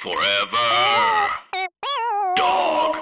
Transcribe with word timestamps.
Forever. 0.00 0.56
Dog. 2.34 2.96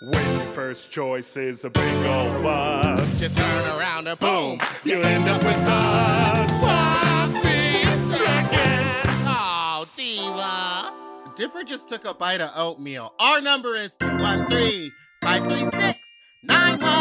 When 0.00 0.38
your 0.38 0.46
first 0.46 0.90
choice 0.90 1.36
is 1.36 1.62
a 1.66 1.68
big 1.68 2.06
old 2.06 2.42
bus, 2.42 3.20
You 3.20 3.28
turn 3.28 3.78
around 3.78 4.06
and 4.06 4.18
boom, 4.18 4.58
you 4.82 5.02
end 5.02 5.28
up 5.28 5.44
with 5.44 5.56
a 5.58 6.46
sloppy 6.58 7.82
seconds. 7.98 9.04
Oh, 9.26 9.86
diva. 9.94 10.94
Dipper 11.36 11.64
just 11.64 11.86
took 11.86 12.06
a 12.06 12.14
bite 12.14 12.40
of 12.40 12.52
oatmeal. 12.56 13.12
Our 13.18 13.42
number 13.42 13.76
is 13.76 13.94
213 14.00 14.90
536 15.20 15.95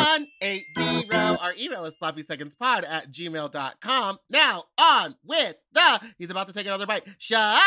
9180. 0.05 1.41
Our 1.41 1.53
email 1.57 1.85
is 1.85 1.95
sloppysecondspod 1.95 2.87
at 2.87 3.11
gmail.com. 3.11 4.19
Now, 4.29 4.65
on 4.77 5.15
with 5.25 5.55
the 5.73 6.01
He's 6.19 6.29
about 6.29 6.47
to 6.47 6.53
take 6.53 6.67
another 6.67 6.85
bite. 6.85 7.03
Show 7.17 7.57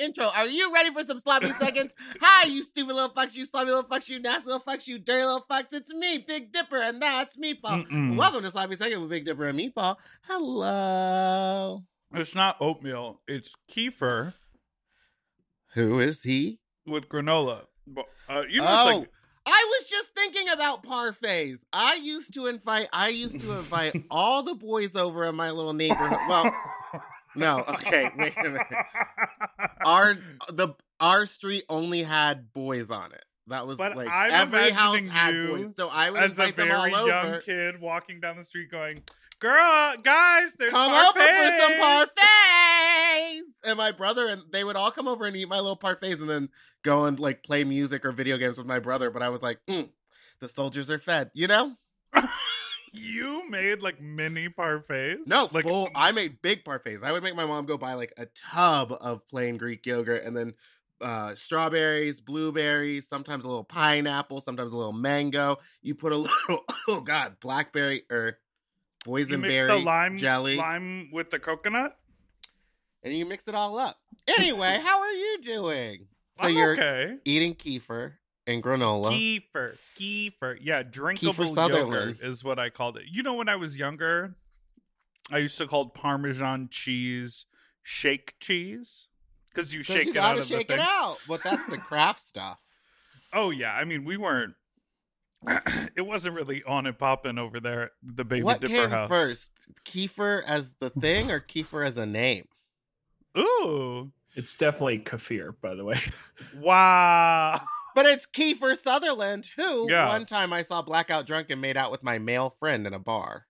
intro. 0.00 0.26
Are 0.26 0.46
you 0.46 0.72
ready 0.72 0.92
for 0.92 1.04
some 1.04 1.18
sloppy 1.18 1.50
seconds? 1.58 1.94
Hi, 2.20 2.46
you 2.46 2.62
stupid 2.62 2.94
little 2.94 3.10
fucks, 3.10 3.34
you 3.34 3.44
sloppy 3.44 3.70
little 3.70 3.88
fucks, 3.88 4.08
you 4.08 4.20
nasty 4.20 4.50
little 4.50 4.60
fucks, 4.60 4.86
you 4.86 4.98
dirty 4.98 5.24
little 5.24 5.44
fucks. 5.50 5.72
It's 5.72 5.92
me, 5.92 6.18
Big 6.26 6.52
Dipper, 6.52 6.76
and 6.78 7.02
that's 7.02 7.36
Meatball. 7.36 7.86
Mm-mm. 7.86 8.16
Welcome 8.16 8.42
to 8.42 8.50
Sloppy 8.50 8.76
Second 8.76 9.00
with 9.00 9.10
Big 9.10 9.24
Dipper 9.24 9.48
and 9.48 9.58
Meatball. 9.58 9.96
Hello. 10.28 11.82
it's 12.14 12.34
not 12.34 12.56
oatmeal, 12.60 13.20
it's 13.26 13.52
kefir 13.70 14.34
Who 15.74 15.98
is 15.98 16.22
he? 16.22 16.60
with 16.86 17.08
granola. 17.08 17.62
Uh, 18.28 18.42
you 18.48 18.60
know, 18.60 18.66
oh, 18.68 18.88
it's 18.88 18.98
like 18.98 19.10
I 19.46 19.78
was 19.78 19.88
just 19.88 20.08
thinking 20.14 20.48
about 20.48 20.82
parfaits. 20.82 21.60
I 21.72 21.94
used 21.94 22.34
to 22.34 22.46
invite. 22.46 22.88
I 22.92 23.08
used 23.08 23.40
to 23.40 23.52
invite 23.52 23.94
all 24.10 24.42
the 24.42 24.54
boys 24.54 24.96
over 24.96 25.24
in 25.24 25.36
my 25.36 25.52
little 25.52 25.72
neighborhood. 25.72 26.18
Well, 26.28 26.52
no. 27.36 27.64
Okay, 27.68 28.10
wait 28.18 28.34
a 28.38 28.42
minute. 28.42 28.66
Our 29.84 30.16
the 30.52 30.74
our 30.98 31.26
street 31.26 31.64
only 31.68 32.02
had 32.02 32.52
boys 32.52 32.90
on 32.90 33.12
it. 33.12 33.24
That 33.48 33.66
was 33.68 33.76
But 33.78 33.96
like 33.96 34.08
I'm 34.10 34.32
every 34.32 34.70
house 34.70 35.04
had 35.06 35.32
boys. 35.48 35.76
So 35.76 35.88
I 35.88 36.10
would 36.10 36.20
as 36.20 36.36
a 36.38 36.42
invite 36.42 36.56
them 36.56 36.72
all 36.72 36.80
very 36.82 36.94
over. 36.94 37.06
young 37.30 37.40
kid 37.42 37.80
walking 37.80 38.18
down 38.18 38.36
the 38.36 38.44
street 38.44 38.70
going, 38.70 39.02
Girl, 39.38 39.94
guys, 40.02 40.54
there's 40.54 40.70
come 40.70 40.92
over 40.92 41.12
for 41.12 41.60
some 41.60 41.72
parfaits." 41.72 42.06
parfaits. 42.18 43.40
And 43.64 43.76
my 43.76 43.92
brother 43.92 44.28
and 44.28 44.42
they 44.52 44.64
would 44.64 44.76
all 44.76 44.90
come 44.90 45.08
over 45.08 45.26
and 45.26 45.36
eat 45.36 45.48
my 45.48 45.58
little 45.58 45.76
parfaits 45.76 46.20
and 46.20 46.30
then 46.30 46.48
go 46.82 47.04
and 47.04 47.18
like 47.18 47.42
play 47.42 47.64
music 47.64 48.04
or 48.04 48.12
video 48.12 48.38
games 48.38 48.58
with 48.58 48.66
my 48.66 48.78
brother. 48.78 49.10
But 49.10 49.22
I 49.22 49.28
was 49.28 49.42
like, 49.42 49.58
mm, 49.68 49.90
the 50.40 50.48
soldiers 50.48 50.90
are 50.90 50.98
fed, 50.98 51.30
you 51.34 51.46
know? 51.46 51.74
You 52.92 53.48
made 53.50 53.82
like 53.82 54.00
mini 54.00 54.48
parfaits? 54.48 55.26
No, 55.26 55.50
like 55.52 55.66
full. 55.66 55.90
I 55.94 56.12
made 56.12 56.40
big 56.40 56.64
parfaits. 56.64 57.02
I 57.02 57.12
would 57.12 57.22
make 57.22 57.36
my 57.36 57.44
mom 57.44 57.66
go 57.66 57.76
buy 57.76 57.92
like 57.92 58.14
a 58.16 58.26
tub 58.26 58.90
of 59.00 59.28
plain 59.28 59.58
Greek 59.58 59.84
yogurt 59.84 60.24
and 60.24 60.34
then 60.34 60.54
uh, 61.02 61.34
strawberries, 61.34 62.20
blueberries, 62.20 63.06
sometimes 63.06 63.44
a 63.44 63.48
little 63.48 63.64
pineapple, 63.64 64.40
sometimes 64.40 64.72
a 64.72 64.76
little 64.76 64.94
mango. 64.94 65.58
You 65.82 65.94
put 65.94 66.12
a 66.12 66.16
little, 66.48 66.64
oh 66.88 67.00
god, 67.00 67.36
blackberry 67.40 68.04
or 68.10 68.38
you 68.45 68.45
boysenberry 69.06 69.40
mix 69.40 69.66
the 69.66 69.78
lime 69.78 70.18
jelly, 70.18 70.56
lime 70.56 71.10
with 71.12 71.30
the 71.30 71.38
coconut. 71.38 71.96
and 73.02 73.14
you 73.16 73.24
mix 73.26 73.46
it 73.48 73.54
all 73.54 73.78
up. 73.78 73.96
Anyway, 74.26 74.80
how 74.84 75.00
are 75.00 75.12
you 75.12 75.38
doing? 75.42 76.06
So 76.40 76.48
I'm 76.48 76.54
you're 76.56 76.72
okay. 76.72 77.16
eating 77.24 77.54
kefir 77.54 78.14
and 78.46 78.62
granola. 78.62 79.10
Kefir, 79.12 79.76
kefir, 79.98 80.58
yeah, 80.60 80.82
drinkable 80.82 81.46
Sutherland. 81.54 81.88
yogurt 82.16 82.20
is 82.20 82.44
what 82.44 82.58
I 82.58 82.68
called 82.70 82.96
it. 82.98 83.04
You 83.10 83.22
know, 83.22 83.34
when 83.34 83.48
I 83.48 83.56
was 83.56 83.76
younger, 83.78 84.34
I 85.30 85.38
used 85.38 85.56
to 85.58 85.66
call 85.66 85.82
it 85.86 85.94
Parmesan 85.94 86.68
cheese 86.70 87.46
shake 87.82 88.34
cheese 88.40 89.06
because 89.54 89.72
you 89.72 89.82
shake 89.82 90.06
you 90.06 90.10
it 90.12 90.16
out 90.18 90.38
of 90.38 90.44
shake 90.46 90.68
the 90.68 90.74
it 90.74 90.76
thing. 90.78 90.86
out. 90.88 91.16
But 91.26 91.42
that's 91.42 91.64
the 91.66 91.78
Kraft 91.88 92.20
stuff. 92.20 92.58
Oh 93.32 93.50
yeah, 93.50 93.72
I 93.72 93.84
mean 93.84 94.04
we 94.04 94.16
weren't. 94.16 94.54
it 95.96 96.06
wasn't 96.06 96.34
really 96.34 96.62
on 96.64 96.86
and 96.86 96.98
popping 96.98 97.38
over 97.38 97.60
there 97.60 97.82
at 97.84 97.90
the 98.02 98.24
baby 98.24 98.42
what 98.42 98.60
dipper 98.60 98.72
came 98.74 98.90
house. 98.90 99.08
first, 99.08 99.50
kefir 99.84 100.42
as 100.46 100.72
the 100.80 100.90
thing 100.90 101.30
or 101.30 101.40
kefir 101.40 101.86
as 101.86 101.96
a 101.98 102.06
name? 102.06 102.46
Ooh, 103.38 104.12
It's 104.34 104.54
definitely 104.54 104.98
kefir, 105.00 105.54
by 105.60 105.74
the 105.74 105.84
way. 105.84 105.98
wow. 106.58 107.60
But 107.94 108.04
it's 108.06 108.26
Kiefer 108.26 108.76
Sutherland, 108.76 109.50
who 109.56 109.90
Yeah. 109.90 110.08
one 110.08 110.26
time 110.26 110.52
I 110.52 110.62
saw 110.62 110.82
blackout 110.82 111.26
drunk 111.26 111.48
and 111.50 111.60
made 111.62 111.78
out 111.78 111.90
with 111.90 112.02
my 112.02 112.18
male 112.18 112.50
friend 112.50 112.86
in 112.86 112.92
a 112.92 112.98
bar. 112.98 113.46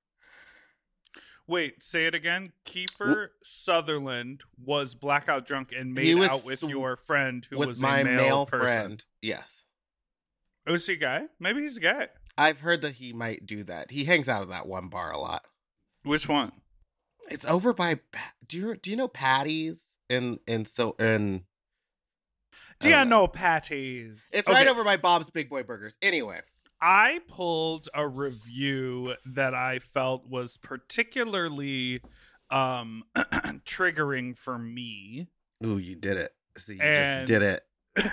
Wait, 1.49 1.83
say 1.83 2.07
it 2.07 2.15
again. 2.15 2.53
Kiefer 2.65 3.29
Sutherland 3.45 4.43
was 4.65 4.95
blackout 4.95 5.47
drunk 5.47 5.73
and 5.77 5.95
made 5.95 6.17
out 6.23 6.45
with 6.45 6.61
sw- 6.61 6.65
your 6.69 6.97
friend 6.97 7.47
who 7.51 7.59
with 7.59 7.69
was 7.69 7.81
my 7.81 8.01
a 8.01 8.05
male, 8.05 8.17
male 8.17 8.47
person. 8.47 8.65
friend. 8.67 9.05
Yes. 9.23 9.63
Oh, 10.67 10.75
is 10.75 10.87
he 10.87 10.95
a 10.95 10.97
guy? 10.97 11.25
Maybe 11.39 11.61
he's 11.63 11.77
a 11.77 11.81
guy. 11.81 12.09
I've 12.39 12.61
heard 12.61 12.83
that 12.83 12.97
he 12.97 13.13
might 13.13 13.47
do 13.47 13.63
that. 13.65 13.91
He 13.93 14.05
hangs 14.05 14.29
out 14.29 14.43
at 14.43 14.49
that 14.49 14.67
one 14.67 14.89
bar 14.89 15.11
a 15.11 15.19
lot. 15.19 15.47
Which 16.03 16.29
one? 16.29 16.53
It's 17.31 17.45
over 17.45 17.73
by 17.73 18.01
do 18.47 18.59
you 18.59 18.77
do 18.77 18.91
you 18.91 18.97
know 18.97 19.09
Patty's 19.09 19.83
in 20.09 20.39
in 20.47 20.67
so 20.67 20.93
in 20.99 21.45
Do 22.81 22.89
you 22.89 23.05
know 23.05 23.27
patties? 23.27 24.31
It's 24.35 24.49
Okay, 24.49 24.57
right 24.57 24.69
over 24.69 24.85
by 24.85 24.97
Bob's 24.97 25.31
Big 25.31 25.49
Boy 25.49 25.63
Burgers. 25.65 25.97
Anyway, 26.03 26.41
I 26.81 27.21
pulled 27.27 27.89
a 27.95 28.07
review 28.07 29.15
that 29.25 29.55
I 29.55 29.79
felt 29.81 30.29
was 30.29 30.57
particularly 30.59 32.01
um 32.51 33.03
triggering 33.17 34.37
for 34.39 34.59
me. 34.59 35.29
ooh, 35.65 35.79
you 35.79 35.97
did 35.97 36.17
it. 36.19 36.33
See, 36.59 36.75
you 36.75 36.81
And- 36.81 37.27
just 37.27 37.41
did 37.41 37.43
it. 37.43 37.63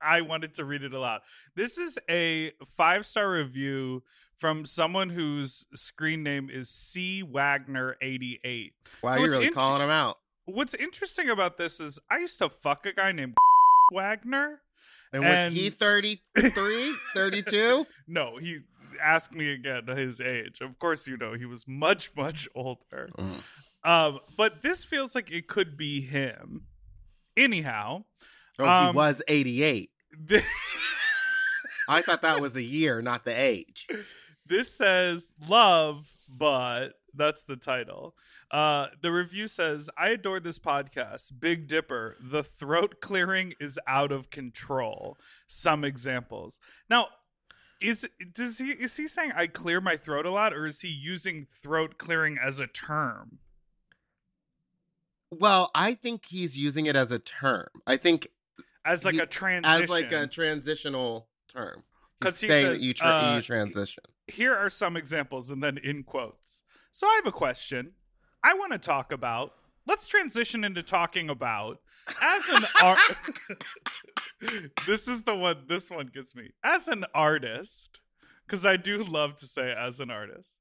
I 0.00 0.20
wanted 0.20 0.54
to 0.54 0.64
read 0.64 0.82
it 0.82 0.92
aloud. 0.92 1.20
This 1.54 1.78
is 1.78 1.98
a 2.08 2.52
five 2.66 3.06
star 3.06 3.30
review 3.30 4.02
from 4.36 4.64
someone 4.64 5.10
whose 5.10 5.66
screen 5.74 6.22
name 6.22 6.48
is 6.50 6.70
C 6.70 7.22
Wagner 7.22 7.96
eighty 8.00 8.40
eight. 8.44 8.72
Wow, 9.02 9.16
you're 9.16 9.30
really 9.30 9.46
int- 9.46 9.56
calling 9.56 9.82
him 9.82 9.90
out. 9.90 10.18
What's 10.46 10.74
interesting 10.74 11.28
about 11.28 11.58
this 11.58 11.80
is 11.80 11.98
I 12.10 12.18
used 12.18 12.38
to 12.38 12.48
fuck 12.48 12.86
a 12.86 12.92
guy 12.92 13.12
named 13.12 13.34
Wagner. 13.92 14.60
And 15.12 15.22
was 15.22 15.32
and- 15.32 15.54
he 15.54 15.70
33, 15.70 16.94
32? 17.14 17.86
No, 18.06 18.36
he 18.36 18.58
asked 19.02 19.32
me 19.32 19.52
again 19.52 19.86
his 19.86 20.20
age. 20.20 20.60
Of 20.60 20.78
course, 20.78 21.06
you 21.06 21.16
know 21.16 21.32
he 21.34 21.46
was 21.46 21.66
much 21.66 22.14
much 22.16 22.48
older. 22.54 23.08
Mm. 23.18 23.42
Um, 23.84 24.20
but 24.36 24.62
this 24.62 24.84
feels 24.84 25.14
like 25.14 25.30
it 25.30 25.48
could 25.48 25.76
be 25.76 26.00
him. 26.02 26.66
Anyhow, 27.36 28.04
Oh, 28.58 28.66
Um, 28.66 28.94
he 28.94 28.96
was 28.96 29.22
88. 29.28 29.90
th- 30.28 30.44
I 31.88 32.02
thought 32.02 32.22
that 32.22 32.40
was 32.40 32.56
a 32.56 32.62
year, 32.62 33.00
not 33.02 33.24
the 33.24 33.32
age. 33.38 33.86
this 34.46 34.74
says 34.76 35.32
love, 35.48 36.16
but 36.28 36.94
that's 37.14 37.44
the 37.44 37.56
title. 37.56 38.14
Uh, 38.50 38.86
the 39.02 39.12
review 39.12 39.46
says, 39.46 39.90
I 39.98 40.08
adore 40.08 40.40
this 40.40 40.58
podcast. 40.58 41.32
Big 41.38 41.68
Dipper. 41.68 42.16
The 42.20 42.42
throat 42.42 42.96
clearing 43.02 43.52
is 43.60 43.78
out 43.86 44.10
of 44.10 44.30
control. 44.30 45.18
Some 45.46 45.84
examples. 45.84 46.58
Now, 46.88 47.08
is 47.80 48.08
does 48.34 48.58
he 48.58 48.70
is 48.70 48.96
he 48.96 49.06
saying 49.06 49.32
I 49.36 49.46
clear 49.46 49.80
my 49.80 49.96
throat 49.96 50.26
a 50.26 50.30
lot, 50.30 50.52
or 50.52 50.66
is 50.66 50.80
he 50.80 50.88
using 50.88 51.46
throat 51.62 51.96
clearing 51.98 52.36
as 52.42 52.58
a 52.58 52.66
term? 52.66 53.38
Well, 55.30 55.70
I 55.74 55.94
think 55.94 56.24
he's 56.26 56.56
using 56.56 56.86
it 56.86 56.96
as 56.96 57.12
a 57.12 57.18
term. 57.18 57.68
I 57.86 57.96
think 57.98 58.28
As 58.88 59.04
like 59.04 59.14
He- 59.14 59.20
a 59.20 59.26
transition. 59.26 59.82
as 59.84 59.90
like 59.90 60.12
a 60.12 60.26
transitional 60.26 61.28
term. 61.48 61.84
'Cause 62.20 62.40
He's 62.40 62.40
he 62.40 62.48
saying 62.48 62.66
says, 62.74 62.84
you, 62.84 62.94
tra- 62.94 63.06
uh, 63.08 63.36
you 63.36 63.42
transition. 63.42 64.02
here 64.26 64.54
are 64.56 64.70
some 64.70 64.96
examples 64.96 65.50
and 65.50 65.62
then 65.62 65.78
in 65.78 66.02
quotes. 66.02 66.62
So 66.90 67.06
I 67.06 67.14
have 67.16 67.26
a 67.26 67.32
question. 67.32 67.92
I 68.42 68.54
want 68.54 68.72
to 68.72 68.78
talk 68.78 69.12
about. 69.12 69.54
Let's 69.86 70.08
transition 70.08 70.64
into 70.64 70.82
talking 70.82 71.28
about 71.30 71.80
as 72.20 72.48
an 72.48 72.64
art. 72.82 72.98
this 74.86 75.08
is 75.08 75.24
the 75.24 75.34
one. 75.34 75.64
This 75.68 75.90
one 75.90 76.06
gets 76.12 76.34
me 76.34 76.50
as 76.64 76.88
an 76.88 77.04
artist 77.14 78.00
because 78.46 78.64
I 78.66 78.76
do 78.76 79.02
love 79.04 79.36
to 79.36 79.46
say 79.46 79.72
as 79.72 80.00
an 80.00 80.10
artist. 80.10 80.58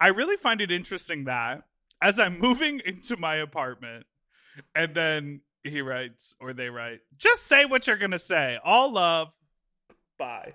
I 0.00 0.08
really 0.08 0.36
find 0.36 0.60
it 0.60 0.70
interesting 0.70 1.24
that 1.24 1.62
as 2.02 2.18
I'm 2.20 2.38
moving 2.38 2.80
into 2.84 3.16
my 3.16 3.36
apartment, 3.36 4.06
and 4.74 4.94
then 4.94 5.40
he 5.66 5.80
writes 5.80 6.34
or 6.40 6.52
they 6.52 6.70
write, 6.70 7.00
just 7.16 7.46
say 7.46 7.64
what 7.64 7.86
you're 7.86 7.96
gonna 7.96 8.18
say. 8.18 8.58
All 8.64 8.92
love. 8.92 9.32
Bye. 10.18 10.54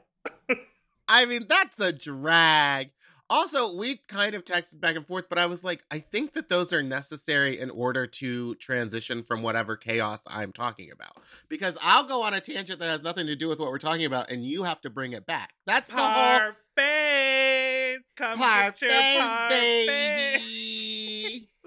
I 1.08 1.26
mean, 1.26 1.46
that's 1.48 1.80
a 1.80 1.92
drag. 1.92 2.92
Also, 3.30 3.74
we 3.76 4.02
kind 4.10 4.36
of 4.36 4.44
texted 4.44 4.82
back 4.82 4.98
and 4.98 5.08
forth, 5.08 5.26
but 5.30 5.38
I 5.38 5.46
was 5.46 5.64
like, 5.64 5.86
I 5.90 6.00
think 6.00 6.34
that 6.34 6.50
those 6.50 6.74
are 6.74 6.84
necessary 6.84 7.58
in 7.58 7.70
order 7.70 8.06
to 8.06 8.56
transition 8.56 9.24
from 9.24 9.42
whatever 9.42 9.78
chaos 9.78 10.22
I'm 10.28 10.52
talking 10.52 10.92
about. 10.92 11.16
Because 11.48 11.78
I'll 11.82 12.04
go 12.04 12.24
on 12.24 12.34
a 12.34 12.42
tangent 12.42 12.80
that 12.80 12.90
has 12.90 13.04
nothing 13.04 13.28
to 13.28 13.38
do 13.38 13.48
with 13.48 13.58
what 13.58 13.72
we're 13.72 13.78
talking 13.78 14.04
about, 14.04 14.30
and 14.30 14.44
you 14.44 14.64
have 14.64 14.82
to 14.82 14.90
bring 14.90 15.14
it 15.14 15.26
back. 15.26 15.52
That's 15.66 15.90
the 15.90 15.96
whole 15.96 16.52
Parfaits, 16.78 18.12
come 18.18 18.40
get 18.40 18.82
your 18.82 18.90
baby. 19.50 21.48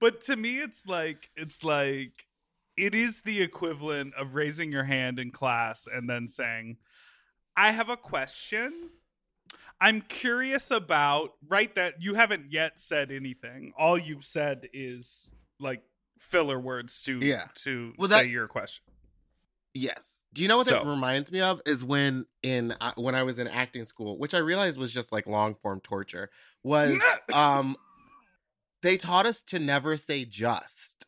But 0.00 0.22
to 0.22 0.34
me, 0.34 0.58
it's 0.58 0.84
like 0.84 1.30
it's 1.36 1.62
like 1.62 2.26
it 2.76 2.94
is 2.94 3.22
the 3.22 3.42
equivalent 3.42 4.14
of 4.14 4.34
raising 4.34 4.72
your 4.72 4.84
hand 4.84 5.18
in 5.18 5.30
class 5.30 5.86
and 5.92 6.08
then 6.08 6.28
saying, 6.28 6.78
I 7.56 7.72
have 7.72 7.88
a 7.88 7.96
question. 7.96 8.90
I'm 9.80 10.00
curious 10.00 10.70
about, 10.70 11.30
right? 11.48 11.74
That 11.74 12.00
you 12.00 12.14
haven't 12.14 12.46
yet 12.52 12.78
said 12.78 13.10
anything. 13.10 13.72
All 13.76 13.98
you've 13.98 14.24
said 14.24 14.68
is 14.72 15.34
like 15.58 15.82
filler 16.18 16.58
words 16.58 17.02
to 17.02 17.18
Yeah. 17.18 17.48
to 17.64 17.92
Well, 17.98 18.08
say 18.08 18.22
that- 18.22 18.28
your 18.28 18.46
question. 18.48 18.84
Yes. 19.74 20.18
Do 20.34 20.40
you 20.40 20.48
know 20.48 20.56
what 20.56 20.66
that 20.68 20.86
reminds 20.86 21.30
me 21.30 21.40
of? 21.42 21.60
Is 21.66 21.84
when 21.84 22.24
in 22.42 22.72
uh, 22.80 22.92
when 22.96 23.14
I 23.14 23.22
was 23.22 23.38
in 23.38 23.48
acting 23.48 23.84
school, 23.84 24.18
which 24.18 24.32
I 24.32 24.38
realized 24.38 24.78
was 24.78 24.90
just 24.92 25.12
like 25.12 25.26
long 25.26 25.54
form 25.56 25.80
torture, 25.80 26.30
was 26.62 26.98
um 27.34 27.76
they 28.82 28.96
taught 28.96 29.26
us 29.26 29.42
to 29.44 29.58
never 29.58 29.96
say 29.98 30.24
just. 30.24 31.04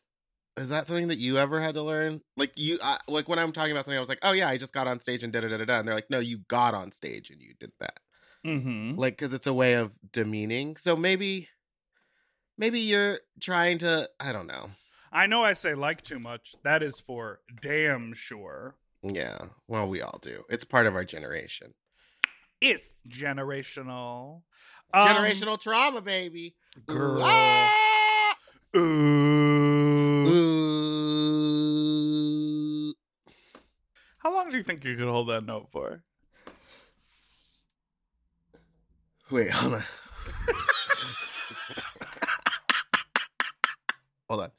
Is 0.57 0.69
that 0.69 0.87
something 0.87 1.09
that 1.09 1.17
you 1.17 1.37
ever 1.37 1.61
had 1.61 1.75
to 1.75 1.81
learn? 1.81 2.21
Like 2.37 2.53
you, 2.55 2.79
I, 2.81 2.97
like 3.07 3.27
when 3.27 3.39
I'm 3.39 3.51
talking 3.51 3.71
about 3.71 3.85
something, 3.85 3.97
I 3.97 4.01
was 4.01 4.09
like, 4.09 4.19
"Oh 4.21 4.31
yeah, 4.31 4.47
I 4.47 4.57
just 4.57 4.73
got 4.73 4.87
on 4.87 4.99
stage 5.01 5.21
and 5.23 5.33
da 5.33 5.41
da 5.41 5.49
da 5.49 5.57
da," 5.57 5.65
da," 5.65 5.79
and 5.79 5.87
they're 5.87 5.95
like, 5.95 6.09
"No, 6.09 6.19
you 6.19 6.39
got 6.47 6.73
on 6.73 6.91
stage 6.91 7.29
and 7.29 7.41
you 7.41 7.53
did 7.59 7.71
that." 7.79 7.99
mm-hmm. 8.45 8.97
Like, 8.97 9.17
because 9.17 9.33
it's 9.33 9.47
a 9.47 9.53
way 9.53 9.73
of 9.73 9.91
demeaning. 10.13 10.77
So 10.77 10.95
maybe, 10.95 11.49
maybe 12.57 12.79
you're 12.79 13.19
trying 13.41 13.79
to. 13.79 14.09
I 14.19 14.31
don't 14.31 14.47
know. 14.47 14.69
I 15.11 15.27
know 15.27 15.43
I 15.43 15.53
say 15.53 15.75
like 15.75 16.01
too 16.01 16.19
much. 16.19 16.55
That 16.63 16.83
is 16.83 16.99
for 16.99 17.41
damn 17.61 18.13
sure. 18.13 18.75
Yeah. 19.03 19.37
Well, 19.67 19.87
we 19.87 20.01
all 20.01 20.19
do. 20.21 20.43
It's 20.49 20.63
part 20.63 20.87
of 20.87 20.95
our 20.95 21.05
generation. 21.05 21.73
It's 22.61 23.01
generational. 23.07 24.41
Um, 24.93 25.07
Generational 25.07 25.59
trauma, 25.59 26.01
baby. 26.01 26.55
girl. 26.85 27.21
Ah! 27.23 27.71
Ooh. 28.75 30.27
Ooh. 30.27 30.65
How 34.17 34.33
long 34.33 34.49
do 34.49 34.57
you 34.57 34.63
think 34.63 34.83
you 34.83 34.97
could 34.97 35.07
hold 35.07 35.29
that 35.29 35.45
note 35.45 35.69
for? 35.71 36.03
Wait, 39.31 39.49
hold 39.49 39.75
on. 39.75 39.83
hold 44.29 44.41
on. 44.41 44.51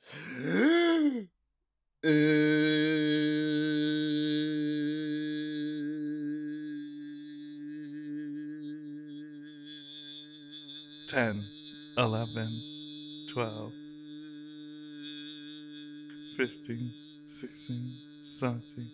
Ten, 11.08 11.44
eleven, 11.98 12.62
twelve, 13.28 13.72
fifteen, 16.36 16.92
sixteen, 17.26 17.96
seventeen, 18.38 18.90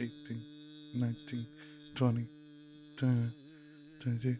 eighteen, 0.00 0.42
nineteen, 0.94 1.46
twenty, 1.94 2.26
twenty, 2.96 3.32
twenty-two, 4.00 4.36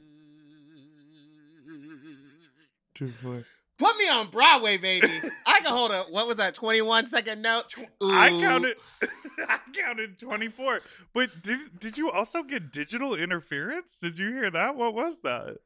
twenty-four. 2.95 3.45
Put 3.79 3.99
me 3.99 4.09
on 4.09 4.29
Broadway, 4.29 4.79
baby. 4.79 5.07
I 5.47 5.61
can 5.61 5.73
hold 5.75 5.91
a 5.93 6.05
what 6.05 6.27
was 6.27 6.37
that? 6.37 6.55
Twenty 6.55 6.81
one 6.81 7.07
second 7.09 7.43
note. 7.43 7.75
I 8.03 8.31
Ooh. 8.31 8.41
counted. 8.41 8.79
I 9.49 9.59
counted 9.75 10.19
twenty 10.19 10.49
four. 10.49 10.81
But 11.13 11.43
did 11.43 11.79
did 11.79 11.99
you 11.99 12.11
also 12.11 12.43
get 12.43 12.73
digital 12.73 13.15
interference? 13.15 13.99
Did 13.99 14.19
you 14.19 14.31
hear 14.31 14.51
that? 14.51 14.77
What 14.77 14.95
was 14.95 15.21
that? 15.21 15.59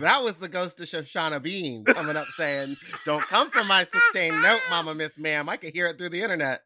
That 0.00 0.22
was 0.22 0.36
the 0.36 0.48
ghost 0.48 0.80
of 0.80 0.86
Shoshana 0.88 1.42
Bean 1.42 1.84
coming 1.84 2.16
up 2.16 2.26
saying, 2.36 2.76
"Don't 3.04 3.22
come 3.22 3.50
from 3.50 3.66
my 3.66 3.84
sustained 3.84 4.40
note, 4.42 4.60
Mama 4.70 4.94
Miss 4.94 5.18
Ma'am. 5.18 5.48
I 5.48 5.56
could 5.56 5.72
hear 5.72 5.86
it 5.86 5.98
through 5.98 6.10
the 6.10 6.22
internet." 6.22 6.62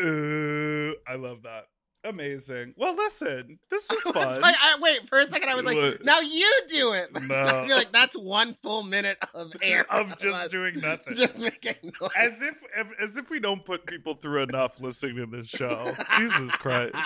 Uh, 0.00 0.92
I 1.10 1.16
love 1.16 1.42
that. 1.42 1.64
Amazing. 2.04 2.74
Well, 2.76 2.96
listen, 2.96 3.60
this 3.70 3.88
was 3.90 4.04
I 4.06 4.12
fun. 4.12 4.40
like, 4.40 4.56
I, 4.60 4.76
wait 4.80 5.08
for 5.08 5.20
a 5.20 5.28
second. 5.28 5.48
I 5.48 5.54
was 5.54 5.64
like, 5.64 5.76
What? 5.76 6.04
"Now 6.04 6.18
you 6.20 6.50
do 6.68 6.92
it." 6.94 7.10
No. 7.22 7.34
I 7.36 7.66
feel 7.68 7.76
like 7.76 7.92
that's 7.92 8.16
one 8.18 8.54
full 8.62 8.82
minute 8.82 9.18
of 9.34 9.52
air 9.62 9.86
of 9.92 10.18
just 10.18 10.50
doing 10.50 10.80
nothing. 10.80 11.14
just 11.14 11.38
making 11.38 11.76
noise. 12.00 12.10
as 12.16 12.42
if 12.42 12.56
as 12.98 13.16
if 13.16 13.30
we 13.30 13.38
don't 13.38 13.64
put 13.64 13.86
people 13.86 14.14
through 14.14 14.42
enough 14.42 14.80
listening 14.80 15.16
to 15.16 15.26
this 15.26 15.48
show. 15.48 15.94
Jesus 16.18 16.52
Christ. 16.56 16.96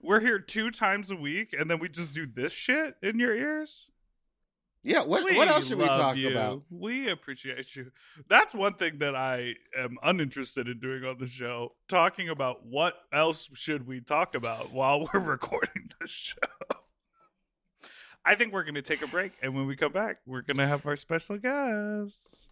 We're 0.00 0.20
here 0.20 0.38
two 0.38 0.70
times 0.70 1.10
a 1.10 1.16
week 1.16 1.52
and 1.52 1.70
then 1.70 1.78
we 1.78 1.88
just 1.88 2.14
do 2.14 2.26
this 2.26 2.52
shit 2.52 2.94
in 3.02 3.18
your 3.18 3.34
ears? 3.36 3.90
Yeah. 4.82 5.02
What 5.02 5.24
We 5.24 5.36
what 5.36 5.48
else 5.48 5.66
should 5.68 5.78
we 5.78 5.86
talk 5.86 6.16
you. 6.16 6.30
about? 6.30 6.62
We 6.70 7.08
appreciate 7.10 7.74
you. 7.76 7.90
That's 8.28 8.54
one 8.54 8.74
thing 8.74 8.98
that 8.98 9.14
I 9.16 9.54
am 9.76 9.98
uninterested 10.02 10.68
in 10.68 10.78
doing 10.78 11.04
on 11.04 11.18
the 11.18 11.26
show. 11.26 11.72
Talking 11.88 12.28
about 12.28 12.64
what 12.64 12.94
else 13.12 13.48
should 13.54 13.86
we 13.86 14.00
talk 14.00 14.34
about 14.34 14.72
while 14.72 15.08
we're 15.14 15.20
recording 15.20 15.90
the 16.00 16.06
show. 16.06 16.36
I 18.24 18.34
think 18.34 18.52
we're 18.52 18.64
going 18.64 18.74
to 18.74 18.82
take 18.82 19.02
a 19.02 19.06
break, 19.06 19.32
and 19.40 19.54
when 19.54 19.66
we 19.66 19.76
come 19.76 19.92
back, 19.92 20.18
we're 20.26 20.42
going 20.42 20.56
to 20.56 20.66
have 20.66 20.84
our 20.84 20.96
special 20.96 21.38
guest. 21.38 22.50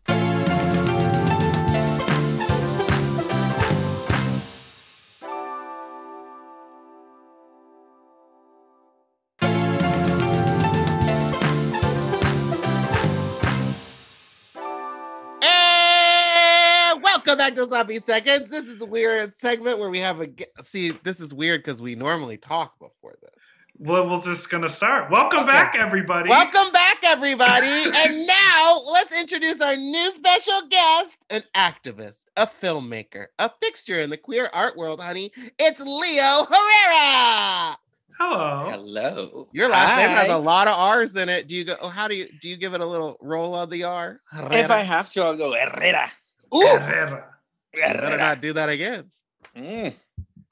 Back 17.44 17.54
to 17.56 17.64
Sloppy 17.64 18.00
Seconds. 18.00 18.48
This 18.48 18.66
is 18.68 18.80
a 18.80 18.86
weird 18.86 19.36
segment 19.36 19.78
where 19.78 19.90
we 19.90 19.98
have 19.98 20.18
a 20.22 20.28
see. 20.62 20.92
This 21.04 21.20
is 21.20 21.34
weird 21.34 21.62
because 21.62 21.82
we 21.82 21.94
normally 21.94 22.38
talk 22.38 22.78
before 22.78 23.16
this. 23.20 23.30
Well, 23.76 24.08
we're 24.08 24.22
just 24.22 24.48
gonna 24.48 24.70
start. 24.70 25.10
Welcome 25.10 25.40
Okay. 25.40 25.48
back, 25.48 25.74
everybody. 25.78 26.30
Welcome 26.30 26.72
back, 26.72 27.00
everybody. 27.02 27.66
and 27.66 28.26
now 28.26 28.80
let's 28.90 29.12
introduce 29.20 29.60
our 29.60 29.76
new 29.76 30.10
special 30.12 30.62
guest, 30.70 31.18
an 31.28 31.42
activist, 31.54 32.24
a 32.34 32.46
filmmaker, 32.46 33.26
a 33.38 33.50
fixture 33.60 34.00
in 34.00 34.08
the 34.08 34.16
queer 34.16 34.48
art 34.54 34.74
world, 34.78 35.00
honey. 35.00 35.30
It's 35.58 35.80
Leo 35.82 36.46
Herrera. 36.50 37.76
Hello. 38.18 38.68
Hello. 38.70 39.48
Your 39.52 39.68
last 39.68 39.98
name 39.98 40.08
has 40.08 40.30
a 40.30 40.38
lot 40.38 40.66
of 40.66 40.78
R's 40.78 41.14
in 41.14 41.28
it. 41.28 41.46
Do 41.48 41.54
you 41.54 41.64
go? 41.66 41.76
oh, 41.82 41.88
How 41.90 42.08
do 42.08 42.14
you 42.14 42.26
do? 42.40 42.48
You 42.48 42.56
give 42.56 42.72
it 42.72 42.80
a 42.80 42.86
little 42.86 43.18
roll 43.20 43.54
on 43.54 43.68
the 43.68 43.82
R? 43.84 44.20
If 44.32 44.70
I 44.70 44.82
have 44.82 45.10
to, 45.10 45.22
I'll 45.22 45.36
go 45.36 45.52
Herrera. 45.52 46.10
Ooh, 46.54 46.60
Herrera. 46.78 47.33
Better 47.74 48.16
not 48.16 48.40
do 48.40 48.52
that 48.52 48.68
again. 48.68 49.10
Mm. 49.56 49.94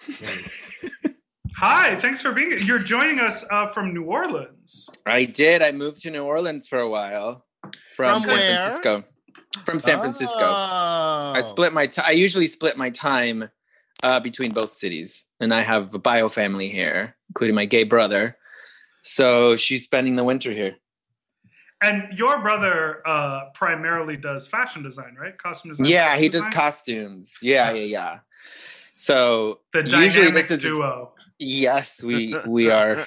Hi. 1.57 2.01
Thanks 2.01 2.21
for 2.21 2.33
being 2.33 2.51
here. 2.51 2.59
You're 2.59 2.79
joining 2.79 3.21
us 3.21 3.45
uh, 3.51 3.69
from 3.69 3.95
New 3.95 4.05
Orleans. 4.05 4.89
I 5.07 5.25
did. 5.25 5.63
I 5.63 5.73
moved 5.73 6.01
to 6.03 6.11
New 6.11 6.25
Orleans 6.25 6.67
for 6.67 6.79
a 6.79 6.89
while 6.89 7.45
from, 7.95 8.23
From 8.23 8.23
San 8.23 8.35
where? 8.35 8.59
Francisco. 8.59 9.05
From 9.65 9.81
San 9.81 9.99
Francisco. 10.01 10.41
Oh. 10.41 11.33
I 11.35 11.41
split 11.41 11.73
my. 11.73 11.87
T- 11.87 12.03
I 12.05 12.13
usually 12.13 12.47
split 12.47 12.77
my 12.77 12.91
time 12.91 13.49
uh, 14.03 14.19
between 14.19 14.53
both 14.53 14.71
cities, 14.71 15.27
and 15.41 15.53
I 15.53 15.63
have 15.63 15.95
a 15.95 15.99
bio 15.99 16.29
family 16.29 16.69
here, 16.69 17.17
including 17.29 17.55
my 17.55 17.67
gay 17.67 17.85
brother. 17.85 18.37
So 19.03 19.57
she's 19.57 19.85
spending 19.85 20.17
the 20.17 20.25
winter 20.25 20.53
here. 20.53 20.77
And 21.83 22.17
your 22.17 22.41
brother 22.41 23.07
uh, 23.07 23.51
primarily 23.55 24.17
does 24.17 24.47
fashion 24.47 24.83
design, 24.83 25.17
right? 25.21 25.37
Costume 25.37 25.73
design. 25.73 25.87
Yeah, 25.93 26.11
he 26.11 26.29
fashion 26.29 26.31
does 26.31 26.41
design? 26.43 26.53
costumes. 26.53 27.39
Yeah, 27.43 27.73
yeah, 27.73 27.85
yeah. 27.85 28.19
So 28.95 29.61
The 29.73 29.83
usually 29.89 30.31
this 30.31 30.51
is 30.51 30.63
duo. 30.63 31.13
yes, 31.39 32.03
we 32.03 32.37
we 32.47 32.71
are 32.71 33.07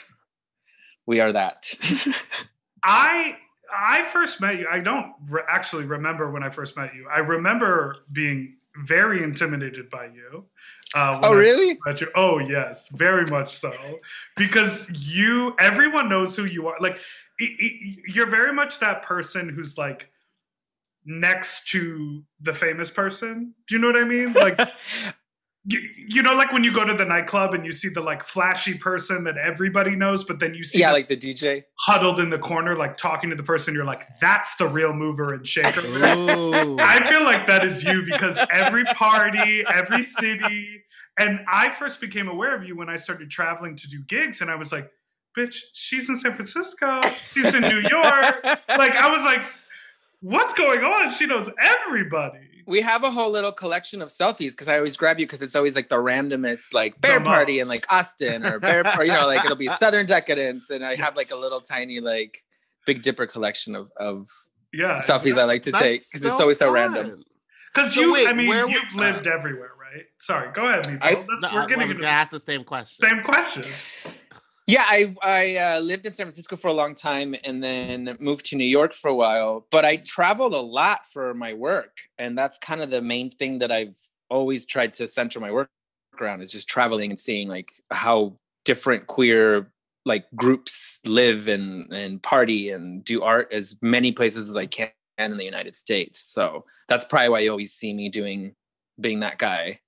we 1.06 1.20
are 1.20 1.32
that. 1.32 1.74
I 2.84 3.38
I 3.78 4.06
first 4.12 4.42
met 4.42 4.56
you. 4.58 4.68
I 4.72 4.80
don't 4.80 5.14
re- 5.30 5.44
actually 5.50 5.86
remember 5.86 6.32
when 6.32 6.44
I 6.44 6.50
first 6.50 6.76
met 6.78 6.94
you. 6.96 7.08
I 7.14 7.20
remember 7.20 7.98
being 8.12 8.58
very 8.86 9.24
intimidated 9.24 9.90
by 9.90 10.06
you. 10.06 10.46
Uh, 10.94 11.20
oh, 11.24 11.34
really? 11.34 11.78
You, 12.00 12.08
oh 12.16 12.40
yes, 12.40 12.88
very 12.90 13.26
much 13.26 13.58
so, 13.58 13.74
because 14.38 14.90
you, 14.92 15.54
everyone 15.60 16.10
knows 16.10 16.36
who 16.36 16.46
you 16.46 16.68
are. 16.68 16.76
Like, 16.80 16.98
you're 17.40 18.30
very 18.30 18.54
much 18.54 18.80
that 18.80 19.04
person 19.04 19.50
who's 19.50 19.78
like 19.78 20.10
next 21.06 21.70
to 21.70 22.24
the 22.42 22.54
famous 22.54 22.90
person. 22.90 23.54
Do 23.68 23.76
you 23.76 23.82
know 23.82 23.88
what 23.88 23.98
I 23.98 24.06
mean? 24.06 24.34
Like, 24.34 24.60
you, 25.66 25.80
you 26.08 26.22
know, 26.22 26.34
like 26.34 26.52
when 26.52 26.64
you 26.64 26.74
go 26.74 26.86
to 26.86 26.94
the 26.94 27.06
nightclub 27.06 27.54
and 27.54 27.66
you 27.66 27.74
see 27.74 27.90
the 27.90 28.02
like 28.02 28.24
flashy 28.24 28.76
person 28.76 29.24
that 29.26 29.38
everybody 29.38 29.96
knows, 29.96 30.24
but 30.24 30.40
then 30.40 30.54
you 30.54 30.64
see 30.64 30.80
yeah, 30.80 30.92
like 30.92 31.08
the 31.08 31.18
DJ. 31.18 31.64
huddled 31.80 32.20
in 32.20 32.30
the 32.30 32.38
corner, 32.38 32.76
like 32.76 32.98
talking 32.98 33.30
to 33.30 33.36
the 33.36 33.44
person. 33.44 33.74
You're 33.74 33.86
like, 33.86 34.02
that's 34.22 34.56
the 34.58 34.68
real 34.68 34.94
mover 34.94 35.34
and 35.34 35.48
shaker. 35.48 35.82
Ooh. 35.82 36.78
I 36.80 37.08
feel 37.10 37.24
like 37.24 37.48
that 37.48 37.66
is 37.66 37.84
you 37.84 38.04
because 38.10 38.38
every 38.52 38.86
party, 38.86 39.64
every 39.68 40.04
city, 40.04 40.84
and 41.20 41.40
I 41.48 41.74
first 41.74 42.02
became 42.02 42.28
aware 42.28 42.56
of 42.56 42.64
you 42.64 42.76
when 42.76 42.90
I 42.90 42.98
started 42.98 43.30
traveling 43.30 43.76
to 43.78 43.90
do 43.90 44.04
gigs, 44.08 44.42
and 44.42 44.52
I 44.52 44.56
was 44.56 44.72
like, 44.72 44.92
bitch, 45.38 45.58
she's 45.74 46.10
in 46.10 46.18
San 46.20 46.36
Francisco, 46.36 47.02
she's 47.32 47.54
in 47.54 47.62
New 47.62 47.80
York. 47.90 48.44
Like, 48.70 48.92
I 48.96 49.10
was 49.10 49.24
like, 49.24 49.42
what's 50.22 50.54
going 50.54 50.80
on? 50.84 51.14
She 51.14 51.26
knows 51.26 51.50
everybody. 51.62 52.40
we 52.68 52.82
have 52.82 53.04
a 53.04 53.12
whole 53.12 53.30
little 53.32 53.52
collection 53.52 54.02
of 54.02 54.10
selfies 54.10 54.52
because 54.52 54.68
I 54.68 54.78
always 54.78 54.98
grab 54.98 55.20
you 55.20 55.26
because 55.26 55.42
it's 55.42 55.56
always 55.56 55.76
like 55.76 55.88
the 55.90 55.96
randomest 55.98 56.74
like 56.74 57.00
bear 57.00 57.20
The 57.20 57.26
party 57.26 57.54
most. 57.54 57.62
in 57.62 57.68
like 57.68 57.86
Austin 57.92 58.46
or 58.46 58.60
bear 58.60 58.84
or 58.98 59.04
you 59.06 59.14
know 59.14 59.28
like 59.28 59.46
it'll 59.46 59.56
be 59.56 59.68
Southern 59.84 60.06
Decadence 60.08 60.70
and 60.70 60.84
I 60.84 60.96
have 60.96 61.16
like 61.16 61.32
a 61.32 61.36
little 61.36 61.62
tiny 61.62 62.00
like 62.00 62.44
Big 62.86 63.02
Dipper 63.04 63.28
collection 63.28 63.76
of 63.76 63.92
of 63.98 64.28
Yeah. 64.74 64.98
selfies 64.98 65.38
I 65.38 65.44
like 65.46 65.62
to 65.64 65.72
That's 65.72 65.84
take 65.84 66.02
because 66.12 66.26
it's 66.26 66.40
always 66.40 66.58
so 66.58 66.66
fun. 66.68 66.74
random. 66.74 67.24
Because 67.74 67.94
So 67.94 68.02
you, 68.02 68.14
wait, 68.14 68.28
I 68.28 68.34
mean, 68.34 68.48
where 68.48 68.68
you've 68.70 68.82
w- 68.94 69.00
lived 69.12 69.28
everywhere, 69.28 69.72
right? 69.80 70.06
Sorry, 70.20 70.50
go 70.54 70.66
ahead, 70.68 70.86
Meepo. 70.86 70.98
I- 71.02 71.16
That's, 71.16 71.28
No, 71.42 71.50
we're 71.54 71.78
I, 71.80 71.84
I 71.84 71.86
was 71.88 71.98
gonna 71.98 72.08
ask 72.08 72.32
the 72.32 72.40
same 72.40 72.64
question. 72.64 73.08
same 73.08 73.22
question. 73.24 73.64
Yeah, 74.68 74.84
I 74.88 75.16
I 75.22 75.58
uh, 75.58 75.80
lived 75.80 76.08
in 76.08 76.14
San 76.14 76.26
Francisco 76.26 76.56
for 76.56 76.70
a 76.70 76.74
long 76.74 76.96
time 76.96 77.36
and 77.44 77.64
then 77.64 78.18
moved 78.20 78.46
to 78.48 78.56
New 78.56 78.66
York 78.66 78.94
for 78.94 79.10
a 79.10 79.16
while. 79.16 79.68
But 79.70 79.86
I 79.86 79.98
traveled 79.98 80.54
a 80.54 80.60
lot 80.60 81.08
for 81.08 81.34
my 81.36 81.54
work, 81.54 81.98
and 82.18 82.38
that's 82.38 82.58
kind 82.58 82.82
of 82.82 82.90
the 82.90 83.02
main 83.02 83.30
thing 83.30 83.60
that 83.60 83.72
I've 83.72 83.98
always 84.30 84.66
tried 84.66 84.94
to 84.94 85.08
center 85.08 85.40
my 85.40 85.52
work 85.52 85.70
around 86.20 86.42
is 86.42 86.52
just 86.52 86.68
traveling 86.68 87.12
and 87.12 87.20
seeing 87.20 87.48
like 87.48 87.72
how 87.92 88.38
different 88.64 89.06
queer 89.06 89.72
like 90.06 90.26
groups 90.36 91.00
live 91.06 91.48
and 91.48 91.92
and 91.94 92.24
party 92.24 92.72
and 92.72 93.04
do 93.06 93.22
art 93.22 93.52
as 93.52 93.76
many 93.84 94.12
places 94.12 94.50
as 94.50 94.56
I 94.56 94.66
can 94.66 94.90
in 95.20 95.38
the 95.38 95.46
United 95.46 95.76
States. 95.76 96.20
So 96.20 96.66
that's 96.88 97.06
probably 97.06 97.30
why 97.30 97.40
you 97.40 97.52
always 97.52 97.74
see 97.74 97.94
me 97.94 98.10
doing 98.10 98.56
being 99.00 99.20
that 99.20 99.38
guy 99.38 99.80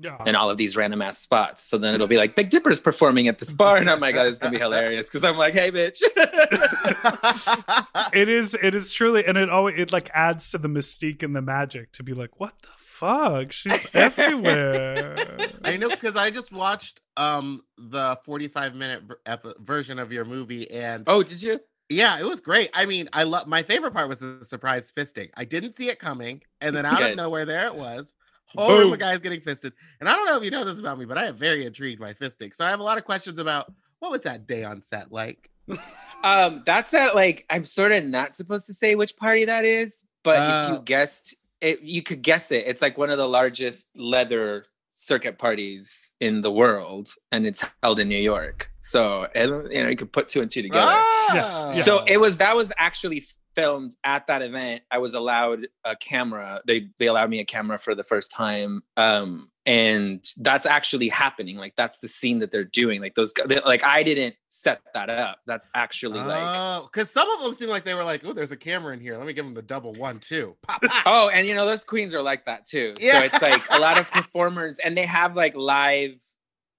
Yeah. 0.00 0.16
in 0.26 0.36
all 0.36 0.48
of 0.48 0.56
these 0.56 0.76
random 0.76 1.02
ass 1.02 1.18
spots. 1.18 1.62
So 1.62 1.76
then 1.76 1.94
it'll 1.94 2.06
be 2.06 2.18
like 2.18 2.36
Big 2.36 2.50
Dipper's 2.50 2.78
performing 2.78 3.26
at 3.28 3.38
this 3.38 3.52
bar, 3.52 3.78
and 3.78 3.90
I'm 3.90 3.98
like, 4.00 4.14
oh, 4.14 4.26
it's 4.26 4.38
gonna 4.38 4.52
be 4.52 4.58
hilarious 4.58 5.08
because 5.08 5.24
I'm 5.24 5.36
like, 5.36 5.54
hey, 5.54 5.72
bitch. 5.72 6.00
it 8.12 8.28
is 8.28 8.56
it 8.60 8.74
is 8.74 8.92
truly 8.92 9.24
and 9.24 9.36
it 9.36 9.50
always 9.50 9.78
it 9.78 9.92
like 9.92 10.10
adds 10.14 10.50
to 10.52 10.58
the 10.58 10.68
mystique 10.68 11.22
and 11.22 11.34
the 11.34 11.42
magic 11.42 11.92
to 11.92 12.02
be 12.02 12.14
like 12.14 12.40
what 12.40 12.54
the 12.62 12.68
fuck 12.76 13.52
she's 13.52 13.90
everywhere 13.94 15.16
I 15.64 15.76
know 15.76 15.88
because 15.88 16.16
I 16.16 16.30
just 16.30 16.52
watched 16.52 17.00
um 17.16 17.62
the 17.76 18.18
45 18.24 18.74
minute 18.74 19.02
ver- 19.04 19.20
epi- 19.26 19.54
version 19.60 19.98
of 19.98 20.12
your 20.12 20.24
movie 20.24 20.70
and 20.70 21.04
oh, 21.06 21.22
did 21.22 21.42
you? 21.42 21.60
yeah, 21.88 22.18
it 22.18 22.24
was 22.24 22.40
great. 22.40 22.70
I 22.74 22.86
mean, 22.86 23.08
I 23.12 23.22
love 23.22 23.46
my 23.46 23.62
favorite 23.62 23.92
part 23.92 24.08
was 24.08 24.18
the 24.18 24.40
surprise 24.42 24.92
fisting. 24.94 25.30
I 25.34 25.44
didn't 25.44 25.74
see 25.74 25.88
it 25.88 25.98
coming, 25.98 26.42
and 26.60 26.76
then 26.76 26.84
out 26.84 26.98
Good. 26.98 27.12
of 27.12 27.16
nowhere, 27.16 27.46
there 27.46 27.66
it 27.66 27.74
was. 27.74 28.12
Whole 28.56 28.68
room 28.70 28.82
Boom. 28.84 28.92
of 28.94 28.98
guys 28.98 29.18
getting 29.20 29.40
fisted. 29.40 29.72
And 30.00 30.08
I 30.08 30.12
don't 30.14 30.26
know 30.26 30.36
if 30.38 30.42
you 30.44 30.50
know 30.50 30.64
this 30.64 30.78
about 30.78 30.98
me, 30.98 31.04
but 31.04 31.18
I 31.18 31.26
am 31.26 31.36
very 31.36 31.66
intrigued 31.66 32.00
by 32.00 32.14
fisting. 32.14 32.54
So 32.54 32.64
I 32.64 32.70
have 32.70 32.80
a 32.80 32.82
lot 32.82 32.96
of 32.98 33.04
questions 33.04 33.38
about 33.38 33.72
what 33.98 34.10
was 34.10 34.22
that 34.22 34.46
day 34.46 34.64
on 34.64 34.82
set 34.82 35.12
like? 35.12 35.50
Um, 36.24 36.64
that's 36.66 36.90
that. 36.90 37.14
Like, 37.14 37.46
I'm 37.48 37.64
sort 37.64 37.92
of 37.92 38.04
not 38.04 38.34
supposed 38.34 38.66
to 38.66 38.74
say 38.74 38.96
which 38.96 39.16
party 39.16 39.44
that 39.44 39.64
is, 39.64 40.02
but 40.24 40.38
if 40.42 40.70
Oh. 40.70 40.72
you 40.74 40.80
guessed 40.80 41.36
it, 41.60 41.80
you 41.82 42.02
could 42.02 42.22
guess 42.22 42.50
it. 42.50 42.64
It's 42.66 42.82
like 42.82 42.98
one 42.98 43.08
of 43.10 43.18
the 43.18 43.28
largest 43.28 43.86
leather 43.94 44.64
circuit 44.88 45.38
parties 45.38 46.12
in 46.18 46.40
the 46.40 46.50
world, 46.50 47.14
and 47.30 47.46
it's 47.46 47.64
held 47.84 48.00
in 48.00 48.08
New 48.08 48.16
York. 48.18 48.68
So, 48.80 49.28
and, 49.32 49.72
you 49.72 49.80
know, 49.84 49.88
you 49.90 49.94
could 49.94 50.12
put 50.12 50.26
two 50.26 50.40
and 50.40 50.50
two 50.50 50.62
together. 50.62 50.86
Ah! 50.90 51.70
So 51.72 52.02
it 52.04 52.20
was 52.20 52.38
that 52.38 52.56
was 52.56 52.72
actually 52.78 53.22
filmed 53.58 53.96
at 54.04 54.26
that 54.28 54.42
event. 54.42 54.82
I 54.90 54.98
was 54.98 55.14
allowed 55.14 55.66
a 55.84 55.96
camera. 55.96 56.60
They 56.66 56.88
they 56.98 57.06
allowed 57.06 57.30
me 57.30 57.40
a 57.40 57.44
camera 57.44 57.78
for 57.78 57.94
the 57.94 58.04
first 58.04 58.30
time. 58.32 58.82
Um 58.96 59.50
and 59.66 60.24
that's 60.38 60.64
actually 60.64 61.08
happening. 61.10 61.58
Like 61.58 61.74
that's 61.76 61.98
the 61.98 62.08
scene 62.08 62.38
that 62.38 62.50
they're 62.50 62.64
doing. 62.64 63.02
Like 63.02 63.14
those 63.14 63.34
they- 63.46 63.60
like 63.60 63.84
I 63.84 64.02
didn't 64.02 64.36
set 64.48 64.80
that 64.94 65.10
up. 65.10 65.38
That's 65.46 65.68
actually 65.74 66.20
like 66.20 66.42
Oh, 66.42 66.88
because 66.90 67.10
some 67.10 67.28
of 67.30 67.42
them 67.42 67.54
seem 67.54 67.68
like 67.68 67.84
they 67.84 67.94
were 67.94 68.04
like, 68.04 68.24
"Oh, 68.24 68.32
there's 68.32 68.52
a 68.52 68.56
camera 68.56 68.94
in 68.94 69.00
here. 69.00 69.18
Let 69.18 69.26
me 69.26 69.32
give 69.34 69.44
them 69.44 69.54
the 69.54 69.60
double 69.62 69.92
one 69.94 70.20
too." 70.20 70.56
Pop, 70.66 70.80
pop. 70.82 71.02
Oh, 71.04 71.28
and 71.28 71.46
you 71.46 71.54
know 71.54 71.66
those 71.66 71.84
queens 71.84 72.14
are 72.14 72.22
like 72.22 72.46
that 72.46 72.64
too. 72.64 72.94
Yeah. 72.98 73.18
So 73.18 73.24
it's 73.26 73.42
like 73.42 73.66
a 73.70 73.78
lot 73.78 73.98
of 73.98 74.10
performers 74.10 74.78
and 74.78 74.96
they 74.96 75.04
have 75.06 75.36
like 75.36 75.54
live 75.54 76.14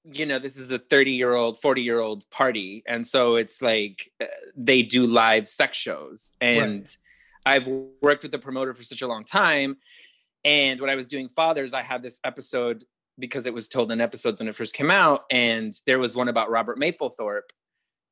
you 0.03 0.25
know, 0.25 0.39
this 0.39 0.57
is 0.57 0.71
a 0.71 0.79
30 0.79 1.11
year 1.11 1.33
old, 1.33 1.59
40 1.59 1.81
year 1.81 1.99
old 1.99 2.29
party. 2.29 2.83
And 2.87 3.05
so 3.05 3.35
it's 3.35 3.61
like 3.61 4.11
uh, 4.21 4.25
they 4.55 4.81
do 4.81 5.05
live 5.05 5.47
sex 5.47 5.77
shows. 5.77 6.33
And 6.41 6.95
I've 7.45 7.67
worked 8.01 8.23
with 8.23 8.31
the 8.31 8.39
promoter 8.39 8.73
for 8.73 8.83
such 8.83 9.01
a 9.01 9.07
long 9.07 9.23
time. 9.23 9.77
And 10.45 10.79
when 10.79 10.89
I 10.89 10.95
was 10.95 11.07
doing 11.07 11.27
Fathers, 11.29 11.73
I 11.73 11.81
had 11.81 12.01
this 12.01 12.19
episode 12.23 12.83
because 13.17 13.45
it 13.45 13.53
was 13.53 13.67
told 13.67 13.91
in 13.91 13.99
episodes 13.99 14.39
when 14.39 14.47
it 14.47 14.55
first 14.55 14.73
came 14.73 14.89
out. 14.89 15.25
And 15.29 15.73
there 15.85 15.99
was 15.99 16.15
one 16.15 16.29
about 16.29 16.49
Robert 16.49 16.79
Mapplethorpe. 16.79 17.49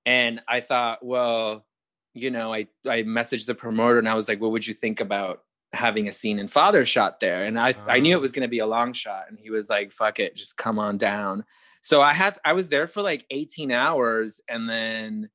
And 0.05 0.41
I 0.47 0.61
thought, 0.61 1.05
well, 1.05 1.65
you 2.13 2.31
know, 2.31 2.53
I, 2.53 2.67
I 2.87 3.03
messaged 3.03 3.45
the 3.45 3.55
promoter 3.55 3.99
and 3.99 4.09
I 4.09 4.15
was 4.15 4.27
like, 4.27 4.41
what 4.41 4.51
would 4.51 4.67
you 4.67 4.73
think 4.73 4.99
about 4.99 5.41
having 5.73 6.07
a 6.07 6.11
scene 6.11 6.39
in 6.39 6.47
Father 6.47 6.85
shot 6.85 7.19
there? 7.19 7.43
And 7.45 7.59
I, 7.59 7.73
I 7.87 7.99
knew 7.99 8.15
Ah. 8.15 8.17
it 8.17 8.21
was 8.21 8.31
going 8.31 8.43
to 8.45 8.49
be 8.49 8.59
a 8.59 8.67
long 8.67 8.93
shot. 8.93 9.25
And 9.29 9.37
he 9.39 9.49
was 9.49 9.69
like, 9.69 9.91
fuck 9.91 10.19
it, 10.19 10.35
just 10.35 10.57
come 10.57 10.79
on 10.79 10.97
down. 10.97 11.43
So 11.81 12.01
I 12.01 12.13
had, 12.13 12.37
I 12.43 12.53
was 12.53 12.69
there 12.69 12.87
for 12.87 13.01
like 13.01 13.25
18 13.29 13.71
hours. 13.71 14.41
And 14.49 14.67
then 14.67 15.29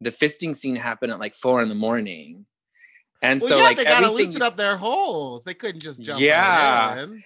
the 0.00 0.10
fisting 0.10 0.54
scene 0.54 0.76
happened 0.76 1.12
at 1.12 1.18
like 1.18 1.34
four 1.34 1.62
in 1.62 1.68
the 1.68 1.74
morning. 1.74 2.46
And 3.20 3.40
Well, 3.40 3.48
so 3.48 3.56
yeah, 3.56 3.62
like 3.64 3.76
they 3.76 3.84
gotta 3.84 4.10
loosen 4.10 4.42
up 4.42 4.54
their 4.54 4.76
holes. 4.76 5.42
They 5.44 5.54
couldn't 5.54 5.80
just 5.82 6.00
jump. 6.00 6.20
Yeah. 6.20 7.02
in. 7.02 7.22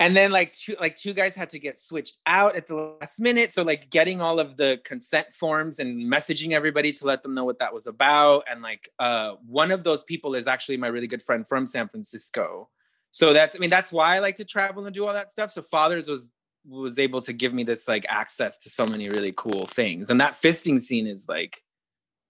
And 0.00 0.16
then 0.16 0.30
like 0.32 0.52
two 0.52 0.74
like 0.80 0.96
two 0.96 1.12
guys 1.12 1.36
had 1.36 1.50
to 1.50 1.58
get 1.58 1.78
switched 1.78 2.18
out 2.26 2.56
at 2.56 2.66
the 2.66 2.74
last 3.00 3.20
minute. 3.20 3.52
So 3.52 3.62
like 3.62 3.90
getting 3.90 4.20
all 4.20 4.40
of 4.40 4.56
the 4.56 4.80
consent 4.84 5.32
forms 5.32 5.78
and 5.78 6.10
messaging 6.10 6.52
everybody 6.52 6.90
to 6.90 7.06
let 7.06 7.22
them 7.22 7.34
know 7.34 7.44
what 7.44 7.58
that 7.58 7.72
was 7.72 7.86
about. 7.86 8.44
And 8.50 8.62
like 8.62 8.88
uh 8.98 9.34
one 9.46 9.70
of 9.70 9.84
those 9.84 10.02
people 10.02 10.34
is 10.34 10.46
actually 10.46 10.78
my 10.78 10.88
really 10.88 11.06
good 11.06 11.22
friend 11.22 11.46
from 11.46 11.66
san 11.66 11.86
francisco. 11.88 12.68
So 13.10 13.32
that's 13.32 13.54
i 13.54 13.58
mean 13.58 13.70
that's 13.70 13.92
why 13.92 14.16
i 14.16 14.18
like 14.20 14.36
to 14.36 14.44
travel 14.44 14.86
and 14.86 14.94
do 14.94 15.06
all 15.06 15.12
that 15.14 15.30
stuff. 15.30 15.52
So 15.52 15.62
fathers 15.62 16.08
was 16.08 16.32
was 16.66 16.98
able 16.98 17.20
to 17.22 17.32
give 17.32 17.52
me 17.54 17.62
this 17.64 17.86
like 17.86 18.04
access 18.08 18.58
to 18.58 18.70
so 18.70 18.86
many 18.86 19.08
really 19.08 19.32
cool 19.36 19.66
things. 19.66 20.10
And 20.10 20.20
that 20.20 20.32
fisting 20.32 20.80
scene 20.80 21.06
is 21.06 21.26
like 21.28 21.62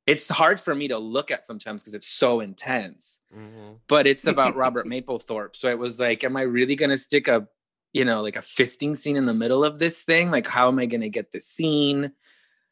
it's 0.07 0.29
hard 0.29 0.59
for 0.59 0.75
me 0.75 0.89
to 0.89 0.99
look 0.99 1.31
at 1.31 1.47
sometimes 1.47 1.83
because 1.83 1.95
it's 1.95 2.09
so 2.09 2.41
intense. 2.41 3.21
Mhm. 3.33 3.79
but 3.87 4.09
it's 4.09 4.27
about 4.27 4.57
Robert 4.57 4.87
Mapplethorpe. 4.93 5.55
So 5.55 5.69
it 5.69 5.79
was 5.79 6.01
like, 6.01 6.25
am 6.25 6.37
I 6.37 6.43
really 6.43 6.75
gonna 6.75 6.99
stick 6.99 7.29
a, 7.29 7.47
you 7.93 8.05
know, 8.05 8.23
like 8.23 8.37
a 8.37 8.41
fisting 8.41 8.97
scene 8.97 9.17
in 9.17 9.27
the 9.27 9.35
middle 9.35 9.65
of 9.65 9.79
this 9.79 10.01
thing? 10.01 10.31
Like, 10.31 10.47
how 10.47 10.69
am 10.69 10.79
I 10.79 10.87
gonna 10.87 11.09
get 11.09 11.31
this 11.33 11.47
scene? 11.47 12.13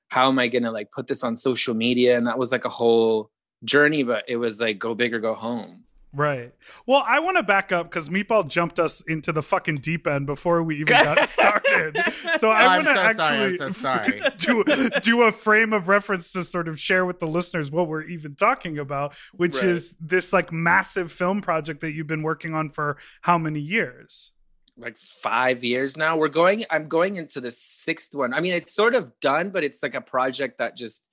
How 0.09 0.29
am 0.29 0.39
I 0.39 0.49
gonna 0.49 0.73
like 0.73 0.91
put 0.91 1.07
this 1.07 1.23
on 1.25 1.37
social 1.37 1.75
media? 1.75 2.17
And 2.17 2.27
that 2.27 2.39
was 2.39 2.53
like 2.53 2.65
a 2.65 2.71
whole 2.71 3.31
journey, 3.65 4.03
but 4.03 4.25
it 4.29 4.37
was 4.37 4.61
like 4.61 4.79
go 4.79 4.95
big 4.95 5.13
or 5.15 5.21
go 5.21 5.35
home. 5.35 5.85
Right. 6.15 6.55
Well, 6.87 7.05
I 7.07 7.19
want 7.19 7.37
to 7.37 7.43
back 7.43 7.71
up 7.71 7.91
because 7.91 8.09
Meatball 8.09 8.49
jumped 8.49 8.79
us 8.79 9.03
into 9.03 9.31
the 9.31 9.43
fucking 9.43 9.81
deep 9.81 10.07
end 10.07 10.25
before 10.25 10.63
we 10.63 10.77
even 10.77 10.87
got 10.87 11.19
started. 11.29 11.99
So 12.39 12.49
oh, 12.49 12.53
I 12.53 12.79
I'm 12.79 12.85
want 12.85 12.97
to 12.97 13.13
so 13.13 13.19
sorry, 13.19 13.39
I'm 13.39 13.53
actually 13.53 13.57
so 13.59 13.71
sorry. 13.73 14.23
do 14.39 15.01
do 15.03 15.23
a 15.25 15.33
frame 15.33 15.75
of 15.75 15.87
reference 15.89 16.33
to 16.33 16.45
sort 16.45 16.67
of 16.67 16.81
share 16.81 17.05
with 17.05 17.19
the 17.19 17.27
listeners 17.27 17.71
what 17.71 17.89
we're 17.89 18.05
even 18.05 18.37
talking 18.37 18.79
about, 18.79 19.15
which 19.35 19.57
Right. 19.57 19.67
is 19.67 19.97
this 20.01 20.33
like 20.33 20.51
massive 20.51 21.13
film 21.13 21.43
project 21.43 21.83
that 21.83 21.93
you've 21.93 22.07
been 22.07 22.23
working 22.23 22.55
on 22.55 22.71
for 22.71 22.97
how 23.21 23.37
many 23.37 23.61
years? 23.61 24.33
Like 24.79 24.97
five 24.97 25.65
years 25.65 25.97
now. 25.97 26.17
We're 26.17 26.29
going, 26.29 26.65
I'm 26.71 26.87
going 26.89 27.17
into 27.17 27.41
the 27.41 27.51
sixth 27.51 28.15
one. 28.15 28.33
I 28.33 28.41
mean, 28.41 28.55
it's 28.55 28.73
sort 28.73 28.95
of 28.95 29.19
done, 29.21 29.51
but 29.51 29.65
it's 29.65 29.83
like 29.83 29.95
a 29.95 30.01
project 30.01 30.59
that 30.59 30.77
just 30.77 31.05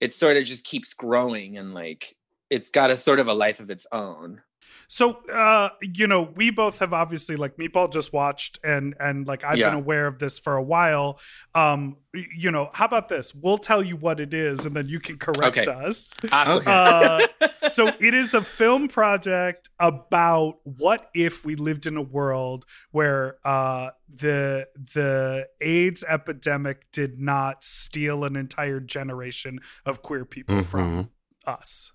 it 0.00 0.12
sort 0.12 0.36
of 0.36 0.44
just 0.44 0.64
keeps 0.64 0.94
growing 0.94 1.58
and 1.58 1.74
like 1.74 2.14
it's 2.50 2.70
got 2.70 2.90
a 2.90 2.96
sort 2.96 3.18
of 3.18 3.28
a 3.28 3.34
life 3.34 3.60
of 3.60 3.70
its 3.70 3.86
own. 3.90 4.42
So, 4.88 5.14
uh, 5.32 5.70
you 5.80 6.06
know, 6.06 6.22
we 6.34 6.50
both 6.50 6.78
have 6.78 6.92
obviously 6.92 7.36
like 7.36 7.56
Meatball 7.56 7.92
just 7.92 8.12
watched 8.12 8.58
and 8.62 8.94
and 9.00 9.26
like 9.26 9.44
I've 9.44 9.58
Yeah. 9.58 9.70
been 9.70 9.78
aware 9.78 10.06
of 10.06 10.18
this 10.18 10.38
for 10.38 10.56
a 10.56 10.62
while. 10.62 11.18
Um, 11.54 11.96
you 12.14 12.50
know, 12.50 12.70
how 12.72 12.84
about 12.86 13.08
this? 13.08 13.34
We'll 13.34 13.58
tell 13.58 13.82
you 13.82 13.96
what 13.96 14.20
it 14.20 14.32
is, 14.32 14.64
and 14.64 14.74
then 14.74 14.86
you 14.88 15.00
can 15.00 15.18
correct 15.18 15.58
Okay. 15.58 15.70
us. 15.70 16.16
Awesome. 16.32 16.62
Uh, 16.66 17.26
so 17.68 17.88
it 18.00 18.14
is 18.14 18.32
a 18.32 18.42
film 18.42 18.88
project 18.88 19.68
about 19.78 20.58
what 20.62 21.10
if 21.14 21.44
we 21.44 21.56
lived 21.56 21.86
in 21.86 21.96
a 21.96 22.02
world 22.02 22.64
where 22.90 23.36
uh, 23.44 23.90
the 24.08 24.66
the 24.94 25.48
AIDS 25.60 26.04
epidemic 26.08 26.90
did 26.92 27.18
not 27.20 27.64
steal 27.64 28.24
an 28.24 28.36
entire 28.36 28.80
generation 28.80 29.58
of 29.84 30.00
queer 30.00 30.24
people 30.24 30.62
from 30.62 31.10
us. 31.46 31.92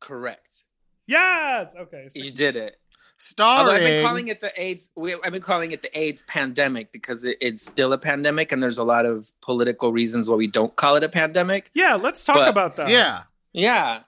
Correct. 0.00 0.64
Yes. 1.10 1.74
Okay. 1.78 2.06
so- 2.08 2.20
You 2.22 2.30
did 2.30 2.56
it. 2.56 2.76
Starring. 3.22 3.58
Although 3.60 3.72
I've 3.72 3.84
been 3.84 4.02
calling 4.04 4.28
it 4.28 4.40
the 4.40 4.50
AIDS, 4.62 4.88
we, 4.96 5.14
I've 5.22 5.32
been 5.32 5.42
calling 5.42 5.72
it 5.72 5.82
the 5.82 5.98
AIDS 5.98 6.22
pandemic 6.22 6.90
because 6.90 7.22
it, 7.24 7.36
it's 7.42 7.60
still 7.60 7.92
a 7.92 7.98
pandemic, 7.98 8.50
and 8.52 8.62
there's 8.62 8.78
a 8.78 8.84
lot 8.84 9.04
of 9.04 9.30
political 9.42 9.92
reasons 9.92 10.26
why 10.28 10.36
we 10.36 10.46
don't 10.46 10.74
call 10.74 10.96
it 10.96 11.04
a 11.04 11.08
pandemic. 11.08 11.70
yeah. 11.74 11.96
Let's 11.96 12.24
talk 12.24 12.36
But- 12.36 12.48
about 12.48 12.76
that. 12.76 12.88
yeah. 12.88 13.24
Yeah. 13.52 14.04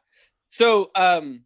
So 0.49 0.90
um, 0.94 1.44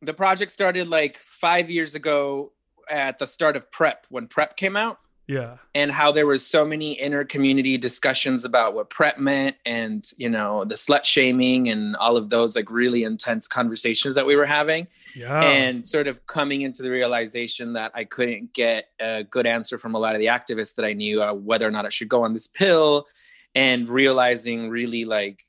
the 0.00 0.14
project 0.14 0.52
started 0.52 0.88
like 0.88 1.18
five 1.18 1.70
years 1.70 1.94
ago 1.94 2.52
at 2.88 3.18
the 3.18 3.26
start 3.26 3.56
of 3.56 3.70
PrEP 3.70 4.06
when 4.08 4.26
PrEP 4.26 4.56
came 4.56 4.76
out. 4.76 4.98
Yeah. 5.32 5.56
and 5.74 5.90
how 5.90 6.12
there 6.12 6.26
was 6.26 6.44
so 6.46 6.64
many 6.64 6.92
inner 6.92 7.24
community 7.24 7.78
discussions 7.78 8.44
about 8.44 8.74
what 8.74 8.90
PrEP 8.90 9.18
meant 9.18 9.56
and 9.64 10.00
you 10.16 10.28
know 10.28 10.64
the 10.64 10.74
slut 10.74 11.04
shaming 11.04 11.68
and 11.68 11.96
all 11.96 12.16
of 12.16 12.28
those 12.30 12.54
like 12.56 12.70
really 12.70 13.02
intense 13.04 13.48
conversations 13.48 14.14
that 14.16 14.26
we 14.26 14.36
were 14.36 14.46
having 14.46 14.86
Yeah. 15.14 15.40
and 15.42 15.86
sort 15.86 16.06
of 16.06 16.26
coming 16.26 16.62
into 16.62 16.82
the 16.82 16.90
realization 16.90 17.72
that 17.74 17.92
I 17.94 18.04
couldn't 18.04 18.52
get 18.52 18.88
a 19.00 19.24
good 19.24 19.46
answer 19.46 19.78
from 19.78 19.94
a 19.94 19.98
lot 19.98 20.14
of 20.14 20.20
the 20.20 20.26
activists 20.26 20.74
that 20.76 20.84
I 20.84 20.92
knew 20.92 21.22
uh, 21.22 21.32
whether 21.32 21.66
or 21.66 21.70
not 21.70 21.86
I 21.86 21.90
should 21.90 22.08
go 22.08 22.24
on 22.24 22.32
this 22.32 22.46
pill 22.46 23.06
and 23.54 23.88
realizing 23.88 24.70
really 24.70 25.04
like 25.04 25.42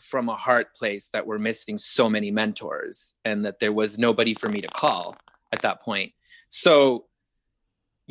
from 0.00 0.28
a 0.30 0.34
heart 0.36 0.74
place 0.74 1.08
that 1.08 1.26
we're 1.26 1.38
missing 1.38 1.76
so 1.78 2.08
many 2.08 2.30
mentors 2.30 3.14
and 3.24 3.44
that 3.44 3.58
there 3.58 3.72
was 3.72 3.98
nobody 3.98 4.32
for 4.34 4.48
me 4.48 4.60
to 4.60 4.68
call 4.68 5.16
at 5.52 5.60
that 5.62 5.80
point. 5.82 6.12
So 6.48 7.04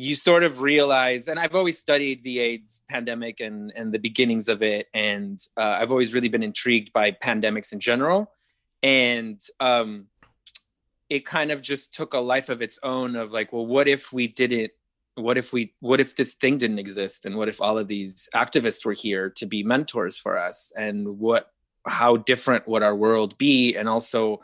you 0.00 0.14
sort 0.14 0.44
of 0.44 0.62
realize, 0.62 1.28
and 1.28 1.38
I've 1.38 1.54
always 1.54 1.78
studied 1.78 2.24
the 2.24 2.38
AIDS 2.38 2.80
pandemic 2.88 3.40
and 3.40 3.70
and 3.76 3.92
the 3.92 3.98
beginnings 3.98 4.48
of 4.48 4.62
it, 4.62 4.88
and 4.94 5.38
uh, 5.58 5.76
I've 5.78 5.90
always 5.90 6.14
really 6.14 6.30
been 6.30 6.42
intrigued 6.42 6.90
by 6.94 7.10
pandemics 7.10 7.74
in 7.74 7.80
general, 7.80 8.32
and 8.82 9.38
um, 9.60 10.06
it 11.10 11.26
kind 11.26 11.50
of 11.50 11.60
just 11.60 11.92
took 11.92 12.14
a 12.14 12.18
life 12.18 12.48
of 12.48 12.62
its 12.62 12.78
own. 12.82 13.14
Of 13.14 13.32
like, 13.32 13.52
well, 13.52 13.66
what 13.66 13.88
if 13.88 14.10
we 14.10 14.26
didn't? 14.26 14.72
What 15.16 15.36
if 15.36 15.52
we? 15.52 15.74
What 15.80 16.00
if 16.00 16.16
this 16.16 16.32
thing 16.32 16.56
didn't 16.56 16.78
exist? 16.78 17.26
And 17.26 17.36
what 17.36 17.48
if 17.48 17.60
all 17.60 17.76
of 17.76 17.86
these 17.86 18.26
activists 18.34 18.86
were 18.86 18.94
here 18.94 19.28
to 19.36 19.44
be 19.44 19.62
mentors 19.62 20.16
for 20.16 20.38
us? 20.38 20.72
And 20.78 21.18
what? 21.18 21.52
How 21.86 22.16
different 22.16 22.66
would 22.66 22.82
our 22.82 22.96
world 22.96 23.36
be? 23.36 23.76
And 23.76 23.86
also, 23.86 24.40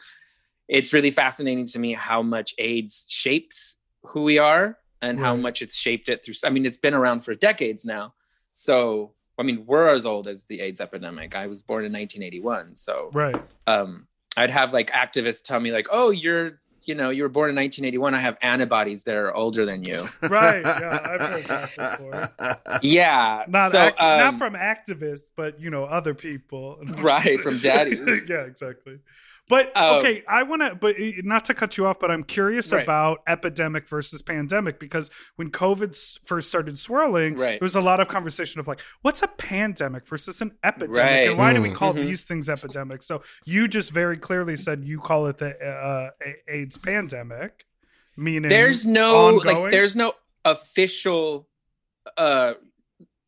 it's 0.69 0.93
really 0.93 1.11
fascinating 1.11 1.65
to 1.67 1.79
me 1.79 1.95
how 1.95 2.23
much 2.23 2.55
AIDS 2.59 3.07
shapes 3.09 3.79
who 4.03 4.23
we 4.23 4.37
are 4.37 4.77
and 5.03 5.19
how 5.19 5.37
much 5.37 5.63
it's 5.63 5.77
shaped 5.77 6.09
it 6.09 6.25
through. 6.25 6.35
I 6.45 6.51
mean, 6.51 6.67
it's 6.67 6.77
been 6.77 6.95
around 6.95 7.21
for 7.21 7.35
decades 7.35 7.85
now. 7.85 8.15
So, 8.53 9.13
I 9.39 9.43
mean, 9.43 9.65
we're 9.67 9.89
as 9.89 10.07
old 10.07 10.27
as 10.27 10.45
the 10.45 10.61
AIDS 10.61 10.81
epidemic. 10.81 11.37
I 11.37 11.47
was 11.47 11.63
born 11.63 11.85
in 11.85 11.93
1981. 11.93 12.75
So, 12.77 13.11
right. 13.13 13.37
um, 13.67 14.07
I'd 14.37 14.51
have 14.51 14.73
like 14.73 14.91
activists 14.91 15.43
tell 15.43 15.61
me, 15.61 15.73
like, 15.73 15.89
oh, 15.91 16.11
you're, 16.11 16.59
you 16.85 16.95
know, 16.95 17.11
you 17.11 17.23
were 17.23 17.29
born 17.29 17.51
in 17.51 17.57
1981. 17.57 18.15
I 18.15 18.21
have 18.21 18.39
antibodies 18.43 19.05
that 19.05 19.17
are 19.17 19.35
older 19.35 19.67
than 19.67 19.85
you. 19.85 20.09
Right. 20.23 20.65
Yeah. 20.65 21.01
I've 21.03 21.21
heard 21.21 21.45
that 21.45 21.99
before. 21.99 22.79
yeah. 22.83 23.45
Not 23.49 23.73
so, 23.73 23.79
act- 23.79 24.01
not 24.01 24.21
um, 24.21 24.39
from 24.39 24.55
activists, 24.55 25.33
but 25.37 25.61
you 25.61 25.71
know, 25.71 25.85
other 25.85 26.15
people. 26.15 26.79
Right, 26.99 27.39
from 27.41 27.59
daddies. 27.59 28.27
yeah, 28.29 28.43
exactly. 28.43 29.01
But 29.49 29.71
Um, 29.77 29.99
okay, 29.99 30.23
I 30.29 30.43
want 30.43 30.63
to, 30.63 30.75
but 30.75 30.97
uh, 30.97 31.03
not 31.23 31.45
to 31.45 31.55
cut 31.55 31.77
you 31.77 31.87
off, 31.87 32.01
but 32.01 32.11
I'm 32.11 32.25
curious 32.25 32.73
Right. 32.73 32.83
about 32.83 33.19
epidemic 33.29 33.89
versus 33.89 34.21
pandemic 34.23 34.81
because 34.81 35.09
when 35.37 35.51
COVID 35.51 36.19
first 36.25 36.49
started 36.49 36.79
swirling, 36.79 37.37
Right. 37.37 37.61
there 37.61 37.65
was 37.65 37.77
a 37.77 37.81
lot 37.81 38.01
of 38.01 38.09
conversation 38.09 38.59
of 38.59 38.67
like, 38.67 38.81
what's 39.03 39.23
a 39.23 39.29
pandemic 39.29 40.07
versus 40.09 40.41
an 40.43 40.57
epidemic, 40.65 40.99
Right. 40.99 41.29
and 41.29 41.39
why 41.39 41.53
do 41.53 41.63
we 41.63 41.71
Mm. 41.71 41.75
call 41.77 41.95
Mhm. 41.95 42.07
these 42.07 42.25
things 42.25 42.49
epidemics? 42.49 43.07
So 43.07 43.23
you 43.45 43.69
just 43.69 43.93
very 43.93 44.17
clearly 44.17 44.57
said 44.57 44.85
you 44.85 44.99
call 44.99 45.27
it 45.27 45.39
the 45.39 45.55
uh, 45.65 46.11
AIDS 46.49 46.79
pandemic, 46.79 47.67
meaning 48.17 48.49
there's 48.49 48.85
no 48.85 49.27
ongoing? 49.37 49.63
like 49.63 49.71
there's 49.71 49.95
no 49.95 50.15
official 50.45 51.49
uh 52.17 52.55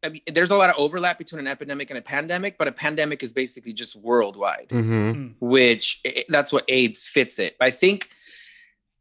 I 0.05 0.11
mean, 0.11 0.23
there's 0.33 0.50
a 0.50 0.57
lot 0.57 0.71
of 0.71 0.76
overlap 0.78 1.19
between 1.19 1.40
an 1.40 1.47
epidemic 1.49 1.90
and 1.90 1.99
a 1.99 2.02
pandemic, 2.02 2.57
but 2.57 2.69
a 2.69 2.73
pandemic 2.73 3.23
is 3.23 3.33
basically 3.33 3.73
just 3.73 3.97
worldwide, 3.97 4.69
hmm 4.71 5.28
which 5.40 6.00
i- 6.07 6.25
that's 6.28 6.52
what 6.52 6.64
AIDS 6.69 7.02
fits 7.02 7.38
it. 7.38 7.57
I 7.61 7.71
think, 7.71 8.09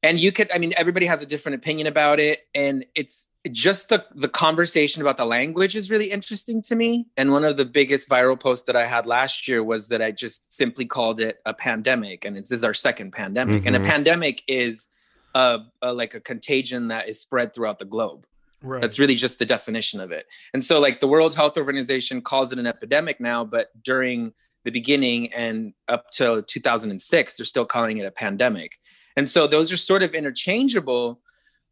and 0.03 0.19
you 0.19 0.31
could, 0.31 0.51
I 0.53 0.57
mean, 0.57 0.73
everybody 0.77 1.05
has 1.05 1.21
a 1.21 1.25
different 1.25 1.55
opinion 1.55 1.87
about 1.87 2.19
it, 2.19 2.47
and 2.55 2.85
it's 2.95 3.27
just 3.51 3.89
the 3.89 4.03
the 4.15 4.27
conversation 4.27 5.01
about 5.01 5.17
the 5.17 5.25
language 5.25 5.75
is 5.75 5.89
really 5.89 6.11
interesting 6.11 6.61
to 6.63 6.75
me. 6.75 7.07
And 7.15 7.31
one 7.31 7.43
of 7.45 7.57
the 7.57 7.65
biggest 7.65 8.09
viral 8.09 8.39
posts 8.39 8.65
that 8.65 8.75
I 8.75 8.85
had 8.85 9.05
last 9.05 9.47
year 9.47 9.63
was 9.63 9.87
that 9.89 10.01
I 10.01 10.11
just 10.11 10.51
simply 10.51 10.85
called 10.85 11.19
it 11.19 11.37
a 11.45 11.53
pandemic, 11.53 12.25
and 12.25 12.37
it's, 12.37 12.49
this 12.49 12.57
is 12.59 12.63
our 12.63 12.73
second 12.73 13.11
pandemic, 13.11 13.65
and 13.65 13.75
a 13.75 13.79
Mhm. 13.79 13.85
pandemic 13.85 14.43
is 14.47 14.89
a, 15.35 15.59
a 15.81 15.93
like 15.93 16.13
a 16.15 16.19
contagion 16.19 16.87
that 16.87 17.07
is 17.07 17.19
spread 17.19 17.53
throughout 17.53 17.77
the 17.79 17.85
globe. 17.85 18.25
Right. 18.61 18.81
That's 18.81 18.99
really 18.99 19.15
just 19.15 19.39
the 19.39 19.45
definition 19.45 19.99
of 19.99 20.11
it. 20.11 20.25
And 20.53 20.63
so, 20.63 20.79
like, 20.79 20.99
the 20.99 21.07
World 21.07 21.35
Health 21.35 21.57
Organization 21.57 22.21
calls 22.21 22.51
it 22.51 22.59
an 22.59 22.67
epidemic 22.67 23.19
now, 23.19 23.43
but 23.45 23.67
during 23.83 24.33
the 24.63 24.71
beginning 24.71 25.31
and 25.33 25.73
up 25.87 26.09
till 26.11 26.41
2006, 26.43 27.37
they're 27.37 27.45
still 27.45 27.65
calling 27.65 27.97
it 27.97 28.05
a 28.05 28.11
pandemic. 28.11 28.77
And 29.15 29.27
so, 29.27 29.47
those 29.47 29.71
are 29.71 29.77
sort 29.77 30.03
of 30.03 30.13
interchangeable, 30.13 31.21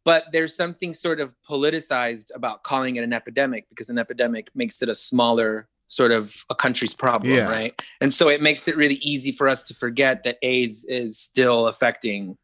but 0.04 0.24
there's 0.32 0.54
something 0.54 0.94
sort 0.94 1.20
of 1.20 1.34
politicized 1.48 2.30
about 2.34 2.62
calling 2.62 2.96
it 2.96 3.04
an 3.04 3.12
epidemic 3.12 3.68
because 3.68 3.88
an 3.88 3.98
epidemic 3.98 4.48
makes 4.54 4.80
it 4.82 4.88
a 4.88 4.94
smaller 4.94 5.68
sort 5.88 6.10
of 6.10 6.34
a 6.50 6.54
country's 6.54 6.94
problem, 6.94 7.32
Yeah. 7.32 7.48
right? 7.48 7.80
And 8.00 8.12
so, 8.12 8.28
it 8.28 8.42
makes 8.42 8.66
it 8.68 8.76
really 8.76 8.96
easy 8.96 9.30
for 9.32 9.48
us 9.48 9.62
to 9.64 9.74
forget 9.74 10.22
that 10.24 10.38
AIDS 10.42 10.84
is 10.84 11.18
still 11.18 11.68
affecting 11.68 12.36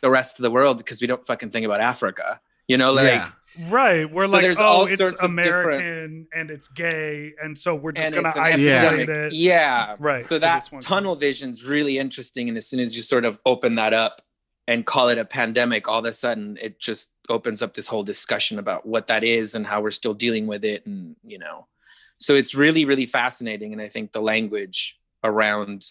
the 0.00 0.10
rest 0.10 0.38
of 0.38 0.42
the 0.42 0.50
world 0.50 0.78
because 0.78 1.00
we 1.00 1.06
don't 1.06 1.26
fucking 1.26 1.50
think 1.50 1.64
about 1.64 1.80
Africa. 1.80 2.40
You 2.66 2.76
know, 2.76 2.92
like 2.92 3.06
Yeah. 3.06 3.30
Right. 3.68 4.10
We're 4.10 4.26
So 4.26 4.32
like, 4.34 4.42
there's 4.42 4.60
oh, 4.60 4.64
all 4.64 4.86
it's 4.86 4.96
sorts 4.98 5.20
of 5.22 5.30
American 5.30 6.28
and 6.32 6.50
it's 6.50 6.68
gay, 6.68 7.32
and 7.42 7.58
so 7.58 7.74
we're 7.74 7.92
just 7.92 8.06
and 8.14 8.24
gonna 8.24 8.28
isolate 8.28 8.68
epidemic. 8.82 9.08
it. 9.08 9.32
Yeah. 9.32 9.96
Right, 9.98 10.22
So 10.22 10.36
to 10.36 10.40
that 10.40 10.60
this 10.60 10.72
one. 10.72 10.80
tunnel 10.80 11.16
vision's 11.16 11.64
really 11.64 11.98
interesting. 11.98 12.48
And 12.48 12.56
as 12.56 12.66
soon 12.68 12.80
as 12.80 12.94
you 12.94 13.02
sort 13.02 13.24
of 13.24 13.40
open 13.44 13.74
that 13.76 13.92
up 13.94 14.20
and 14.66 14.84
call 14.84 15.08
it 15.08 15.18
a 15.18 15.24
pandemic, 15.24 15.88
all 15.88 16.00
of 16.00 16.04
a 16.04 16.12
sudden 16.12 16.58
it 16.60 16.78
just 16.78 17.10
opens 17.28 17.62
up 17.62 17.74
this 17.74 17.88
whole 17.88 18.02
discussion 18.04 18.58
about 18.58 18.86
what 18.86 19.06
that 19.08 19.24
is 19.24 19.54
and 19.54 19.66
how 19.66 19.80
we're 19.80 19.90
still 19.90 20.14
dealing 20.14 20.46
with 20.46 20.64
it. 20.64 20.84
And, 20.86 21.16
you 21.24 21.38
know, 21.38 21.66
so 22.18 22.34
it's 22.34 22.54
really, 22.54 22.84
really 22.84 23.06
fascinating. 23.06 23.72
And 23.72 23.80
I 23.80 23.88
think 23.88 24.12
the 24.12 24.20
language 24.20 24.98
around 25.24 25.84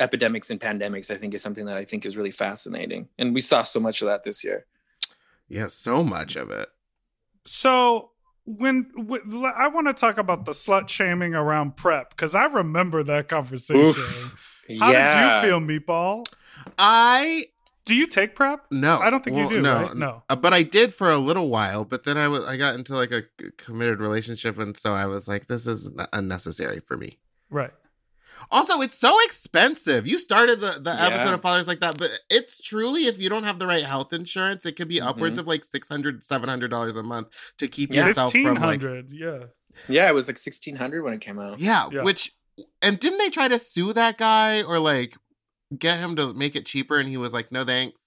epidemics 0.00 0.50
and 0.50 0.60
pandemics, 0.60 1.10
I 1.10 1.16
think 1.18 1.34
is 1.34 1.42
something 1.42 1.66
that 1.66 1.76
I 1.76 1.84
think 1.84 2.06
is 2.06 2.16
really 2.16 2.30
fascinating. 2.30 3.08
And 3.18 3.34
we 3.34 3.40
saw 3.40 3.62
so 3.62 3.80
much 3.80 4.00
of 4.00 4.06
that 4.08 4.22
this 4.22 4.42
year. 4.44 4.64
Yeah, 5.48 5.68
so 5.68 6.02
much 6.02 6.36
of 6.36 6.50
it. 6.50 6.68
So 7.44 8.10
when, 8.46 8.90
I 9.56 9.68
want 9.68 9.86
to 9.86 9.94
talk 9.94 10.18
about 10.18 10.44
the 10.44 10.52
slut 10.52 10.88
shaming 10.88 11.34
around 11.34 11.76
PrEP 11.76 12.10
because 12.10 12.34
I 12.34 12.44
remember 12.46 13.02
that 13.04 13.28
conversation. 13.28 13.82
Oof. 13.84 14.36
How 14.80 14.90
Yeah. 14.90 15.40
did 15.42 15.46
you 15.46 15.50
feel, 15.50 15.60
Meatball? 15.60 16.26
I 16.78 17.48
Do 17.84 17.94
you 17.94 18.06
take 18.06 18.34
PrEP? 18.34 18.64
no, 18.70 18.98
I 18.98 19.10
don't 19.10 19.22
think 19.22 19.36
you 19.36 19.46
do, 19.48 19.60
No, 19.60 19.82
right? 19.82 19.94
No. 19.96 20.22
Uh, 20.30 20.36
but 20.36 20.54
I 20.54 20.62
did 20.62 20.94
for 20.94 21.10
a 21.10 21.18
little 21.18 21.48
while. 21.50 21.84
But 21.84 22.04
then 22.04 22.16
I 22.16 22.28
was 22.28 22.42
I 22.44 22.56
got 22.56 22.74
into 22.74 22.94
like 22.94 23.10
a 23.12 23.24
committed 23.58 24.00
relationship, 24.00 24.58
and 24.58 24.74
so 24.78 24.94
I 24.94 25.04
was 25.04 25.28
like, 25.28 25.48
this 25.48 25.66
is 25.66 25.90
unnecessary 26.14 26.80
for 26.80 26.96
me. 26.96 27.18
Right. 27.50 27.72
Also, 28.50 28.80
it's 28.80 28.98
so 28.98 29.16
expensive. 29.24 30.06
You 30.06 30.18
started 30.18 30.60
the, 30.60 30.72
the 30.80 30.90
Yeah. 30.90 31.06
episode 31.06 31.34
of 31.34 31.42
Fathers 31.42 31.66
like 31.66 31.80
that, 31.80 31.98
but 31.98 32.10
it's 32.30 32.60
truly 32.62 33.06
if 33.06 33.18
you 33.18 33.28
don't 33.28 33.44
have 33.44 33.58
the 33.58 33.66
right 33.66 33.84
health 33.84 34.12
insurance, 34.12 34.64
it 34.66 34.72
could 34.76 34.88
be 34.88 35.00
upwards 35.00 35.36
Mhm. 35.36 35.40
of 35.42 35.46
like 35.46 35.64
$600, 35.64 36.24
700 36.24 36.68
dollars 36.70 36.96
a 36.96 37.02
month 37.02 37.28
to 37.58 37.68
keep 37.68 37.92
Yeah. 37.92 38.08
yourself 38.08 38.32
Fifteen 38.32 38.46
from 38.46 38.54
like 38.56 38.64
hundred. 38.82 39.12
yeah. 39.12 39.38
Yeah. 39.88 40.08
It 40.08 40.14
was 40.14 40.28
like 40.28 40.38
1600 40.38 41.02
when 41.02 41.14
it 41.14 41.20
came 41.20 41.38
out. 41.38 41.58
yeah, 41.58 41.88
Yeah. 41.90 42.02
which 42.02 42.32
and 42.80 43.00
didn't 43.00 43.18
they 43.18 43.30
try 43.30 43.48
to 43.48 43.58
sue 43.58 43.92
that 43.94 44.16
guy 44.18 44.62
or 44.62 44.78
like 44.78 45.16
get 45.76 45.98
him 45.98 46.14
to 46.16 46.32
make 46.34 46.54
it 46.54 46.66
cheaper 46.66 46.98
and 47.00 47.08
he 47.08 47.16
was 47.16 47.32
like 47.32 47.50
no 47.50 47.64
thanks. 47.64 48.00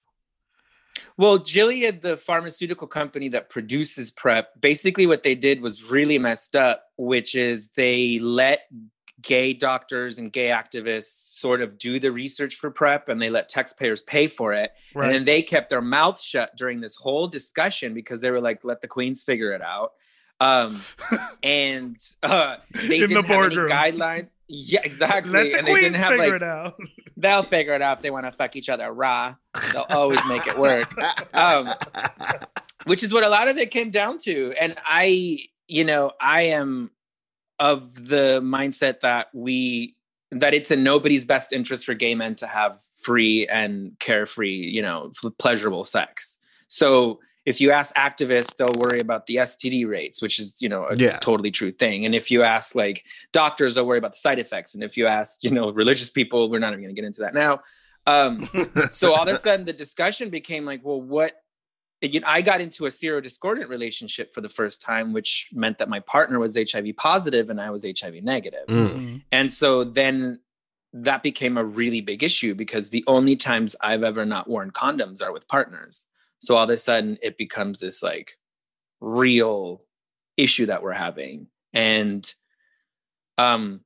Well, 1.17 1.37
Gilead, 1.37 2.01
the 2.01 2.17
pharmaceutical 2.17 2.87
company 2.87 3.27
that 3.29 3.49
produces 3.49 4.09
PrEP, 4.09 4.49
basically 4.59 5.05
what 5.05 5.21
they 5.23 5.35
did 5.35 5.61
was 5.61 5.83
really 5.83 6.17
messed 6.17 6.55
up, 6.55 6.83
which 6.97 7.35
is 7.35 7.69
they 7.71 8.17
let 8.19 8.61
gay 9.21 9.53
doctors 9.53 10.19
and 10.19 10.31
gay 10.31 10.47
activists 10.47 11.39
sort 11.39 11.61
of 11.61 11.77
do 11.77 11.99
the 11.99 12.11
research 12.11 12.55
for 12.55 12.69
PrEP 12.69 13.09
and 13.09 13.21
they 13.21 13.29
let 13.29 13.49
taxpayers 13.49 14.01
pay 14.01 14.27
for 14.27 14.53
it. 14.53 14.71
Right. 14.93 15.05
And 15.05 15.15
then 15.15 15.25
they 15.25 15.41
kept 15.41 15.69
their 15.69 15.81
mouths 15.81 16.23
shut 16.23 16.55
during 16.55 16.81
this 16.81 16.95
whole 16.95 17.27
discussion 17.27 17.93
because 17.93 18.21
they 18.21 18.31
were 18.31 18.41
like, 18.41 18.63
let 18.63 18.81
the 18.81 18.87
queens 18.87 19.23
figure 19.23 19.51
it 19.51 19.61
out. 19.61 19.93
Um, 20.39 20.81
and 21.43 21.97
uh, 22.21 22.57
they 22.73 22.99
In 22.99 23.01
the 23.01 23.07
didn't 23.07 23.25
have 23.25 23.45
any 23.45 23.55
guidelines. 23.55 24.35
Yeah, 24.47 24.81
exactly. 24.83 25.33
Let 25.33 25.51
the 25.51 25.57
and 25.57 25.67
they 25.67 25.71
queens 25.71 25.85
didn't 25.85 25.97
have 25.97 26.09
figure 26.09 26.25
like 26.25 26.35
it 26.35 26.43
out. 26.43 26.75
they'll 27.17 27.43
figure 27.43 27.73
it 27.73 27.81
out 27.81 27.97
if 27.97 28.03
they 28.03 28.11
want 28.11 28.25
to 28.25 28.31
fuck 28.31 28.55
each 28.55 28.69
other 28.69 28.91
raw. 28.91 29.35
They'll 29.73 29.87
always 29.89 30.23
make 30.27 30.45
it 30.45 30.57
work. 30.57 30.93
Um, 31.33 31.73
which 32.85 33.03
is 33.03 33.11
what 33.11 33.23
a 33.23 33.29
lot 33.29 33.47
of 33.47 33.57
it 33.57 33.71
came 33.71 33.89
down 33.89 34.17
to. 34.19 34.53
And 34.59 34.75
I, 34.85 35.39
you 35.67 35.83
know, 35.83 36.11
I 36.21 36.43
am 36.43 36.91
of 37.59 38.07
the 38.07 38.39
mindset 38.43 38.99
that 39.01 39.27
we 39.33 39.95
that 40.31 40.53
it's 40.53 40.71
in 40.71 40.83
nobody's 40.83 41.25
best 41.25 41.53
interest 41.53 41.85
for 41.85 41.93
gay 41.93 42.13
men 42.13 42.35
to 42.35 42.45
have 42.47 42.79
free 42.97 43.47
and 43.47 43.97
carefree, 43.99 44.55
you 44.57 44.81
know, 44.81 45.09
pleasurable 45.39 45.85
sex. 45.85 46.37
So 46.67 47.19
if 47.45 47.61
you 47.61 47.71
ask 47.71 47.95
activists, 47.95 48.57
they'll 48.57 48.73
worry 48.77 48.99
about 48.99 49.25
the 49.25 49.37
STD 49.37 49.87
rates, 49.87 50.21
which 50.21 50.37
is, 50.37 50.61
you 50.61 50.67
know, 50.67 50.83
a 50.85 50.95
Yeah. 50.97 51.17
totally 51.19 51.49
true 51.49 51.71
thing. 51.71 52.05
And 52.05 52.13
if 52.13 52.29
you 52.29 52.43
ask 52.43 52.75
like 52.75 53.05
doctors, 53.31 53.75
they'll 53.75 53.85
worry 53.85 53.99
about 53.99 54.11
the 54.11 54.19
side 54.19 54.37
effects. 54.37 54.75
And 54.75 54.83
if 54.83 54.97
you 54.97 55.07
ask, 55.07 55.41
you 55.45 55.51
know, 55.51 55.69
religious 55.71 56.09
people, 56.09 56.49
we're 56.49 56.59
not 56.59 56.73
even 56.73 56.81
going 56.83 56.93
to 56.93 57.01
get 57.01 57.05
into 57.07 57.21
that 57.21 57.33
now. 57.33 57.61
Um, 58.05 58.49
so 58.91 59.13
all 59.13 59.21
of 59.29 59.33
a 59.33 59.37
sudden 59.37 59.65
the 59.65 59.71
discussion 59.71 60.29
became 60.29 60.65
like 60.65 60.81
well 60.83 61.01
what 61.01 61.41
you 62.01 62.19
know, 62.19 62.27
I 62.27 62.41
got 62.41 62.61
into 62.61 62.85
a 62.85 62.89
serodiscordant 62.89 63.69
relationship 63.69 64.33
for 64.33 64.41
the 64.41 64.49
first 64.49 64.81
time, 64.81 65.13
which 65.13 65.49
meant 65.51 65.79
that 65.79 65.89
my 65.89 65.99
partner 66.01 66.39
was 66.39 66.55
HIV 66.55 66.95
positive 66.95 67.49
and 67.49 67.59
I 67.59 67.71
was 67.71 67.83
HIV 67.83 68.23
negative. 68.23 68.67
Mm. 68.67 68.89
Mhm. 68.89 69.23
And 69.31 69.51
so 69.51 69.83
then 69.83 70.39
that 70.93 71.23
became 71.23 71.57
a 71.57 71.63
really 71.63 72.01
big 72.01 72.23
issue 72.23 72.53
because 72.53 72.89
the 72.89 73.03
only 73.07 73.35
times 73.35 73.75
I've 73.81 74.03
ever 74.03 74.25
not 74.25 74.47
worn 74.47 74.71
condoms 74.71 75.21
are 75.21 75.31
with 75.31 75.47
partners. 75.47 76.05
So 76.39 76.55
all 76.55 76.63
of 76.63 76.69
a 76.69 76.77
sudden 76.77 77.17
it 77.21 77.37
becomes 77.37 77.79
this 77.79 78.03
like 78.03 78.37
real 79.01 79.83
issue 80.37 80.67
that 80.67 80.83
we're 80.83 80.93
having. 80.93 81.47
And 81.73 82.31
um 83.37 83.81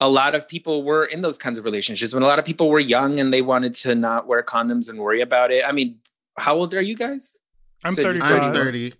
a 0.00 0.08
lot 0.08 0.34
of 0.34 0.48
people 0.48 0.82
were 0.82 1.04
in 1.04 1.22
those 1.22 1.38
kinds 1.38 1.56
of 1.56 1.64
relationships 1.64 2.12
when 2.12 2.22
a 2.22 2.26
lot 2.26 2.38
of 2.38 2.44
people 2.44 2.68
were 2.68 2.80
young 2.80 3.20
and 3.20 3.32
they 3.32 3.42
wanted 3.42 3.72
to 3.72 3.94
not 3.94 4.26
wear 4.26 4.42
condoms 4.42 4.88
and 4.88 4.98
worry 4.98 5.20
about 5.20 5.52
it. 5.52 5.64
I 5.66 5.72
mean, 5.72 5.98
how 6.38 6.56
old 6.56 6.74
are 6.74 6.82
you 6.82 6.96
guys? 6.96 7.38
I'm 7.84 7.94
So 7.94 8.02
35. 8.02 8.30
I'm 8.30 8.54
30. 8.54 8.94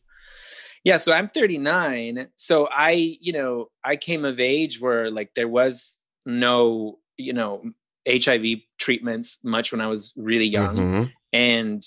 Yeah, 0.85 0.99
so 0.99 1.13
I'm 1.13 1.29
39. 1.29 2.29
So 2.37 2.69
I, 2.71 2.91
you 3.21 3.33
know, 3.33 3.71
I 3.83 3.97
came 3.97 4.25
of 4.25 4.39
age 4.39 4.81
where 4.81 5.11
like 5.11 5.33
there 5.35 5.49
was 5.49 6.03
no, 6.27 6.99
you 7.17 7.33
know, 7.33 7.65
HIV 8.07 8.59
treatments 8.79 9.39
much 9.43 9.73
when 9.73 9.81
I 9.81 9.87
was 9.87 10.13
really 10.15 10.45
young. 10.45 10.77
Mhm. 10.77 11.13
And, 11.33 11.83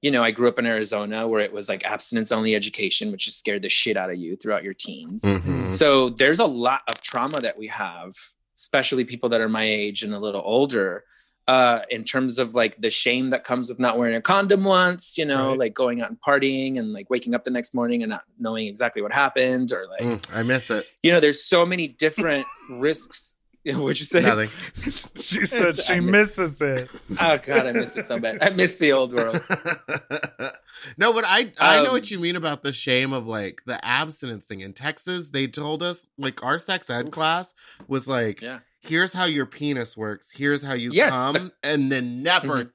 you 0.00 0.10
know, 0.10 0.24
I 0.24 0.30
grew 0.30 0.48
up 0.48 0.58
in 0.58 0.64
Arizona 0.64 1.28
where 1.28 1.42
it 1.42 1.52
was 1.52 1.68
like 1.68 1.84
abstinence 1.84 2.32
only 2.32 2.54
education, 2.54 3.12
which 3.12 3.26
just 3.26 3.38
scared 3.38 3.60
the 3.62 3.68
shit 3.68 3.98
out 3.98 4.10
of 4.10 4.16
you 4.16 4.36
throughout 4.36 4.64
your 4.64 4.72
teens. 4.74 5.22
Mhm. 5.22 5.70
So 5.70 6.08
there's 6.08 6.40
a 6.40 6.46
lot 6.46 6.80
of 6.88 7.02
trauma 7.02 7.40
that 7.42 7.58
we 7.58 7.66
have, 7.66 8.12
especially 8.56 9.04
people 9.04 9.28
that 9.28 9.42
are 9.42 9.50
my 9.50 9.64
age 9.64 10.02
and 10.02 10.14
a 10.14 10.18
little 10.18 10.42
older, 10.42 11.04
uh, 11.48 11.80
in 11.90 12.04
terms 12.04 12.38
of 12.38 12.54
like 12.54 12.80
the 12.80 12.90
shame 12.90 13.30
that 13.30 13.42
comes 13.42 13.68
with 13.68 13.78
not 13.80 13.98
wearing 13.98 14.14
a 14.14 14.20
condom 14.22 14.62
once, 14.62 15.18
you 15.18 15.24
know, 15.24 15.48
Right. 15.48 15.58
like 15.58 15.74
going 15.74 16.00
out 16.00 16.08
and 16.10 16.20
partying 16.20 16.78
and 16.78 16.92
like 16.92 17.10
waking 17.10 17.34
up 17.34 17.42
the 17.42 17.50
next 17.50 17.74
morning 17.74 18.02
and 18.04 18.10
not 18.10 18.22
knowing 18.38 18.68
exactly 18.68 19.02
what 19.02 19.12
happened, 19.12 19.72
or 19.72 19.86
like, 19.88 20.02
Mm, 20.02 20.36
I 20.36 20.42
miss 20.44 20.70
it. 20.70 20.86
you 21.02 21.10
know, 21.10 21.18
there's 21.18 21.44
so 21.44 21.66
many 21.66 21.88
different 21.88 22.46
risks. 22.70 23.38
What'd 23.66 23.98
you 24.00 24.06
say? 24.06 24.22
Nothing. 24.22 24.48
she 25.20 25.44
said 25.46 25.68
I 25.68 25.70
she 25.72 26.00
miss- 26.00 26.38
misses 26.38 26.60
it. 26.62 26.88
Oh 27.20 27.38
god, 27.38 27.66
I 27.66 27.72
miss 27.72 27.94
it 27.96 28.06
so 28.06 28.18
bad. 28.18 28.38
I 28.42 28.50
miss 28.50 28.74
the 28.74 28.92
old 28.92 29.12
world. 29.12 29.42
no, 30.96 31.12
but 31.12 31.24
I 31.26 31.52
I 31.58 31.82
know 31.82 31.88
Um, 31.88 31.92
what 31.92 32.10
you 32.10 32.18
mean 32.18 32.36
about 32.36 32.62
the 32.62 32.72
shame 32.72 33.12
of 33.12 33.26
like 33.26 33.62
the 33.66 33.84
abstinence 33.84 34.46
thing. 34.46 34.60
In 34.60 34.72
Texas, 34.72 35.28
they 35.30 35.46
told 35.46 35.82
us 35.82 36.08
like 36.18 36.42
our 36.42 36.58
sex 36.58 36.88
ed 36.90 37.10
class 37.12 37.54
was 37.88 38.06
like, 38.08 38.40
Yeah. 38.40 38.60
here's 38.80 39.12
how 39.12 39.24
your 39.24 39.46
penis 39.46 39.96
works, 39.96 40.30
here's 40.32 40.62
how 40.62 40.74
you 40.74 40.90
Yes, 40.92 41.10
come, 41.10 41.32
the- 41.34 41.38
Mm-hmm. 41.40 41.48
and 41.64 41.92
then 41.92 42.22
never, 42.22 42.72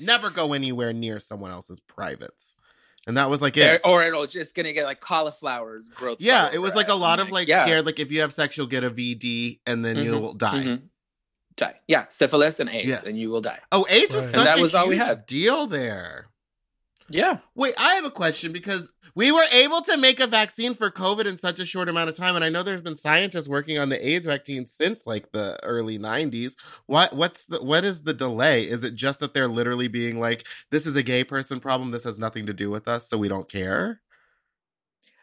never 0.00 0.30
go 0.30 0.52
anywhere 0.54 0.92
near 0.92 1.20
someone 1.20 1.50
else's 1.50 1.80
privates. 1.80 2.51
And 3.06 3.16
that 3.16 3.28
was 3.30 3.42
like 3.42 3.56
it. 3.56 3.80
Or, 3.84 3.94
or 4.00 4.02
it'll 4.04 4.26
just 4.26 4.54
gonna 4.54 4.72
get 4.72 4.84
like 4.84 5.00
cauliflowers 5.00 5.88
growth. 5.88 6.18
yeah, 6.20 6.50
it 6.52 6.58
was 6.58 6.74
like 6.76 6.88
a 6.88 6.94
lot 6.94 7.18
of 7.20 7.30
like 7.30 7.48
yeah. 7.48 7.64
scared, 7.64 7.84
like 7.86 7.98
if 7.98 8.12
you 8.12 8.20
have 8.20 8.32
sex, 8.32 8.56
you'll 8.56 8.66
get 8.68 8.84
a 8.84 8.90
VD 8.90 9.58
and 9.66 9.84
then 9.84 9.96
Mhm, 9.96 10.04
you'll 10.04 10.34
die. 10.34 10.62
Mhm. 10.62 10.82
Die. 11.56 11.74
Yeah, 11.88 12.06
syphilis 12.08 12.60
and 12.60 12.70
AIDS, 12.70 12.88
Yes. 12.88 13.02
and 13.02 13.16
you 13.18 13.28
will 13.30 13.40
die. 13.42 13.58
Oh, 13.72 13.84
AIDS 13.90 14.14
was 14.14 14.24
Right. 14.26 14.30
such 14.34 14.38
And 14.38 14.46
that 14.46 14.58
a 14.58 14.62
was 14.62 14.74
all 14.74 14.88
we 14.88 14.94
huge 14.96 15.06
had. 15.06 15.26
deal 15.26 15.66
there. 15.66 16.28
Yeah. 17.12 17.38
Wait, 17.54 17.74
I 17.78 17.94
have 17.94 18.04
a 18.04 18.10
question 18.10 18.52
because 18.52 18.90
we 19.14 19.30
were 19.30 19.44
able 19.52 19.82
to 19.82 19.96
make 19.96 20.18
a 20.20 20.26
vaccine 20.26 20.74
for 20.74 20.90
COVID 20.90 21.26
in 21.26 21.36
such 21.36 21.60
a 21.60 21.66
short 21.66 21.88
amount 21.88 22.08
of 22.08 22.16
time, 22.16 22.34
and 22.34 22.44
I 22.44 22.48
know 22.48 22.62
there's 22.62 22.82
been 22.82 22.96
scientists 22.96 23.48
working 23.48 23.78
on 23.78 23.90
the 23.90 24.08
AIDS 24.08 24.26
vaccine 24.26 24.66
since 24.66 25.06
like 25.06 25.32
the 25.32 25.62
early 25.62 25.98
'90s. 25.98 26.54
What 26.86 27.14
what's 27.14 27.44
the 27.44 27.62
what 27.62 27.84
is 27.84 28.02
the 28.02 28.14
delay? 28.14 28.64
Is 28.64 28.82
it 28.82 28.94
just 28.94 29.20
that 29.20 29.34
they're 29.34 29.48
literally 29.48 29.88
being 29.88 30.18
like, 30.18 30.46
"This 30.70 30.86
is 30.86 30.96
a 30.96 31.02
gay 31.02 31.24
person 31.24 31.60
problem. 31.60 31.90
This 31.90 32.04
has 32.04 32.18
nothing 32.18 32.46
to 32.46 32.54
do 32.54 32.70
with 32.70 32.88
us, 32.88 33.08
so 33.08 33.18
we 33.18 33.28
don't 33.28 33.50
care." 33.50 34.00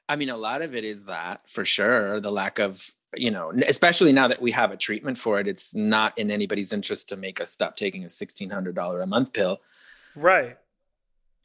I 0.07 0.15
mean, 0.15 0.29
a 0.29 0.37
lot 0.37 0.61
of 0.61 0.75
it 0.75 0.83
is 0.83 1.05
that 1.05 1.49
for 1.49 1.65
sure. 1.65 2.19
The 2.19 2.31
lack 2.31 2.59
of, 2.59 2.91
you 3.15 3.31
know, 3.31 3.51
especially 3.67 4.11
now 4.11 4.27
that 4.27 4.41
we 4.41 4.51
have 4.51 4.71
a 4.71 4.77
treatment 4.77 5.17
for 5.17 5.39
it, 5.39 5.47
it's 5.47 5.73
not 5.75 6.17
in 6.17 6.29
anybody's 6.29 6.73
interest 6.73 7.09
to 7.09 7.15
make 7.15 7.41
us 7.41 7.49
stop 7.49 7.75
taking 7.75 8.05
a 8.05 8.09
sixteen 8.09 8.51
hundred 8.51 8.75
dollar 8.75 9.01
a 9.01 9.07
month 9.07 9.33
pill. 9.33 9.59
Right. 10.15 10.57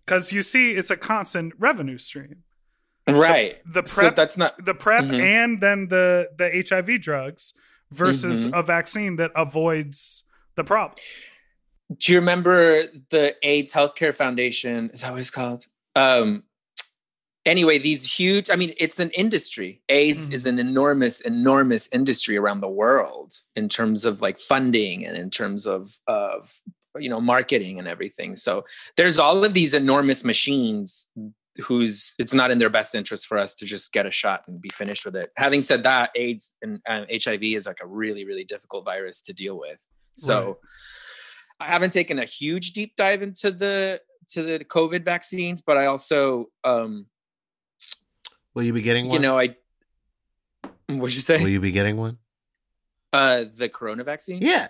Because 0.05 0.33
you 0.33 0.43
see, 0.43 0.73
it's 0.73 0.91
a 0.91 0.97
constant 0.97 1.55
revenue 1.59 1.99
stream. 1.99 2.43
Right. 3.09 3.57
The 3.67 3.83
so 3.87 4.03
PrEP, 4.03 4.17
that's 4.17 4.37
not. 4.39 4.65
the 4.65 4.75
PrEP, 4.75 5.05
Mhm. 5.05 5.21
and 5.21 5.61
then 5.61 5.89
the 5.89 6.29
the 6.37 6.49
HIV 6.57 6.99
drugs 6.99 7.53
versus 7.91 8.47
Mhm. 8.47 8.59
a 8.59 8.63
vaccine 8.63 9.17
that 9.17 9.31
avoids 9.37 10.25
the 10.57 10.65
problem. 10.65 10.99
Do 11.99 12.13
you 12.13 12.19
remember 12.19 12.85
the 13.11 13.37
AIDS 13.43 13.73
Healthcare 13.73 14.15
Foundation? 14.15 14.91
Is 14.95 15.03
that 15.03 15.11
what 15.13 15.21
it's 15.21 15.31
called? 15.31 15.67
Um. 15.95 16.45
Anyway, 17.45 17.77
these 17.77 18.05
huge. 18.11 18.49
I 18.49 18.57
mean, 18.57 18.73
it's 18.79 18.99
an 18.99 19.11
industry. 19.11 19.83
AIDS 19.91 20.31
Mhm. 20.31 20.33
is 20.33 20.47
an 20.47 20.59
enormous, 20.59 21.21
enormous 21.21 21.91
industry 21.93 22.39
around 22.39 22.61
the 22.63 22.71
world 22.71 23.35
in 23.55 23.69
terms 23.69 24.07
of 24.07 24.23
like 24.23 24.39
funding 24.39 25.05
and 25.05 25.15
in 25.17 25.29
terms 25.29 25.67
of 25.67 25.99
of 26.07 26.59
you 26.99 27.09
know 27.09 27.21
marketing 27.21 27.79
and 27.79 27.89
everything. 27.89 28.37
So 28.37 28.65
there's 28.97 29.19
all 29.19 29.45
of 29.45 29.55
these 29.55 29.75
enormous 29.75 30.25
machines 30.25 31.09
whose 31.59 32.15
it's 32.19 32.35
not 32.35 32.51
in 32.51 32.59
their 32.59 32.71
best 32.71 32.95
interest 32.95 33.27
for 33.27 33.39
us 33.39 33.55
to 33.55 33.65
just 33.65 33.93
get 33.93 34.07
a 34.07 34.11
shot 34.11 34.43
and 34.49 34.61
be 34.61 34.71
finished 34.71 35.05
with 35.05 35.15
it. 35.15 35.31
Having 35.37 35.63
said 35.63 35.83
that, 35.85 36.11
AIDS 36.17 36.55
and 36.63 36.81
uh, 36.89 37.05
HIV 37.13 37.43
is 37.45 37.67
like 37.67 37.79
a 37.81 37.87
really, 37.87 38.25
really 38.25 38.45
difficult 38.45 38.85
virus 38.85 39.23
to 39.23 39.33
deal 39.33 39.59
with. 39.59 39.85
So 40.15 40.47
Right. 40.47 40.57
I 41.61 41.65
haven't 41.67 41.93
taken 41.93 42.19
a 42.19 42.25
huge 42.25 42.73
deep 42.73 42.97
dive 42.97 43.23
into 43.23 43.53
the 43.53 44.01
to 44.31 44.43
the 44.43 44.65
COVID 44.65 45.05
vaccines, 45.05 45.63
but 45.63 45.77
I 45.77 45.87
also, 45.87 46.47
um, 46.65 47.07
Will 48.55 48.65
you 48.65 48.73
be 48.73 48.83
getting 48.83 49.07
one? 49.07 49.15
you 49.15 49.21
know, 49.21 49.39
I 49.39 49.57
what'd 50.89 51.15
you 51.15 51.21
say? 51.21 51.41
Will 51.41 51.49
you 51.51 51.61
be 51.61 51.71
getting 51.73 51.97
one? 51.97 52.19
Uh, 53.13 53.45
the 53.57 53.69
Corona 53.69 54.03
vaccine. 54.03 54.43
Yeah. 54.43 54.67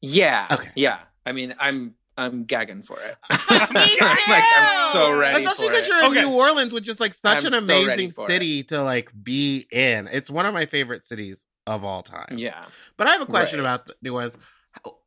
Yeah. 0.00 0.48
Okay. 0.50 0.70
Yeah. 0.74 0.98
I 1.26 1.32
mean, 1.32 1.54
I'm 1.58 1.94
I'm 2.16 2.44
gagging 2.44 2.80
for 2.82 2.98
it. 3.00 3.16
I'm 3.30 3.74
like 3.74 4.00
I'm 4.00 4.92
so 4.92 5.10
ready 5.10 5.44
Especially 5.44 5.66
for 5.66 5.72
because 5.72 5.86
it. 5.86 5.90
you're 5.90 5.98
in 6.04 6.10
Okay. 6.12 6.22
New 6.22 6.34
Orleans, 6.34 6.72
which 6.72 6.88
is 6.88 6.98
like 7.00 7.12
such 7.12 7.44
I'm 7.44 7.52
an 7.52 7.60
so 7.66 7.66
ready 7.66 7.84
amazing 7.84 8.08
it. 8.08 8.26
city 8.26 8.62
to 8.64 8.82
like 8.82 9.10
be 9.22 9.66
in. 9.70 10.08
It's 10.10 10.30
one 10.30 10.46
of 10.46 10.54
my 10.54 10.64
favorite 10.66 11.04
cities 11.04 11.44
of 11.66 11.84
all 11.84 12.02
time. 12.02 12.38
Yeah. 12.38 12.64
But 12.96 13.08
I 13.08 13.10
have 13.12 13.20
a 13.20 13.26
question 13.26 13.58
Right. 13.60 13.74
about 13.74 13.90
New 14.00 14.14
Orleans. 14.14 14.36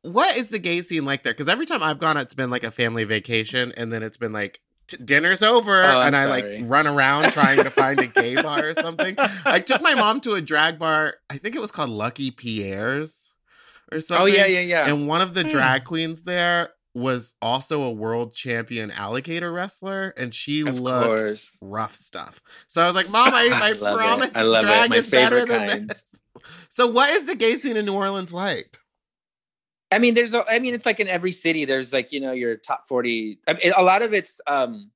What 0.02 0.36
is 0.38 0.50
the 0.50 0.60
gay 0.60 0.82
scene 0.82 1.06
like 1.06 1.24
there? 1.24 1.34
Because 1.34 1.48
every 1.48 1.66
time 1.66 1.82
I've 1.84 2.00
gone, 2.00 2.18
it's 2.18 2.34
been 2.34 2.50
like 2.50 2.64
a 2.64 2.72
family 2.72 3.04
vacation, 3.04 3.72
and 3.78 3.94
then 3.94 4.02
it's 4.04 4.18
been 4.18 4.34
like 4.34 4.60
t- 4.88 4.98
dinner's 4.98 5.42
over, 5.44 5.84
Oh, 5.84 6.00
I'm 6.00 6.08
and 6.08 6.16
I 6.16 6.26
like 6.26 6.46
run 6.64 6.88
around 6.88 7.26
trying 7.34 7.58
to 7.64 7.70
find 7.70 8.00
a 8.00 8.08
gay 8.08 8.36
bar 8.36 8.70
or 8.70 8.74
something. 8.74 9.16
I 9.46 9.60
took 9.60 9.82
my 9.82 9.94
mom 9.94 10.22
to 10.22 10.34
a 10.34 10.42
drag 10.42 10.80
bar. 10.80 11.16
I 11.30 11.38
think 11.38 11.56
it 11.56 11.62
was 11.62 11.72
called 11.72 11.90
Lucky 11.92 12.32
Pierre's 12.32 13.29
or 13.92 14.00
something. 14.00 14.22
Oh 14.24 14.26
yeah, 14.26 14.46
yeah, 14.46 14.60
yeah. 14.62 14.88
And 14.88 15.08
one 15.08 15.22
of 15.22 15.34
the 15.34 15.44
Hmm. 15.44 15.50
drag 15.50 15.84
queens 15.86 16.24
there 16.24 16.70
was 16.96 17.34
also 17.42 17.84
a 17.84 17.92
world 17.92 18.34
champion 18.34 18.90
alligator 18.92 19.52
wrestler, 19.52 20.10
and 20.18 20.34
she 20.34 20.62
of 20.62 20.80
looked 20.80 21.06
course. 21.06 21.58
rough 21.62 21.96
stuff. 21.96 22.42
So 22.68 22.82
I 22.82 22.88
was 22.88 22.96
like, 22.96 23.10
Mom, 23.10 23.28
I, 23.34 23.50
I, 23.54 23.70
I 23.70 23.74
promise 23.74 24.36
I 24.36 24.42
love 24.42 24.64
it. 24.64 24.68
drag 24.68 24.90
My 24.90 24.96
is 24.98 25.10
better 25.10 25.46
favorite 25.46 25.48
than 25.48 25.68
kind. 25.68 25.90
this. 25.90 26.04
So 26.70 26.88
what 26.88 27.10
is 27.12 27.26
the 27.26 27.36
gay 27.36 27.58
scene 27.58 27.78
in 27.78 27.86
New 27.86 27.94
Orleans 27.94 28.34
like? 28.34 28.80
I 29.92 29.98
mean, 30.00 30.14
there's, 30.14 30.34
a, 30.34 30.46
I 30.48 30.60
mean, 30.60 30.74
it's 30.76 30.86
like 30.86 31.00
in 31.00 31.08
every 31.08 31.32
city. 31.32 31.66
There's 31.66 31.92
like 31.94 32.12
you 32.12 32.20
know 32.20 32.32
your 32.32 32.56
top 32.56 32.88
forty. 32.88 33.40
I 33.48 33.54
mean, 33.54 33.74
a 33.76 33.84
lot 33.84 34.02
of 34.02 34.14
it's 34.14 34.40
um 34.48 34.92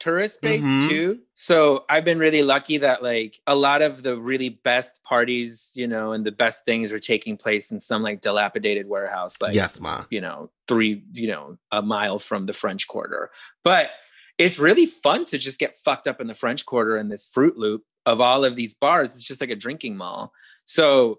tourist 0.00 0.40
based 0.40 0.64
Mhm. 0.66 0.88
too. 0.88 1.18
So 1.34 1.84
I've 1.88 2.04
been 2.04 2.18
really 2.18 2.42
lucky 2.42 2.78
that 2.78 3.02
like 3.02 3.40
a 3.46 3.54
lot 3.56 3.82
of 3.82 4.02
the 4.02 4.16
really 4.16 4.48
best 4.48 5.02
parties, 5.04 5.72
you 5.74 5.86
know, 5.86 6.12
and 6.12 6.24
the 6.24 6.32
best 6.32 6.64
things 6.64 6.92
are 6.92 6.98
taking 6.98 7.36
place 7.36 7.70
in 7.70 7.80
some 7.80 8.02
like 8.02 8.20
dilapidated 8.20 8.88
warehouse, 8.88 9.40
like 9.40 9.54
yes, 9.54 9.80
Ma. 9.80 10.04
you 10.10 10.20
know, 10.20 10.50
three, 10.68 11.02
you 11.14 11.28
know, 11.28 11.58
a 11.72 11.82
mile 11.82 12.18
from 12.18 12.46
the 12.46 12.52
French 12.52 12.86
Quarter. 12.88 13.30
But 13.64 13.90
it's 14.38 14.58
really 14.58 14.86
fun 14.86 15.24
to 15.26 15.38
just 15.38 15.58
get 15.58 15.76
fucked 15.76 16.06
up 16.06 16.20
in 16.20 16.26
the 16.28 16.34
French 16.34 16.64
Quarter 16.64 16.96
in 16.96 17.08
this 17.08 17.24
fruit 17.26 17.56
loop 17.58 17.82
of 18.06 18.20
all 18.20 18.44
of 18.44 18.54
these 18.56 18.74
bars. 18.74 19.14
It's 19.14 19.24
just 19.24 19.40
like 19.40 19.50
a 19.50 19.56
drinking 19.56 19.96
mall. 19.96 20.32
So 20.64 21.18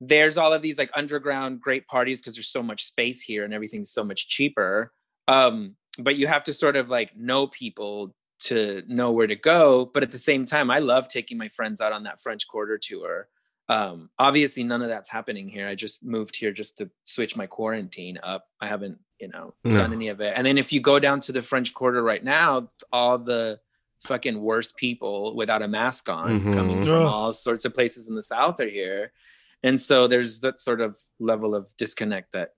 there's 0.00 0.36
all 0.36 0.52
of 0.52 0.62
these 0.62 0.78
like 0.78 0.90
underground 0.94 1.60
great 1.60 1.86
parties 1.86 2.20
because 2.20 2.34
there's 2.34 2.48
so 2.50 2.62
much 2.62 2.84
space 2.84 3.22
here 3.22 3.44
and 3.44 3.54
everything's 3.54 3.90
so 3.90 4.02
much 4.02 4.28
cheaper. 4.28 4.92
Um, 5.28 5.76
but 5.98 6.16
you 6.16 6.26
have 6.26 6.44
to 6.44 6.52
sort 6.52 6.76
of 6.76 6.90
like 6.90 7.16
know 7.16 7.46
people 7.46 8.14
to 8.40 8.82
know 8.88 9.10
where 9.12 9.26
to 9.26 9.36
go. 9.36 9.90
But 9.94 10.02
at 10.02 10.10
the 10.10 10.18
same 10.18 10.44
time, 10.44 10.70
I 10.70 10.78
love 10.80 11.08
taking 11.08 11.38
my 11.38 11.48
friends 11.48 11.80
out 11.80 11.92
on 11.92 12.02
that 12.04 12.20
French 12.20 12.46
Quarter 12.48 12.78
tour. 12.78 13.28
Um, 13.68 14.10
obviously, 14.18 14.64
none 14.64 14.82
of 14.82 14.88
that's 14.88 15.08
happening 15.08 15.48
here. 15.48 15.66
I 15.66 15.74
just 15.74 16.04
moved 16.04 16.36
here 16.36 16.52
just 16.52 16.76
to 16.78 16.90
switch 17.04 17.36
my 17.36 17.46
quarantine 17.46 18.18
up. 18.22 18.46
I 18.60 18.66
haven't, 18.68 18.98
you 19.18 19.28
know, 19.28 19.54
No. 19.64 19.76
done 19.76 19.92
any 19.94 20.08
of 20.08 20.20
it. 20.20 20.34
And 20.36 20.46
then 20.46 20.58
if 20.58 20.72
you 20.72 20.80
go 20.80 20.98
down 20.98 21.20
to 21.20 21.32
the 21.32 21.40
French 21.40 21.72
Quarter 21.72 22.02
right 22.02 22.22
now, 22.22 22.68
all 22.92 23.16
the 23.18 23.60
fucking 24.00 24.38
worst 24.38 24.76
people 24.76 25.34
without 25.34 25.62
a 25.62 25.68
mask 25.68 26.10
on 26.10 26.40
Mhm. 26.40 26.54
coming 26.54 26.82
from 26.82 26.92
Ugh. 26.92 27.06
all 27.06 27.32
sorts 27.32 27.64
of 27.64 27.72
places 27.72 28.06
in 28.08 28.14
the 28.16 28.22
South 28.22 28.60
are 28.60 28.68
here. 28.68 29.12
And 29.62 29.80
so 29.80 30.06
there's 30.08 30.40
that 30.40 30.58
sort 30.58 30.82
of 30.82 31.00
level 31.18 31.54
of 31.54 31.74
disconnect 31.78 32.32
that, 32.32 32.50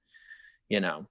you 0.68 0.80
know, 0.80 1.06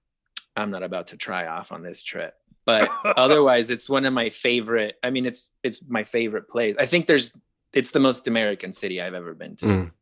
I'm 0.56 0.70
not 0.70 0.82
about 0.82 1.08
to 1.08 1.16
try 1.16 1.46
off 1.46 1.72
on 1.72 1.82
this 1.82 2.02
trip. 2.02 2.34
But 2.64 2.88
otherwise, 3.04 3.70
it's 3.70 3.88
one 3.88 4.04
of 4.04 4.12
my 4.12 4.28
favorite. 4.28 4.96
I 5.02 5.10
mean, 5.10 5.26
it's 5.26 5.48
it's 5.62 5.80
my 5.88 6.04
favorite 6.04 6.48
place. 6.48 6.76
I 6.78 6.86
think 6.86 7.06
there's 7.06 7.36
it's 7.72 7.90
the 7.90 8.00
most 8.00 8.26
American 8.26 8.72
city 8.72 9.00
I've 9.00 9.14
ever 9.14 9.34
been 9.34 9.56
to. 9.56 9.66
Mm. 9.66 9.92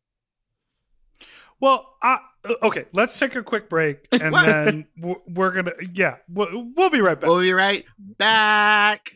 Well, 1.59 1.95
I, 2.03 2.19
uh, 2.43 2.53
okay, 2.63 2.85
let's 2.93 3.17
take 3.17 3.35
a 3.35 3.43
quick 3.43 3.69
break 3.69 4.07
and 4.11 4.33
then 4.33 4.87
we're, 4.97 5.15
we're 5.27 5.51
gonna 5.51 5.71
yeah, 5.93 6.17
we'll, 6.27 6.71
we'll 6.75 6.89
be 6.89 7.01
right 7.01 7.19
back. 7.19 7.29
We'll 7.29 7.41
be 7.41 7.53
right 7.53 7.85
back. 7.97 9.15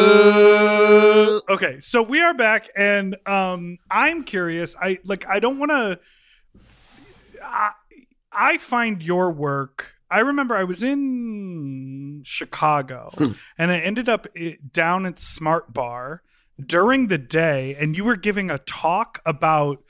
okay, 1.51 1.79
so 1.79 2.01
we 2.01 2.21
are 2.21 2.33
back, 2.33 2.69
and 2.75 3.15
um, 3.27 3.77
I'm 3.89 4.23
curious. 4.23 4.75
I 4.79 4.99
like. 5.03 5.27
I 5.27 5.39
don't 5.39 5.59
want 5.59 5.71
to. 5.71 5.99
I, 7.43 7.71
I 8.31 8.57
find 8.57 9.03
your 9.03 9.31
work. 9.31 9.93
I 10.09 10.19
remember 10.19 10.55
I 10.55 10.63
was 10.63 10.83
in 10.83 12.21
Chicago, 12.25 13.11
and 13.57 13.71
I 13.71 13.79
ended 13.79 14.09
up 14.09 14.27
down 14.71 15.05
at 15.05 15.19
Smart 15.19 15.73
Bar 15.73 16.23
during 16.63 17.07
the 17.07 17.17
day, 17.17 17.75
and 17.79 17.95
you 17.95 18.03
were 18.03 18.15
giving 18.15 18.49
a 18.49 18.57
talk 18.59 19.21
about 19.25 19.83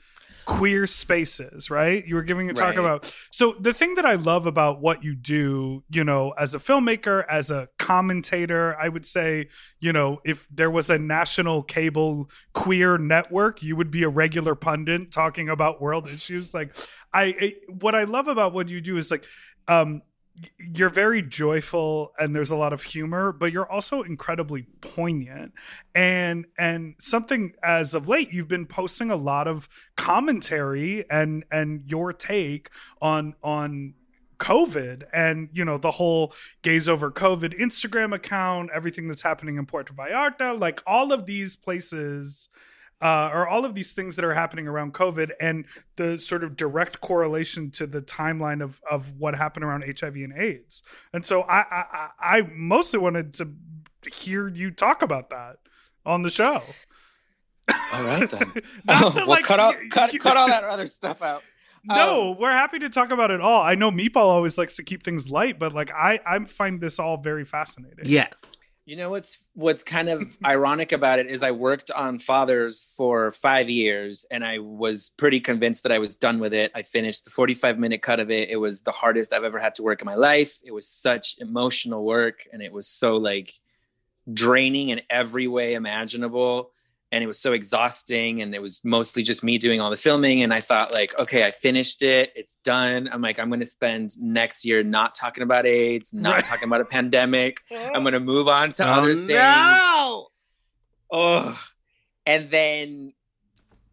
queer 0.44 0.86
spaces, 0.86 1.70
right? 1.70 2.06
You 2.06 2.14
were 2.16 2.22
giving 2.22 2.50
a 2.50 2.54
talk 2.54 2.76
Right. 2.76 2.78
about. 2.78 3.12
So 3.30 3.54
the 3.60 3.72
thing 3.72 3.94
that 3.96 4.04
I 4.06 4.14
love 4.14 4.46
about 4.46 4.80
what 4.80 5.02
you 5.04 5.14
do, 5.14 5.84
you 5.90 6.04
know, 6.04 6.30
as 6.32 6.54
a 6.54 6.58
filmmaker, 6.58 7.24
as 7.28 7.50
a 7.50 7.68
commentator, 7.78 8.76
I 8.78 8.88
would 8.88 9.06
say, 9.06 9.48
you 9.80 9.92
know, 9.92 10.20
if 10.24 10.48
there 10.48 10.70
was 10.70 10.90
a 10.90 10.98
national 10.98 11.62
cable 11.62 12.30
queer 12.52 12.98
network, 12.98 13.62
you 13.62 13.76
would 13.76 13.90
be 13.90 14.02
a 14.02 14.08
regular 14.08 14.54
pundit 14.54 15.10
talking 15.12 15.48
about 15.48 15.80
world 15.80 16.08
issues. 16.08 16.52
Like 16.54 16.74
I, 17.12 17.22
I 17.40 17.54
what 17.68 17.94
I 17.94 18.04
love 18.04 18.28
about 18.28 18.52
what 18.52 18.68
you 18.68 18.80
do 18.80 18.98
is 18.98 19.10
like 19.10 19.24
um 19.68 20.02
you're 20.58 20.90
very 20.90 21.22
joyful 21.22 22.12
and 22.18 22.34
there's 22.34 22.50
a 22.50 22.56
lot 22.56 22.72
of 22.72 22.82
humor 22.82 23.32
but 23.32 23.52
you're 23.52 23.70
also 23.70 24.02
incredibly 24.02 24.66
poignant. 24.80 25.52
And 25.94 26.46
and 26.58 26.94
something 26.98 27.54
as 27.62 27.94
of 27.94 28.08
late 28.08 28.32
you've 28.32 28.48
been 28.48 28.66
posting 28.66 29.10
a 29.10 29.16
lot 29.16 29.46
of 29.46 29.68
commentary 29.96 31.04
and 31.10 31.44
and 31.50 31.82
your 31.86 32.12
take 32.12 32.70
on 33.00 33.34
on 33.42 33.94
COVID 34.38 35.04
and 35.12 35.50
you 35.52 35.64
know 35.64 35.78
the 35.78 35.92
whole 35.92 36.32
Gays 36.62 36.88
Over 36.88 37.12
COVID 37.12 37.58
Instagram 37.60 38.12
account, 38.12 38.70
everything 38.74 39.06
that's 39.06 39.22
happening 39.22 39.56
in 39.56 39.66
Puerto 39.66 39.92
Vallarta, 39.92 40.58
like 40.58 40.82
all 40.84 41.12
of 41.12 41.26
these 41.26 41.54
places 41.54 42.48
uh, 43.02 43.30
or 43.32 43.48
all 43.48 43.64
of 43.64 43.74
these 43.74 43.92
things 43.92 44.16
that 44.16 44.24
are 44.24 44.34
happening 44.34 44.68
around 44.68 44.94
COVID 44.94 45.32
and 45.40 45.66
the 45.96 46.18
sort 46.20 46.44
of 46.44 46.56
direct 46.56 47.00
correlation 47.00 47.70
to 47.72 47.86
the 47.86 48.00
timeline 48.00 48.62
of 48.62 48.80
of 48.90 49.12
what 49.18 49.34
happened 49.34 49.64
around 49.64 49.82
HIV 49.84 50.14
and 50.16 50.32
AIDS. 50.38 50.82
And 51.12 51.26
so 51.26 51.42
I 51.42 51.58
I, 51.58 51.84
I 51.92 52.38
I 52.38 52.42
mostly 52.54 52.98
wanted 53.00 53.34
to 53.34 53.48
hear 54.12 54.48
you 54.48 54.70
talk 54.70 55.02
about 55.02 55.30
that 55.30 55.56
on 56.06 56.22
the 56.22 56.30
show. 56.30 56.62
All 57.94 58.04
right 58.04 58.28
then. 58.28 58.52
Not 58.84 59.02
Oh, 59.02 59.10
to, 59.10 59.16
well, 59.18 59.26
like, 59.26 59.44
cut 59.44 59.60
out 59.60 59.76
cut 59.90 60.12
y- 60.12 60.18
cut 60.18 60.36
all 60.36 60.48
that 60.48 60.64
other 60.64 60.86
stuff 60.86 61.22
out. 61.22 61.42
No, 61.84 62.36
we're 62.38 62.52
happy 62.52 62.78
to 62.78 62.88
talk 62.88 63.10
about 63.10 63.32
it 63.32 63.40
all. 63.40 63.60
I 63.60 63.74
know 63.74 63.90
Meatball 63.90 64.18
always 64.18 64.56
likes 64.56 64.76
to 64.76 64.84
keep 64.84 65.02
things 65.02 65.32
light, 65.32 65.58
but 65.58 65.72
like 65.74 65.90
I 65.90 66.20
I 66.24 66.38
find 66.44 66.80
this 66.80 67.00
all 67.00 67.16
very 67.16 67.44
fascinating. 67.44 68.04
Yes. 68.04 68.34
You 68.84 68.96
know 68.96 69.10
what's 69.10 69.38
what's 69.54 69.84
kind 69.84 70.08
of 70.08 70.36
ironic 70.44 70.90
about 70.90 71.20
it 71.20 71.28
is 71.28 71.44
I 71.44 71.52
worked 71.52 71.92
on 71.92 72.18
Fathers 72.18 72.88
for 72.96 73.30
five 73.30 73.70
years 73.70 74.26
and 74.30 74.44
I 74.44 74.58
was 74.58 75.12
pretty 75.16 75.38
convinced 75.38 75.84
that 75.84 75.92
I 75.92 75.98
was 75.98 76.16
done 76.16 76.40
with 76.40 76.52
it. 76.52 76.72
I 76.74 76.82
finished 76.82 77.24
the 77.24 77.30
45 77.30 77.78
minute 77.78 78.02
cut 78.02 78.18
of 78.18 78.30
it. 78.30 78.50
It 78.50 78.56
was 78.56 78.82
the 78.82 78.90
hardest 78.90 79.32
I've 79.32 79.44
ever 79.44 79.60
had 79.60 79.76
to 79.76 79.84
work 79.84 80.02
in 80.02 80.06
my 80.06 80.16
life. 80.16 80.58
It 80.64 80.72
was 80.72 80.88
such 80.88 81.36
emotional 81.38 82.04
work 82.04 82.44
and 82.52 82.60
it 82.60 82.72
was 82.72 82.88
so 82.88 83.18
like 83.18 83.52
draining 84.32 84.88
in 84.88 85.02
every 85.08 85.46
way 85.46 85.74
imaginable. 85.74 86.71
And 87.12 87.22
it 87.22 87.26
was 87.26 87.38
so 87.38 87.52
exhausting 87.52 88.40
and 88.42 88.54
it 88.54 88.62
was 88.62 88.80
mostly 88.82 89.22
just 89.22 89.44
me 89.44 89.58
doing 89.58 89.80
all 89.80 89.90
the 89.90 89.96
filming 89.96 90.42
and 90.42 90.52
i 90.52 90.60
thought 90.60 90.90
like 90.90 91.16
okay 91.18 91.44
i 91.44 91.50
finished 91.50 92.02
it 92.02 92.32
it's 92.34 92.56
done 92.64 93.08
i'm 93.12 93.20
like 93.20 93.38
i'm 93.38 93.48
going 93.48 93.60
to 93.60 93.66
spend 93.66 94.10
next 94.18 94.64
year 94.64 94.82
not 94.82 95.14
talking 95.14 95.42
about 95.42 95.66
aids 95.66 96.12
not 96.14 96.34
Right. 96.36 96.44
talking 96.44 96.66
about 96.68 96.80
a 96.80 96.84
pandemic 96.86 97.60
i'm 97.70 98.02
going 98.02 98.12
to 98.20 98.20
move 98.20 98.48
on 98.48 98.72
to 98.72 98.84
Oh, 98.88 98.90
other 98.92 99.14
things 99.14 99.28
no! 99.28 100.26
oh 101.12 101.60
and 102.26 102.50
then 102.50 103.12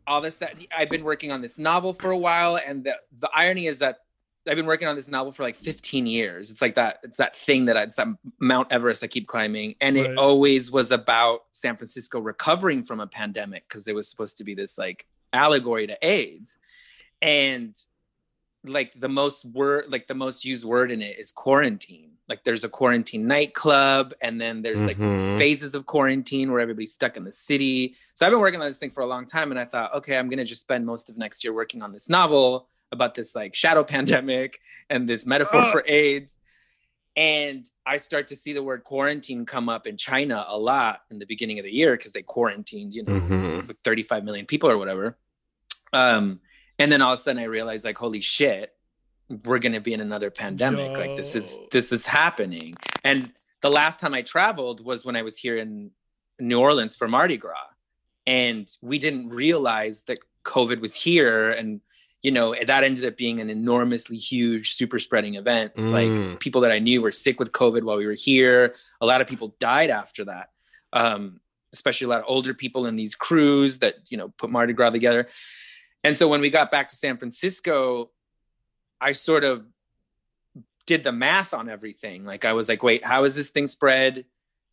all 0.08 0.22
this 0.22 0.40
that 0.40 0.56
i've 0.76 0.90
been 0.90 1.04
working 1.04 1.32
on 1.32 1.42
this 1.42 1.60
novel 1.60 1.94
for 1.94 2.12
a 2.12 2.18
while 2.18 2.58
and 2.58 2.84
the, 2.84 2.96
the 3.20 3.30
irony 3.36 3.68
is 3.68 3.80
that 3.80 3.98
i've 4.48 4.56
been 4.56 4.66
working 4.66 4.88
on 4.88 4.96
this 4.96 5.08
novel 5.08 5.32
for 5.32 5.44
like 5.44 5.56
15 5.56 6.06
years. 6.08 6.50
It's 6.50 6.62
like 6.62 6.76
that 6.76 7.00
it's 7.04 7.18
that 7.18 7.36
thing 7.36 7.66
that 7.66 7.78
I, 7.78 7.84
it's 7.84 7.96
that 7.98 8.08
mount 8.40 8.72
everest 8.72 9.04
i 9.04 9.08
keep 9.08 9.28
climbing 9.28 9.76
and 9.82 9.96
Right. 9.96 10.10
it 10.10 10.18
always 10.18 10.72
was 10.72 10.92
about 10.92 11.42
san 11.52 11.76
francisco 11.76 12.20
recovering 12.20 12.84
from 12.84 13.00
a 13.00 13.08
pandemic 13.08 13.68
because 13.68 13.88
it 13.88 13.96
was 13.96 14.08
supposed 14.10 14.38
to 14.38 14.44
be 14.44 14.56
this 14.56 14.78
like 14.78 15.06
allegory 15.34 15.86
to 15.88 15.98
aids. 16.02 16.58
And 17.22 17.76
like 18.66 18.92
the 19.00 19.08
most 19.10 19.46
word 19.46 19.86
like 19.90 20.08
the 20.08 20.14
most 20.16 20.44
used 20.44 20.66
word 20.66 20.92
in 20.92 21.02
it 21.02 21.18
is 21.20 21.32
quarantine. 21.32 22.12
Like 22.28 22.44
there's 22.44 22.64
a 22.64 22.70
quarantine 22.70 23.26
nightclub 23.28 24.14
and 24.22 24.40
then 24.40 24.62
there's 24.62 24.86
like 24.86 24.98
these 24.98 25.22
Mhm. 25.22 25.38
phases 25.38 25.76
of 25.76 25.86
quarantine 25.86 26.52
where 26.52 26.60
everybody's 26.60 26.94
stuck 26.94 27.16
in 27.18 27.24
the 27.24 27.32
city. 27.32 27.96
So 28.16 28.26
i've 28.26 28.32
been 28.32 28.40
working 28.40 28.62
on 28.62 28.68
this 28.68 28.80
thing 28.80 28.92
for 28.92 29.02
a 29.02 29.06
long 29.06 29.26
time 29.26 29.52
and 29.52 29.60
i 29.60 29.66
thought 29.66 29.94
okay 29.96 30.18
i'm 30.18 30.30
gonna 30.30 30.44
just 30.46 30.62
spend 30.62 30.86
most 30.86 31.10
of 31.10 31.18
next 31.18 31.44
year 31.44 31.54
working 31.54 31.82
on 31.82 31.92
this 31.94 32.10
novel 32.10 32.68
about 32.92 33.16
this 33.16 33.36
like 33.36 33.56
shadow 33.56 33.84
pandemic 33.96 34.60
and 34.90 35.08
this 35.08 35.26
metaphor 35.26 35.62
Uh. 35.62 35.72
for 35.72 35.84
aids 35.88 36.38
and 37.16 37.70
i 37.86 37.98
start 37.98 38.28
to 38.28 38.36
see 38.36 38.54
the 38.54 38.62
word 38.64 38.84
quarantine 38.84 39.46
come 39.46 39.68
up 39.70 39.88
in 39.88 39.98
china 39.98 40.46
a 40.48 40.58
lot 40.58 41.02
in 41.10 41.18
the 41.20 41.26
beginning 41.26 41.58
of 41.60 41.66
the 41.66 41.72
year 41.72 41.96
because 41.98 42.14
they 42.14 42.22
quarantined 42.22 42.94
you 42.94 43.04
know 43.04 43.14
Mhm. 43.20 43.76
35 43.84 44.24
million 44.24 44.46
people 44.46 44.70
or 44.70 44.78
whatever. 44.78 45.18
Um, 45.94 46.40
and 46.80 46.92
then 46.92 47.02
all 47.02 47.14
of 47.14 47.20
a 47.20 47.22
sudden 47.22 47.42
I 47.42 47.46
realized 47.46 47.86
like, 47.86 47.98
holy 47.98 48.20
shit, 48.22 48.74
we're 49.46 49.60
gonna 49.60 49.80
be 49.80 49.94
in 49.94 50.02
another 50.02 50.30
pandemic. 50.32 50.98
Like 50.98 51.16
this 51.16 51.36
is 51.36 51.60
this 51.72 51.92
is 51.92 52.06
happening. 52.06 52.74
And 53.04 53.32
the 53.62 53.70
last 53.70 54.00
time 54.00 54.14
I 54.16 54.22
traveled 54.24 54.84
was 54.84 55.06
when 55.06 55.16
I 55.16 55.22
was 55.22 55.38
here 55.38 55.58
in 55.58 55.92
New 56.40 56.60
Orleans 56.60 56.96
for 56.96 57.08
Mardi 57.08 57.38
Gras. 57.38 57.68
And 58.26 58.68
we 58.82 58.98
didn't 58.98 59.30
realize 59.30 60.04
that 60.04 60.20
COVID 60.46 60.80
was 60.82 60.96
here 60.96 61.52
and 61.52 61.82
you 62.22 62.32
know 62.32 62.54
that 62.66 62.84
ended 62.84 63.06
up 63.06 63.16
being 63.18 63.40
an 63.40 63.50
enormously 63.50 64.18
huge 64.18 64.74
super 64.74 65.00
spreading 65.00 65.36
event 65.36 65.72
It's 65.76 65.88
like 65.88 66.10
Mm. 66.10 66.40
people 66.40 66.62
that 66.62 66.72
i 66.72 66.80
knew 66.80 67.02
were 67.02 67.12
sick 67.12 67.40
with 67.40 67.52
covid 67.52 67.84
while 67.84 67.98
we 67.98 68.06
were 68.06 68.14
here 68.30 68.76
a 69.02 69.06
lot 69.06 69.22
of 69.22 69.28
people 69.28 69.56
died 69.60 69.90
after 69.90 70.26
that 70.26 70.50
um, 70.92 71.40
especially 71.72 72.06
a 72.06 72.10
lot 72.10 72.20
of 72.20 72.26
older 72.28 72.54
people 72.54 72.88
in 72.88 72.96
these 72.96 73.16
crews 73.16 73.80
that 73.80 73.96
you 74.12 74.18
know 74.18 74.30
put 74.38 74.50
Mardi 74.50 74.74
Gras 74.74 74.90
together. 74.90 75.28
And 76.04 76.18
so 76.18 76.28
when 76.28 76.42
we 76.42 76.50
got 76.50 76.72
back 76.72 76.88
to 76.90 76.96
San 76.96 77.18
Francisco, 77.18 78.10
I 79.00 79.12
sort 79.12 79.44
of 79.44 79.66
did 80.88 81.04
the 81.04 81.12
math 81.12 81.54
on 81.54 81.70
everything. 81.70 82.26
Like 82.26 82.44
I 82.46 82.54
was 82.54 82.68
like, 82.70 82.82
wait, 82.82 83.06
how 83.06 83.24
is 83.26 83.36
this 83.36 83.50
thing 83.52 83.68
spread? 83.68 84.26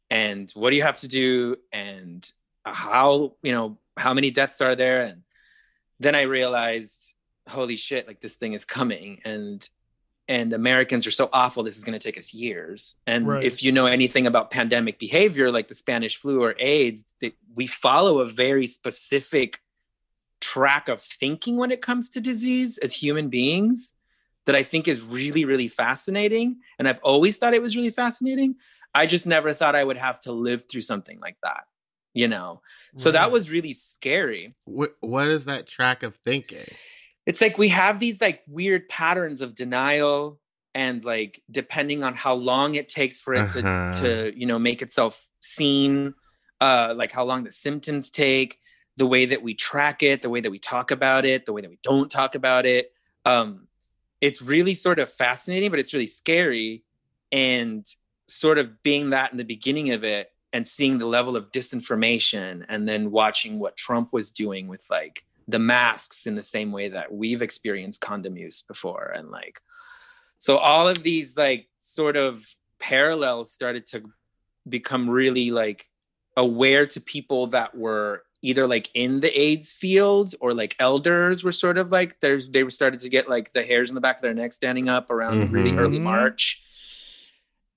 And 0.09 0.50
what 0.52 0.70
do 0.70 0.76
you 0.76 0.82
have 0.85 1.00
to 1.00 1.09
do? 1.09 1.56
And 1.72 2.26
how, 2.64 3.35
you 3.42 3.52
know, 3.52 3.76
how 3.98 4.14
many 4.14 4.30
deaths 4.30 4.61
are 4.62 4.74
there? 4.76 5.02
And 5.02 5.22
then 6.00 6.14
I 6.14 6.22
realized, 6.22 7.12
holy 7.48 7.76
shit, 7.76 8.06
like 8.06 8.20
this 8.20 8.37
thing 8.37 8.52
is 8.52 8.64
coming. 8.64 9.20
And 9.24 9.68
and 10.28 10.52
Americans 10.52 11.06
are 11.06 11.12
so 11.12 11.28
awful. 11.32 11.62
This 11.62 11.76
is 11.76 11.85
going 11.85 11.96
to 11.96 12.04
take 12.04 12.18
us 12.18 12.35
years. 12.35 12.96
And 13.06 13.28
Right. 13.28 13.44
if 13.44 13.62
you 13.62 13.70
know 13.70 13.87
anything 13.87 14.26
about 14.26 14.50
pandemic 14.50 14.98
behavior, 14.98 15.52
like 15.52 15.68
the 15.68 15.74
Spanish 15.74 16.16
flu 16.16 16.42
or 16.42 16.56
AIDS, 16.59 17.14
they, 17.20 17.35
we 17.54 17.68
follow 17.68 18.18
a 18.18 18.26
very 18.26 18.66
specific 18.66 19.61
track 20.40 20.88
of 20.88 21.00
thinking 21.00 21.56
when 21.56 21.70
it 21.70 21.80
comes 21.80 22.11
to 22.11 22.20
disease 22.20 22.76
as 22.78 22.92
human 22.92 23.28
beings 23.28 23.94
that 24.46 24.56
I 24.56 24.64
think 24.64 24.88
is 24.88 25.00
really, 25.02 25.44
really 25.44 25.68
fascinating. 25.68 26.56
And 26.80 26.88
I've 26.88 27.00
always 27.04 27.38
thought 27.38 27.54
it 27.54 27.62
was 27.62 27.76
really 27.76 27.90
fascinating. 27.90 28.56
I 28.94 29.06
just 29.06 29.28
never 29.28 29.52
thought 29.52 29.76
I 29.76 29.85
would 29.85 29.98
have 29.98 30.18
to 30.22 30.32
live 30.32 30.64
through 30.68 30.80
something 30.82 31.20
like 31.20 31.37
that, 31.44 31.64
you 32.14 32.26
know? 32.26 32.62
So 32.96 33.12
that 33.12 33.30
was 33.30 33.48
really 33.50 33.74
scary 33.74 34.48
Wh- 34.64 34.94
what 35.00 35.28
is 35.28 35.44
that 35.44 35.68
track 35.68 36.02
of 36.02 36.16
thinking? 36.16 36.66
It's 37.26 37.40
like 37.40 37.58
we 37.58 37.68
have 37.68 37.98
these 37.98 38.20
like 38.20 38.42
weird 38.46 38.88
patterns 38.88 39.40
of 39.40 39.54
denial 39.54 40.38
and 40.74 41.04
like 41.04 41.42
depending 41.50 42.04
on 42.04 42.14
how 42.14 42.34
long 42.34 42.74
it 42.74 42.88
takes 42.88 43.20
for 43.20 43.34
it 43.34 43.54
Uh-huh. 43.56 43.92
to 43.92 44.00
to 44.32 44.38
you 44.38 44.46
know 44.46 44.58
make 44.58 44.80
itself 44.82 45.26
seen 45.40 46.14
uh 46.60 46.94
like 46.96 47.12
how 47.12 47.24
long 47.24 47.44
the 47.44 47.50
symptoms 47.50 48.10
take 48.10 48.58
the 48.96 49.06
way 49.06 49.26
that 49.26 49.42
we 49.42 49.54
track 49.54 50.02
it 50.02 50.22
the 50.22 50.30
way 50.30 50.40
that 50.40 50.50
we 50.50 50.58
talk 50.58 50.90
about 50.90 51.24
it 51.26 51.44
the 51.44 51.52
way 51.52 51.60
that 51.60 51.70
we 51.70 51.78
don't 51.82 52.10
talk 52.10 52.34
about 52.34 52.64
it 52.66 52.92
um 53.26 53.66
it's 54.20 54.40
really 54.40 54.72
sort 54.74 54.98
of 54.98 55.12
fascinating 55.12 55.70
but 55.70 55.78
it's 55.78 55.92
really 55.92 56.06
scary 56.06 56.82
and 57.32 57.84
sort 58.28 58.56
of 58.58 58.82
being 58.82 59.10
that 59.10 59.30
in 59.32 59.36
the 59.38 59.44
beginning 59.44 59.90
of 59.90 60.02
it 60.04 60.32
and 60.52 60.66
seeing 60.66 60.96
the 60.98 61.06
level 61.06 61.36
of 61.36 61.50
disinformation 61.52 62.64
and 62.68 62.88
then 62.88 63.10
watching 63.10 63.58
what 63.58 63.76
Trump 63.76 64.12
was 64.12 64.32
doing 64.32 64.68
with 64.68 64.84
like 64.90 65.24
the 65.48 65.59
masks 65.59 66.26
in 66.26 66.35
the 66.35 66.42
same 66.42 66.72
way 66.72 66.88
that 66.88 67.12
we've 67.12 67.42
experienced 67.42 68.00
condom 68.00 68.37
use 68.37 68.62
before 68.62 69.12
and 69.14 69.30
like 69.30 69.61
so 70.38 70.59
all 70.59 70.88
of 70.88 71.02
these 71.02 71.37
like 71.37 71.68
sort 71.78 72.16
of 72.16 72.46
parallels 72.78 73.52
started 73.52 73.87
to 73.87 74.02
become 74.68 75.09
really 75.09 75.50
like 75.50 75.88
aware 76.37 76.85
to 76.87 77.00
people 77.00 77.46
that 77.48 77.76
were 77.76 78.22
either 78.42 78.66
like 78.66 78.90
in 78.94 79.20
the 79.20 79.40
AIDS 79.40 79.72
field 79.72 80.35
or 80.40 80.52
like 80.52 80.76
elders 80.78 81.42
were 81.42 81.52
sort 81.52 81.78
of 81.78 81.90
like 81.90 82.20
there's 82.20 82.50
they 82.50 82.62
were 82.62 82.70
started 82.70 83.00
to 83.00 83.09
get 83.09 83.28
like 83.28 83.52
the 83.52 83.64
hairs 83.64 83.90
in 83.90 83.94
the 83.94 84.00
back 84.00 84.16
of 84.16 84.22
their 84.22 84.35
neck 84.35 84.52
standing 84.52 84.88
up 84.88 85.11
around 85.11 85.50
really 85.52 85.70
mm-hmm. 85.70 85.78
early. 85.78 85.98
March. 85.98 86.62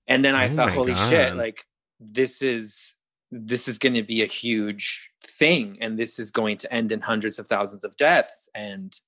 And 0.06 0.24
then 0.24 0.34
I 0.34 0.46
Oh 0.46 0.48
thought, 0.48 0.70
holy 0.70 0.94
shit, 0.94 1.34
like 1.34 1.64
this 1.98 2.42
is 2.42 2.94
this 3.30 3.68
is 3.68 3.78
going 3.78 3.94
to 3.94 4.02
be 4.02 4.22
a 4.22 4.26
huge 4.26 5.10
thing 5.26 5.78
and 5.80 5.98
this 5.98 6.18
is 6.18 6.30
going 6.30 6.56
to 6.56 6.72
end 6.72 6.92
in 6.92 7.00
hundreds 7.00 7.38
of 7.38 7.46
thousands 7.46 7.84
of 7.84 7.96
deaths 7.96 8.48
and 8.54 9.00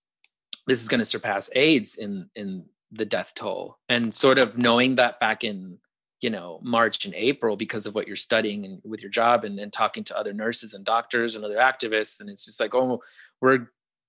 this 0.66 0.80
is 0.80 0.88
going 0.88 1.00
to 1.00 1.04
surpass 1.04 1.50
AIDS 1.54 1.96
in 1.96 2.28
in 2.34 2.64
the 2.92 3.06
death 3.06 3.32
toll. 3.34 3.78
And 3.88 4.14
sort 4.14 4.38
of 4.38 4.58
knowing 4.58 4.96
that 4.96 5.18
back 5.18 5.44
in 5.44 5.78
you 6.20 6.30
know 6.30 6.60
March 6.62 7.04
and 7.04 7.14
April 7.14 7.56
because 7.56 7.86
of 7.86 7.94
what 7.94 8.06
you're 8.06 8.16
studying 8.16 8.64
and 8.64 8.80
with 8.84 9.02
your 9.02 9.10
job 9.10 9.44
and, 9.44 9.58
and 9.58 9.72
talking 9.72 10.04
to 10.04 10.18
other 10.18 10.32
nurses 10.32 10.74
and 10.74 10.84
doctors 10.84 11.34
and 11.34 11.44
other 11.44 11.56
activists 11.56 12.20
and 12.20 12.30
it's 12.30 12.44
just 12.44 12.60
like 12.60 12.74
oh 12.74 13.02
we're 13.40 13.66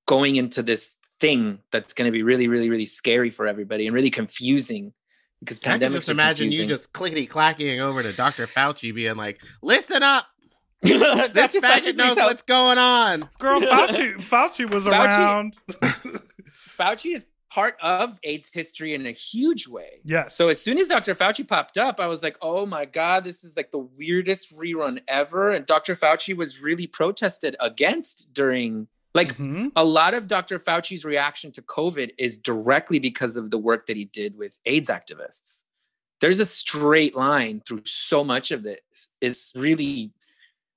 going 0.07 0.35
into 0.35 0.61
this 0.61 0.93
thing 1.19 1.57
that's 1.71 1.93
going 1.93 2.07
to 2.07 2.11
be 2.11 2.21
really 2.21 2.47
really 2.47 2.69
really 2.69 2.85
scary 2.85 3.31
for 3.31 3.47
everybody 3.47 3.87
and 3.87 3.95
really 3.95 4.11
confusing 4.11 4.93
because 5.43 5.59
I 5.65 5.77
can 5.77 5.91
just 5.91 6.09
are 6.09 6.13
imagine 6.13 6.51
you 6.51 6.65
just 6.65 6.93
clickety 6.93 7.27
clacking 7.27 7.79
over 7.79 8.03
to 8.03 8.13
Dr. 8.13 8.47
Fauci 8.47 8.93
being 8.93 9.15
like, 9.15 9.39
listen 9.61 10.03
up, 10.03 10.25
this 10.81 11.01
what 11.01 11.33
faggot 11.33 11.61
Fauci 11.61 11.95
knows 11.95 12.13
brings 12.13 12.17
what's 12.17 12.43
going 12.43 12.77
on. 12.77 13.29
Girl, 13.39 13.61
Fauci, 13.61 14.15
Fauci 14.17 14.69
was 14.69 14.85
Fauci- 14.85 15.17
around. 15.17 15.57
Fauci 16.77 17.15
is 17.15 17.25
part 17.49 17.77
of 17.81 18.19
AIDS 18.23 18.51
history 18.51 18.93
in 18.93 19.05
a 19.05 19.11
huge 19.11 19.67
way. 19.67 20.01
Yes. 20.03 20.35
So 20.35 20.49
as 20.49 20.59
soon 20.59 20.79
as 20.79 20.87
Dr. 20.87 21.15
Fauci 21.15 21.47
popped 21.47 21.77
up, 21.77 21.99
I 21.99 22.07
was 22.07 22.23
like, 22.23 22.37
"Oh 22.41 22.65
my 22.65 22.85
god, 22.85 23.23
this 23.23 23.43
is 23.43 23.55
like 23.55 23.71
the 23.71 23.79
weirdest 23.79 24.53
rerun 24.55 25.01
ever." 25.07 25.51
And 25.51 25.65
Dr. 25.65 25.95
Fauci 25.95 26.35
was 26.35 26.61
really 26.61 26.87
protested 26.87 27.55
against 27.59 28.33
during 28.33 28.87
like 29.13 29.37
Mhm. 29.37 29.71
a 29.75 29.83
lot 29.83 30.13
of 30.13 30.27
Dr. 30.27 30.59
Fauci's 30.59 31.05
reaction 31.05 31.51
to 31.53 31.61
COVID 31.61 32.11
is 32.17 32.37
directly 32.37 32.99
because 32.99 33.35
of 33.35 33.51
the 33.51 33.57
work 33.57 33.85
that 33.85 33.95
he 33.97 34.05
did 34.05 34.37
with 34.37 34.57
AIDS 34.65 34.89
activists. 34.89 35.63
There's 36.19 36.39
a 36.39 36.45
straight 36.45 37.15
line 37.15 37.61
through 37.67 37.83
so 37.85 38.23
much 38.23 38.51
of 38.51 38.63
this. 38.63 39.09
It's 39.21 39.51
really 39.55 40.11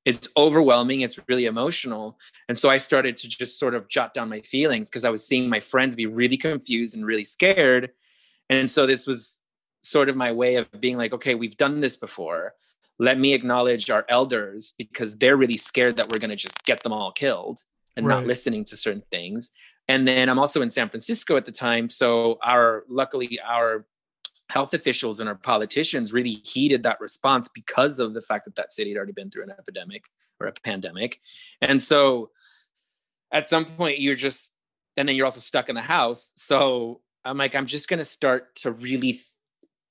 it's 0.04 0.28
overwhelming, 0.36 1.00
it's 1.00 1.18
really 1.28 1.46
emotional. 1.46 2.16
And 2.48 2.56
so 2.56 2.68
I 2.68 2.76
started 2.76 3.16
to 3.16 3.28
just 3.28 3.58
sort 3.58 3.74
of 3.74 3.88
jot 3.88 4.14
down 4.14 4.28
my 4.28 4.40
feelings 4.40 4.88
because 4.88 5.04
I 5.04 5.10
was 5.10 5.26
seeing 5.26 5.48
my 5.48 5.58
friends 5.58 5.96
be 5.96 6.06
really 6.06 6.36
confused 6.36 6.94
and 6.94 7.04
really 7.04 7.24
scared. 7.24 7.90
And 8.48 8.70
so 8.70 8.86
this 8.86 9.04
was 9.04 9.40
sort 9.82 10.08
of 10.08 10.14
my 10.14 10.30
way 10.30 10.54
of 10.54 10.70
being 10.80 10.96
like, 10.96 11.12
okay, 11.12 11.34
we've 11.34 11.56
done 11.56 11.80
this 11.80 11.96
before. 11.96 12.54
Let 13.00 13.18
me 13.18 13.34
acknowledge 13.34 13.90
our 13.90 14.06
elders 14.08 14.74
because 14.78 15.16
they're 15.18 15.36
really 15.36 15.56
scared 15.56 15.96
that 15.96 16.08
we're 16.08 16.20
going 16.20 16.30
to 16.30 16.36
just 16.36 16.62
get 16.62 16.84
them 16.84 16.92
all 16.92 17.10
killed 17.10 17.64
and 17.96 18.06
not 18.06 18.26
listening 18.26 18.64
to 18.66 18.76
certain 18.76 19.02
things. 19.10 19.50
And 19.88 20.06
then 20.06 20.28
I'm 20.28 20.38
also 20.38 20.62
in 20.62 20.70
San 20.70 20.88
Francisco 20.88 21.36
at 21.36 21.44
the 21.44 21.52
time, 21.52 21.88
so 21.88 22.38
our 22.42 22.84
luckily 22.88 23.38
our 23.40 23.86
health 24.48 24.74
officials 24.74 25.20
and 25.20 25.28
our 25.28 25.34
politicians 25.34 26.12
really 26.12 26.40
heeded 26.44 26.82
that 26.84 27.00
response 27.00 27.48
because 27.48 27.98
of 27.98 28.14
the 28.14 28.22
fact 28.22 28.44
that 28.44 28.54
that 28.54 28.70
city 28.70 28.90
had 28.90 28.96
already 28.96 29.12
been 29.12 29.30
through 29.30 29.42
an 29.42 29.50
epidemic 29.50 30.04
or 30.40 30.46
a 30.46 30.52
pandemic. 30.52 31.20
And 31.60 31.82
so 31.82 32.30
at 33.32 33.48
some 33.48 33.64
point 33.64 33.98
you're 33.98 34.14
just 34.14 34.52
and 34.96 35.08
then 35.08 35.16
you're 35.16 35.26
also 35.26 35.40
stuck 35.40 35.68
in 35.68 35.74
the 35.74 35.82
house. 35.82 36.32
So 36.36 37.00
I'm 37.24 37.36
like 37.36 37.54
I'm 37.54 37.66
just 37.66 37.88
going 37.88 37.98
to 37.98 38.04
start 38.04 38.54
to 38.56 38.70
really 38.70 39.20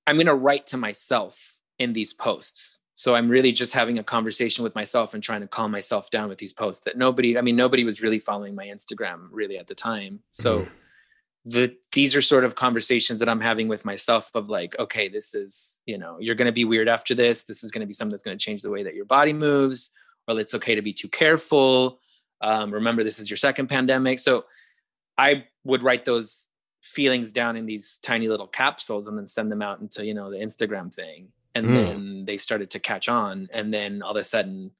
I'm 0.08 0.16
going 0.16 0.28
to 0.28 0.36
write 0.36 0.68
to 0.68 0.78
myself 0.78 1.58
in 1.78 1.94
these 1.94 2.14
posts 2.14 2.80
so 2.96 3.14
i'm 3.14 3.30
really 3.30 3.52
just 3.52 3.74
having 3.74 4.00
a 4.00 4.04
conversation 4.04 4.64
with 4.64 4.74
myself 4.74 5.14
and 5.14 5.22
trying 5.22 5.42
to 5.42 5.48
calm 5.48 5.70
myself 5.70 6.10
down 6.10 6.30
with 6.30 6.38
these 6.38 6.54
posts 6.54 6.84
that 6.86 6.98
nobody 6.98 7.38
i 7.38 7.42
mean 7.42 7.56
nobody 7.56 7.84
was 7.84 8.02
really 8.02 8.20
following 8.20 8.56
my 8.56 8.66
instagram 8.66 9.28
really 9.32 9.58
at 9.58 9.68
the 9.68 9.76
time. 9.76 10.20
So 10.32 10.60
Mhm. 10.62 10.70
the 11.46 11.78
these 11.94 12.16
are 12.16 12.22
sort 12.22 12.44
of 12.44 12.56
conversations 12.56 13.20
that 13.20 13.30
i'm 13.30 13.42
having 13.42 13.68
with 13.68 13.86
myself 13.86 14.32
of 14.34 14.50
like 14.50 14.78
okay 14.80 15.08
this 15.08 15.36
is 15.36 15.80
you 15.86 15.98
know 15.98 16.18
you're 16.20 16.34
going 16.36 16.48
to 16.48 16.52
be 16.62 16.66
weird 16.66 16.88
after 16.88 17.14
this. 17.14 17.44
This 17.44 17.64
is 17.64 17.70
going 17.72 17.82
to 17.82 17.88
be 17.88 17.94
something 17.94 18.12
that's 18.12 18.24
going 18.24 18.38
to 18.38 18.44
change 18.44 18.62
the 18.64 18.72
way 18.72 18.82
that 18.84 18.96
your 18.96 19.06
body 19.06 19.34
moves. 19.34 19.92
Well 20.28 20.40
it's 20.40 20.56
okay 20.56 20.74
to 20.76 20.82
be 20.82 20.94
too 20.94 21.08
careful. 21.10 22.00
Um, 22.42 22.72
remember 22.72 23.04
this 23.04 23.20
is 23.20 23.30
your 23.30 23.38
second 23.38 23.68
pandemic. 23.68 24.18
So 24.20 24.46
i 25.18 25.46
would 25.64 25.84
write 25.84 26.04
those 26.06 26.46
feelings 26.82 27.32
down 27.32 27.56
in 27.56 27.66
these 27.66 28.00
tiny 28.04 28.28
little 28.28 28.48
capsules 28.48 29.08
and 29.08 29.18
then 29.18 29.28
send 29.28 29.52
them 29.52 29.62
out 29.62 29.80
into 29.82 30.06
you 30.06 30.14
know 30.14 30.30
the 30.32 30.38
instagram 30.38 30.94
thing 30.94 31.28
and 31.56 31.68
Mm. 31.68 31.74
then 31.74 32.26
they 32.26 32.38
started 32.38 32.70
to 32.72 32.80
catch 32.80 33.08
on 33.10 33.48
and 33.54 33.74
then 33.74 34.02
all 34.04 34.12
of 34.12 34.18
a 34.18 34.24
sudden 34.24 34.72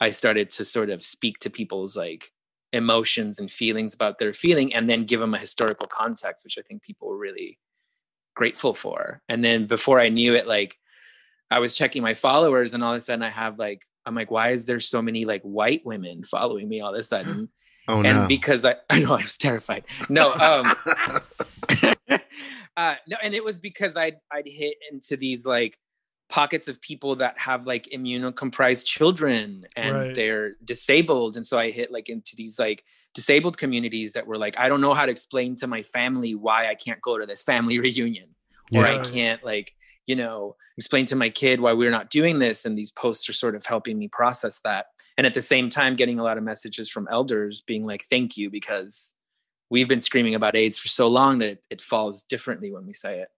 i 0.00 0.10
started 0.10 0.50
to 0.50 0.64
sort 0.64 0.90
of 0.90 1.00
speak 1.04 1.38
to 1.40 1.50
people's 1.50 1.96
like 1.96 2.32
emotions 2.72 3.38
and 3.38 3.50
feelings 3.50 3.94
about 3.94 4.18
their 4.18 4.32
feeling 4.32 4.74
and 4.74 4.88
then 4.90 5.04
give 5.04 5.20
them 5.20 5.34
a 5.34 5.38
historical 5.38 5.86
context 5.86 6.44
which 6.44 6.58
i 6.58 6.62
think 6.62 6.82
people 6.82 7.06
were 7.08 7.18
really 7.18 7.58
grateful 8.34 8.74
for 8.74 9.22
and 9.28 9.44
then 9.44 9.66
before 9.66 10.00
i 10.00 10.08
knew 10.08 10.34
it 10.34 10.46
like 10.46 10.76
i 11.50 11.58
was 11.60 11.74
checking 11.74 12.02
my 12.02 12.14
followers 12.14 12.74
and 12.74 12.82
all 12.82 12.92
of 12.92 12.98
a 12.98 13.00
sudden 13.00 13.22
i 13.22 13.30
have 13.30 13.58
like 13.58 13.82
i'm 14.04 14.14
like 14.14 14.30
why 14.30 14.50
is 14.50 14.66
there 14.66 14.80
so 14.80 15.00
many 15.00 15.24
like 15.24 15.42
white 15.42 15.84
women 15.86 16.22
following 16.24 16.68
me 16.68 16.80
all 16.80 16.92
of 16.94 16.98
a 16.98 17.02
sudden 17.02 17.48
Oh 17.88 18.02
and 18.02 18.22
no. 18.22 18.26
because 18.26 18.64
I, 18.64 18.74
I 18.90 18.98
know 18.98 19.12
I 19.12 19.18
was 19.18 19.36
terrified. 19.36 19.84
No, 20.08 20.32
um, 20.48 20.66
uh, 22.76 22.94
no, 23.06 23.16
and 23.22 23.32
it 23.32 23.44
was 23.44 23.60
because 23.60 23.96
I'd 23.96 24.16
I'd 24.32 24.46
hit 24.46 24.74
into 24.90 25.16
these 25.16 25.46
like 25.46 25.78
pockets 26.28 26.66
of 26.68 26.80
people 26.80 27.16
that 27.16 27.38
have 27.38 27.66
like 27.66 27.88
immunocompromised 27.94 28.84
children 28.84 29.64
and 29.76 29.94
Right. 29.94 30.14
they're 30.14 30.56
disabled, 30.64 31.36
and 31.36 31.46
so 31.46 31.58
I 31.58 31.70
hit 31.70 31.92
like 31.92 32.08
into 32.08 32.34
these 32.36 32.58
like 32.58 32.84
disabled 33.14 33.58
communities 33.58 34.14
that 34.14 34.26
were 34.26 34.36
like, 34.38 34.58
I 34.58 34.68
don't 34.68 34.80
know 34.80 34.94
how 34.94 35.06
to 35.06 35.12
explain 35.12 35.54
to 35.56 35.66
my 35.66 35.82
family 35.82 36.34
why 36.34 36.68
I 36.68 36.74
can't 36.74 37.00
go 37.00 37.18
to 37.18 37.26
this 37.26 37.42
family 37.42 37.78
reunion, 37.86 38.34
or 38.74 38.84
I 38.84 38.98
can't 38.98 39.44
like 39.44 39.72
you 40.06 40.16
know 40.16 40.56
explain 40.76 41.04
to 41.06 41.16
my 41.16 41.28
kid 41.30 41.60
why 41.60 41.72
we're 41.72 41.90
not 41.90 42.10
doing 42.10 42.38
this. 42.38 42.64
And 42.64 42.76
these 42.76 42.90
posts 42.90 43.28
are 43.28 43.32
sort 43.32 43.54
of 43.54 43.64
helping 43.66 43.98
me 43.98 44.08
process 44.08 44.60
that. 44.64 44.86
And 45.16 45.26
at 45.26 45.34
the 45.34 45.42
same 45.42 45.68
time 45.68 45.96
getting 45.96 46.18
a 46.18 46.22
lot 46.24 46.38
of 46.38 46.44
messages 46.44 46.90
from 46.90 47.08
elders 47.10 47.62
being 47.62 47.84
like 47.86 48.02
thank 48.04 48.36
you 48.36 48.50
because 48.50 49.12
we've 49.70 49.88
been 49.88 50.00
screaming 50.00 50.34
about 50.34 50.54
aids 50.54 50.78
for 50.78 50.88
so 50.88 51.08
long 51.08 51.38
that 51.38 51.48
it, 51.50 51.66
it 51.70 51.80
falls 51.80 52.22
differently 52.24 52.70
when 52.70 52.86
we 52.86 52.92
say 52.94 53.20
it. 53.20 53.28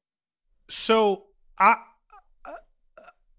So 0.68 1.24
I 1.59 1.76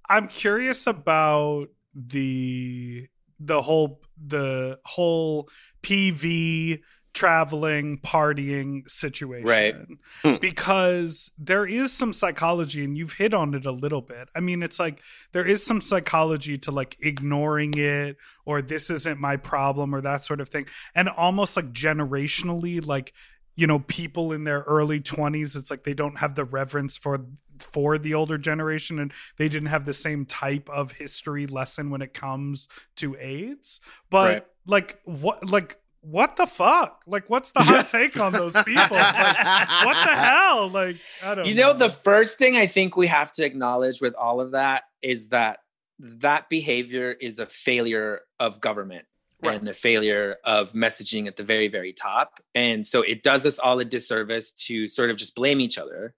I'm 0.09 0.27
curious 0.27 0.87
about 0.87 1.67
the 1.93 3.07
the 3.39 3.61
whole 3.61 4.01
the 4.23 4.79
whole 4.85 5.49
PV 5.83 6.81
traveling 7.13 7.97
partying 7.99 8.87
situation 8.87 9.47
Right. 9.47 9.75
Hmm. 10.21 10.35
because 10.39 11.31
there 11.39 11.65
is 11.65 11.91
some 11.91 12.13
psychology 12.13 12.83
and 12.83 12.95
you've 12.95 13.13
hit 13.13 13.33
on 13.33 13.55
it 13.55 13.65
a 13.65 13.71
little 13.71 14.01
bit 14.01 14.29
i 14.35 14.39
mean 14.39 14.61
it's 14.61 14.79
like 14.79 15.01
there 15.31 15.45
is 15.45 15.65
some 15.65 15.81
psychology 15.81 16.59
to 16.59 16.71
like 16.71 16.95
ignoring 17.01 17.73
it 17.75 18.15
or 18.45 18.61
this 18.61 18.91
isn't 18.91 19.19
my 19.19 19.37
problem 19.37 19.93
or 19.95 20.01
that 20.01 20.21
sort 20.23 20.39
of 20.39 20.49
thing 20.49 20.67
and 20.93 21.09
almost 21.09 21.57
like 21.57 21.73
generationally 21.73 22.85
like 22.85 23.11
you 23.55 23.65
know 23.65 23.79
people 23.79 24.31
in 24.31 24.43
their 24.43 24.59
early 24.61 24.99
20s 25.01 25.57
it's 25.57 25.71
like 25.71 25.83
they 25.85 25.95
don't 25.95 26.19
have 26.19 26.35
the 26.35 26.45
reverence 26.45 26.95
for 26.95 27.25
for 27.61 27.97
the 27.97 28.13
older 28.13 28.37
generation 28.37 28.99
and 28.99 29.11
they 29.37 29.49
didn't 29.49 29.67
have 29.69 29.85
the 29.85 29.93
same 29.93 30.25
type 30.25 30.69
of 30.69 30.93
history 30.93 31.47
lesson 31.47 31.89
when 31.89 32.01
it 32.01 32.13
comes 32.13 32.67
to 32.97 33.15
AIDS. 33.19 33.79
But 34.09 34.25
Right. 34.33 34.45
like 34.65 34.99
what 35.05 35.49
like 35.49 35.77
what 36.01 36.37
the 36.37 36.47
fuck? 36.47 37.01
Like 37.05 37.29
what's 37.29 37.51
the 37.51 37.61
hot 37.61 37.87
take 37.89 38.17
on 38.19 38.31
those 38.31 38.53
people? 38.65 38.95
Like, 38.97 39.69
what 39.85 39.93
the 40.05 40.15
hell? 40.15 40.69
Like 40.69 40.95
I 41.23 41.35
don't 41.35 41.45
you 41.47 41.55
know. 41.55 41.73
the 41.73 41.89
first 41.89 42.37
thing 42.37 42.55
i 42.55 42.67
think 42.67 42.95
we 42.95 43.07
have 43.07 43.31
to 43.33 43.43
acknowledge 43.45 43.99
with 44.01 44.15
all 44.15 44.39
of 44.39 44.51
that 44.51 44.83
is 45.01 45.27
that 45.29 45.59
that 45.99 46.47
behavior 46.47 47.11
is 47.11 47.39
a 47.39 47.45
failure 47.45 48.21
of 48.39 48.61
government 48.61 49.05
Right. 49.41 49.57
and 49.59 49.67
a 49.69 49.73
failure 49.73 50.35
of 50.43 50.73
messaging 50.73 51.27
at 51.27 51.35
the 51.37 51.43
very 51.43 51.67
very 51.69 51.93
top. 51.93 52.39
And 52.55 52.85
so 52.87 53.01
it 53.01 53.23
does 53.23 53.45
us 53.45 53.57
all 53.59 53.79
a 53.79 53.85
disservice 53.85 54.51
to 54.67 54.87
sort 54.89 55.09
of 55.11 55.17
just 55.17 55.33
blame 55.35 55.59
each 55.61 55.77
other 55.77 56.13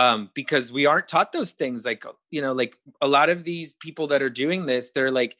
um, 0.00 0.30
because 0.34 0.72
we 0.72 0.86
aren't 0.86 1.08
taught 1.08 1.32
those 1.32 1.52
things 1.52 1.84
like 1.84 2.04
you 2.30 2.40
know 2.42 2.52
like 2.52 2.74
a 3.00 3.08
lot 3.08 3.28
of 3.28 3.44
these 3.44 3.72
people 3.74 4.06
that 4.08 4.22
are 4.22 4.30
doing 4.44 4.66
this 4.66 4.90
they're 4.92 5.10
like 5.22 5.36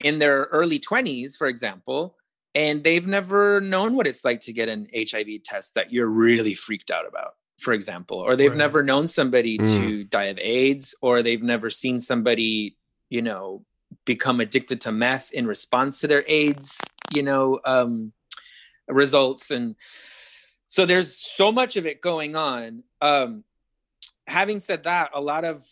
in 0.00 0.18
their 0.18 0.36
early 0.58 0.78
20s 0.78 1.36
for 1.36 1.46
example 1.46 2.16
and 2.54 2.82
they've 2.84 3.06
never 3.06 3.60
known 3.60 3.94
what 3.96 4.06
it's 4.06 4.24
like 4.24 4.40
to 4.40 4.52
get 4.52 4.68
an 4.68 4.86
hiv 4.94 5.28
test 5.44 5.74
that 5.74 5.92
you're 5.92 6.06
really 6.08 6.54
freaked 6.54 6.90
out 6.90 7.06
about 7.06 7.32
for 7.60 7.72
example 7.74 8.18
or 8.18 8.34
they've 8.34 8.50
Right. 8.50 8.58
never 8.66 8.82
known 8.82 9.06
somebody 9.06 9.58
Mm. 9.58 9.74
to 9.74 10.04
die 10.04 10.30
of 10.34 10.38
aids 10.40 10.94
or 11.02 11.22
they've 11.22 11.42
never 11.54 11.68
seen 11.70 12.00
somebody 12.00 12.76
you 13.10 13.22
know 13.22 13.64
become 14.06 14.40
addicted 14.40 14.80
to 14.80 14.90
meth 14.92 15.32
in 15.32 15.46
response 15.46 16.00
to 16.00 16.06
their 16.06 16.24
aids 16.26 16.80
you 17.12 17.22
know 17.22 17.60
um 17.64 18.12
results 18.88 19.50
and 19.50 19.76
so 20.66 20.86
there's 20.86 21.14
so 21.14 21.52
much 21.52 21.76
of 21.76 21.84
it 21.86 22.00
going 22.00 22.34
on 22.36 22.82
um 23.02 23.44
having 24.32 24.58
said 24.60 24.84
that 24.84 25.10
a 25.14 25.20
lot 25.20 25.44
of 25.44 25.64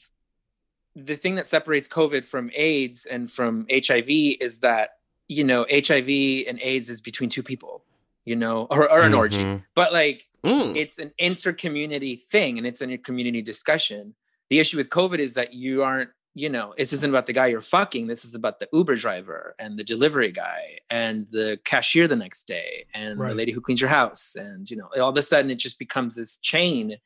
the 0.95 1.17
thing 1.17 1.37
that 1.37 1.47
separates 1.47 1.89
covid 1.89 2.25
from 2.25 2.51
aids 2.55 3.07
and 3.07 3.31
from 3.31 3.67
hiv 3.71 4.09
is 4.41 4.59
that 4.61 4.91
you 5.29 5.45
know 5.45 5.65
hiv 5.71 6.09
and 6.49 6.59
aids 6.61 6.89
is 6.91 7.01
between 7.01 7.31
two 7.31 7.43
people 7.43 7.85
you 8.25 8.37
know 8.37 8.67
or, 8.71 8.91
or 8.91 9.03
an 9.03 9.15
orgy 9.15 9.43
Mhm. 9.43 9.65
but 9.75 9.93
like 9.93 10.27
Mm. 10.45 10.75
it's 10.75 10.99
an 10.99 11.13
inter-community 11.19 12.17
thing 12.17 12.57
and 12.57 12.67
it's 12.67 12.81
a 12.81 12.97
community 12.97 13.43
discussion 13.43 14.15
the 14.49 14.59
issue 14.59 14.79
with 14.79 14.89
covid 14.89 15.19
is 15.19 15.35
that 15.35 15.53
you 15.53 15.83
aren't 15.83 16.09
you 16.35 16.49
know 16.49 16.73
this 16.79 16.93
isn't 16.95 17.11
about 17.11 17.27
the 17.27 17.33
guy 17.35 17.47
you're 17.49 17.61
fucking 17.61 18.07
this 18.07 18.25
is 18.25 18.35
about 18.35 18.59
the 18.59 18.69
uber 18.73 18.97
driver 18.97 19.55
and 19.59 19.79
the 19.79 19.85
delivery 19.85 20.33
guy 20.33 20.79
and 20.89 21.27
the 21.29 21.59
cashier 21.65 22.09
the 22.09 22.17
next 22.25 22.47
day 22.47 22.87
and 22.95 23.19
the 23.21 23.25
Right. 23.25 23.37
lady 23.37 23.53
who 23.53 23.61
cleans 23.61 23.81
your 23.83 23.91
house 23.91 24.35
and 24.35 24.71
you 24.71 24.77
know 24.79 24.89
all 25.03 25.11
of 25.11 25.17
a 25.17 25.23
sudden 25.23 25.51
it 25.51 25.59
just 25.67 25.79
becomes 25.79 26.13
this 26.17 26.33
chain 26.39 26.97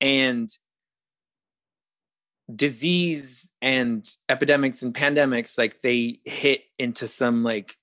and 0.00 0.48
disease 2.54 3.50
and 3.62 4.08
epidemics 4.28 4.82
and 4.82 4.94
pandemics 4.94 5.56
like 5.56 5.80
they 5.80 6.20
hit 6.24 6.62
into 6.78 7.08
some 7.08 7.42
like 7.42 7.74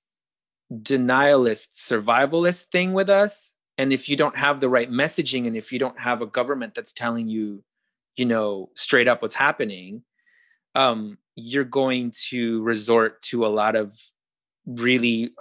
denialist 0.71 1.73
survivalist 1.73 2.65
thing 2.71 2.93
with 2.93 3.09
us. 3.09 3.53
And 3.77 3.91
if 3.91 4.07
you 4.07 4.15
don't 4.15 4.37
have 4.37 4.59
the 4.59 4.69
right 4.69 4.89
messaging 4.89 5.47
and 5.47 5.57
if 5.57 5.71
you 5.71 5.79
don't 5.79 5.99
have 5.99 6.21
a 6.21 6.27
government 6.27 6.75
that's 6.75 6.93
telling 6.93 7.27
you 7.27 7.63
you 8.17 8.25
know 8.25 8.69
straight 8.75 9.07
up 9.07 9.21
what's 9.21 9.35
happening 9.35 10.03
um 10.75 11.17
you're 11.35 11.63
going 11.63 12.11
to 12.29 12.61
resort 12.61 13.21
to 13.21 13.45
a 13.45 13.47
lot 13.47 13.75
of 13.75 13.93
really 14.65 15.31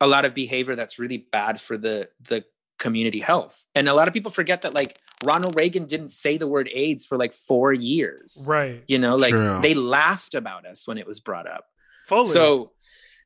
a 0.00 0.06
lot 0.06 0.24
of 0.24 0.34
behavior 0.34 0.74
that's 0.74 0.98
really 0.98 1.26
bad 1.30 1.60
for 1.60 1.76
the 1.76 2.08
the 2.28 2.44
community 2.78 3.20
health. 3.20 3.64
And 3.74 3.88
a 3.88 3.94
lot 3.94 4.08
of 4.08 4.14
people 4.14 4.30
forget 4.30 4.62
that 4.62 4.74
like 4.74 4.98
ronald 5.22 5.54
reagan 5.56 5.86
didn't 5.86 6.10
say 6.10 6.36
the 6.36 6.46
word 6.46 6.68
aids 6.72 7.06
for 7.06 7.16
like 7.16 7.32
4 7.32 7.72
years 7.72 8.46
right 8.48 8.82
you 8.88 8.98
know 8.98 9.16
like 9.16 9.34
True. 9.34 9.60
they 9.62 9.74
laughed 9.74 10.34
about 10.34 10.66
us 10.66 10.86
when 10.86 10.98
it 10.98 11.06
was 11.06 11.20
brought 11.20 11.46
up 11.46 11.66
fully 12.06 12.30
so 12.30 12.72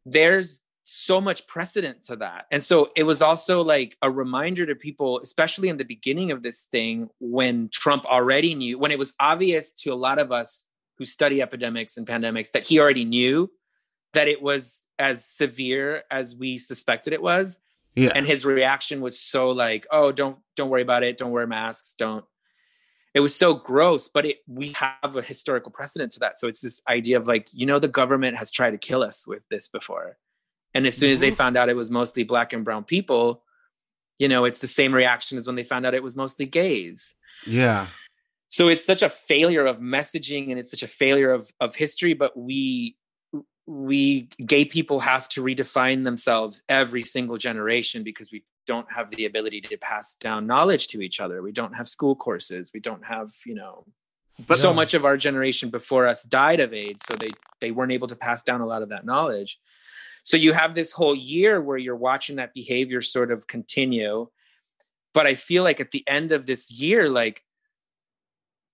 there's 0.05 0.61
so 0.89 1.20
much 1.20 1.47
precedent 1.47 2.03
to 2.03 2.16
that. 2.16 2.47
And 2.51 2.62
so 2.62 2.91
it 2.97 3.03
was 3.03 3.20
also 3.20 3.62
like 3.62 3.97
a 4.03 4.11
reminder 4.11 4.64
to 4.66 4.74
people, 4.74 5.20
especially 5.20 5.68
in 5.68 5.76
the 5.76 5.84
beginning 5.84 6.30
of 6.30 6.43
this 6.43 6.64
thing, 6.64 7.11
when 7.20 7.68
Trump 7.68 8.07
already 8.07 8.55
knew, 8.55 8.78
when 8.78 8.91
it 8.91 8.99
was 8.99 9.12
obvious 9.20 9.72
to 9.72 9.93
a 9.93 9.95
lot 9.95 10.18
of 10.18 10.32
us 10.32 10.66
who 10.97 11.05
study 11.05 11.43
epidemics 11.43 11.97
and 11.97 12.07
pandemics 12.07 12.53
that 12.53 12.66
he 12.66 12.80
already 12.80 13.05
knew 13.05 13.51
that 14.14 14.28
it 14.28 14.41
was 14.41 14.82
as 14.99 15.24
severe 15.24 16.03
as 16.11 16.34
we 16.34 16.59
suspected 16.59 17.12
it 17.12 17.22
was. 17.22 17.59
Yeah. 17.95 18.12
And 18.14 18.26
his 18.26 18.45
reaction 18.45 19.01
was 19.01 19.18
so 19.18 19.51
like, 19.51 19.86
oh, 19.91 20.12
don't 20.12 20.39
don't 20.57 20.70
worry 20.70 20.82
about 20.82 21.03
it. 21.03 21.18
Don't 21.18 21.30
wear 21.30 21.47
masks. 21.47 21.95
Don't 21.95 22.24
it 23.14 23.20
was 23.20 23.34
so 23.34 23.55
gross, 23.55 24.09
but 24.09 24.26
it 24.26 24.39
we 24.47 24.72
have 24.72 25.16
a 25.16 25.22
historical 25.22 25.72
precedent 25.72 26.12
to 26.12 26.20
that. 26.20 26.39
So 26.39 26.47
it's 26.47 26.61
this 26.61 26.80
idea 26.89 27.16
of 27.16 27.26
like, 27.26 27.49
you 27.53 27.66
know, 27.66 27.78
the 27.78 27.89
government 27.89 28.36
has 28.36 28.53
tried 28.53 28.70
to 28.72 28.78
kill 28.78 29.03
us 29.03 29.26
with 29.26 29.43
this 29.51 29.68
before. 29.68 30.18
And 30.74 30.86
as 30.86 30.97
soon 30.97 31.11
as 31.11 31.20
they 31.20 31.30
found 31.30 31.57
out 31.57 31.68
it 31.68 31.76
was 31.76 31.91
mostly 31.91 32.24
black 32.24 32.53
and 32.53 32.64
brown 32.64 32.84
people, 32.84 33.43
you 34.18 34.28
know, 34.28 34.45
it's 34.45 34.61
the 34.61 34.66
same 34.66 34.95
reaction 34.95 35.39
as 35.39 35.47
when 35.47 35.57
they 35.57 35.64
found 35.64 35.86
out 35.86 35.95
it 35.95 36.03
was 36.03 36.16
mostly 36.16 36.47
gays. 36.47 37.14
yeah. 37.47 37.89
So 38.51 38.68
it's 38.68 38.84
such 38.84 39.03
a 39.03 39.11
failure 39.11 39.66
of 39.66 39.78
messaging 39.78 40.51
and 40.51 40.59
it's 40.59 40.70
such 40.70 40.82
a 40.82 40.89
failure 40.89 41.30
of 41.32 41.53
of 41.61 41.74
history, 41.74 42.14
but 42.14 42.36
we 42.36 42.97
we 43.69 44.27
gay 44.47 44.64
people 44.64 44.99
have 44.99 45.29
to 45.29 45.43
redefine 45.43 46.03
themselves 46.03 46.62
every 46.71 47.03
single 47.03 47.37
generation 47.37 48.03
because 48.03 48.33
we 48.33 48.43
don't 48.66 48.91
have 48.91 49.11
the 49.11 49.27
ability 49.27 49.61
to 49.61 49.77
pass 49.77 50.14
down 50.14 50.47
knowledge 50.47 50.89
to 50.89 51.03
each 51.03 51.21
other. 51.21 51.43
We 51.43 51.53
don't 51.53 51.75
have 51.75 51.87
school 51.87 52.16
courses. 52.16 52.71
We 52.73 52.81
don't 52.81 53.05
have, 53.05 53.31
you 53.45 53.55
know, 53.55 53.85
But- 54.47 54.59
so 54.59 54.73
much 54.73 54.95
of 54.95 55.05
our 55.05 55.19
generation 55.19 55.69
before 55.69 56.07
us 56.07 56.23
died 56.23 56.61
of 56.61 56.73
AIDS, 56.73 57.03
so 57.07 57.14
they 57.14 57.29
they 57.61 57.71
weren't 57.71 57.93
able 57.93 58.09
to 58.09 58.16
pass 58.16 58.43
down 58.43 58.62
a 58.62 58.66
lot 58.66 58.81
of 58.83 58.89
that 58.89 59.05
knowledge. 59.05 59.61
So 60.23 60.39
you 60.39 60.55
have 60.55 60.75
this 60.75 60.93
whole 60.93 61.14
year 61.14 61.61
where 61.61 61.77
you're 61.77 61.97
watching 61.97 62.37
that 62.37 62.55
behavior 62.55 63.03
sort 63.03 63.31
of 63.31 63.47
continue. 63.47 64.29
But 65.12 65.27
I 65.27 65.35
feel 65.35 65.62
like 65.62 65.79
at 65.79 65.91
the 65.91 66.05
end 66.09 66.33
of 66.33 66.47
this 66.47 66.71
year, 66.71 67.11
like 67.11 67.43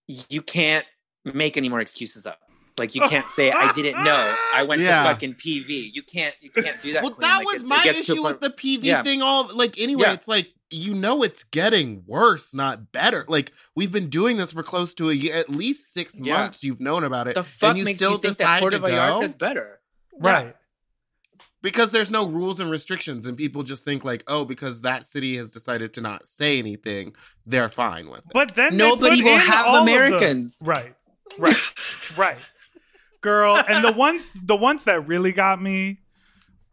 you 0.07 0.41
can't 0.43 0.87
make 1.25 1.57
any 1.57 1.69
more 1.69 1.81
excuses 1.81 2.27
up. 2.27 2.39
Like 2.79 2.95
you 2.95 3.03
can't 3.03 3.29
say 3.31 3.53
I 3.53 3.70
didn't 3.72 4.03
know. 4.03 4.35
I 4.53 4.64
went 4.64 4.83
Yeah. 4.83 5.03
to 5.05 5.09
fucking 5.11 5.35
PV. 5.35 5.91
You 5.93 6.03
can't 6.03 6.35
you 6.41 6.51
can't 6.51 6.81
do 6.81 6.93
that. 6.95 7.03
well, 7.05 7.12
Queen. 7.12 7.29
that 7.29 7.39
Like, 7.39 7.47
was 7.47 7.68
my 7.68 7.83
gets 7.85 8.07
to 8.07 8.12
a 8.12 8.14
issue 8.16 8.22
point- 8.22 8.41
with 8.41 8.57
the 8.57 8.57
PV 8.62 8.83
Yeah. 8.83 9.03
thing. 9.05 9.22
All 9.22 9.49
like 9.55 9.79
anyway, 9.81 10.03
Yeah. 10.09 10.12
it's 10.14 10.27
like 10.29 10.51
you 10.70 10.93
know 10.93 11.22
it's 11.22 11.45
getting 11.45 12.03
worse, 12.05 12.53
not 12.53 12.91
better. 12.91 13.25
Like 13.29 13.53
we've 13.77 13.93
been 13.93 14.09
doing 14.11 14.39
this 14.39 14.51
for 14.51 14.64
close 14.64 14.93
to 14.95 15.09
a 15.11 15.12
year, 15.14 15.37
at 15.37 15.49
least 15.51 15.93
six 15.95 16.18
Yeah. 16.18 16.35
months. 16.39 16.64
You've 16.64 16.81
known 16.81 17.05
about 17.05 17.29
it. 17.29 17.35
the 17.35 17.45
fuck 17.45 17.70
and 17.70 17.79
you 17.79 17.85
makes 17.85 17.99
still 17.99 18.12
you 18.12 18.18
think 18.18 18.39
that 18.39 18.45
decide 18.45 18.61
Puerto 18.61 18.79
to 18.79 18.83
go? 18.83 18.89
Vallarta 18.89 19.22
is 19.22 19.37
better? 19.37 19.81
Right. 20.18 20.55
because 21.62 21.93
there's 21.93 22.11
no 22.11 22.27
rules 22.27 22.61
and 22.61 22.70
restrictions, 22.70 23.27
and 23.27 23.39
people 23.39 23.62
just 23.62 23.85
think 23.85 24.05
like, 24.05 24.22
oh, 24.27 24.45
because 24.45 24.83
that 24.83 25.07
city 25.09 25.37
has 25.39 25.51
decided 25.51 25.95
to 25.95 26.01
not 26.03 26.29
say 26.29 26.59
anything, 26.59 27.14
they're 27.47 27.70
fine 27.70 28.11
with 28.11 28.18
it. 28.18 28.33
But 28.35 28.55
then 28.55 28.72
they 28.72 28.77
Nobody 28.77 29.22
put 29.22 29.25
will 29.25 29.35
in 29.35 29.41
have 29.41 29.66
all 29.66 29.83
Americans. 29.83 30.59
right. 30.61 30.95
Right. 31.39 31.57
right. 32.18 32.39
Girl, 33.25 33.57
and 33.68 33.83
the 33.83 33.93
ones 33.93 34.31
the 34.53 34.55
ones 34.68 34.85
that 34.85 35.07
really 35.09 35.33
got 35.33 35.57
me 35.61 36.01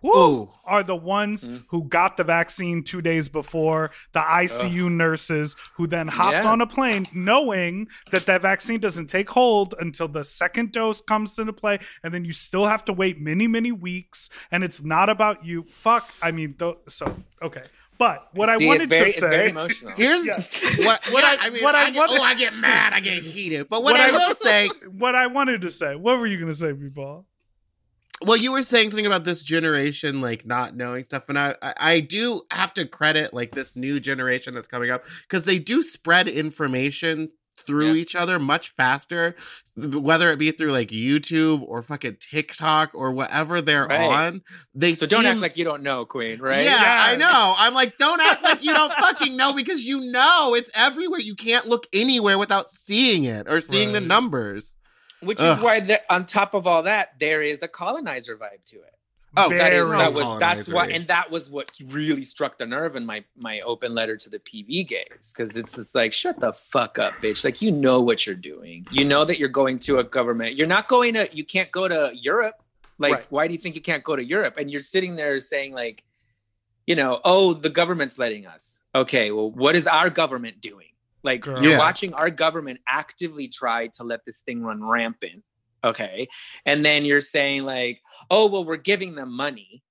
woo, 0.04 0.52
are 0.66 0.82
the 0.84 0.96
ones 0.96 1.46
Mm. 1.48 1.62
who 1.70 1.84
got 1.88 2.18
the 2.18 2.24
vaccine 2.24 2.84
two 2.84 3.02
days 3.04 3.30
before, 3.30 3.92
the 4.14 4.20
ICU 4.20 4.90
nurses 4.90 5.56
who 5.76 5.86
then 5.86 6.08
hopped 6.08 6.44
Yeah. 6.44 6.52
on 6.52 6.60
a 6.60 6.66
plane 6.66 7.06
knowing 7.14 7.88
that 8.12 8.26
that 8.26 8.42
vaccine 8.42 8.80
doesn't 8.80 9.08
take 9.18 9.30
hold 9.30 9.76
until 9.80 10.08
the 10.08 10.24
second 10.24 10.72
dose 10.72 11.02
comes 11.02 11.38
into 11.38 11.54
play, 11.54 11.78
and 12.04 12.14
then 12.14 12.26
you 12.26 12.34
still 12.34 12.66
have 12.66 12.84
to 12.86 12.94
wait 12.94 13.22
many, 13.22 13.48
many 13.48 13.72
weeks, 13.72 14.28
and 14.52 14.64
it's 14.64 14.84
not 14.84 15.08
about 15.08 15.46
you. 15.46 15.64
Fuck. 15.70 16.10
I 16.22 16.32
mean, 16.32 16.56
th- 16.58 16.78
so, 16.90 17.06
okay. 17.42 17.64
But 18.02 18.30
what 18.34 18.50
I 18.50 18.58
wanted 18.58 18.82
it's 18.82 18.90
very, 18.90 19.04
to 19.04 19.10
it's 19.10 19.20
say. 19.20 19.30
very 19.30 19.50
emotional. 19.52 19.94
Here's 19.96 20.26
Yeah. 20.26 20.38
what 20.88 21.06
what 21.12 21.22
Yeah, 21.24 21.38
I, 21.40 21.46
I 21.46 21.50
mean. 21.52 21.62
what 21.64 21.76
I 21.76 21.84
I 21.84 21.90
get, 21.92 22.00
wanted- 22.00 22.20
oh, 22.20 22.24
I 22.24 22.34
get 22.34 22.56
mad. 22.56 22.94
I 22.94 23.00
get 23.00 23.22
heated. 23.22 23.70
But 23.70 23.84
what, 23.84 23.92
What 23.94 24.02
I, 24.02 24.08
I- 24.10 24.12
will 24.28 24.34
say, 24.36 24.70
what 24.92 25.14
I 25.14 25.28
wanted 25.28 25.62
to 25.62 25.70
say. 25.70 25.96
What 25.96 26.20
were 26.20 26.26
you 26.26 26.38
going 26.38 26.52
to 26.52 26.58
say, 26.58 26.74
people? 26.74 27.28
well, 28.26 28.38
you 28.38 28.52
were 28.52 28.64
saying 28.64 28.90
something 28.90 29.06
about 29.06 29.24
this 29.26 29.44
generation 29.44 30.20
like 30.20 30.46
not 30.48 30.76
knowing 30.76 31.04
stuff, 31.06 31.30
and 31.30 31.38
I 31.38 31.56
I, 31.62 31.74
I 31.80 32.00
do 32.00 32.42
have 32.52 32.74
to 32.76 32.86
credit 32.88 33.34
like 33.36 33.54
this 33.54 33.76
new 33.76 34.00
generation 34.00 34.54
that's 34.56 34.68
coming 34.68 34.90
up 34.90 35.04
because 35.24 35.46
they 35.46 35.60
do 35.60 35.84
spread 35.84 36.28
information 36.28 37.30
through 37.66 37.94
Yeah. 37.94 38.02
each 38.02 38.16
other 38.16 38.40
much 38.40 38.70
faster, 38.76 39.36
whether 39.76 40.32
it 40.32 40.38
be 40.38 40.52
through 40.52 40.72
like 40.72 40.90
YouTube 40.90 41.62
or 41.64 41.82
fucking 41.82 42.18
TikTok 42.20 42.92
or 42.94 43.12
whatever 43.12 43.62
they're 43.62 43.86
Right. 43.88 44.02
on. 44.02 44.42
They 44.76 44.94
So 44.96 45.06
don't 45.06 45.26
act 45.26 45.40
like 45.40 45.58
you 45.58 45.64
don't 45.66 45.84
know, 45.84 46.06
Queen, 46.06 46.40
right? 46.40 46.64
Yeah, 46.66 46.82
Yeah. 46.82 47.04
I 47.08 47.16
know. 47.16 47.56
I'm 47.58 47.74
like, 47.74 47.98
don't 47.98 48.22
act 48.22 48.44
like 48.44 48.64
you 48.64 48.74
don't 48.74 48.94
fucking 49.00 49.36
know 49.36 49.54
because 49.54 49.84
you 49.86 50.00
know 50.12 50.54
it's 50.56 50.72
everywhere. 50.76 51.20
You 51.20 51.36
can't 51.36 51.68
look 51.68 51.88
anywhere 51.94 52.38
without 52.38 52.72
seeing 52.72 53.24
it 53.24 53.48
or 53.50 53.62
seeing 53.62 53.92
the 53.94 54.02
numbers. 54.02 54.76
Which 55.22 55.40
Ugh. 55.40 55.58
is 55.58 55.64
why, 55.64 56.00
on 56.10 56.26
top 56.26 56.54
of 56.56 56.66
all 56.66 56.84
that, 56.84 57.10
there 57.20 57.44
is 57.44 57.62
a 57.62 57.68
colonizer 57.68 58.36
vibe 58.38 58.64
to 58.68 58.78
it. 58.78 58.94
Oh, 59.38 59.48
That 59.50 59.72
is 59.72 59.88
Very 59.88 59.98
that 59.98 60.14
was 60.14 60.40
that's 60.40 60.66
colonizer. 60.66 60.74
why, 60.74 60.88
and 60.88 61.08
that 61.08 61.32
was 61.32 61.50
what 61.50 61.70
really 61.88 62.24
struck 62.26 62.58
the 62.58 62.66
nerve 62.66 62.98
in 62.98 63.06
my 63.06 63.24
my 63.38 63.62
open 63.62 63.94
letter 63.94 64.18
to 64.18 64.30
the 64.30 64.40
PV 64.40 64.88
gays 64.88 65.32
because 65.34 65.56
it's 65.56 65.76
just 65.76 65.96
like, 65.96 66.12
shut 66.12 66.40
the 66.42 66.52
fuck 66.52 67.00
up, 67.00 67.14
bitch. 67.22 67.46
Like 67.46 67.62
you 67.62 67.72
know 67.72 68.02
what 68.02 68.26
you're 68.26 68.36
doing. 68.36 68.86
You 68.92 69.06
know 69.06 69.24
that 69.24 69.40
you're 69.40 69.48
going 69.50 69.80
to 69.80 70.00
a 70.00 70.04
government. 70.04 70.58
You're 70.58 70.68
not 70.68 70.90
going 70.90 71.14
to. 71.14 71.30
You 71.32 71.46
can't 71.46 71.72
go 71.72 71.88
to 71.88 72.12
Europe. 72.14 72.56
Like, 73.00 73.14
Right. 73.14 73.26
why 73.30 73.48
do 73.48 73.54
you 73.54 73.60
think 73.60 73.76
you 73.76 73.82
can't 73.82 74.04
go 74.04 74.16
to 74.18 74.24
Europe? 74.24 74.56
And 74.58 74.70
you're 74.70 74.82
sitting 74.82 75.16
there 75.16 75.40
saying 75.40 75.74
like, 75.74 76.04
you 76.86 76.96
know, 76.96 77.22
oh, 77.24 77.54
the 77.54 77.70
government's 77.70 78.20
letting 78.20 78.46
us. 78.46 78.84
Okay, 78.94 79.32
well, 79.32 79.50
what 79.50 79.76
is 79.76 79.88
our 79.88 80.10
government 80.10 80.60
doing? 80.62 80.88
Like 81.24 81.42
Girl. 81.42 81.64
you're 81.64 81.72
Yeah. 81.74 81.78
watching 81.80 82.14
our 82.14 82.30
government 82.30 82.80
actively 82.88 83.48
try 83.48 83.88
to 83.94 84.04
let 84.04 84.26
this 84.26 84.42
thing 84.42 84.62
run 84.62 84.84
rampant. 84.84 85.44
Okay. 85.84 86.28
And 86.66 86.86
then 86.86 87.06
you're 87.06 87.22
saying, 87.22 87.64
like, 87.64 88.02
oh, 88.30 88.48
well, 88.48 88.64
we're 88.64 88.78
giving 88.78 89.16
them 89.16 89.36
money, 89.36 89.84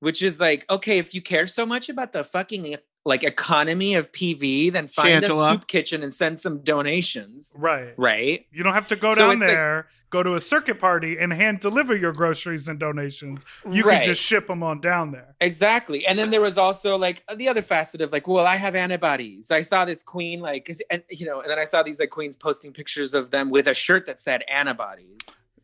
which 0.00 0.22
is 0.22 0.40
like, 0.40 0.64
okay, 0.70 0.98
if 0.98 1.14
you 1.14 1.20
care 1.20 1.46
so 1.46 1.66
much 1.66 1.88
about 1.88 2.12
the 2.12 2.24
fucking 2.24 2.62
like 3.04 3.24
economy 3.24 3.94
of 3.94 4.12
PV, 4.12 4.72
then 4.72 4.86
find 4.86 5.24
Shantala. 5.24 5.50
a 5.50 5.52
soup 5.54 5.66
kitchen 5.66 6.02
and 6.02 6.12
send 6.12 6.38
some 6.38 6.58
donations. 6.62 7.54
Right. 7.56 7.94
Right. 7.96 8.46
You 8.52 8.62
don't 8.62 8.74
have 8.74 8.88
to 8.88 8.96
go 8.96 9.14
So 9.14 9.20
down 9.20 9.30
it's 9.34 9.40
like- 9.40 9.50
there, 9.50 9.88
go 10.10 10.22
to 10.22 10.34
a 10.34 10.40
circuit 10.40 10.78
party, 10.78 11.16
and 11.18 11.32
hand 11.32 11.60
deliver 11.60 11.94
your 11.96 12.12
groceries 12.12 12.68
and 12.68 12.78
donations. 12.78 13.44
You 13.70 13.84
Right. 13.84 13.98
can 13.98 14.08
just 14.08 14.22
ship 14.22 14.46
them 14.48 14.62
on 14.62 14.80
down 14.80 15.12
there. 15.12 15.34
Exactly. 15.40 16.06
And 16.06 16.18
then 16.18 16.30
there 16.30 16.40
was 16.40 16.58
also 16.58 16.96
like 16.98 17.22
the 17.34 17.48
other 17.48 17.62
facet 17.62 18.00
of 18.00 18.12
like, 18.12 18.26
well, 18.28 18.46
I 18.46 18.56
have 18.56 18.74
antibodies. 18.74 19.50
I 19.50 19.62
saw 19.62 19.84
this 19.84 20.02
queen 20.02 20.40
like 20.40 20.70
and 20.90 21.02
you 21.10 21.24
know, 21.26 21.40
and 21.40 21.50
then 21.50 21.58
I 21.58 21.64
saw 21.64 21.82
these 21.82 22.00
like 22.00 22.10
queens 22.10 22.36
posting 22.36 22.72
pictures 22.72 23.14
of 23.14 23.30
them 23.30 23.48
with 23.50 23.68
a 23.68 23.74
shirt 23.74 24.04
that 24.06 24.20
said 24.20 24.42
antibodies. 24.48 25.18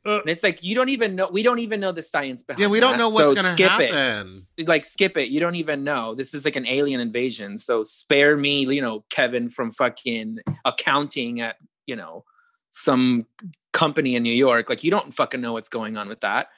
Uh, 0.06 0.20
And 0.20 0.28
it's 0.28 0.42
like 0.42 0.62
you 0.62 0.74
don't 0.74 0.90
even 0.90 1.16
know. 1.16 1.28
We 1.30 1.42
don't 1.42 1.60
even 1.60 1.80
know 1.80 1.92
the 1.92 2.02
science 2.02 2.42
behind. 2.42 2.60
Yeah, 2.60 2.68
we 2.68 2.80
don't 2.80 2.92
that, 2.92 2.98
know 2.98 3.08
what's 3.08 3.30
so 3.30 3.34
gonna 3.34 3.54
skip 3.54 3.70
happen. 3.70 4.46
It. 4.56 4.68
Like 4.68 4.84
skip 4.84 5.16
it. 5.16 5.30
You 5.30 5.40
don't 5.40 5.54
even 5.54 5.82
know. 5.82 6.14
This 6.14 6.34
is 6.34 6.44
like 6.44 6.56
an 6.56 6.66
alien 6.66 7.00
invasion. 7.00 7.56
So 7.56 7.82
spare 7.82 8.36
me, 8.36 8.66
you 8.66 8.82
know, 8.82 9.04
Kevin 9.08 9.48
from 9.48 9.70
fucking 9.70 10.40
accounting 10.64 11.40
at 11.40 11.56
you 11.86 11.96
know 11.96 12.24
some 12.70 13.26
company 13.72 14.14
in 14.14 14.22
New 14.22 14.34
York. 14.34 14.68
Like 14.68 14.84
you 14.84 14.90
don't 14.90 15.14
fucking 15.14 15.40
know 15.40 15.54
what's 15.54 15.68
going 15.68 15.96
on 15.96 16.08
with 16.08 16.20
that. 16.20 16.48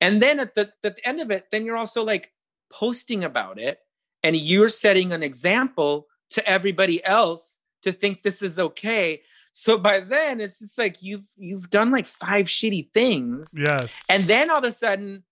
And 0.00 0.22
then 0.22 0.40
at 0.40 0.54
the 0.54 0.72
at 0.82 0.96
the 0.96 1.06
end 1.06 1.20
of 1.20 1.30
it, 1.30 1.50
then 1.50 1.64
you're 1.64 1.76
also 1.76 2.04
like 2.04 2.32
posting 2.70 3.24
about 3.24 3.58
it, 3.58 3.80
and 4.22 4.34
you're 4.34 4.70
setting 4.70 5.12
an 5.12 5.22
example 5.22 6.06
to 6.30 6.48
everybody 6.48 7.04
else 7.04 7.58
to 7.82 7.92
think 7.92 8.22
this 8.22 8.40
is 8.40 8.58
okay. 8.58 9.20
So 9.56 9.78
by 9.78 10.00
then 10.00 10.40
it's 10.40 10.58
just 10.58 10.76
like 10.76 11.00
you've 11.00 11.28
you've 11.36 11.70
done 11.70 11.92
like 11.92 12.06
five 12.06 12.46
shitty 12.46 12.90
things. 12.92 13.54
yes. 13.56 14.04
And 14.10 14.24
then 14.24 14.50
all 14.50 14.58
of 14.58 14.64
a 14.64 14.72
sudden, 14.72 15.22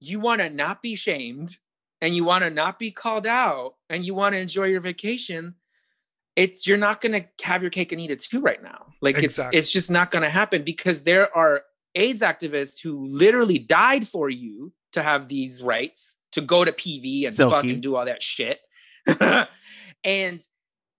you 0.00 0.20
want 0.20 0.42
to 0.42 0.50
not 0.50 0.82
be 0.82 0.94
shamed 0.96 1.56
and 2.02 2.14
you 2.14 2.24
want 2.24 2.44
to 2.44 2.50
not 2.50 2.78
be 2.78 2.90
called 2.90 3.26
out 3.26 3.76
and 3.88 4.04
you 4.04 4.14
want 4.14 4.34
to 4.34 4.38
enjoy 4.38 4.64
your 4.66 4.82
vacation. 4.82 5.54
It's 6.36 6.66
you're 6.66 6.76
not 6.76 7.00
going 7.00 7.12
to 7.12 7.26
have 7.46 7.62
your 7.62 7.70
cake 7.70 7.90
and 7.92 8.00
eat 8.02 8.10
it 8.10 8.20
too 8.20 8.42
right 8.42 8.62
now. 8.62 8.84
Like 9.00 9.22
Exactly. 9.22 9.56
it's 9.56 9.68
it's 9.68 9.72
just 9.72 9.90
not 9.90 10.10
going 10.10 10.24
to 10.24 10.28
happen 10.28 10.62
because 10.62 11.04
there 11.04 11.34
are 11.34 11.62
AIDS 11.94 12.20
activists 12.20 12.82
who 12.82 13.06
literally 13.06 13.58
died 13.58 14.06
for 14.06 14.28
you 14.28 14.74
to 14.92 15.02
have 15.02 15.28
these 15.28 15.62
rights 15.62 16.18
to 16.32 16.42
go 16.42 16.66
to 16.66 16.72
PV 16.72 17.28
and 17.28 17.34
Silky. 17.34 17.54
fucking 17.54 17.80
do 17.80 17.96
all 17.96 18.04
that 18.04 18.22
shit. 18.22 18.60
and 20.04 20.46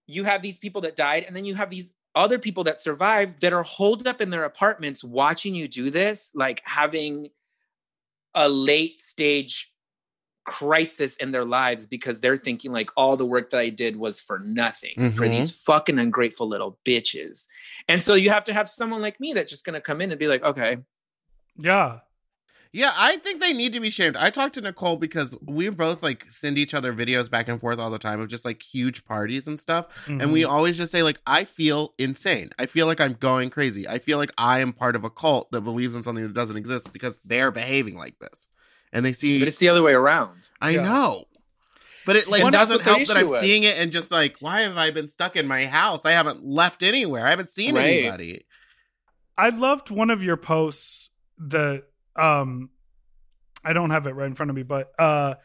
you 0.07 0.23
have 0.23 0.41
these 0.41 0.57
people 0.57 0.81
that 0.81 0.95
died 0.95 1.25
and 1.27 1.35
then 1.35 1.45
you 1.45 1.53
have 1.53 1.69
these 1.69 1.91
other 2.15 2.39
people 2.39 2.63
that 2.63 2.79
survived 2.79 3.41
that 3.41 3.53
are 3.53 3.63
holed 3.63 4.07
up 4.07 4.21
in 4.21 4.29
their 4.29 4.45
apartments 4.45 5.03
watching 5.03 5.53
you 5.53 5.67
do 5.67 5.89
this 5.89 6.31
like 6.33 6.61
having 6.65 7.29
a 8.33 8.47
late 8.49 8.99
stage 8.99 9.71
crisis 10.45 11.15
in 11.17 11.31
their 11.31 11.43
lives 11.45 11.87
because 11.87 12.21
they're 12.21 12.37
thinking 12.37 12.71
like 12.71 12.89
all 12.95 13.17
the 13.17 13.25
work 13.25 13.49
that 13.49 13.59
I 13.59 13.69
did 13.69 13.95
was 13.95 14.19
for 14.19 14.39
nothing 14.39 14.93
for 15.15 15.25
Mhm. 15.25 15.31
these 15.31 15.51
fucking 15.63 15.97
ungrateful 15.97 16.47
little 16.47 16.77
bitches. 16.85 17.47
And 17.87 17.99
so 18.01 18.13
you 18.13 18.29
have 18.29 18.43
to 18.45 18.53
have 18.53 18.69
someone 18.69 19.01
like 19.01 19.19
me 19.19 19.33
that's 19.33 19.51
just 19.51 19.65
going 19.65 19.73
to 19.73 19.81
come 19.81 20.01
in 20.01 20.11
and 20.11 20.19
be 20.19 20.27
like, 20.27 20.43
"Okay, 20.43 20.77
yeah. 21.57 21.99
Yeah, 22.75 22.91
I 22.97 23.15
think 23.15 23.39
they 23.39 23.53
need 23.53 23.71
to 23.71 23.79
be 23.79 23.89
shamed. 23.89 24.17
I 24.17 24.29
talked 24.29 24.55
to 24.55 24.61
Nicole 24.61 24.97
because 24.97 25.33
we 25.41 25.69
both 25.69 26.03
like 26.03 26.29
send 26.29 26.57
each 26.57 26.73
other 26.73 26.93
videos 26.93 27.31
back 27.31 27.47
and 27.47 27.57
forth 27.57 27.79
all 27.79 27.89
the 27.89 27.97
time 27.97 28.19
of 28.19 28.27
just 28.27 28.43
like 28.43 28.61
huge 28.61 29.05
parties 29.05 29.47
and 29.47 29.57
stuff. 29.57 29.87
And 30.05 30.33
we 30.33 30.41
Mhm. 30.41 30.49
always 30.49 30.75
just 30.75 30.91
say, 30.91 31.01
like, 31.01 31.21
I 31.25 31.45
feel 31.45 31.93
insane. 31.97 32.49
I 32.59 32.65
feel 32.65 32.85
like 32.85 32.99
I'm 32.99 33.13
going 33.13 33.49
crazy. 33.49 33.87
I 33.87 33.99
feel 33.99 34.17
like 34.17 34.31
I 34.37 34.59
am 34.59 34.73
part 34.73 34.97
of 34.97 35.05
a 35.05 35.09
cult 35.09 35.51
that 35.51 35.61
believes 35.61 35.95
in 35.95 36.03
something 36.03 36.25
that 36.25 36.33
doesn't 36.33 36.57
exist 36.57 36.91
because 36.91 37.21
they're 37.23 37.49
behaving 37.49 37.95
like 37.95 38.19
this. 38.19 38.45
And 38.91 39.05
they 39.05 39.13
see 39.13 39.39
but 39.39 39.47
it's 39.47 39.57
the 39.57 39.69
other 39.69 39.81
way 39.81 39.93
around." 39.93 40.49
I 40.59 40.71
Yeah. 40.71 40.83
know. 40.83 41.29
But 42.05 42.17
it 42.17 42.27
like 42.27 42.43
And 42.43 42.51
doesn't 42.51 42.81
help 42.81 43.05
that 43.07 43.15
I'm 43.15 43.23
issue 43.23 43.31
was. 43.31 43.41
seeing 43.41 43.63
it 43.63 43.77
and 43.79 43.93
just 43.93 44.11
like, 44.11 44.35
why 44.41 44.63
have 44.63 44.75
I 44.77 44.91
been 44.91 45.07
stuck 45.07 45.37
in 45.37 45.47
my 45.47 45.65
house? 45.65 46.03
I 46.03 46.11
haven't 46.11 46.43
left 46.45 46.83
anywhere. 46.83 47.25
I 47.25 47.29
haven't 47.29 47.51
seen 47.51 47.75
Right. 47.75 47.85
anybody. 47.85 48.45
I 49.37 49.47
loved 49.47 49.89
one 49.91 50.09
of 50.09 50.21
your 50.21 50.35
posts 50.35 51.09
that 51.37 51.85
um 52.15 52.69
I 53.63 53.73
don't 53.73 53.89
have 53.89 54.07
it 54.07 54.11
right 54.11 54.27
in 54.27 54.35
front 54.35 54.49
of 54.49 54.55
me, 54.55 54.63
but 54.63 54.91
uh 54.99 55.35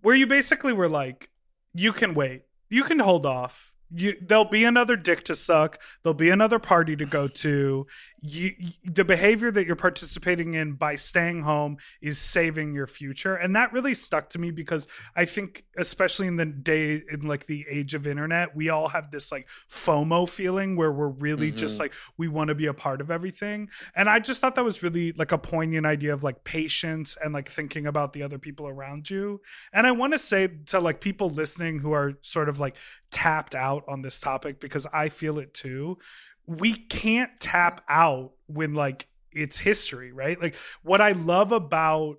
where 0.00 0.14
you 0.14 0.26
basically 0.26 0.72
were 0.72 0.88
like, 0.88 1.28
you 1.74 1.92
can 1.92 2.14
wait. 2.14 2.42
You 2.68 2.84
can 2.84 2.98
hold 2.98 3.26
off. 3.26 3.72
You 3.94 4.14
there'll 4.20 4.44
be 4.44 4.64
another 4.64 4.96
dick 4.96 5.24
to 5.24 5.34
suck. 5.34 5.80
There'll 6.02 6.14
be 6.14 6.30
another 6.30 6.58
party 6.58 6.96
to 6.96 7.06
go 7.06 7.28
to. 7.28 7.86
You, 8.20 8.50
the 8.84 9.04
behavior 9.04 9.50
that 9.50 9.66
you're 9.66 9.76
participating 9.76 10.54
in 10.54 10.72
by 10.72 10.94
staying 10.96 11.42
home 11.42 11.76
is 12.00 12.18
saving 12.18 12.74
your 12.74 12.86
future. 12.86 13.34
And 13.34 13.54
that 13.56 13.72
really 13.72 13.94
stuck 13.94 14.30
to 14.30 14.38
me 14.38 14.50
because 14.50 14.86
i 15.16 15.24
think 15.24 15.64
especially 15.76 16.26
in 16.26 16.36
the 16.36 16.46
day 16.46 17.02
in 17.10 17.20
like 17.22 17.46
the 17.46 17.64
age 17.70 17.94
of 17.94 18.06
internet 18.06 18.54
we 18.56 18.68
all 18.68 18.88
have 18.88 19.10
this 19.10 19.30
like 19.30 19.48
fomo 19.70 20.28
feeling 20.28 20.76
where 20.76 20.90
we're 20.92 21.08
really 21.08 21.50
just 21.52 21.76
Mhm. 21.76 21.80
like 21.80 21.92
we 22.16 22.28
want 22.28 22.48
to 22.48 22.54
be 22.54 22.66
a 22.66 22.74
part 22.74 23.00
of 23.00 23.10
everything. 23.10 23.68
And 23.94 24.08
i 24.08 24.18
just 24.18 24.40
thought 24.40 24.54
that 24.56 24.64
was 24.64 24.82
really 24.82 25.12
like 25.12 25.32
a 25.32 25.38
poignant 25.38 25.86
idea 25.86 26.12
of 26.12 26.22
like 26.22 26.44
patience 26.44 27.16
and 27.22 27.32
like 27.34 27.48
thinking 27.48 27.86
about 27.86 28.12
the 28.12 28.22
other 28.22 28.38
people 28.38 28.66
around 28.66 29.08
you. 29.10 29.40
And 29.72 29.86
i 29.86 29.90
want 29.92 30.12
to 30.12 30.18
say 30.18 30.48
to 30.66 30.80
like 30.80 31.00
people 31.00 31.30
listening 31.30 31.78
who 31.80 31.92
are 31.92 32.14
sort 32.22 32.48
of 32.48 32.58
like 32.58 32.76
tapped 33.10 33.54
out 33.54 33.84
on 33.88 34.02
this 34.02 34.20
topic 34.20 34.60
because 34.60 34.86
i 34.92 35.08
feel 35.08 35.38
it 35.38 35.54
too 35.54 35.96
we 36.48 36.72
can't 36.72 37.30
tap 37.40 37.82
out 37.88 38.32
when 38.46 38.74
like 38.74 39.06
it's 39.30 39.58
history, 39.58 40.12
right? 40.12 40.40
Like 40.40 40.56
what 40.82 41.00
I 41.00 41.12
love 41.12 41.52
about 41.52 42.16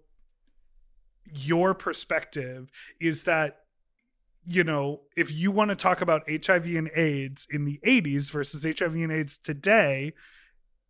your 1.34 1.74
perspective 1.74 2.72
is 3.02 3.24
that 3.24 3.58
you 4.52 4.64
know, 4.64 5.02
if 5.16 5.32
you 5.32 5.52
want 5.52 5.70
to 5.70 5.76
talk 5.76 6.02
about 6.02 6.24
HIV 6.28 6.66
and 6.68 6.90
AIDS 6.96 7.46
in 7.52 7.66
the 7.66 7.80
80s 7.86 8.32
versus 8.32 8.64
HIV 8.64 8.96
and 8.96 9.12
AIDS 9.12 9.38
today, 9.38 10.14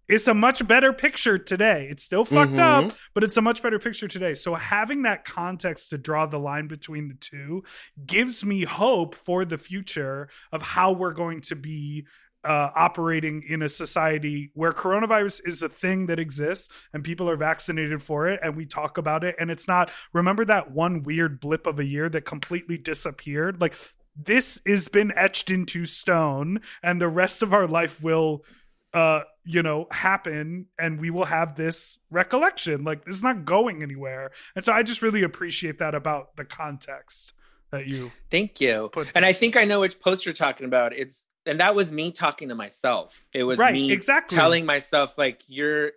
it's 0.08 0.28
a 0.28 0.34
much 0.34 0.66
better 0.66 0.94
picture 0.94 1.38
today. 1.38 1.88
It's 1.90 2.04
still 2.04 2.24
fucked 2.24 2.54
Mhm. 2.54 2.60
up, 2.88 2.94
but 3.14 3.24
it's 3.24 3.36
a 3.36 3.42
much 3.42 3.62
better 3.62 3.78
picture 3.78 4.08
today. 4.08 4.34
So 4.34 4.56
having 4.56 5.02
that 5.02 5.26
context 5.26 5.90
to 5.90 5.98
draw 5.98 6.26
the 6.26 6.40
line 6.40 6.68
between 6.68 7.10
the 7.10 7.16
two 7.16 7.64
gives 8.06 8.46
me 8.46 8.64
hope 8.64 9.14
for 9.14 9.44
the 9.44 9.58
future 9.58 10.30
of 10.54 10.62
how 10.62 10.94
we're 10.94 11.14
going 11.14 11.42
to 11.42 11.56
be 11.56 12.08
uh, 12.44 12.70
operating 12.76 13.44
in 13.48 13.62
a 13.62 13.70
society 13.70 14.52
where 14.54 14.72
coronavirus 14.72 15.42
is 15.46 15.62
a 15.62 15.70
thing 15.70 16.06
that 16.06 16.20
exists 16.20 16.88
and 16.94 17.04
people 17.04 17.30
are 17.30 17.36
vaccinated 17.36 18.02
for 18.02 18.28
it 18.28 18.40
and 18.42 18.56
we 18.56 18.66
talk 18.66 18.98
about 18.98 19.24
it 19.24 19.36
and 19.40 19.52
it's 19.52 19.68
not 19.68 19.92
remember 20.14 20.46
that 20.46 20.72
one 20.72 21.04
weird 21.04 21.40
blip 21.40 21.68
of 21.68 21.80
a 21.80 21.86
year 21.86 22.08
that 22.08 22.24
completely 22.24 22.78
disappeared 22.78 23.60
like 23.60 23.76
this 24.16 24.62
has 24.66 24.88
been 24.88 25.12
etched 25.16 25.50
into 25.50 25.86
stone 25.86 26.62
and 26.82 27.02
the 27.02 27.10
rest 27.10 27.42
of 27.42 27.54
our 27.54 27.68
life 27.68 28.02
will 28.02 28.44
uh 28.94 29.20
you 29.44 29.62
know 29.62 29.86
happen 29.92 30.66
and 30.80 31.00
we 31.00 31.10
will 31.10 31.26
have 31.26 31.56
this 31.56 32.00
recollection 32.10 32.86
like 32.86 33.02
it's 33.06 33.22
not 33.22 33.44
going 33.44 33.84
anywhere 33.84 34.32
and 34.56 34.64
so 34.64 34.72
i 34.72 34.82
just 34.82 35.02
really 35.02 35.24
appreciate 35.24 35.78
that 35.80 35.94
about 35.94 36.36
the 36.38 36.46
context 36.46 37.34
that 37.72 37.88
you 37.88 38.12
Thank 38.32 38.62
you. 38.62 38.90
put 38.92 39.12
And 39.16 39.26
I 39.26 39.34
think 39.34 39.56
I 39.56 39.66
know 39.66 39.82
which 39.82 40.00
post 40.00 40.26
you're 40.26 40.34
talking 40.34 40.66
about. 40.66 40.94
It's 40.94 41.26
and 41.50 41.60
that 41.60 41.74
was 41.76 41.92
me 41.92 42.12
talking 42.12 42.50
to 42.50 42.56
myself. 42.56 43.24
It 43.34 43.44
was 43.44 43.60
right 43.60 43.74
me 43.74 43.92
exactly 43.92 44.36
telling 44.38 44.66
myself 44.66 45.18
like 45.18 45.42
you're 45.48 45.92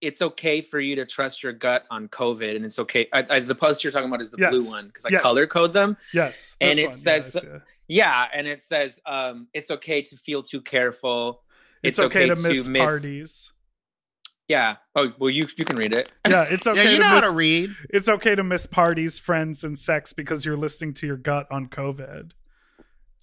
it's 0.00 0.22
okay 0.22 0.62
for 0.62 0.80
you 0.80 0.96
to 0.96 1.04
trust 1.04 1.42
your 1.42 1.52
gut 1.52 1.84
on 1.90 2.08
covid 2.08 2.56
and 2.56 2.64
it's 2.64 2.78
okay 2.78 3.06
I, 3.12 3.24
I, 3.28 3.40
the 3.40 3.54
post 3.54 3.84
you're 3.84 3.92
talking 3.92 4.08
about 4.08 4.22
is 4.22 4.30
the 4.30 4.38
Yes. 4.38 4.50
blue 4.50 4.66
one 4.70 4.86
because 4.86 5.04
i 5.04 5.10
Yes. 5.10 5.20
color 5.20 5.46
code 5.46 5.74
them 5.74 5.98
yes 6.14 6.56
and 6.62 6.78
it 6.78 6.86
one, 6.88 6.92
says- 6.96 7.32
yes, 7.34 7.44
yeah. 7.44 7.58
yeah 7.86 8.26
and 8.32 8.46
it 8.48 8.62
says 8.62 8.98
um 9.04 9.48
it's 9.52 9.70
okay 9.70 10.00
to 10.00 10.16
feel 10.16 10.42
too 10.42 10.62
careful 10.62 11.42
it's, 11.82 11.98
okay, 11.98 12.26
to 12.28 12.36
miss 12.36 12.66
parties 12.66 13.52
yeah 14.48 14.76
oh 14.96 15.12
well 15.18 15.28
you 15.30 15.46
you 15.58 15.66
can 15.66 15.76
read 15.76 15.92
it 15.92 16.10
yeah 16.26 16.46
it's 16.48 16.66
okay 16.66 16.82
yeah, 16.84 16.90
you 16.92 16.96
to 16.96 17.02
know 17.04 17.14
miss 17.16 17.24
how 17.24 17.30
to 17.30 17.36
read. 17.36 17.70
it's 17.90 18.08
okay 18.08 18.34
to 18.34 18.42
miss 18.42 18.66
parties, 18.66 19.18
friends, 19.18 19.64
and 19.64 19.78
sex 19.78 20.14
because 20.14 20.46
you're 20.46 20.56
listening 20.56 20.94
to 20.94 21.06
your 21.06 21.16
gut 21.18 21.46
on 21.50 21.68
COVID. 21.68 22.32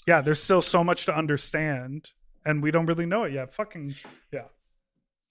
Yeah, 0.07 0.21
there's 0.21 0.41
still 0.41 0.61
so 0.61 0.83
much 0.83 1.05
to 1.05 1.15
understand, 1.15 2.11
and 2.45 2.63
we 2.63 2.71
don't 2.71 2.85
really 2.85 3.05
know 3.05 3.23
it 3.25 3.33
yet. 3.33 3.53
Fucking 3.53 3.93
yeah. 4.31 4.45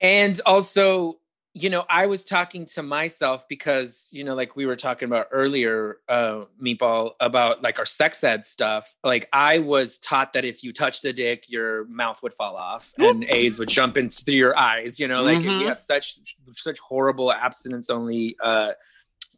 and 0.01 0.41
also 0.45 1.19
you 1.59 1.71
know 1.71 1.87
i 1.89 2.05
was 2.05 2.23
talking 2.27 2.67
to 2.67 2.83
myself 2.83 3.49
because 3.49 4.11
you 4.13 4.23
know 4.23 4.35
like 4.35 4.57
we 4.57 4.67
were 4.67 4.77
talking 4.77 5.07
about 5.09 5.27
earlier 5.33 5.97
uh 6.07 6.43
meatball 6.63 7.13
about 7.19 7.63
like 7.63 7.79
our 7.79 7.87
sex 7.87 8.23
ed 8.23 8.45
stuff 8.45 8.95
like 9.03 9.27
i 9.33 9.59
was 9.59 9.97
taught 10.01 10.35
that 10.35 10.45
if 10.45 10.63
you 10.63 10.71
touched 10.71 11.03
a 11.07 11.15
dick 11.15 11.45
your 11.49 11.87
mouth 11.87 12.23
would 12.23 12.35
fall 12.35 12.57
off 12.57 12.93
and 12.99 13.25
aids 13.31 13.59
would 13.59 13.71
jump 13.71 13.97
into 13.97 14.31
your 14.33 14.55
eyes 14.59 15.01
you 15.01 15.09
know 15.09 15.23
like 15.23 15.39
we 15.39 15.45
Mhm. 15.47 15.67
had 15.67 15.81
such 15.81 16.19
such 16.53 16.79
horrible 16.81 17.33
abstinence 17.33 17.89
only 17.89 18.37
uh 18.43 18.73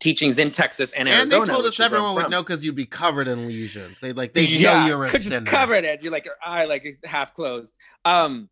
teachings 0.01 0.39
in 0.39 0.51
texas 0.51 0.93
and 0.93 1.09
Arizona. 1.09 1.43
And 1.43 1.49
they 1.49 1.53
told 1.55 1.67
us 1.67 1.73
is 1.75 1.79
where 1.79 1.87
I'm 1.89 1.95
everyone 1.95 2.15
would 2.17 2.31
know 2.31 2.43
because 2.43 2.65
you'd 2.65 2.75
be 2.75 2.87
covered 2.87 3.29
in 3.29 3.47
lesions. 3.49 3.99
They 4.01 4.13
like 4.13 4.33
they 4.35 4.43
yeah, 4.43 4.81
know 4.81 4.87
you're 4.87 5.05
a 5.05 5.11
'cause 5.11 5.25
sinner. 5.25 5.39
it's 5.43 5.51
covered 5.51 5.85
it. 5.85 6.03
You're 6.03 6.13
like 6.13 6.25
your 6.25 6.37
eye 6.45 6.65
like 6.67 6.85
is 6.87 6.99
half 7.05 7.35
closed. 7.35 7.77
Um, 8.05 8.49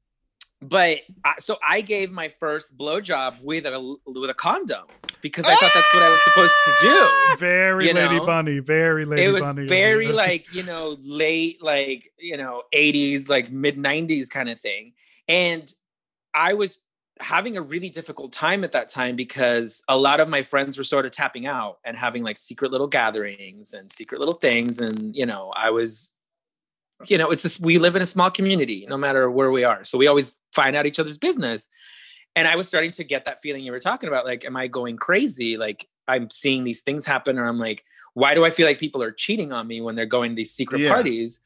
but 0.63 1.01
I, 1.25 1.35
so 1.39 1.59
I 1.67 1.83
gave 1.83 2.11
my 2.11 2.29
first 2.41 2.77
blowjob 2.79 3.43
with 3.43 3.67
a 3.67 3.97
with 4.07 4.31
a 4.31 4.35
condom 4.35 4.87
because 5.21 5.45
I 5.45 5.55
thought 5.57 5.71
that's 5.75 5.95
what 5.95 6.03
I 6.03 6.09
was 6.09 6.25
supposed 6.25 6.55
to 6.65 6.73
do. 6.81 7.37
very 7.39 7.89
You 7.89 7.93
Lady 7.95 8.17
know? 8.17 8.27
Bunny, 8.27 8.59
very 8.61 9.05
Lady 9.05 9.23
Bunny. 9.23 9.29
it 9.29 9.33
was 9.33 9.43
Bunny. 9.43 9.67
very 9.67 10.09
like 10.13 10.53
you 10.55 10.63
know 10.63 10.97
late 11.05 11.63
like 11.63 12.11
you 12.19 12.37
know 12.39 12.63
80s 12.75 13.29
like 13.29 13.51
mid 13.53 13.77
90s 13.77 14.31
kind 14.31 14.49
of 14.49 14.59
thing 14.59 14.93
and 15.29 15.73
i 16.35 16.53
was 16.55 16.79
having 17.21 17.57
a 17.57 17.63
really 17.63 17.89
difficult 17.89 18.33
time 18.33 18.63
at 18.63 18.73
that 18.73 18.89
time 18.89 19.17
because 19.17 19.83
a 19.89 19.97
lot 19.97 20.21
of 20.21 20.29
my 20.29 20.43
friends 20.43 20.77
were 20.77 20.85
sort 20.85 21.07
of 21.07 21.13
tapping 21.13 21.47
out 21.47 21.79
and 21.85 21.97
having 21.97 22.23
like 22.23 22.37
secret 22.37 22.71
little 22.71 22.87
gatherings 22.87 23.73
and 23.73 23.91
secret 23.91 24.19
little 24.19 24.35
things. 24.35 24.79
And 24.79 25.15
you 25.17 25.25
know 25.27 25.51
i 25.57 25.71
was 25.71 26.13
you 27.07 27.19
know 27.19 27.31
it's 27.31 27.43
just 27.43 27.61
we 27.61 27.79
live 27.79 27.97
in 27.97 28.03
a 28.03 28.07
small 28.07 28.31
community 28.31 28.87
no 28.89 28.97
matter 28.97 29.31
where 29.31 29.51
we 29.51 29.65
are. 29.65 29.85
So 29.85 29.99
we 29.99 30.07
always 30.07 30.33
find 30.55 30.77
out 30.77 30.87
each 30.87 30.99
other's 30.99 31.19
business. 31.19 31.69
And 32.35 32.47
i 32.47 32.55
was 32.57 32.69
starting 32.69 32.91
to 32.93 33.05
get 33.05 33.25
that 33.25 33.41
feeling 33.41 33.65
you 33.65 33.73
were 33.73 33.81
talking 33.81 34.09
about 34.09 34.25
like 34.27 34.45
am 34.45 34.57
i 34.57 34.67
going 34.67 34.97
crazy? 34.97 35.57
Like 35.57 35.89
i'm 36.09 36.29
seeing 36.31 36.65
these 36.65 36.83
things 36.83 37.05
happen 37.05 37.39
or 37.39 37.47
i'm 37.47 37.59
like 37.59 37.83
why 38.15 38.35
do 38.35 38.45
i 38.45 38.51
feel 38.51 38.67
like 38.67 38.79
people 38.79 39.03
are 39.03 39.11
cheating 39.11 39.53
on 39.53 39.67
me 39.67 39.81
when 39.81 39.95
they're 39.95 40.07
going 40.07 40.31
to 40.33 40.37
these 40.37 40.53
secret 40.53 40.81
Yeah. 40.81 40.93
parties 40.93 41.41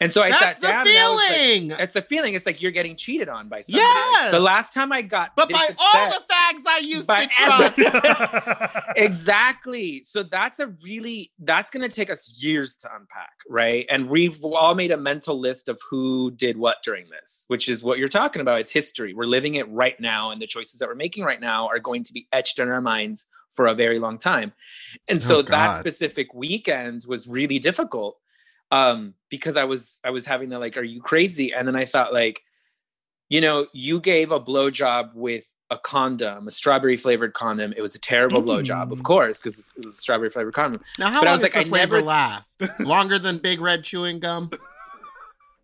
and 0.00 0.10
so 0.10 0.22
i 0.22 0.30
That's 0.30 0.42
sat 0.42 0.60
the 0.60 0.66
down 0.66 0.88
and 0.88 0.98
I 0.98 1.08
was 1.08 1.16
like, 1.20 1.36
feeling. 1.36 1.70
it's 1.78 1.94
the 1.94 2.02
feeling. 2.02 2.34
It's 2.34 2.46
like 2.46 2.60
you're 2.62 2.72
getting 2.72 2.96
cheated 2.96 3.28
on 3.28 3.48
by 3.48 3.60
somebody. 3.60 3.84
Yes! 3.84 4.32
the 4.32 4.40
last 4.40 4.72
time 4.72 4.92
i 4.92 5.02
got 5.02 5.34
but 5.36 5.48
this 5.48 5.56
by 5.56 5.74
all 5.78 6.10
the 6.10 6.16
fags 6.16 6.62
I 6.66 6.78
used 6.78 7.06
By 7.06 7.26
to 7.26 7.30
trust. 7.74 8.78
exactly. 8.96 10.02
So 10.02 10.22
that's 10.22 10.58
a 10.58 10.68
really 10.82 11.32
that's 11.38 11.70
going 11.70 11.88
to 11.88 11.94
take 11.94 12.10
us 12.10 12.38
years 12.42 12.76
to 12.76 12.88
unpack 12.94 13.32
right? 13.48 13.86
And 13.90 14.08
we've 14.08 14.42
all 14.44 14.74
made 14.74 14.90
a 14.90 14.96
mental 14.96 15.38
list 15.38 15.68
of 15.68 15.80
who 15.88 16.30
did 16.32 16.56
what 16.56 16.78
during 16.82 17.06
this 17.10 17.44
which 17.48 17.68
is 17.68 17.82
what 17.82 17.98
you're 17.98 18.08
talking 18.08 18.40
about. 18.42 18.60
It's 18.60 18.70
history. 18.70 19.14
We're 19.14 19.24
living 19.26 19.54
it 19.54 19.68
right 19.70 19.98
now 20.00 20.30
and 20.30 20.40
the 20.40 20.46
choices 20.46 20.78
that 20.80 20.88
we're 20.88 20.94
making 20.94 21.24
right 21.24 21.40
now 21.40 21.68
are 21.68 21.78
going 21.78 22.02
to 22.04 22.12
be 22.12 22.26
etched 22.32 22.58
in 22.58 22.68
our 22.68 22.80
minds 22.80 23.26
for 23.50 23.66
a 23.66 23.74
very 23.74 23.98
long 23.98 24.18
time. 24.18 24.52
And 25.08 25.16
oh, 25.16 25.20
so 25.20 25.34
Oh, 25.38 25.42
that 25.42 25.74
specific 25.78 26.34
weekend 26.34 27.04
was 27.06 27.28
really 27.28 27.58
difficult 27.58 28.16
um 28.74 29.14
because 29.30 29.56
i 29.56 29.64
was 29.64 30.00
i 30.04 30.10
was 30.10 30.24
having 30.26 30.48
the 30.48 30.58
like 30.58 30.76
are 30.76 30.82
you 30.82 31.00
crazy 31.00 31.52
and 31.52 31.66
then 31.68 31.76
i 31.76 31.84
thought 31.84 32.12
like 32.12 32.42
you 33.28 33.40
know 33.40 33.66
you 33.72 34.00
gave 34.00 34.32
a 34.32 34.40
blowjob 34.40 35.14
with 35.14 35.46
a 35.70 35.78
condom 35.78 36.46
a 36.46 36.50
strawberry 36.50 36.96
flavored 36.96 37.32
condom 37.32 37.72
it 37.76 37.80
was 37.80 37.94
a 37.94 37.98
terrible 37.98 38.42
blowjob 38.42 38.92
of 38.92 38.98
Mm. 39.00 39.04
course 39.04 39.40
because 39.40 39.72
it 39.76 39.82
was 39.84 39.94
a 39.94 39.96
strawberry 40.04 40.30
flavored 40.30 40.54
condom 40.54 40.80
Now, 40.98 41.10
how 41.10 41.20
But 41.20 41.28
I 41.28 41.30
long 41.30 41.32
was 41.34 41.40
does 41.42 41.54
like, 41.54 41.64
the 41.64 41.68
I 41.68 41.70
flavor 41.70 41.96
never- 41.96 42.06
last? 42.06 42.62
Longer 42.80 43.18
than 43.18 43.38
Big 43.38 43.60
Red 43.60 43.82
chewing 43.84 44.18
gum? 44.20 44.50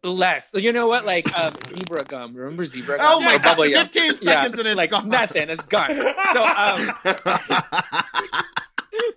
less 0.02 0.50
you 0.54 0.72
know 0.72 0.86
what 0.88 1.04
like 1.04 1.26
um 1.38 1.52
zebra 1.66 2.02
gum 2.04 2.32
remember 2.34 2.64
zebra 2.64 2.96
gum 2.96 3.06
Oh 3.06 3.20
my 3.20 3.36
God? 3.36 3.58
15 3.58 4.16
seconds 4.16 4.58
and 4.58 4.66
it's 4.68 4.76
like 4.76 4.90
gone. 4.90 5.08
nothing 5.10 5.50
it's 5.50 5.66
gone 5.66 5.90
so 6.32 6.40
um 6.42 6.80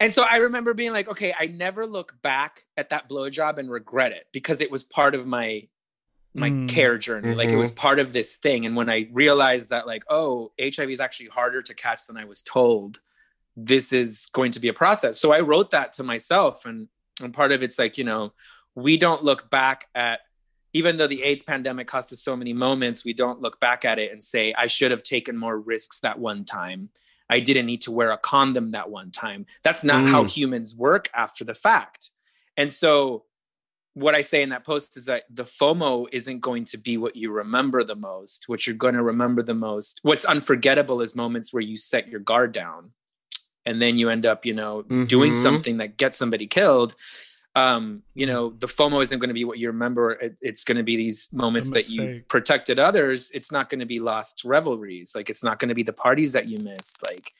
And 0.00 0.12
so 0.12 0.22
I 0.28 0.38
remember 0.38 0.74
being 0.74 0.92
like, 0.92 1.08
okay, 1.08 1.32
I 1.38 1.46
never 1.46 1.86
look 1.86 2.20
back 2.20 2.64
at 2.76 2.90
that 2.90 3.08
blowjob 3.08 3.58
and 3.58 3.70
regret 3.70 4.12
it 4.12 4.26
because 4.32 4.60
it 4.60 4.70
was 4.70 4.82
part 4.84 5.14
of 5.14 5.26
my 5.26 5.68
my 6.34 6.50
Mm. 6.50 6.68
care 6.68 6.98
journey. 6.98 7.32
Like 7.34 7.50
it 7.50 7.56
was 7.56 7.70
part 7.70 8.00
of 8.00 8.12
this 8.12 8.36
thing. 8.36 8.66
And 8.66 8.74
when 8.74 8.90
I 8.90 9.08
realized 9.12 9.70
that, 9.70 9.86
like, 9.86 10.02
oh, 10.10 10.52
HIV 10.60 10.90
is 10.90 11.00
actually 11.00 11.28
harder 11.28 11.62
to 11.62 11.74
catch 11.74 12.06
than 12.06 12.16
I 12.16 12.24
was 12.24 12.42
told, 12.42 13.00
this 13.56 13.92
is 13.92 14.28
going 14.32 14.50
to 14.52 14.60
be 14.60 14.66
a 14.68 14.74
process. 14.74 15.20
So 15.20 15.32
I 15.32 15.40
wrote 15.40 15.70
that 15.70 15.92
to 15.94 16.02
myself, 16.02 16.66
and 16.66 16.88
and 17.22 17.32
part 17.32 17.52
of 17.52 17.62
it's 17.62 17.78
like, 17.78 17.96
you 17.96 18.04
know, 18.04 18.32
we 18.74 18.96
don't 18.96 19.22
look 19.22 19.48
back 19.48 19.86
at 19.94 20.20
even 20.72 20.96
though 20.96 21.06
the 21.06 21.22
AIDS 21.22 21.44
pandemic 21.44 21.86
cost 21.86 22.12
us 22.12 22.20
so 22.20 22.34
many 22.34 22.52
moments, 22.52 23.04
we 23.04 23.12
don't 23.12 23.40
look 23.40 23.60
back 23.60 23.84
at 23.84 24.00
it 24.00 24.10
and 24.10 24.22
say, 24.22 24.52
I 24.58 24.66
should 24.66 24.90
have 24.90 25.04
taken 25.04 25.36
more 25.38 25.56
risks 25.56 26.00
that 26.00 26.18
one 26.18 26.44
time. 26.44 26.90
I 27.34 27.40
didn't 27.40 27.66
need 27.66 27.80
to 27.82 27.90
wear 27.90 28.12
a 28.12 28.18
condom 28.18 28.70
that 28.70 28.88
one 28.90 29.10
time. 29.10 29.44
That's 29.64 29.82
not 29.82 30.04
how 30.06 30.22
Mm. 30.22 30.28
humans 30.28 30.74
work 30.74 31.10
after 31.14 31.42
the 31.44 31.52
fact. 31.54 32.10
And 32.56 32.72
so, 32.72 33.24
what 33.94 34.14
I 34.14 34.20
say 34.22 34.42
in 34.42 34.48
that 34.50 34.64
post 34.64 34.96
is 34.96 35.04
that 35.06 35.24
the 35.30 35.44
FOMO 35.44 36.06
isn't 36.12 36.40
going 36.40 36.64
to 36.66 36.78
be 36.78 36.96
what 36.96 37.14
you 37.16 37.30
remember 37.32 37.82
the 37.84 37.94
most. 37.96 38.48
What 38.48 38.66
you're 38.66 38.74
going 38.76 38.94
to 38.94 39.02
remember 39.02 39.42
the 39.42 39.54
most, 39.54 40.00
what's 40.02 40.24
unforgettable 40.24 41.00
is 41.00 41.14
moments 41.14 41.52
where 41.52 41.62
you 41.62 41.76
set 41.76 42.08
your 42.08 42.20
guard 42.20 42.52
down 42.52 42.92
and 43.66 43.80
then 43.82 43.96
you 43.96 44.10
end 44.10 44.26
up, 44.26 44.44
you 44.46 44.52
know, 44.54 44.82
doing 45.06 45.32
Mhm. 45.32 45.42
something 45.42 45.76
that 45.78 45.96
gets 45.96 46.16
somebody 46.16 46.46
killed. 46.46 46.94
Um, 47.56 48.02
you 48.14 48.26
know, 48.26 48.50
the 48.58 48.66
FOMO 48.66 49.02
isn't 49.02 49.18
going 49.18 49.28
to 49.28 49.34
be 49.34 49.44
what 49.44 49.58
you 49.58 49.68
remember. 49.68 50.12
It, 50.12 50.38
it's 50.42 50.64
going 50.64 50.76
to 50.76 50.82
be 50.82 50.96
these 50.96 51.28
moments 51.32 51.70
that 51.70 51.88
you 51.88 52.22
protected 52.28 52.78
others. 52.78 53.30
It's 53.32 53.52
not 53.52 53.70
going 53.70 53.80
to 53.80 53.86
be 53.86 54.00
lost 54.00 54.42
revelries. 54.44 55.14
Like 55.14 55.30
it's 55.30 55.44
not 55.44 55.58
going 55.58 55.68
to 55.68 55.74
be 55.74 55.84
the 55.84 55.92
parties 55.92 56.32
that 56.32 56.48
you 56.48 56.58
missed. 56.58 57.02
Like, 57.02 57.32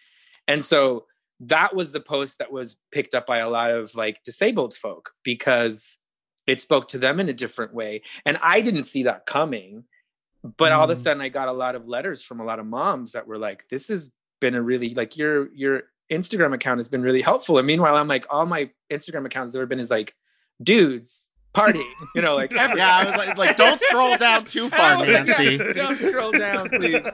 and 0.46 0.64
so 0.64 1.06
that 1.40 1.74
was 1.74 1.90
the 1.90 2.00
post 2.00 2.38
that 2.38 2.52
was 2.52 2.76
picked 2.92 3.14
up 3.14 3.26
by 3.26 3.38
a 3.38 3.50
lot 3.50 3.72
of 3.72 3.94
like 3.96 4.22
disabled 4.22 4.74
folk 4.74 5.10
because 5.24 5.98
it 6.46 6.60
spoke 6.60 6.86
to 6.88 6.98
them 6.98 7.18
in 7.18 7.28
a 7.28 7.32
different 7.32 7.74
way. 7.74 8.02
And 8.24 8.38
I 8.40 8.60
didn't 8.60 8.84
see 8.84 9.02
that 9.04 9.26
coming. 9.26 9.84
But 10.58 10.72
all 10.72 10.84
of 10.84 10.90
a 10.90 10.94
Mm. 10.94 11.02
sudden 11.02 11.22
I 11.22 11.28
got 11.30 11.48
a 11.48 11.52
lot 11.52 11.74
of 11.74 11.88
letters 11.88 12.22
from 12.22 12.38
a 12.38 12.44
lot 12.44 12.58
of 12.58 12.66
moms 12.66 13.12
that 13.12 13.26
were 13.26 13.38
like, 13.38 13.66
this 13.68 13.88
has 13.88 14.12
been 14.40 14.54
a 14.54 14.62
really 14.62 14.94
like 14.94 15.16
your 15.16 15.52
your 15.54 15.84
Instagram 16.12 16.54
account 16.54 16.78
has 16.78 16.88
been 16.88 17.02
really 17.02 17.22
helpful. 17.22 17.58
And 17.58 17.66
meanwhile, 17.66 17.96
I'm 17.96 18.08
like, 18.08 18.26
all 18.30 18.46
my 18.46 18.70
Instagram 18.92 19.24
accounts 19.26 19.52
that 19.52 19.60
have 19.60 19.68
been 19.68 19.80
is 19.80 19.90
like 19.90 20.14
dudes 20.62 21.30
partying, 21.54 21.88
you 22.14 22.22
know, 22.22 22.34
like 22.36 22.52
every- 22.54 22.78
Yeah, 22.78 22.96
I 22.96 23.04
was 23.04 23.16
like, 23.16 23.38
like 23.38 23.56
don't 23.56 23.80
scroll 23.80 24.16
down 24.16 24.44
too 24.44 24.68
far, 24.68 25.06
yeah. 25.06 25.22
Nancy. 25.22 25.58
Don't 25.72 25.96
scroll 25.98 26.32
down, 26.32 26.68
please. 26.68 27.06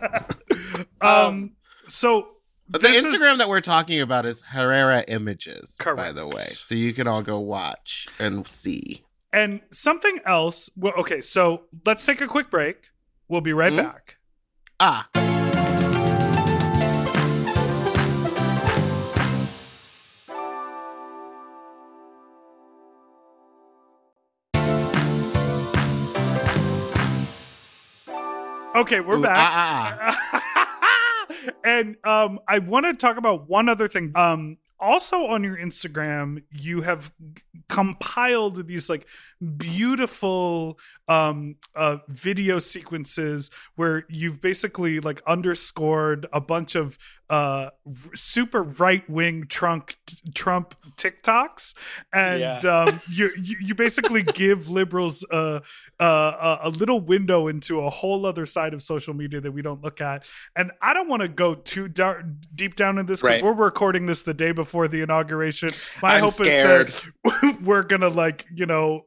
um, 1.01 1.53
so 1.87 2.29
But 2.69 2.81
the 2.83 2.89
this 2.89 3.05
is- 3.05 3.15
Instagram 3.21 3.39
that 3.39 3.49
we're 3.49 3.61
talking 3.61 4.01
about 4.01 4.27
is 4.27 4.41
Herrera 4.41 5.05
Images, 5.09 5.77
by 5.85 6.13
the 6.13 6.27
way. 6.27 6.47
So 6.51 6.75
you 6.75 6.93
can 6.95 7.07
all 7.07 7.23
go 7.23 7.39
watch 7.39 8.09
and 8.19 8.47
see. 8.49 9.05
And 9.33 9.61
something 9.71 10.19
else. 10.27 10.71
Well, 10.77 10.95
okay, 10.99 11.21
so 11.21 11.63
let's 11.87 12.05
take 12.05 12.21
a 12.21 12.27
quick 12.27 12.51
break. 12.51 12.89
We'll 13.29 13.41
be 13.43 13.53
right 13.53 13.73
Mhm. 13.73 13.77
back. 13.77 14.17
Ah, 14.81 15.09
Okay, 28.81 29.01
we're 29.01 29.19
Ooh, 29.19 29.23
back. 29.23 29.37
ah, 29.39 30.17
ah, 30.33 31.27
and 31.65 31.97
um, 32.03 32.39
I 32.49 32.61
want 32.61 32.87
to 32.87 32.95
talk 32.95 33.19
about 33.19 33.47
one 33.47 33.69
other 33.69 33.89
thing. 33.89 34.13
Um, 34.15 34.57
also 34.81 35.27
on 35.27 35.45
your 35.45 35.57
Instagram, 35.57 36.43
you 36.51 36.81
have 36.83 37.13
g- 37.35 37.43
compiled 37.69 38.67
these 38.67 38.89
like 38.91 39.07
beautiful 39.57 40.79
um 41.09 41.57
uh 41.75 41.97
video 42.09 42.59
sequences 42.59 43.51
where 43.77 44.05
you've 44.09 44.41
basically 44.41 45.01
like 45.01 45.23
underscored 45.27 46.27
a 46.33 46.41
bunch 46.41 46.75
of 46.75 46.99
uh 47.31 47.71
super 48.15 48.63
right-wing 48.63 49.45
trunk 49.49 49.97
Trump 50.35 50.75
TikToks 50.97 51.75
and 52.13 52.41
Yeah. 52.41 52.59
um 52.59 53.01
you, 53.11 53.31
you 53.41 53.57
you 53.61 53.75
basically 53.75 54.23
give 54.45 54.69
liberals 54.69 55.25
uh 55.31 55.61
uh, 56.01 56.59
a, 56.65 56.69
a 56.69 56.71
little 56.71 57.01
window 57.01 57.47
into 57.49 57.81
a 57.81 57.91
whole 57.91 58.25
other 58.27 58.47
side 58.47 58.73
of 58.75 58.83
social 58.83 59.15
media 59.15 59.41
that 59.41 59.53
we 59.53 59.61
don't 59.63 59.83
look 59.83 60.01
at. 60.01 60.25
And 60.57 60.73
I 60.81 60.95
don't 60.95 61.09
want 61.09 61.21
to 61.23 61.29
go 61.29 61.55
too 61.55 61.89
dar- 61.89 62.25
deep 62.55 62.75
down 62.75 62.97
in 62.99 63.05
this 63.07 63.21
because 63.21 63.37
Right. 63.37 63.45
we're 63.45 63.53
recording 63.53 64.07
this 64.07 64.23
the 64.23 64.33
day 64.35 64.53
before 64.53 64.70
the 64.89 65.03
inauguration. 65.03 65.71
My 66.03 66.17
I'm 66.17 66.21
hope 66.23 66.31
scared. 66.31 66.89
is 66.89 67.03
that 67.25 67.59
we're 67.63 67.83
gonna 67.83 68.09
like 68.09 68.47
you 68.55 68.67
know 68.67 69.05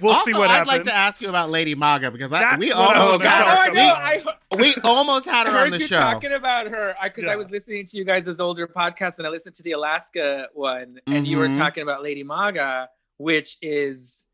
we'll 0.00 0.12
also, 0.14 0.24
see 0.24 0.34
what 0.34 0.50
happens. 0.50 0.68
I'd 0.70 0.72
like 0.72 0.82
to 0.84 0.94
ask 0.94 1.20
you 1.20 1.28
about 1.28 1.50
Lady 1.50 1.74
Maga 1.74 2.10
because 2.10 2.32
I, 2.32 2.56
we 2.56 2.68
what 2.70 2.96
I 2.96 3.00
almost 3.00 3.24
wanna 3.24 3.36
oh, 3.36 3.48
I 3.48 3.56
had 3.64 3.74
know. 3.74 3.90
about. 3.92 4.22
Her, 4.24 4.58
we 4.58 4.74
almost 4.84 5.26
had 5.26 5.46
I 5.46 5.50
her 5.50 5.56
on 5.58 5.62
heard 5.64 5.72
the 5.74 5.78
you 5.80 5.86
show. 5.88 6.00
talking 6.00 6.32
about 6.32 6.66
her 6.68 6.94
because 7.02 7.24
Yeah. 7.24 7.30
I 7.32 7.36
was 7.36 7.50
listening 7.50 7.84
to 7.84 7.96
you 7.98 8.04
guys' 8.04 8.40
older 8.40 8.66
podcast 8.66 9.18
and 9.18 9.26
I 9.26 9.30
listened 9.30 9.54
to 9.56 9.62
the 9.62 9.72
Alaska 9.72 10.48
one, 10.54 10.98
and 11.06 11.26
you 11.26 11.36
were 11.38 11.48
Mhm. 11.48 11.56
talking 11.56 11.82
about 11.82 12.02
Lady 12.02 12.22
Maga, 12.22 12.88
which 13.18 13.56
is, 13.62 14.28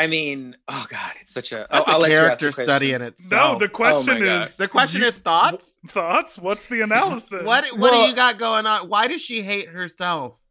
I 0.00 0.06
mean, 0.06 0.56
oh 0.68 0.86
god, 0.88 1.12
it's 1.20 1.30
such 1.30 1.52
a. 1.52 1.66
That's 1.70 1.88
oh, 1.88 1.92
I'll 1.92 1.98
a 1.98 2.00
let 2.00 2.12
character 2.12 2.52
study 2.52 2.92
in 2.92 3.00
questions. 3.00 3.30
no, 3.30 3.58
the 3.58 3.68
question 3.68 4.16
Oh 4.16 4.20
my 4.20 4.24
God. 4.26 4.42
is 4.44 4.56
The 4.56 4.68
question 4.68 5.02
you- 5.02 5.08
is 5.08 5.18
thoughts. 5.18 5.78
thoughts. 5.88 6.38
What's 6.38 6.68
the 6.68 6.80
analysis? 6.82 7.42
What 7.44 7.64
what 7.72 7.78
Well- 7.92 8.02
do 8.04 8.08
you 8.08 8.14
got 8.14 8.38
going 8.38 8.66
on? 8.66 8.88
Why 8.88 9.08
does 9.08 9.20
she 9.20 9.42
hate 9.42 9.68
herself? 9.68 10.42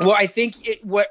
Well, 0.00 0.12
I 0.12 0.26
think 0.26 0.66
it 0.66 0.84
what 0.84 1.08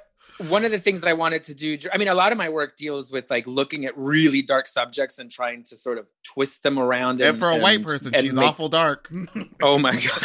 one 0.50 0.66
of 0.66 0.72
the 0.72 0.80
things 0.80 1.02
that 1.02 1.10
I 1.10 1.14
wanted 1.14 1.44
to 1.44 1.54
do. 1.56 1.78
I 1.94 1.98
mean, 1.98 2.10
a 2.10 2.14
lot 2.14 2.32
of 2.32 2.38
my 2.38 2.50
work 2.50 2.76
deals 2.76 3.10
with 3.12 3.30
like 3.32 3.48
looking 3.48 3.86
at 3.86 3.98
really 3.98 4.42
dark 4.42 4.68
subjects 4.68 5.18
and 5.20 5.32
trying 5.32 5.64
to 5.64 5.78
sort 5.78 5.98
of 5.98 6.08
twist 6.24 6.62
them 6.64 6.78
around. 6.78 7.22
And, 7.22 7.30
And, 7.30 7.40
for 7.40 7.50
a 7.50 7.58
white 7.58 7.84
person, 7.84 8.14
and 8.14 8.24
she's 8.24 8.34
make- 8.34 8.46
awful 8.46 8.70
dark. 8.70 9.10
Oh 9.62 9.78
my 9.80 9.94
god. 9.94 10.22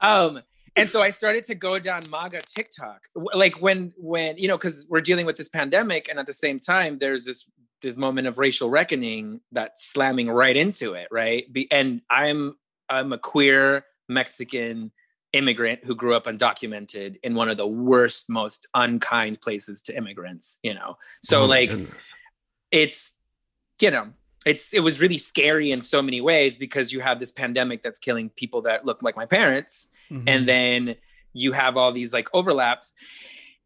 um 0.00 0.42
and 0.76 0.88
so 0.90 1.02
i 1.02 1.10
started 1.10 1.42
to 1.44 1.54
go 1.54 1.78
down 1.78 2.08
maga 2.10 2.40
tiktok 2.42 3.02
like 3.34 3.54
when 3.60 3.92
when 3.96 4.36
you 4.38 4.48
know 4.48 4.56
because 4.56 4.86
we're 4.88 5.00
dealing 5.00 5.26
with 5.26 5.36
this 5.36 5.48
pandemic 5.48 6.08
and 6.08 6.18
at 6.18 6.26
the 6.26 6.32
same 6.32 6.58
time 6.58 6.98
there's 6.98 7.24
this 7.24 7.48
this 7.82 7.96
moment 7.96 8.26
of 8.26 8.38
racial 8.38 8.70
reckoning 8.70 9.40
that's 9.52 9.86
slamming 9.92 10.28
right 10.30 10.56
into 10.56 10.94
it 10.94 11.08
right 11.10 11.52
Be, 11.52 11.70
and 11.70 12.00
i'm 12.10 12.56
i'm 12.88 13.12
a 13.12 13.18
queer 13.18 13.84
mexican 14.08 14.90
immigrant 15.32 15.80
who 15.84 15.94
grew 15.94 16.14
up 16.14 16.24
undocumented 16.24 17.16
in 17.22 17.34
one 17.34 17.48
of 17.50 17.56
the 17.58 17.66
worst 17.66 18.30
most 18.30 18.66
unkind 18.74 19.40
places 19.40 19.82
to 19.82 19.96
immigrants 19.96 20.58
you 20.62 20.72
know 20.72 20.96
so 21.22 21.42
Oh, 21.42 21.46
like 21.46 21.70
goodness. 21.70 22.12
it's 22.70 23.14
you 23.80 23.90
know 23.90 24.06
it's 24.46 24.72
it 24.72 24.80
was 24.80 25.00
really 25.00 25.18
scary 25.18 25.70
in 25.72 25.82
so 25.82 26.00
many 26.00 26.20
ways 26.20 26.56
because 26.56 26.92
you 26.92 27.00
have 27.00 27.18
this 27.20 27.32
pandemic 27.32 27.82
that's 27.82 27.98
killing 27.98 28.30
people 28.30 28.62
that 28.62 28.86
look 28.86 29.02
like 29.02 29.16
my 29.16 29.26
parents. 29.26 29.88
Mhm. 30.10 30.22
and 30.28 30.46
then 30.46 30.94
you 31.32 31.50
have 31.52 31.76
all 31.76 31.90
these 31.92 32.12
like 32.14 32.28
overlaps. 32.32 32.94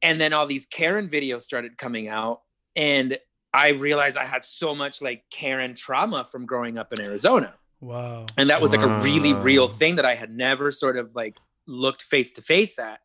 And 0.03 0.18
then 0.20 0.33
all 0.33 0.47
these 0.47 0.66
karen 0.66 1.09
videos 1.09 1.43
started 1.43 1.76
coming 1.76 2.09
out. 2.09 2.41
And 2.74 3.18
i 3.53 3.68
realized 3.70 4.16
i 4.16 4.24
had 4.24 4.45
so 4.45 4.74
much 4.74 5.03
like 5.03 5.24
karen 5.31 5.74
trauma 5.74 6.24
from 6.24 6.47
growing 6.47 6.78
up 6.78 6.93
in 6.95 7.01
arizona. 7.01 7.55
Wow. 7.81 8.26
and 8.39 8.49
that 8.51 8.61
was 8.62 8.72
like 8.74 8.83
a 8.91 9.03
really 9.03 9.33
real 9.33 9.68
thing 9.68 9.97
that 9.97 10.05
i 10.05 10.14
had 10.14 10.31
never 10.31 10.70
sort 10.70 10.97
of 10.99 11.14
like 11.14 11.37
looked 11.66 12.03
face 12.03 12.31
to 12.33 12.43
face 12.43 12.78
at. 12.78 13.01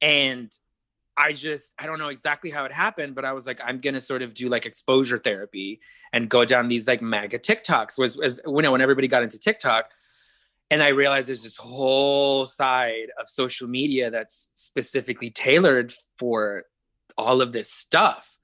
And 0.00 0.50
i 1.16 1.32
just 1.32 1.72
i 1.78 1.86
don't 1.86 1.98
know 1.98 2.08
exactly 2.08 2.50
how 2.50 2.64
it 2.64 2.72
happened 2.72 3.14
but 3.14 3.24
i 3.24 3.32
was 3.32 3.46
like 3.46 3.60
i'm 3.64 3.78
gonna 3.78 4.00
sort 4.00 4.22
of 4.22 4.34
do 4.34 4.48
like 4.48 4.66
exposure 4.66 5.18
therapy 5.18 5.80
and 6.12 6.28
go 6.28 6.44
down 6.44 6.68
these 6.68 6.86
like 6.86 7.02
MAGA 7.02 7.38
tiktoks 7.38 7.98
was 7.98 8.18
as 8.20 8.40
you 8.46 8.62
know 8.62 8.72
when 8.72 8.80
everybody 8.80 9.08
got 9.08 9.22
into 9.22 9.38
tiktok. 9.38 9.86
And 10.70 10.82
i 10.82 10.88
realized 10.88 11.28
there's 11.28 11.42
this 11.42 11.56
whole 11.56 12.44
side 12.46 13.08
of 13.20 13.28
social 13.28 13.68
media 13.68 14.10
that's 14.10 14.50
specifically 14.54 15.30
tailored 15.30 15.94
for 16.18 16.64
all 17.16 17.40
of 17.40 17.52
this 17.52 17.70
stuff 17.70 18.36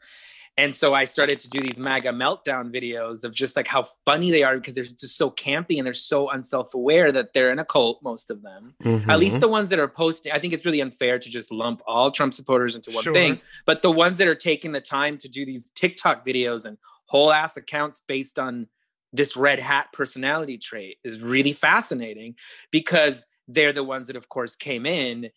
and 0.58 0.74
so 0.74 0.92
I 0.92 1.04
started 1.04 1.38
to 1.40 1.48
do 1.48 1.60
these 1.60 1.78
MAGA 1.78 2.10
meltdown 2.10 2.72
videos 2.74 3.24
of 3.24 3.32
just 3.34 3.56
like 3.56 3.66
how 3.66 3.84
funny 4.04 4.30
they 4.30 4.42
are 4.42 4.56
because 4.56 4.74
they're 4.74 4.84
just 4.84 5.16
so 5.16 5.30
campy 5.30 5.78
and 5.78 5.86
they're 5.86 5.94
so 5.94 6.28
unself 6.28 6.74
aware 6.74 7.10
that 7.10 7.32
they're 7.32 7.50
in 7.50 7.58
a 7.58 7.64
cult, 7.64 8.02
most 8.02 8.30
of 8.30 8.42
them. 8.42 8.74
At 8.80 8.86
Mhm. 8.86 9.18
least 9.18 9.40
the 9.40 9.48
ones 9.48 9.70
that 9.70 9.78
are 9.78 9.88
posting, 9.88 10.32
I 10.32 10.38
think 10.38 10.52
it's 10.52 10.66
really 10.66 10.80
unfair 10.82 11.18
to 11.18 11.30
just 11.30 11.50
lump 11.50 11.80
all 11.86 12.10
Trump 12.10 12.34
supporters 12.34 12.76
into 12.76 12.90
one 12.90 13.02
Sure. 13.02 13.14
thing. 13.14 13.40
But 13.64 13.80
the 13.82 13.90
ones 13.90 14.18
that 14.18 14.28
are 14.28 14.34
taking 14.34 14.72
the 14.72 14.80
time 14.82 15.16
to 15.18 15.28
do 15.28 15.46
these 15.46 15.70
TikTok 15.70 16.24
videos 16.24 16.66
and 16.66 16.76
whole 17.06 17.32
ass 17.32 17.56
accounts 17.56 18.00
based 18.06 18.38
on 18.38 18.68
this 19.14 19.36
red 19.36 19.58
hat 19.60 19.88
personality 19.92 20.58
trait 20.58 20.98
is 21.04 21.20
really 21.20 21.52
fascinating 21.52 22.34
because 22.70 23.26
they're 23.48 23.72
the 23.72 23.84
ones 23.84 24.06
that, 24.06 24.16
of 24.16 24.28
course, 24.28 24.54
came 24.56 24.86
in 24.86 25.30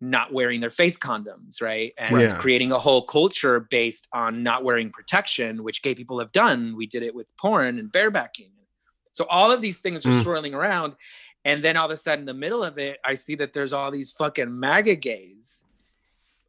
not 0.00 0.32
wearing 0.32 0.60
their 0.60 0.70
face 0.70 0.98
condoms, 0.98 1.62
right? 1.62 1.92
And 1.96 2.16
Yeah. 2.20 2.36
creating 2.38 2.70
a 2.72 2.78
whole 2.78 3.02
culture 3.06 3.60
based 3.60 4.08
on 4.12 4.42
not 4.42 4.62
wearing 4.62 4.90
protection, 4.90 5.62
which 5.64 5.82
gay 5.82 5.94
people 5.94 6.18
have 6.18 6.32
done. 6.32 6.76
We 6.76 6.86
did 6.86 7.02
it 7.02 7.14
with 7.14 7.34
porn 7.38 7.78
and 7.78 7.90
barebacking. 7.90 8.50
So 9.12 9.24
all 9.30 9.50
of 9.50 9.62
these 9.62 9.78
things 9.78 10.04
are 10.04 10.10
Mm. 10.10 10.22
swirling 10.22 10.54
around. 10.54 10.94
And 11.46 11.62
then 11.64 11.76
all 11.76 11.86
of 11.86 11.90
a 11.92 11.96
sudden, 11.96 12.20
in 12.20 12.26
the 12.26 12.34
middle 12.34 12.62
of 12.62 12.76
it, 12.78 12.98
I 13.04 13.14
see 13.14 13.36
that 13.36 13.52
there's 13.54 13.72
all 13.72 13.90
these 13.90 14.12
fucking 14.12 14.58
MAGA 14.58 14.96
gays. 14.96 15.62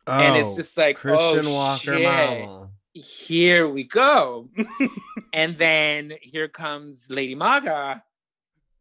and 0.10 0.38
it's 0.38 0.54
Oh, 0.54 0.56
just 0.56 0.78
like, 0.78 0.96
Christian 0.98 1.46
oh, 1.48 1.52
Walker 1.54 1.80
shit 1.82 2.02
Mama. 2.02 2.72
here 2.94 3.68
we 3.68 3.84
go. 3.84 4.50
and 5.34 5.58
then 5.58 6.14
here 6.22 6.48
comes 6.48 7.08
Lady 7.10 7.36
Maga. 7.36 8.02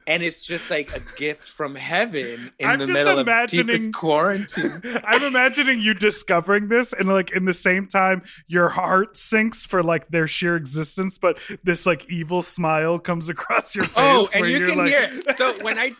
And 0.06 0.22
it's 0.22 0.44
just 0.44 0.70
like 0.70 0.94
a 0.94 1.00
gift 1.16 1.50
from 1.50 1.74
heaven 1.74 2.52
in 2.58 2.68
I'm 2.68 2.78
the 2.78 2.86
middle 2.86 3.18
of 3.18 3.48
deepest 3.48 3.92
quarantine. 3.92 4.80
I'm 5.04 5.22
imagining 5.22 5.80
you 5.80 5.94
discovering 5.94 6.68
this 6.68 6.92
and 6.92 7.08
like 7.08 7.32
in 7.32 7.44
the 7.44 7.54
same 7.54 7.88
time 7.88 8.22
your 8.46 8.68
heart 8.68 9.16
sinks 9.16 9.66
for 9.66 9.82
like 9.82 10.08
their 10.08 10.28
sheer 10.28 10.54
existence, 10.56 11.18
but 11.18 11.38
this 11.64 11.86
like 11.86 12.08
evil 12.10 12.42
smile 12.42 12.98
comes 12.98 13.28
across 13.28 13.74
your 13.74 13.86
oh, 13.96 14.26
face. 14.26 14.32
Oh, 14.34 14.38
and 14.38 14.46
you 14.46 14.58
you're 14.58 14.68
can 14.68 14.78
like, 14.78 14.88
hear. 14.88 15.34
So 15.34 15.54
when 15.62 15.78
I 15.78 15.90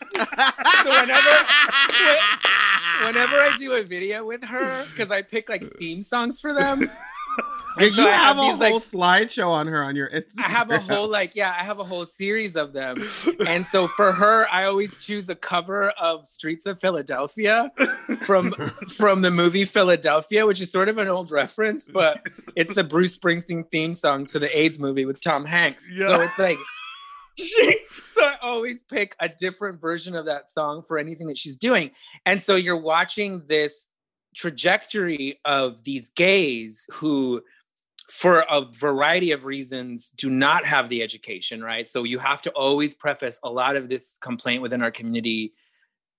so 0.83 0.89
whenever 0.89 1.45
whenever 3.05 3.35
I 3.35 3.55
do 3.57 3.73
a 3.73 3.83
video 3.83 4.25
with 4.25 4.43
her, 4.45 4.85
because 4.85 5.11
I 5.11 5.21
pick 5.21 5.49
like 5.49 5.77
theme 5.77 6.01
songs 6.01 6.39
for 6.39 6.53
them, 6.53 6.89
Yeah, 7.79 7.89
so 7.89 8.01
you 8.01 8.07
have, 8.07 8.15
have 8.19 8.37
a 8.37 8.41
these, 8.41 8.57
like- 8.57 8.71
whole 8.71 8.79
slideshow 8.79 9.49
on 9.49 9.67
her 9.67 9.83
on 9.83 9.95
your 9.95 10.09
Instagram. 10.09 10.43
I 10.43 10.49
have 10.49 10.71
a 10.71 10.79
whole 10.79 11.07
like 11.07 11.35
yeah, 11.35 11.51
I 11.51 11.63
have 11.63 11.79
a 11.79 11.83
whole 11.83 12.05
series 12.05 12.55
of 12.55 12.73
them. 12.73 12.97
And 13.47 13.65
so 13.65 13.87
for 13.87 14.11
her, 14.11 14.47
I 14.51 14.65
always 14.65 14.97
choose 14.97 15.29
a 15.29 15.35
cover 15.35 15.89
of 15.91 16.27
Streets 16.27 16.65
of 16.65 16.79
Philadelphia 16.79 17.71
from 18.21 18.51
from 18.97 19.21
the 19.21 19.31
movie 19.31 19.63
Philadelphia, 19.65 20.45
which 20.45 20.59
is 20.59 20.71
sort 20.71 20.89
of 20.89 20.97
an 20.97 21.07
old 21.07 21.31
reference, 21.31 21.87
but 21.87 22.21
it's 22.55 22.73
the 22.73 22.83
Bruce 22.83 23.17
Springsteen 23.17 23.69
theme 23.71 23.93
song 23.93 24.25
to 24.27 24.39
the 24.39 24.57
AIDS 24.57 24.79
movie 24.79 25.05
with 25.05 25.21
Tom 25.21 25.45
Hanks. 25.45 25.91
Yeah. 25.93 26.07
So 26.07 26.21
it's 26.21 26.39
like 26.39 26.57
she, 27.37 27.77
so 28.11 28.25
I 28.25 28.35
always 28.41 28.83
pick 28.83 29.15
a 29.19 29.29
different 29.29 29.79
version 29.79 30.15
of 30.15 30.25
that 30.25 30.49
song 30.49 30.81
for 30.81 30.97
anything 30.97 31.27
that 31.27 31.37
she's 31.37 31.55
doing. 31.57 31.91
And 32.25 32.41
so 32.41 32.55
you're 32.55 32.75
watching 32.81 33.43
this 33.47 33.89
trajectory 34.35 35.39
of 35.45 35.83
these 35.83 36.09
gays 36.09 36.85
who 36.91 37.41
for 38.09 38.45
a 38.49 38.65
variety 38.71 39.31
of 39.31 39.45
reasons 39.45 40.11
do 40.11 40.29
not 40.29 40.65
have 40.65 40.87
the 40.89 41.01
education 41.03 41.61
right? 41.61 41.87
So 41.87 42.03
you 42.03 42.19
have 42.19 42.41
to 42.43 42.51
always 42.51 42.93
preface 42.93 43.39
a 43.43 43.51
lot 43.51 43.75
of 43.75 43.89
this 43.89 44.17
complaint 44.21 44.61
within 44.61 44.81
our 44.81 44.91
community 44.91 45.53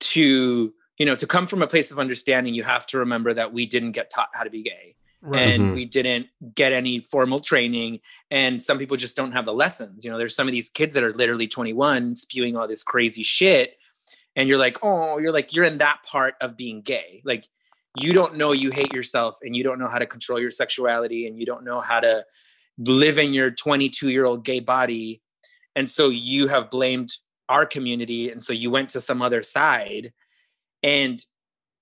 to 0.01 0.73
you 0.99 1.07
know 1.07 1.15
to 1.15 1.27
come 1.27 1.47
from 1.47 1.63
a 1.63 1.67
place 1.67 1.91
of 1.91 1.99
understanding 1.99 2.55
you 2.55 2.63
have 2.63 2.87
to 2.87 2.99
remember 2.99 3.33
that 3.35 3.53
we 3.53 3.67
didn't 3.67 3.93
get 3.93 4.11
taught 4.11 4.29
how 4.35 4.43
to 4.45 4.51
be 4.51 4.63
gay. 4.63 4.95
And 5.35 5.63
Mhm. 5.63 5.75
we 5.75 5.85
didn't 5.85 6.29
get 6.55 6.73
any 6.73 7.01
formal 7.01 7.41
training. 7.41 7.99
And 8.31 8.63
some 8.63 8.79
people 8.79 8.97
just 8.97 9.17
don't 9.17 9.33
have 9.33 9.47
the 9.47 9.53
lessons. 9.53 10.05
You 10.05 10.11
know 10.13 10.19
there's 10.19 10.37
some 10.37 10.47
of 10.47 10.53
these 10.53 10.71
kids 10.71 10.95
that 10.95 11.03
are 11.03 11.13
literally 11.13 11.49
21 11.49 12.15
spewing 12.15 12.57
all 12.57 12.69
this 12.69 12.85
crazy 12.85 13.25
shit. 13.25 13.77
And 14.37 14.49
you're 14.49 14.59
like 14.59 14.79
oh 14.83 15.19
you're 15.19 15.33
like 15.33 15.53
you're 15.55 15.65
in 15.65 15.79
that 15.79 16.03
part 16.05 16.35
of 16.41 16.57
being 16.57 16.83
gay. 16.83 17.23
Like 17.25 17.49
you 18.01 18.13
don't 18.13 18.37
know 18.37 18.53
you 18.53 18.71
hate 18.71 18.93
yourself 18.93 19.39
and 19.43 19.55
you 19.57 19.63
don't 19.65 19.79
know 19.79 19.89
how 19.89 19.99
to 19.99 20.07
control 20.07 20.39
your 20.41 20.51
sexuality 20.51 21.27
and 21.27 21.39
you 21.39 21.47
don't 21.47 21.65
know 21.65 21.81
how 21.81 22.01
to 22.01 22.25
live 22.79 23.19
in 23.19 23.35
your 23.35 23.51
22 23.51 24.09
year 24.11 24.25
old 24.25 24.45
gay 24.45 24.61
body. 24.61 25.21
And 25.77 25.89
so 25.89 26.09
you 26.09 26.47
have 26.49 26.71
blamed 26.71 27.11
our 27.49 27.65
community 27.67 28.31
and 28.31 28.43
so 28.43 28.53
you 28.53 28.71
went 28.71 28.91
to 28.91 29.01
some 29.01 29.23
other 29.23 29.43
side. 29.43 30.13
And 30.83 31.25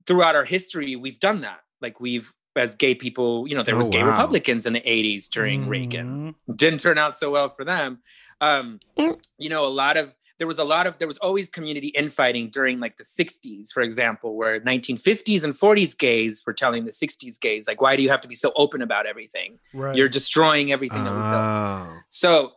throughout 0.07 0.37
our 0.37 0.45
history 0.45 0.97
we've 0.97 1.19
done 1.21 1.43
that. 1.43 1.61
Like 1.81 2.01
we've 2.01 2.33
as 2.57 2.75
gay 2.75 2.95
people 2.95 3.47
you 3.47 3.55
know 3.55 3.63
there 3.63 3.75
Oh, 3.75 3.79
was 3.79 3.91
gay 3.91 4.03
wow. 4.03 4.11
republicans 4.11 4.65
in 4.65 4.73
the 4.73 4.81
80s 4.81 5.29
during 5.29 5.69
reagan. 5.69 6.35
Didn't 6.55 6.81
turn 6.81 6.97
out 6.99 7.19
so 7.19 7.31
well 7.31 7.49
for 7.49 7.65
them. 7.65 7.99
Um 8.41 8.81
you 8.97 9.49
know 9.51 9.67
a 9.67 9.69
lot 9.69 9.97
of 9.97 10.15
there 10.39 10.47
was 10.47 10.59
a 10.59 10.65
lot 10.65 10.87
of 10.87 10.99
there 10.99 11.09
was 11.09 11.19
always 11.19 11.49
community 11.49 11.89
infighting 11.89 12.51
during 12.51 12.79
like 12.81 12.97
the 12.97 13.05
60s 13.05 13.73
for 13.73 13.83
example 13.83 14.37
where 14.37 14.61
1950s 14.61 15.45
and 15.45 15.55
40s 15.55 15.97
gays 15.97 16.43
were 16.47 16.53
telling 16.53 16.85
the 16.85 16.91
60s 16.91 17.41
gays 17.41 17.67
like 17.67 17.81
why 17.81 17.97
do 17.97 18.03
you 18.03 18.09
have 18.11 18.21
to 18.21 18.29
be 18.29 18.35
so 18.35 18.53
open 18.57 18.83
about 18.83 19.07
everything 19.07 19.59
Right. 19.75 19.97
you're 19.97 20.09
destroying 20.09 20.73
everything 20.73 21.03
that 21.05 21.11
we've 21.13 21.21
built 21.21 21.35
Oh. 21.35 21.99
so 22.09 22.53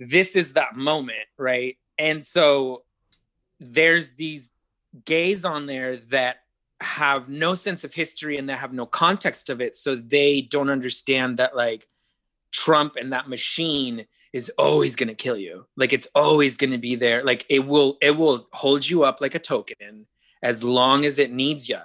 this 0.00 0.34
is 0.34 0.54
that 0.54 0.76
moment, 0.76 1.28
right? 1.36 1.76
And 1.98 2.24
so 2.24 2.84
there's 3.58 4.14
these 4.14 4.50
gays 5.04 5.44
on 5.44 5.66
there 5.66 5.96
that 6.08 6.36
have 6.80 7.28
no 7.28 7.54
sense 7.54 7.84
of 7.84 7.92
history 7.92 8.38
and 8.38 8.48
that 8.48 8.58
have 8.58 8.72
no 8.72 8.86
context 8.86 9.50
of 9.50 9.60
it. 9.60 9.76
So 9.76 9.96
they 9.96 10.40
don't 10.40 10.70
understand 10.70 11.36
that 11.36 11.54
like 11.54 11.86
Trump 12.50 12.96
and 12.96 13.12
that 13.12 13.28
machine 13.28 14.06
is 14.32 14.50
always 14.58 14.96
going 14.96 15.08
to 15.08 15.14
kill 15.14 15.36
you. 15.36 15.66
Like 15.76 15.92
it's 15.92 16.06
always 16.14 16.56
going 16.56 16.70
to 16.70 16.78
be 16.78 16.94
there. 16.94 17.22
Like 17.22 17.44
it 17.48 17.60
will 17.66 17.98
it 18.00 18.12
will 18.12 18.48
hold 18.52 18.88
you 18.88 19.02
up 19.04 19.20
like 19.20 19.34
a 19.34 19.38
token 19.40 20.06
as 20.42 20.62
long 20.64 21.04
as 21.04 21.18
it 21.18 21.32
needs 21.32 21.68
you. 21.68 21.78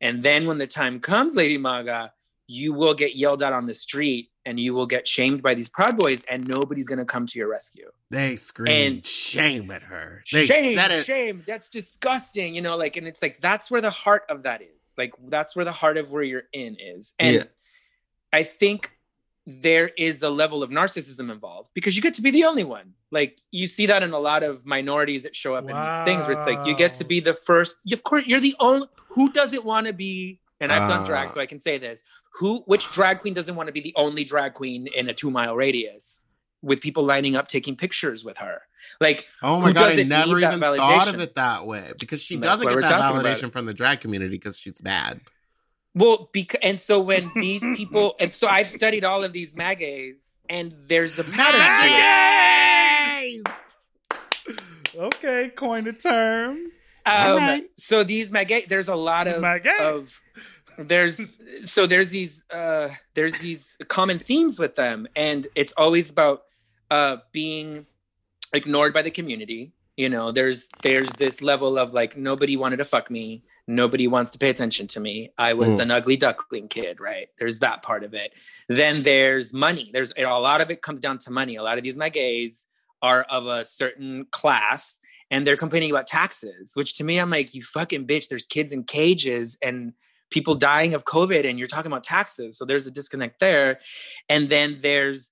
And 0.00 0.22
then 0.22 0.46
when 0.46 0.58
the 0.58 0.66
time 0.66 1.00
comes, 1.00 1.34
Lady 1.34 1.58
Maga, 1.58 2.12
you 2.46 2.72
will 2.72 2.94
get 2.94 3.16
yelled 3.16 3.42
at 3.42 3.52
on 3.52 3.66
the 3.66 3.74
street 3.74 4.30
and 4.46 4.58
you 4.58 4.72
will 4.72 4.86
get 4.86 5.06
shamed 5.06 5.42
by 5.42 5.52
these 5.54 5.68
proud 5.68 5.98
boys 5.98 6.24
and 6.24 6.46
nobody's 6.48 6.86
going 6.86 7.00
to 7.00 7.04
come 7.04 7.26
to 7.26 7.38
your 7.38 7.48
rescue. 7.48 7.90
They 8.10 8.36
scream 8.36 8.72
And- 8.94 9.04
shame 9.04 9.70
at 9.70 9.82
her. 9.82 10.22
They 10.32 10.46
shame, 10.46 10.78
shame. 11.02 11.42
That's 11.46 11.68
disgusting. 11.68 12.54
You 12.54 12.62
know, 12.62 12.76
like, 12.76 12.96
and 12.96 13.06
it's 13.06 13.20
like 13.20 13.40
that's 13.40 13.70
where 13.70 13.82
the 13.82 13.90
heart 13.90 14.22
of 14.30 14.44
that 14.44 14.62
is. 14.62 14.94
Like, 14.96 15.12
that's 15.28 15.54
where 15.54 15.66
the 15.66 15.72
heart 15.72 15.98
of 15.98 16.10
where 16.10 16.22
you're 16.22 16.44
in 16.54 16.76
is. 16.80 17.12
And 17.18 17.36
Yeah. 17.36 17.42
I 18.32 18.44
think 18.44 18.96
there 19.50 19.88
is 19.96 20.22
a 20.22 20.28
level 20.28 20.62
of 20.62 20.68
narcissism 20.68 21.32
involved 21.32 21.70
because 21.72 21.96
you 21.96 22.02
get 22.02 22.12
to 22.12 22.20
be 22.20 22.30
the 22.30 22.44
only 22.44 22.64
one. 22.64 22.92
Like, 23.10 23.40
you 23.50 23.66
see 23.66 23.86
that 23.86 24.02
in 24.02 24.12
a 24.12 24.18
lot 24.18 24.42
of 24.42 24.66
minorities 24.66 25.22
that 25.22 25.34
show 25.34 25.54
up 25.54 25.62
in 25.68 25.74
these 25.74 26.00
things 26.04 26.24
where 26.26 26.32
it's 26.32 26.44
like 26.44 26.66
you 26.66 26.76
get 26.76 26.92
to 26.92 27.04
be 27.04 27.18
the 27.20 27.32
first. 27.32 27.78
Of 27.90 28.02
course, 28.04 28.24
you're 28.26 28.40
the 28.40 28.54
only. 28.60 28.86
Who 29.08 29.32
doesn't 29.32 29.64
want 29.64 29.86
to 29.86 29.94
be? 29.94 30.40
And 30.60 30.70
I've 30.70 30.88
done 30.90 31.06
drag, 31.06 31.28
Ah. 31.28 31.32
so 31.32 31.40
I 31.40 31.46
can 31.46 31.58
say 31.58 31.78
this. 31.78 32.02
Who, 32.34 32.58
which 32.66 32.90
drag 32.90 33.20
queen 33.20 33.32
doesn't 33.32 33.54
want 33.56 33.68
to 33.68 33.72
be 33.72 33.80
the 33.80 33.94
only 33.96 34.22
drag 34.22 34.52
queen 34.52 34.86
in 34.94 35.08
a 35.08 35.14
two 35.14 35.30
mile 35.30 35.56
radius 35.56 36.26
with 36.60 36.80
people 36.80 37.04
lining 37.04 37.36
up 37.36 37.48
taking 37.48 37.74
pictures 37.74 38.24
with 38.24 38.36
her? 38.38 38.60
Like, 39.00 39.24
Oh 39.42 39.60
my 39.60 39.68
Who 39.68 39.72
god, 39.74 39.98
I 39.98 40.02
never 40.02 40.38
even 40.38 40.60
thought 40.60 41.08
of 41.14 41.20
it 41.20 41.36
that 41.36 41.66
way 41.66 41.92
because 41.98 42.20
she 42.20 42.36
doesn't 42.36 42.68
get 42.68 42.74
that 42.86 43.00
validation 43.14 43.50
from 43.50 43.64
the 43.66 43.72
drag 43.74 44.00
community 44.00 44.34
because 44.36 44.58
she's 44.58 44.80
bad. 44.80 45.20
Well, 45.94 46.28
because 46.32 46.60
and 46.62 46.78
so 46.78 47.00
when 47.00 47.30
these 47.36 47.62
people 47.76 48.14
and 48.20 48.32
so 48.32 48.46
I've 48.48 48.68
studied 48.68 49.04
all 49.04 49.24
of 49.24 49.32
these 49.32 49.56
magas 49.56 50.34
and 50.48 50.74
there's 50.86 51.18
a 51.18 51.24
pattern 51.24 51.60
to. 53.44 54.98
Okay, 54.98 55.50
coin 55.54 55.86
a 55.86 55.92
term. 55.92 56.72
Um, 57.06 57.36
right. 57.36 57.64
So 57.76 58.02
these 58.02 58.30
maga, 58.32 58.62
there's 58.68 58.88
a 58.88 58.94
lot 58.94 59.28
of 59.28 59.40
Maga. 59.40 59.76
of 59.80 60.18
there's 60.78 61.20
so 61.64 61.86
there's 61.86 62.10
these 62.10 62.44
uh 62.52 62.88
there's 63.14 63.34
these 63.40 63.76
common 63.88 64.18
themes 64.18 64.58
with 64.58 64.76
them 64.76 65.08
and 65.16 65.48
it's 65.56 65.72
always 65.72 66.08
about 66.08 66.42
uh 66.90 67.16
being 67.32 67.84
ignored 68.52 68.94
by 68.94 69.02
the 69.02 69.10
community 69.10 69.72
you 69.96 70.08
know 70.08 70.30
there's 70.30 70.68
there's 70.82 71.10
this 71.14 71.42
level 71.42 71.76
of 71.78 71.92
like 71.92 72.16
nobody 72.16 72.56
wanted 72.56 72.76
to 72.76 72.84
fuck 72.84 73.10
me 73.10 73.42
nobody 73.68 74.08
wants 74.08 74.30
to 74.32 74.38
pay 74.38 74.48
attention 74.48 74.86
to 74.88 74.98
me. 75.00 75.30
I 75.38 75.52
was 75.52 75.76
Mm. 75.76 75.82
an 75.82 75.90
ugly 75.92 76.16
duckling 76.16 76.68
kid 76.68 76.98
right? 77.00 77.28
There's 77.38 77.58
that 77.60 77.82
part 77.82 78.02
of 78.02 78.14
it. 78.14 78.32
Then 78.68 79.02
there's 79.02 79.52
money. 79.52 79.90
There's 79.92 80.12
a 80.16 80.24
lot 80.24 80.60
of 80.60 80.70
it 80.70 80.82
comes 80.82 81.00
down 81.00 81.18
to 81.18 81.30
money. 81.30 81.56
A 81.56 81.62
lot 81.62 81.78
of 81.78 81.84
these 81.84 81.98
Magays 81.98 82.66
are 83.02 83.22
of 83.24 83.46
a 83.46 83.64
certain 83.64 84.26
class 84.32 84.98
and 85.30 85.46
they're 85.46 85.56
complaining 85.56 85.90
about 85.90 86.06
taxes 86.08 86.72
which 86.74 86.94
to 86.94 87.04
me 87.04 87.18
i'm 87.18 87.30
like 87.30 87.54
you 87.54 87.62
fucking 87.62 88.06
bitch. 88.06 88.28
There's 88.28 88.46
kids 88.46 88.72
in 88.72 88.82
cages 88.84 89.56
and 89.62 89.92
people 90.30 90.54
dying 90.56 90.94
of 90.94 91.04
covid 91.04 91.48
and 91.48 91.58
you're 91.58 91.68
talking 91.68 91.92
about 91.92 92.02
taxes. 92.04 92.58
So 92.58 92.64
there's 92.64 92.86
a 92.86 92.90
disconnect 92.90 93.38
there. 93.38 93.78
And 94.28 94.48
then 94.48 94.78
there's 94.80 95.30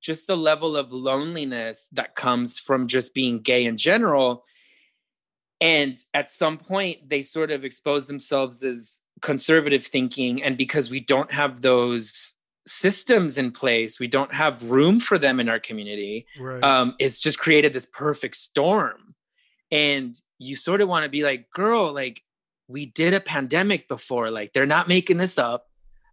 just 0.00 0.26
the 0.26 0.36
level 0.36 0.76
of 0.76 0.92
loneliness 0.92 1.88
that 1.92 2.14
comes 2.14 2.58
from 2.58 2.86
just 2.88 3.14
being 3.14 3.40
gay 3.40 3.64
in 3.64 3.76
general 3.76 4.44
and 5.60 5.98
at 6.14 6.30
some 6.30 6.58
point 6.58 7.08
they 7.08 7.22
sort 7.22 7.50
of 7.50 7.64
expose 7.64 8.06
themselves 8.06 8.62
as 8.64 9.00
conservative 9.22 9.84
thinking 9.84 10.42
and 10.42 10.56
because 10.56 10.88
we 10.90 11.00
don't 11.00 11.32
have 11.32 11.60
those 11.62 12.34
systems 12.66 13.38
in 13.38 13.50
place 13.50 13.98
we 13.98 14.06
don't 14.06 14.32
have 14.34 14.70
room 14.70 15.00
for 15.00 15.18
them 15.18 15.40
in 15.40 15.48
our 15.48 15.58
community 15.58 16.26
Right. 16.38 16.62
um, 16.62 16.94
it's 16.98 17.20
just 17.20 17.38
created 17.38 17.72
this 17.72 17.86
perfect 17.86 18.36
storm. 18.36 19.14
And 19.70 20.18
you 20.38 20.56
sort 20.56 20.80
of 20.80 20.88
want 20.88 21.04
to 21.04 21.10
be 21.10 21.22
like, 21.22 21.50
girl, 21.50 21.92
like 21.92 22.22
we 22.68 22.86
did 22.86 23.12
a 23.12 23.20
pandemic 23.20 23.86
before. 23.88 24.30
Like 24.30 24.52
they're 24.54 24.64
not 24.66 24.88
making 24.88 25.18
this 25.18 25.36
up. 25.38 25.66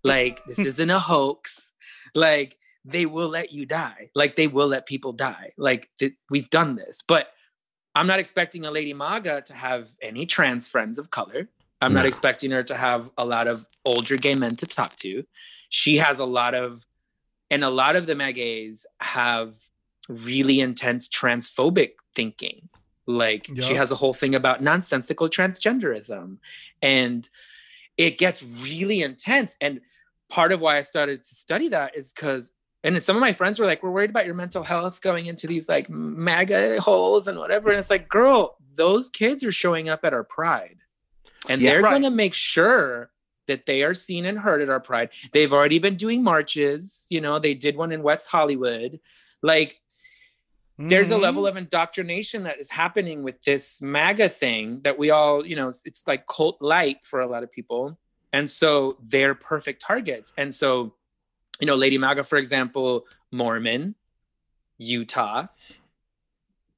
Like 0.03 0.43
this 0.45 0.59
isn't 0.71 0.89
a 0.89 0.99
hoax. 0.99 1.71
Like 2.13 2.57
they 2.83 3.05
will 3.05 3.29
let 3.29 3.53
you 3.53 3.65
die. 3.65 4.09
Like 4.13 4.35
they 4.35 4.47
will 4.47 4.67
let 4.67 4.85
people 4.85 5.13
die. 5.13 5.51
Like 5.57 5.89
th- 5.99 6.15
we've 6.29 6.49
done 6.49 6.75
this. 6.75 7.01
But 7.07 7.27
I'm 7.95 8.07
not 8.07 8.19
expecting 8.19 8.65
a 8.65 8.71
Lady 8.71 8.93
Maga 8.93 9.41
to 9.41 9.53
have 9.53 9.89
any 10.01 10.25
trans 10.25 10.67
friends 10.67 10.97
of 10.97 11.09
color. 11.09 11.47
I'm 11.81 11.93
not 11.93 12.05
expecting 12.05 12.51
her 12.51 12.63
to 12.63 12.75
have 12.75 13.09
a 13.17 13.25
lot 13.25 13.47
of 13.47 13.65
older 13.85 14.17
gay 14.17 14.35
men 14.35 14.55
to 14.57 14.65
talk 14.65 14.95
to. 14.97 15.23
She 15.69 15.97
has 15.97 16.19
a 16.19 16.25
lot 16.25 16.55
of, 16.55 16.85
and 17.51 17.63
a 17.63 17.69
lot 17.69 17.95
of 17.95 18.05
the 18.05 18.15
Magays 18.15 18.85
have 18.99 19.55
really 20.09 20.59
intense 20.59 21.07
transphobic 21.07 21.93
thinking. 22.15 22.69
Like 23.05 23.49
she 23.59 23.75
has 23.75 23.91
a 23.91 23.95
whole 23.95 24.13
thing 24.13 24.35
about 24.35 24.61
nonsensical 24.61 25.29
transgenderism. 25.29 26.37
And 26.81 27.29
it 27.97 28.17
gets 28.17 28.43
really 28.43 29.01
intense. 29.03 29.55
And 29.61 29.81
part 30.29 30.51
of 30.51 30.59
why 30.59 30.77
I 30.77 30.81
started 30.81 31.23
to 31.23 31.35
study 31.35 31.69
that 31.69 31.95
is 31.95 32.11
because, 32.11 32.51
and 32.85 33.01
some 33.01 33.15
of 33.15 33.19
my 33.21 33.33
friends 33.33 33.59
were 33.59 33.65
like, 33.65 33.81
we're 33.81 33.89
worried 33.89 34.11
about 34.11 34.27
your 34.27 34.35
mental 34.35 34.63
health 34.63 35.01
going 35.01 35.25
into 35.25 35.47
these 35.47 35.67
like 35.67 35.89
MAGA 35.89 36.79
holes 36.79 37.27
and 37.27 37.39
whatever. 37.39 37.69
And 37.69 37.79
it's 37.79 37.89
like, 37.89 38.07
girl, 38.07 38.57
those 38.75 39.09
kids 39.09 39.43
are 39.43 39.51
showing 39.51 39.89
up 39.89 40.05
at 40.05 40.13
our 40.13 40.23
pride. 40.23 40.77
And 41.49 41.61
Yeah, 41.61 41.71
they're 41.71 41.81
right. 41.81 41.89
going 41.89 42.03
to 42.03 42.11
make 42.11 42.35
sure 42.35 43.09
that 43.47 43.65
they 43.65 43.81
are 43.81 43.95
seen 43.95 44.25
and 44.25 44.37
heard 44.37 44.61
at 44.61 44.69
our 44.69 44.79
pride. 44.79 45.09
They've 45.31 45.51
already 45.51 45.79
been 45.79 45.95
doing 45.95 46.23
marches. 46.23 47.07
You 47.09 47.21
know, 47.21 47.39
they 47.39 47.55
did 47.55 47.75
one 47.75 47.91
in 47.91 48.03
West 48.03 48.27
Hollywood. 48.27 48.99
Like, 49.41 49.79
there's 50.77 51.11
a 51.11 51.17
level 51.17 51.43
mm-hmm. 51.43 51.57
of 51.57 51.63
indoctrination 51.63 52.43
that 52.43 52.59
is 52.59 52.69
happening 52.69 53.23
with 53.23 53.41
this 53.41 53.81
MAGA 53.81 54.29
thing 54.29 54.81
that 54.83 54.99
we 54.99 55.09
all, 55.09 55.45
you 55.45 55.55
know, 55.55 55.69
it's, 55.69 55.81
it's 55.85 56.05
like 56.05 56.27
cult 56.27 56.61
light 56.61 56.97
for 57.03 57.21
a 57.21 57.27
lot 57.27 57.43
of 57.43 57.51
people. 57.51 57.97
And 58.33 58.49
so 58.49 58.97
they're 59.01 59.35
perfect 59.35 59.81
targets. 59.81 60.33
And 60.37 60.53
so 60.53 60.95
you 61.59 61.67
know, 61.67 61.75
Lady 61.75 61.97
Maga, 61.97 62.23
for 62.23 62.37
example, 62.37 63.05
Mormon, 63.31 63.95
Utah, 64.77 65.47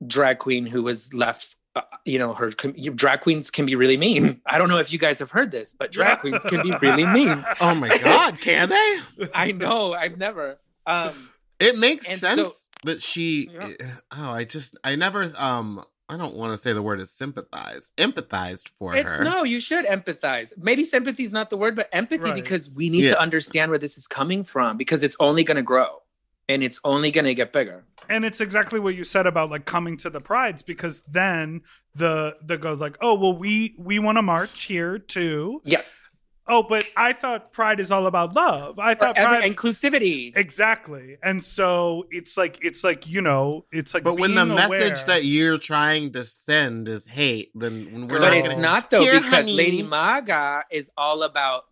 drag 0.06 0.40
queen 0.40 0.66
who 0.66 0.84
was 0.84 1.14
left. 1.14 1.56
Uh, 1.76 1.82
you 2.06 2.18
know, 2.18 2.34
her 2.34 2.52
com- 2.52 2.74
drag 2.96 3.22
queens 3.22 3.52
can 3.52 3.66
be 3.66 3.76
really 3.76 3.98
mean. 3.98 4.42
I 4.48 4.58
don't 4.58 4.68
know 4.70 4.80
if 4.80 4.92
you 4.92 4.98
guys 5.00 5.20
have 5.20 5.30
heard 5.32 5.52
this, 5.52 5.76
but 5.78 5.92
drag 5.92 6.20
queens 6.22 6.44
can 6.44 6.64
be 6.64 6.74
really 6.82 7.06
mean. 7.06 7.46
Oh 7.62 7.76
my 7.76 7.96
god, 8.00 8.40
can 8.42 8.70
they? 8.70 9.30
I 9.34 9.52
know. 9.52 9.94
I've 9.94 10.18
never. 10.18 10.58
Um, 10.86 11.30
It 11.60 11.78
makes 11.78 12.08
sense 12.08 12.22
so- 12.22 12.52
that 12.86 13.02
she. 13.02 13.50
Yeah. 13.54 13.70
Oh, 14.12 14.32
I 14.32 14.44
just 14.44 14.76
I 14.84 14.96
never 14.96 15.32
um 15.38 15.84
I 16.10 16.16
don't 16.16 16.36
want 16.36 16.54
to 16.54 16.58
say 16.58 16.72
the 16.74 16.82
word 16.82 17.00
is 17.02 17.12
sympathize, 17.12 17.92
empathized 17.98 18.70
for 18.80 18.96
It's 18.96 19.14
her. 19.18 19.24
no, 19.24 19.44
you 19.44 19.60
should 19.60 19.86
empathize. 19.86 20.54
Maybe 20.58 20.84
sympathy 20.84 21.24
is 21.24 21.34
not 21.34 21.50
the 21.50 21.58
word, 21.58 21.76
but 21.76 21.90
empathy 21.92 22.24
Right. 22.24 22.36
because 22.36 22.70
we 22.70 22.90
need 22.90 23.06
Yeah. 23.06 23.12
to 23.12 23.20
understand 23.22 23.72
where 23.72 23.80
this 23.80 23.98
is 23.98 24.08
coming 24.08 24.44
from 24.46 24.78
because 24.78 25.04
it's 25.04 25.18
only 25.20 25.44
going 25.44 25.58
to 25.58 25.64
grow 25.64 26.02
and 26.48 26.64
it's 26.64 26.80
only 26.86 27.12
going 27.12 27.26
to 27.26 27.34
get 27.34 27.52
bigger. 27.52 27.84
and 28.10 28.24
it's 28.24 28.40
exactly 28.40 28.80
what 28.80 28.96
you 28.96 29.04
said 29.04 29.28
about 29.28 29.50
like 29.50 29.66
coming 29.66 29.98
to 29.98 30.10
the 30.10 30.22
prides 30.22 30.64
because 30.64 31.02
then 31.02 31.60
the 31.94 32.38
the 32.42 32.58
goes 32.58 32.80
like 32.80 32.96
oh 33.02 33.14
well 33.16 33.36
we 33.38 33.76
we 33.78 34.00
want 34.00 34.18
to 34.18 34.22
march 34.22 34.64
here 34.64 34.98
too 34.98 35.62
Yes. 35.66 36.08
Oh 36.50 36.64
but 36.64 36.84
i 36.96 37.12
thought 37.14 37.52
pride 37.52 37.80
is 37.80 37.92
all 37.92 38.08
about 38.08 38.36
love 38.36 38.80
i 38.80 38.94
thought 38.96 39.16
pride 39.16 39.44
inclusivity. 39.52 40.32
exactly 40.36 41.18
and 41.24 41.44
so 41.44 42.06
it's 42.10 42.38
like 42.38 42.58
it's 42.62 42.84
like 42.84 43.06
you 43.08 43.22
know 43.22 43.66
it's 43.72 43.94
like 43.94 44.04
But 44.04 44.16
when 44.20 44.36
the 44.36 44.46
being 44.46 44.56
message 44.56 45.06
that 45.06 45.26
you're 45.26 45.58
trying 45.58 46.14
to 46.14 46.24
send 46.24 46.88
is 46.88 47.06
hate, 47.06 47.52
then 47.56 47.92
when 47.92 48.08
we're 48.08 48.20
But 48.20 48.26
not 48.30 48.34
it's 48.34 48.50
gonna- 48.50 48.62
not 48.62 48.90
though 48.90 49.02
Here, 49.02 49.20
because 49.20 49.32
honey. 49.46 49.54
Lady 49.54 49.84
Maga 49.84 50.64
is 50.72 50.90
all 50.98 51.24
about 51.24 51.66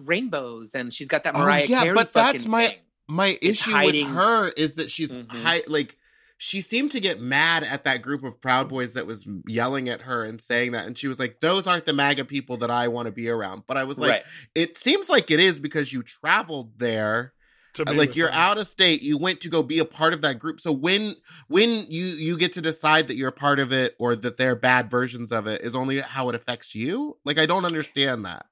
rainbows 0.00 0.74
and 0.74 0.92
she's 0.92 1.08
got 1.08 1.24
that 1.24 1.34
Oh, 1.36 1.46
yeah, 1.46 1.82
Carey 1.82 1.94
but 1.94 2.08
fucking 2.08 2.32
that's 2.32 2.46
my- 2.46 2.68
thing. 2.68 2.78
my 3.08 3.38
issue 3.42 3.76
with 3.84 4.06
her 4.06 4.48
is 4.56 4.74
that 4.74 4.90
she's 4.90 5.10
Mhm. 5.10 5.28
hi- 5.30 5.62
like 5.66 5.96
she 6.44 6.60
seemed 6.60 6.90
to 6.90 6.98
get 6.98 7.20
mad 7.20 7.62
at 7.62 7.84
that 7.84 8.02
group 8.02 8.24
of 8.24 8.40
proud 8.40 8.68
boys 8.68 8.94
that 8.94 9.06
was 9.06 9.24
yelling 9.46 9.88
at 9.88 10.02
her 10.02 10.24
and 10.24 10.42
saying 10.42 10.72
that 10.72 10.84
and 10.88 10.98
she 10.98 11.06
was 11.06 11.20
like 11.20 11.38
those 11.40 11.68
aren't 11.68 11.86
the 11.86 11.92
maga 11.92 12.24
people 12.24 12.56
that 12.56 12.70
i 12.70 12.88
want 12.88 13.06
to 13.06 13.12
be 13.12 13.28
around 13.28 13.62
but 13.68 13.76
i 13.76 13.84
was 13.84 13.96
like 13.96 14.10
right. 14.10 14.22
it 14.52 14.76
seems 14.76 15.08
like 15.08 15.30
it 15.30 15.38
is 15.38 15.60
because 15.60 15.92
you 15.92 16.02
traveled 16.02 16.80
there 16.80 17.32
to 17.74 17.84
like 17.84 18.16
you're 18.16 18.28
them. 18.28 18.36
out 18.36 18.58
of 18.58 18.66
state 18.66 19.02
you 19.02 19.16
went 19.16 19.40
to 19.40 19.48
go 19.48 19.62
be 19.62 19.78
a 19.78 19.84
part 19.84 20.12
of 20.12 20.20
that 20.20 20.40
group 20.40 20.60
so 20.60 20.72
when 20.72 21.14
when 21.46 21.86
you 21.88 22.06
you 22.06 22.36
get 22.36 22.52
to 22.52 22.60
decide 22.60 23.06
that 23.06 23.14
you're 23.14 23.28
a 23.28 23.32
part 23.32 23.60
of 23.60 23.72
it 23.72 23.94
or 24.00 24.16
that 24.16 24.36
they're 24.36 24.56
bad 24.56 24.90
versions 24.90 25.30
of 25.30 25.46
it 25.46 25.60
is 25.62 25.76
only 25.76 26.00
how 26.00 26.28
it 26.28 26.34
affects 26.34 26.74
you 26.74 27.16
like 27.24 27.38
i 27.38 27.46
don't 27.46 27.64
understand 27.64 28.24
that 28.24 28.46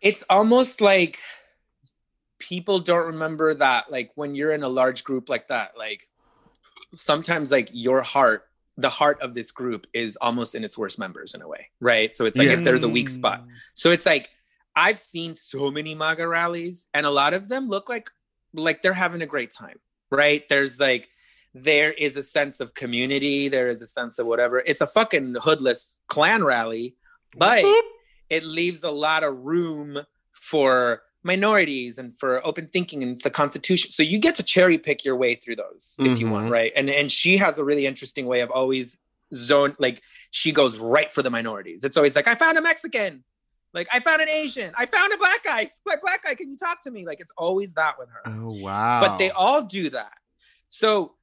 It's 0.00 0.24
almost 0.28 0.80
like 0.80 1.18
people 2.40 2.80
don't 2.80 3.06
remember 3.06 3.54
that 3.54 3.92
like 3.92 4.10
when 4.16 4.34
you're 4.34 4.52
in 4.52 4.64
a 4.64 4.68
large 4.68 5.04
group 5.04 5.28
like 5.28 5.46
that 5.48 5.78
like 5.78 6.07
sometimes 6.94 7.50
like 7.52 7.68
your 7.72 8.02
heart 8.02 8.44
the 8.76 8.88
heart 8.88 9.20
of 9.20 9.34
this 9.34 9.50
group 9.50 9.86
is 9.92 10.16
almost 10.20 10.54
in 10.54 10.62
its 10.64 10.78
worst 10.78 10.98
members 10.98 11.34
in 11.34 11.42
a 11.42 11.48
way 11.48 11.68
right 11.80 12.14
so 12.14 12.26
it's 12.26 12.38
like 12.38 12.46
Yeah. 12.46 12.54
if 12.54 12.64
they're 12.64 12.78
the 12.78 12.88
weak 12.88 13.08
spot 13.08 13.42
Mm. 13.42 13.48
So 13.74 13.90
it's 13.90 14.06
like 14.06 14.28
I've 14.76 14.98
seen 14.98 15.34
so 15.34 15.72
many 15.72 15.96
MAGA 15.96 16.28
rallies, 16.28 16.86
and 16.94 17.04
a 17.04 17.10
lot 17.10 17.34
of 17.34 17.48
them 17.48 17.68
look 17.68 17.88
like 17.88 18.08
like 18.54 18.80
they're 18.80 18.92
having 18.92 19.22
a 19.22 19.26
great 19.26 19.50
time, 19.50 19.78
right? 20.12 20.48
There's 20.48 20.78
like 20.78 21.08
there 21.54 21.90
is 21.92 22.16
a 22.16 22.22
sense 22.22 22.60
of 22.60 22.74
community, 22.74 23.48
there 23.48 23.68
is 23.70 23.82
a 23.82 23.88
sense 23.88 24.20
of 24.20 24.26
whatever. 24.28 24.60
It's 24.64 24.80
a 24.80 24.86
fucking 24.86 25.36
hoodless 25.42 25.94
Klan 26.08 26.44
rally, 26.44 26.94
but 27.36 27.64
it 28.30 28.44
leaves 28.44 28.84
a 28.84 28.90
lot 28.90 29.24
of 29.24 29.36
room 29.44 29.98
for 30.30 31.02
minorities 31.22 31.98
and 31.98 32.18
for 32.18 32.44
open 32.46 32.66
thinking 32.66 33.02
and 33.02 33.12
it's 33.12 33.22
the 33.22 33.30
constitution. 33.30 33.90
So 33.90 34.02
you 34.02 34.18
get 34.18 34.34
to 34.36 34.42
cherry 34.42 34.78
pick 34.78 35.04
your 35.04 35.16
way 35.16 35.34
through 35.34 35.56
those 35.56 35.94
if 35.98 36.18
you 36.20 36.28
want 36.30 36.46
Mhm. 36.48 36.50
right? 36.52 36.72
And 36.76 36.88
and 36.88 37.10
she 37.10 37.36
has 37.38 37.58
a 37.58 37.64
really 37.64 37.86
interesting 37.86 38.26
way 38.26 38.40
of 38.40 38.50
always 38.50 38.98
zone 39.34 39.76
like 39.78 40.00
she 40.30 40.52
goes 40.52 40.78
right 40.78 41.12
for 41.12 41.22
the 41.22 41.30
minorities. 41.30 41.84
It's 41.84 41.96
always 41.96 42.16
like 42.16 42.26
i 42.28 42.34
found 42.34 42.56
a 42.56 42.62
mexican. 42.62 43.24
Like 43.74 43.88
i 43.92 44.00
found 44.00 44.22
an 44.22 44.28
asian. 44.28 44.72
I 44.76 44.86
found 44.86 45.12
a 45.12 45.18
black 45.18 45.42
guy. 45.44 45.68
Black 45.84 46.00
black 46.00 46.22
guy 46.24 46.34
can 46.34 46.50
you 46.50 46.56
talk 46.56 46.80
to 46.82 46.90
me? 46.90 47.04
Like 47.04 47.20
it's 47.20 47.32
always 47.36 47.74
that 47.74 47.98
with 47.98 48.08
her. 48.10 48.22
Oh 48.26 48.54
wow 48.62 49.00
but 49.00 49.18
they 49.18 49.30
all 49.30 49.62
do 49.62 49.90
that. 49.90 50.12
So 50.68 51.14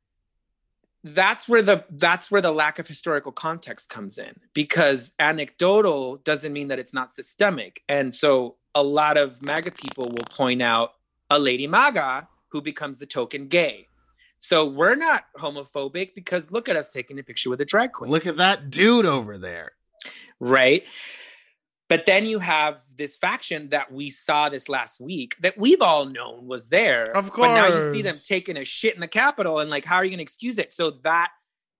that's 1.03 1.47
where 1.47 1.61
the 1.61 1.85
that's 1.91 2.29
where 2.31 2.41
the 2.41 2.51
lack 2.51 2.79
of 2.79 2.87
historical 2.87 3.31
context 3.31 3.89
comes 3.89 4.17
in 4.17 4.33
because 4.53 5.13
anecdotal 5.19 6.17
doesn't 6.17 6.51
mean 6.51 6.67
that 6.69 6.79
it's 6.79 6.93
not 6.93 7.11
systemic. 7.11 7.81
And 7.87 8.13
so 8.13 8.57
a 8.75 8.83
lot 8.83 9.17
of 9.17 9.41
maga 9.41 9.71
people 9.71 10.05
will 10.05 10.27
point 10.29 10.61
out 10.61 10.91
a 11.29 11.39
lady 11.39 11.65
maga 11.67 12.27
who 12.49 12.61
becomes 12.61 12.99
the 12.99 13.05
token 13.05 13.47
gay 13.47 13.87
so 14.37 14.65
we're 14.65 14.95
not 14.95 15.25
homophobic 15.39 16.13
because 16.13 16.51
look 16.51 16.69
at 16.69 16.75
us 16.75 16.89
taking 16.89 17.17
a 17.17 17.23
picture 17.23 17.49
with 17.49 17.59
a 17.61 17.65
drag 17.65 17.91
queen 17.93 18.11
look 18.11 18.27
at 18.27 18.37
that 18.37 18.69
dude 18.69 19.05
over 19.05 19.37
there 19.37 19.71
right? 20.39 20.83
But 21.87 22.07
then 22.07 22.25
you 22.25 22.39
have 22.39 22.81
this 22.97 23.15
faction 23.15 23.69
that 23.69 23.91
we 23.91 24.09
saw 24.09 24.49
this 24.49 24.67
last 24.69 24.99
week 24.99 25.35
that 25.41 25.57
we've 25.57 25.81
all 25.81 26.05
known 26.05 26.47
was 26.47 26.69
there. 26.69 27.03
Of 27.15 27.31
But 27.35 27.53
now 27.53 27.67
you 27.67 27.81
see 27.91 28.01
them 28.01 28.15
taking 28.25 28.57
a 28.57 28.65
shit 28.65 28.95
in 28.95 29.01
the 29.01 29.07
Capitol 29.07 29.59
and 29.59 29.69
like, 29.69 29.85
how 29.85 29.97
are 29.97 30.03
you 30.03 30.09
going 30.09 30.17
to 30.17 30.23
excuse 30.23 30.57
it? 30.57 30.73
So 30.73 30.91
that 31.03 31.29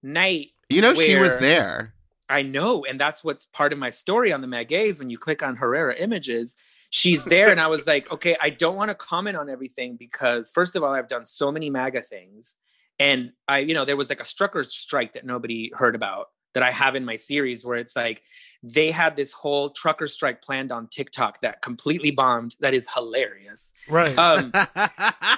night, 0.03 0.49
you 0.69 0.81
know 0.81 0.93
she 0.93 1.17
was 1.17 1.37
there 1.37 1.95
I 2.27 2.41
know, 2.41 2.85
and 2.85 2.99
that's 2.99 3.23
what's 3.23 3.45
part 3.45 3.71
of 3.71 3.79
my 3.79 3.89
story 3.89 4.33
on 4.33 4.41
the 4.41 4.47
Magays. 4.47 4.97
When 4.97 5.09
you 5.09 5.17
click 5.17 5.43
on 5.43 5.55
Herrera 5.55 5.95
images, 5.95 6.55
she's 6.95 7.25
there, 7.25 7.49
and 7.49 7.59
I 7.59 7.67
was 7.67 7.85
like, 7.93 8.11
okay, 8.11 8.35
I 8.41 8.49
don't 8.49 8.75
want 8.75 8.89
to 8.89 8.95
comment 8.95 9.35
on 9.35 9.49
everything 9.49 9.97
because 9.97 10.51
first 10.51 10.75
of 10.75 10.83
all, 10.83 10.93
I've 10.93 11.07
done 11.07 11.25
so 11.25 11.51
many 11.51 11.69
MAGA 11.69 12.03
things, 12.03 12.55
and 12.99 13.31
I, 13.47 13.59
you 13.59 13.73
know, 13.73 13.85
there 13.85 13.97
was 13.97 14.09
like 14.09 14.21
a 14.21 14.25
trucker 14.25 14.63
strike 14.63 15.13
that 15.13 15.25
nobody 15.25 15.71
heard 15.75 15.95
about 15.95 16.27
that 16.53 16.63
I 16.63 16.71
have 16.71 16.95
in 16.95 17.03
my 17.03 17.15
series 17.15 17.65
where 17.65 17.77
it's 17.77 17.97
like 17.97 18.23
they 18.63 18.89
had 18.89 19.17
this 19.17 19.33
whole 19.33 19.71
trucker 19.71 20.07
strike 20.07 20.41
planned 20.41 20.71
on 20.71 20.87
TikTok 20.87 21.41
that 21.41 21.61
completely 21.61 22.11
bombed. 22.11 22.55
That 22.61 22.73
is 22.73 22.87
hilarious. 22.93 23.73
right 23.89 24.17
Um, 24.17 24.53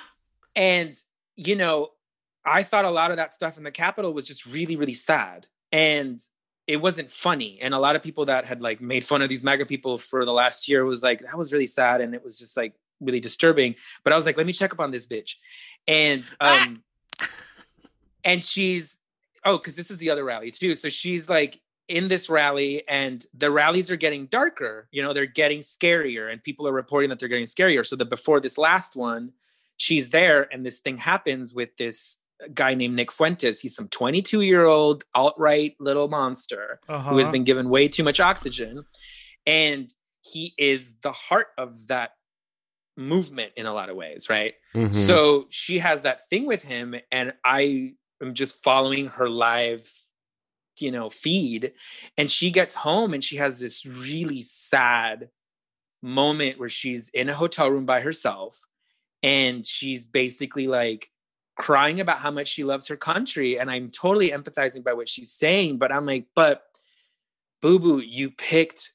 and 0.57 1.01
you 1.37 1.55
know 1.55 1.89
i 2.43 2.63
thought 2.63 2.83
a 2.83 2.89
lot 2.89 3.11
of 3.11 3.17
that 3.17 3.31
stuff 3.31 3.57
in 3.57 3.63
the 3.63 3.71
capitol 3.71 4.11
was 4.11 4.25
just 4.25 4.45
really 4.45 4.75
really 4.75 4.93
sad 4.93 5.47
and 5.71 6.19
it 6.67 6.77
wasn't 6.77 7.09
funny. 7.09 7.57
And 7.61 7.73
a 7.73 7.79
lot 7.79 7.95
of 7.95 8.03
people 8.03 8.25
that 8.25 8.45
had 8.45 8.61
like 8.61 8.81
made 8.81 9.05
fun 9.05 9.21
of 9.21 9.29
these 9.29 9.43
maga 9.43 9.65
people 9.65 9.97
for 9.97 10.25
the 10.25 10.33
last 10.33 10.67
year 10.67 10.85
was 10.85 11.01
like 11.01 11.19
that 11.19 11.37
was 11.37 11.53
really 11.53 11.65
sad 11.65 12.01
and 12.01 12.13
it 12.13 12.23
was 12.23 12.37
just 12.37 12.57
like 12.57 12.73
really 12.99 13.19
disturbing. 13.19 13.75
But 14.03 14.13
i 14.13 14.15
was 14.15 14.25
like 14.25 14.37
let 14.37 14.45
me 14.45 14.53
check 14.53 14.73
up 14.73 14.79
on 14.79 14.91
this 14.91 15.07
bitch. 15.07 15.35
And 15.87 16.29
um 16.41 16.83
and 18.23 18.43
she's 18.43 18.99
oh 19.45 19.57
because 19.57 19.75
this 19.75 19.89
is 19.89 19.97
the 19.97 20.09
other 20.09 20.25
rally 20.25 20.51
too. 20.51 20.75
So 20.75 20.89
she's 20.89 21.29
like 21.29 21.59
in 21.87 22.09
this 22.09 22.29
rally 22.29 22.85
and 22.89 23.25
the 23.33 23.49
rallies 23.49 23.89
are 23.89 23.95
getting 23.95 24.25
darker. 24.25 24.89
You 24.91 25.01
know 25.01 25.13
they're 25.13 25.25
getting 25.25 25.59
scarier 25.59 26.31
and 26.31 26.43
people 26.43 26.67
are 26.67 26.73
reporting 26.73 27.09
that 27.09 27.19
they're 27.19 27.29
getting 27.29 27.45
scarier. 27.45 27.85
So 27.85 27.95
that 27.95 28.09
before 28.09 28.41
this 28.41 28.57
last 28.57 28.95
one 28.95 29.31
she's 29.77 30.09
there 30.09 30.51
and 30.51 30.65
this 30.65 30.79
thing 30.79 30.97
happens 30.97 31.53
with 31.53 31.75
this 31.77 32.17
guy 32.53 32.73
named 32.73 32.95
nick 32.95 33.11
fuentes 33.11 33.59
he's 33.61 33.75
some 33.75 33.87
22 33.87 34.41
year 34.41 34.65
old 34.65 35.03
alt-right 35.15 35.75
little 35.79 36.07
monster 36.07 36.79
uh-huh. 36.87 37.09
who 37.09 37.17
has 37.17 37.29
been 37.29 37.43
given 37.43 37.69
way 37.69 37.87
too 37.87 38.03
much 38.03 38.19
oxygen 38.19 38.81
and 39.45 39.93
he 40.21 40.53
is 40.57 40.93
the 41.01 41.11
heart 41.11 41.47
of 41.57 41.87
that 41.87 42.11
movement 42.95 43.51
in 43.55 43.65
a 43.65 43.73
lot 43.73 43.89
of 43.89 43.95
ways 43.95 44.29
right 44.29 44.53
Mhm. 44.75 44.93
so 44.93 45.47
she 45.49 45.79
has 45.79 46.03
that 46.03 46.29
thing 46.29 46.45
with 46.45 46.61
him, 46.63 46.93
and 47.11 47.33
I 47.43 47.93
am 48.21 48.33
just 48.33 48.61
following 48.63 49.07
her 49.07 49.27
live, 49.29 49.91
you 50.79 50.91
know, 50.91 51.09
feed. 51.09 51.73
And 52.17 52.29
she 52.29 52.51
gets 52.51 52.75
home 52.75 53.13
and 53.15 53.23
she 53.23 53.37
has 53.37 53.59
this 53.59 53.85
really 53.85 54.43
sad 54.43 55.29
moment 56.03 56.59
where 56.59 56.69
she's 56.69 57.09
in 57.09 57.29
a 57.29 57.33
hotel 57.33 57.69
room 57.71 57.85
by 57.85 58.01
herself 58.01 58.59
and 59.23 59.65
she's 59.65 60.05
basically 60.05 60.67
like 60.67 61.09
crying 61.57 61.99
about 61.99 62.19
how 62.19 62.31
much 62.31 62.47
she 62.47 62.63
loves 62.63 62.87
her 62.87 62.95
country. 62.95 63.59
And 63.59 63.69
I'm 63.69 63.89
totally 63.89 64.29
empathizing 64.31 64.83
by 64.83 64.93
what 64.93 65.09
she's 65.09 65.31
saying, 65.31 65.77
but 65.77 65.91
I'm 65.91 66.05
like, 66.05 66.25
but 66.35 66.63
boo 67.61 67.79
boo, 67.79 67.99
you 67.99 68.29
picked 68.29 68.93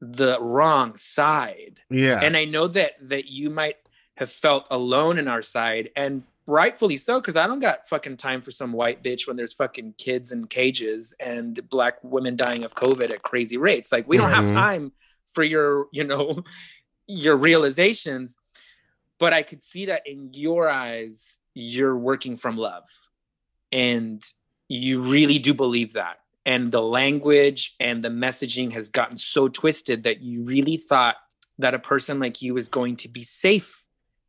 the 0.00 0.38
wrong 0.42 0.94
side 0.94 1.80
yeah 1.88 2.20
and 2.22 2.36
i 2.36 2.44
know 2.44 2.68
that 2.68 2.92
that 3.00 3.24
you 3.30 3.48
might 3.48 3.76
have 4.18 4.30
felt 4.30 4.66
alone 4.70 5.18
in 5.18 5.26
our 5.26 5.40
side 5.40 5.88
and 5.96 6.22
rightfully 6.46 6.98
so 6.98 7.18
because 7.18 7.34
i 7.34 7.46
don't 7.46 7.60
got 7.60 7.88
fucking 7.88 8.14
time 8.18 8.42
for 8.42 8.50
some 8.50 8.72
white 8.74 9.02
bitch 9.02 9.26
when 9.26 9.36
there's 9.38 9.54
fucking 9.54 9.94
kids 9.96 10.32
in 10.32 10.46
cages 10.46 11.14
and 11.18 11.66
black 11.70 11.94
women 12.02 12.36
dying 12.36 12.62
of 12.62 12.74
covid 12.74 13.10
at 13.10 13.22
crazy 13.22 13.56
rates 13.56 13.90
like 13.90 14.06
we 14.06 14.18
don't 14.18 14.30
have 14.30 14.44
Mhm. 14.44 14.52
time 14.52 14.92
for 15.32 15.42
your 15.42 15.86
you 15.92 16.04
know 16.04 16.44
your 17.06 17.36
realizations 17.36 18.36
but 19.18 19.32
i 19.32 19.42
could 19.42 19.62
see 19.62 19.86
that 19.86 20.02
in 20.06 20.28
your 20.34 20.68
eyes 20.68 21.38
you're 21.58 21.96
working 21.96 22.36
from 22.36 22.58
love. 22.58 22.86
And 23.72 24.22
you 24.68 25.00
really 25.00 25.38
do 25.38 25.54
believe 25.54 25.94
that. 25.94 26.18
And 26.44 26.70
the 26.70 26.82
language 26.82 27.74
and 27.80 28.04
the 28.04 28.10
messaging 28.10 28.72
has 28.72 28.90
gotten 28.90 29.16
so 29.16 29.48
twisted 29.48 30.02
that 30.02 30.20
you 30.20 30.44
really 30.44 30.76
thought 30.76 31.16
that 31.58 31.72
a 31.72 31.78
person 31.78 32.20
like 32.20 32.42
you 32.42 32.58
is 32.58 32.68
going 32.68 32.96
to 32.96 33.08
be 33.08 33.22
safe 33.22 33.86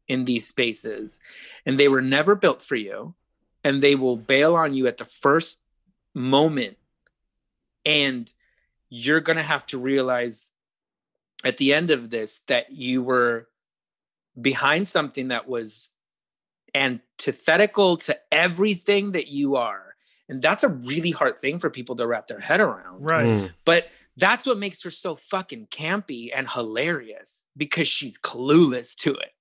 in 0.08 0.24
these 0.24 0.48
spaces. 0.48 1.20
And 1.66 1.78
they 1.78 1.90
were 1.90 2.02
never 2.02 2.34
built 2.34 2.62
for 2.62 2.78
you. 2.78 3.14
And 3.62 3.84
they 3.84 3.96
will 3.96 4.16
bail 4.16 4.56
on 4.56 4.74
you 4.74 4.88
at 4.88 4.98
the 4.98 5.06
first 5.06 5.60
moment. 6.14 6.78
And 7.86 8.32
you're 8.90 9.20
going 9.20 9.36
to 9.38 9.44
have 9.44 9.66
to 9.68 9.78
realize 9.78 10.50
at 11.44 11.58
the 11.58 11.74
end 11.74 11.92
of 11.92 12.10
this 12.10 12.40
that 12.48 12.72
you 12.72 13.04
were 13.04 13.50
behind 14.40 14.88
something 14.88 15.28
that 15.28 15.50
was 15.50 15.92
antithetical 16.76 17.98
to 17.98 18.18
everything 18.32 19.12
that 19.14 19.28
you 19.28 19.56
are 19.56 19.96
and 20.30 20.42
that's 20.42 20.64
a 20.64 20.68
really 20.68 21.12
hard 21.12 21.40
thing 21.40 21.58
for 21.58 21.70
people 21.70 21.96
to 21.96 22.06
wrap 22.06 22.28
their 22.28 22.40
head 22.40 22.60
around 22.60 23.02
Right. 23.02 23.26
Mm. 23.26 23.54
but 23.66 23.88
that's 24.18 24.46
what 24.46 24.58
makes 24.58 24.82
her 24.84 24.92
so 24.92 25.16
fucking 25.16 25.68
campy 25.68 26.30
and 26.36 26.50
hilarious 26.50 27.46
because 27.56 27.88
she's 27.88 28.18
clueless 28.18 28.96
to 28.98 29.14
it 29.16 29.32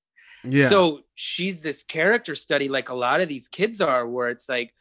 Yeah. 0.45 0.69
so 0.69 1.01
she's 1.15 1.63
this 1.63 1.83
character 1.83 2.35
study, 2.35 2.69
like 2.69 2.89
a 2.91 2.95
lot 2.95 3.21
of 3.21 3.29
these 3.29 3.49
kids 3.49 3.81
are, 3.81 4.07
where 4.07 4.29
it's 4.29 4.49
like 4.49 4.73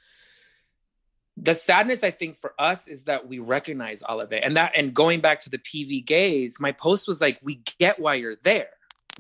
the 1.38 1.54
sadness 1.54 2.04
I 2.04 2.12
think 2.12 2.38
for 2.38 2.54
us 2.60 2.88
is 2.88 3.06
that 3.06 3.28
we 3.28 3.40
recognize 3.40 4.02
all 4.02 4.22
of 4.22 4.32
it. 4.32 4.44
And 4.44 4.56
that 4.58 4.72
and 4.76 4.94
going 4.94 5.20
back 5.22 5.40
to 5.40 5.50
the 5.50 5.58
PV 5.58 6.06
gays, 6.06 6.60
my 6.62 6.72
post 6.72 7.08
was 7.08 7.20
like, 7.20 7.40
we 7.42 7.62
get 7.80 8.00
why 8.00 8.14
you're 8.16 8.38
there. 8.38 8.70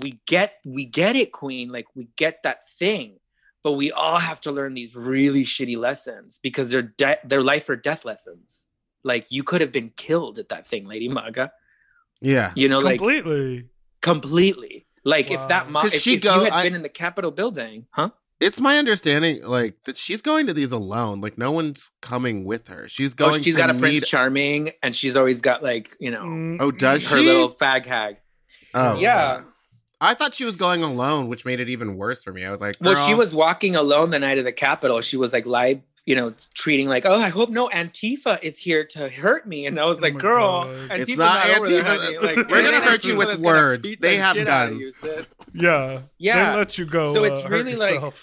We 0.02 0.20
get 0.28 0.56
we 0.66 0.86
get 0.86 1.16
it, 1.16 1.32
Queen. 1.32 1.70
Like 1.70 1.88
we 1.96 2.08
get 2.18 2.44
that 2.44 2.68
thing. 2.68 3.18
But 3.64 3.74
we 3.74 3.92
all 3.92 4.20
have 4.20 4.40
to 4.42 4.52
learn 4.52 4.74
these 4.76 4.96
really 4.96 5.44
shitty 5.44 5.78
lessons 5.78 6.40
because 6.44 6.70
they're 6.70 6.82
de- 6.84 7.18
they're 7.24 7.42
life 7.42 7.68
or 7.70 7.76
death 7.76 8.06
lessons. 8.06 8.68
Like 9.04 9.32
you 9.32 9.42
could 9.44 9.62
have 9.62 9.72
been 9.72 9.92
killed 9.96 10.38
at 10.38 10.50
that 10.50 10.68
thing, 10.68 10.86
Lady 10.86 11.08
Maga. 11.08 11.52
yeah. 12.22 12.52
You 12.56 12.68
know, 12.70 12.80
like 12.80 13.00
Completely. 13.00 13.70
completely. 14.02 14.86
Like 15.04 15.30
if 15.32 15.48
that 15.48 15.66
Wow. 15.66 15.72
mom, 15.72 15.84
'Cause 15.84 15.94
if, 15.96 16.02
she 16.02 16.16
if 16.16 16.24
go- 16.24 16.36
you 16.40 16.44
had 16.46 16.54
I- 16.54 16.64
been 16.64 16.76
in 16.76 16.82
the 16.82 16.90
Capitol 16.90 17.32
building, 17.32 17.88
huh? 17.92 18.10
It's 18.40 18.60
my 18.60 18.78
understanding, 18.78 19.44
like 19.46 19.76
that 19.86 19.98
she's 19.98 20.22
going 20.22 20.46
to 20.48 20.54
these 20.54 20.72
alone. 20.74 21.22
Like 21.22 21.38
no 21.38 21.52
one's 21.52 21.90
coming 22.02 22.44
with 22.44 22.68
her. 22.68 22.88
She's 22.90 23.14
Oh, 23.14 23.30
going. 23.30 23.42
she's 23.42 23.56
to 23.56 23.62
got 23.62 23.70
a 23.70 23.74
meet- 23.74 23.80
Prince 23.82 24.08
Charming, 24.10 24.72
and 24.84 24.94
she's 24.96 25.16
always 25.16 25.42
got 25.42 25.64
like 25.64 25.96
you 26.00 26.12
know 26.12 26.24
Mm, 26.24 26.58
Oh, 26.60 26.72
does 26.72 27.06
her 27.08 27.18
she? 27.20 27.26
little 27.26 27.50
fag 27.50 27.86
hag. 27.86 28.18
Oh, 28.74 29.00
Yeah. 29.00 29.36
okay. 29.38 29.48
I 30.02 30.14
thought 30.14 30.34
she 30.34 30.46
was 30.46 30.56
going 30.56 30.84
alone, 30.84 31.30
which 31.30 31.46
made 31.46 31.60
it 31.60 31.70
even 31.70 31.96
worse 31.98 32.22
for 32.24 32.32
me. 32.34 32.46
I 32.46 32.52
was 32.52 32.62
like, 32.62 32.76
Well, 32.82 32.96
she 33.08 33.14
was 33.14 33.34
walking 33.34 33.76
alone 33.76 34.10
the 34.10 34.20
night 34.20 34.38
of 34.38 34.46
the 34.46 34.52
Capitol. 34.52 35.00
She 35.02 35.16
was 35.18 35.32
like 35.34 35.46
live, 35.46 35.80
you 36.06 36.16
know, 36.16 36.34
treating 36.54 36.88
like, 36.90 37.06
oh, 37.06 37.16
I 37.16 37.30
hope 37.30 37.50
no 37.50 37.70
Antifa 37.70 38.38
is 38.44 38.60
here 38.60 38.84
to 38.88 39.10
hurt 39.10 39.48
me. 39.48 39.66
And 39.66 39.80
I 39.80 39.86
was 39.86 40.00
Oh 40.00 40.02
like, 40.02 40.14
my 40.16 40.20
girl, 40.20 40.64
God. 40.66 40.90
Antifa's 40.92 41.10
It's 41.10 41.18
not 41.18 41.50
over 41.50 41.68
there, 41.70 41.84
Antifa. 41.84 42.00
honey. 42.20 42.36
Like, 42.36 42.50
We're 42.50 42.62
gonna 42.64 42.82
hurt 42.90 43.04
you 43.06 43.16
with 43.16 43.40
words. 43.40 43.84
They 43.84 43.96
the 43.96 44.18
have 44.18 44.36
shit 44.36 44.46
guns. 44.46 44.80
you. 45.04 45.24
Yeah. 45.54 46.02
Yeah. 46.18 46.52
They 46.52 46.58
let 46.58 46.78
you 46.78 46.86
go. 46.86 47.14
So 47.14 47.24
it's 47.24 47.40
uh, 47.40 47.44
hurt 47.44 47.52
really 47.52 47.76
like- 47.76 48.14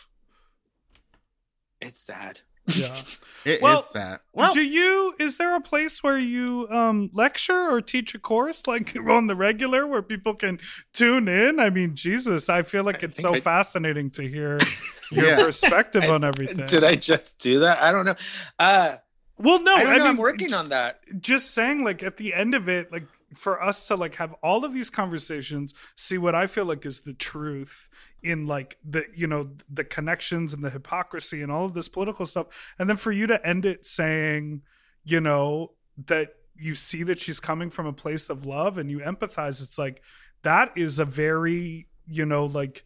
It's 1.81 1.99
sad. 1.99 2.41
Yeah. 2.67 2.95
It 3.45 3.55
is 3.57 3.63
Well, 3.63 3.83
sad. 3.83 4.21
Well, 4.33 4.53
do 4.53 4.61
you 4.63 5.15
is 5.19 5.37
there 5.37 5.55
a 5.57 5.61
place 5.61 6.03
where 6.03 6.19
you 6.19 6.67
um 6.71 7.11
lecture 7.13 7.71
or 7.71 7.81
teach 7.81 8.15
a 8.15 8.19
course 8.19 8.67
like 8.67 8.97
on 9.09 9.27
the 9.27 9.37
regular 9.37 9.87
where 9.87 10.03
people 10.03 10.35
can 10.35 10.59
tune 10.93 11.29
in 11.29 11.61
i 11.61 11.69
mean 11.71 11.95
jesus 11.95 12.49
i 12.49 12.63
feel 12.63 12.85
like 12.85 13.03
I 13.03 13.07
it's 13.09 13.19
so 13.21 13.35
I- 13.35 13.41
fascinating 13.41 14.11
to 14.13 14.23
hear 14.29 14.59
your 15.11 15.27
Yeah. 15.27 15.45
perspective 15.45 16.05
I- 16.05 16.09
on 16.09 16.25
everything 16.25 16.67
Did 16.67 16.85
I 16.85 16.95
just 16.95 17.39
do 17.39 17.61
that? 17.61 17.83
I 17.83 17.93
don't 17.93 18.07
know. 18.07 18.15
Uh, 18.59 18.97
well 19.39 19.63
no 19.63 19.75
I 19.75 19.83
don't 19.85 19.93
mean 19.99 20.07
I'm 20.07 20.17
working 20.17 20.53
on 20.55 20.69
that. 20.71 20.99
just 21.21 21.53
saying 21.53 21.85
like 21.85 22.03
at 22.03 22.17
the 22.17 22.33
end 22.35 22.55
of 22.55 22.69
it 22.69 22.93
like 22.93 23.07
for 23.35 23.63
us 23.63 23.87
to 23.89 23.97
like 23.97 24.17
have 24.17 24.35
all 24.43 24.65
of 24.65 24.73
these 24.75 24.91
conversations 24.91 25.73
see 25.97 26.19
what 26.19 26.35
i 26.35 26.47
feel 26.47 26.67
like 26.67 26.85
is 26.85 27.01
the 27.01 27.15
truth 27.15 27.89
in 28.23 28.47
like 28.47 28.79
the 28.85 29.05
you 29.15 29.27
know 29.27 29.51
the 29.69 29.85
connections 29.85 30.55
and 30.55 30.65
the 30.65 30.71
hypocrisy 30.71 31.43
and 31.43 31.51
all 31.51 31.65
of 31.65 31.75
this 31.75 31.89
political 31.89 32.27
stuff. 32.27 32.75
And 32.79 32.89
then 32.89 32.97
for 32.97 33.13
you 33.13 33.27
to 33.27 33.47
end 33.47 33.65
it 33.65 33.85
saying 33.85 34.63
you 35.05 35.21
know 35.21 35.73
that 36.07 36.35
you 36.57 36.75
see 36.75 37.03
that 37.03 37.19
she's 37.19 37.41
coming 37.41 37.71
from 37.71 37.87
a 37.87 37.93
place 37.93 38.29
of 38.29 38.47
love 38.47 38.79
and 38.79 38.91
you 38.91 38.99
empathize 39.01 39.63
it's 39.63 39.79
like 39.79 40.03
that 40.43 40.73
is 40.77 40.99
a 40.99 41.05
very 41.05 41.89
you 42.07 42.25
know 42.25 42.47
like 42.47 42.85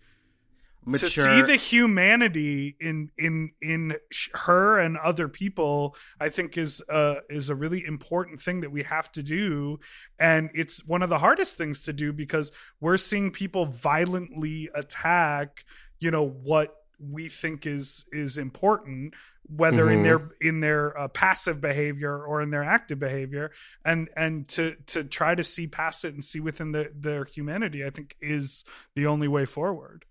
mature. 0.86 1.08
to 1.08 1.10
see 1.10 1.42
the 1.42 1.56
humanity 1.56 2.76
in 2.80 3.10
in 3.18 3.50
in 3.60 3.96
her 4.34 4.78
and 4.78 4.96
other 4.98 5.28
people 5.28 5.96
i 6.20 6.28
think 6.28 6.56
is 6.56 6.80
uh 6.88 7.16
is 7.28 7.50
a 7.50 7.54
really 7.54 7.84
important 7.84 8.40
thing 8.40 8.60
that 8.60 8.70
we 8.70 8.82
have 8.84 9.10
to 9.12 9.22
do 9.22 9.78
and 10.18 10.48
it's 10.54 10.86
one 10.86 11.02
of 11.02 11.10
the 11.10 11.18
hardest 11.18 11.56
things 11.58 11.82
to 11.84 11.92
do 11.92 12.12
because 12.12 12.52
we're 12.80 12.96
seeing 12.96 13.30
people 13.30 13.66
violently 13.66 14.68
attack 14.74 15.64
you 15.98 16.10
know 16.10 16.26
what 16.26 16.74
we 16.98 17.28
think 17.28 17.66
is 17.66 18.04
is 18.12 18.38
important 18.38 19.12
whether 19.48 19.88
in 19.90 20.00
Mhm. 20.00 20.02
their 20.04 20.30
in 20.40 20.60
their 20.60 20.98
uh, 20.98 21.08
passive 21.08 21.60
behavior 21.60 22.24
or 22.24 22.40
in 22.40 22.50
their 22.50 22.64
active 22.64 22.98
behavior 22.98 23.50
and 23.84 24.08
and 24.16 24.48
to 24.48 24.74
to 24.86 25.04
try 25.04 25.34
to 25.34 25.44
see 25.44 25.66
past 25.66 26.04
it 26.04 26.14
and 26.14 26.24
see 26.24 26.40
within 26.40 26.72
the, 26.72 26.90
their 26.94 27.24
humanity 27.24 27.84
i 27.84 27.90
think 27.90 28.16
is 28.20 28.64
the 28.94 29.06
only 29.06 29.28
way 29.28 29.44
forward 29.44 30.04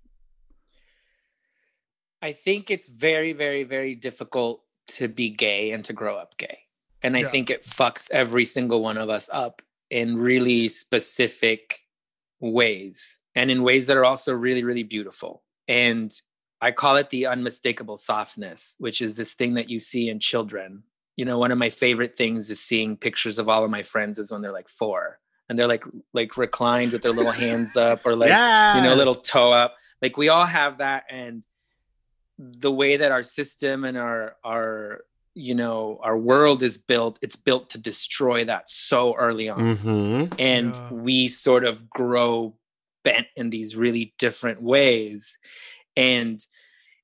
I 2.21 2.31
think 2.31 2.71
it's 2.71 2.87
very, 2.87 3.33
very, 3.33 3.63
very 3.63 3.95
difficult 3.95 4.63
to 4.87 5.07
be 5.07 5.29
gay 5.29 5.71
and 5.71 5.83
to 5.85 5.93
grow 5.93 6.15
up 6.15 6.37
gay. 6.37 6.59
And 7.01 7.15
I 7.15 7.21
Yeah. 7.21 7.29
think 7.29 7.49
it 7.49 7.63
fucks 7.63 8.09
every 8.11 8.45
single 8.45 8.81
one 8.81 8.97
of 8.97 9.09
us 9.09 9.29
up 9.31 9.61
in 9.89 10.17
really 10.17 10.69
specific 10.69 11.81
ways 12.39 13.21
and 13.35 13.51
in 13.51 13.63
ways 13.63 13.87
that 13.87 13.97
are 13.97 14.05
also 14.05 14.33
really, 14.33 14.63
really 14.63 14.83
beautiful. 14.83 15.43
And 15.67 16.11
I 16.61 16.71
call 16.71 16.95
it 16.97 17.09
the 17.09 17.27
unmistakable 17.27 17.97
softness, 17.97 18.75
which 18.79 19.01
is 19.01 19.15
this 19.17 19.33
thing 19.33 19.55
that 19.55 19.69
you 19.69 19.79
see 19.79 20.09
in 20.09 20.19
children. 20.19 20.83
You 21.15 21.25
know, 21.25 21.37
one 21.37 21.51
of 21.51 21.57
my 21.57 21.69
favorite 21.69 22.17
things 22.17 22.49
is 22.49 22.59
seeing 22.59 22.97
pictures 22.97 23.39
of 23.39 23.47
all 23.49 23.63
of 23.63 23.71
my 23.71 23.83
friends 23.83 24.17
is 24.19 24.31
when 24.31 24.41
they're 24.41 24.51
like 24.51 24.69
four 24.69 25.19
and 25.47 25.57
they're 25.59 25.67
like 25.67 25.83
like 26.13 26.37
reclined 26.37 26.91
with 26.91 27.03
their 27.03 27.11
little 27.11 27.31
hands 27.31 27.75
up 27.77 28.01
or 28.05 28.15
like 28.15 28.29
you 28.73 28.81
know, 28.81 28.89
Yes. 28.89 28.97
little 28.97 29.15
toe 29.15 29.51
up. 29.51 29.75
Like 30.01 30.17
we 30.17 30.29
all 30.29 30.45
have 30.45 30.79
that, 30.79 31.03
and 31.09 31.45
the 32.37 32.71
way 32.71 32.97
that 32.97 33.11
our 33.11 33.23
system 33.23 33.85
and 33.85 33.97
our 33.97 34.35
our 34.43 35.01
you 35.33 35.53
know 35.55 35.99
our 36.03 36.17
world 36.17 36.63
is 36.63 36.77
built, 36.77 37.19
it's 37.21 37.35
built 37.35 37.69
to 37.71 37.77
destroy 37.77 38.45
that 38.45 38.69
so 38.69 39.15
early 39.15 39.49
on, 39.49 39.77
Mhm. 39.77 40.35
and 40.39 40.75
Yeah. 40.75 40.89
we 40.93 41.27
sort 41.27 41.65
of 41.65 41.89
grow 41.89 42.57
bent 43.03 43.27
in 43.35 43.49
these 43.49 43.75
really 43.75 44.13
different 44.17 44.61
ways, 44.61 45.37
and 45.95 46.45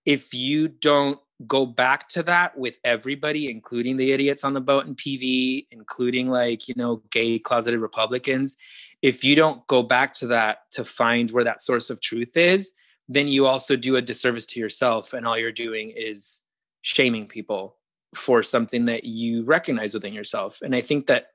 if 0.05 0.33
you 0.33 0.67
don't 0.67 1.19
go 1.47 1.65
back 1.65 2.07
to 2.07 2.21
that 2.21 2.55
with 2.55 2.77
everybody 2.83 3.49
including 3.49 3.97
the 3.97 4.11
idiots 4.11 4.43
on 4.43 4.53
the 4.53 4.61
boat 4.61 4.85
in 4.85 4.93
pv 4.93 5.65
including 5.71 6.29
like 6.29 6.67
you 6.67 6.75
know 6.77 6.97
gay 7.09 7.39
closeted 7.39 7.79
republicans 7.79 8.55
if 9.01 9.23
you 9.23 9.35
don't 9.35 9.65
go 9.65 9.81
back 9.81 10.13
to 10.13 10.27
that 10.27 10.69
to 10.69 10.85
find 10.85 11.31
where 11.31 11.43
that 11.43 11.59
source 11.59 11.89
of 11.89 11.99
truth 11.99 12.37
is 12.37 12.73
then 13.13 13.27
you 13.27 13.45
also 13.45 13.75
do 13.75 13.97
a 13.97 14.01
disservice 14.01 14.45
to 14.45 14.59
yourself 14.59 15.11
and 15.11 15.27
all 15.27 15.37
you're 15.37 15.51
doing 15.51 15.91
is 15.93 16.43
shaming 16.81 17.27
people 17.27 17.75
for 18.15 18.41
something 18.41 18.85
that 18.85 19.03
you 19.03 19.43
recognize 19.43 19.93
within 19.93 20.13
yourself. 20.13 20.61
And 20.61 20.73
i 20.73 20.81
think 20.81 21.07
that 21.07 21.27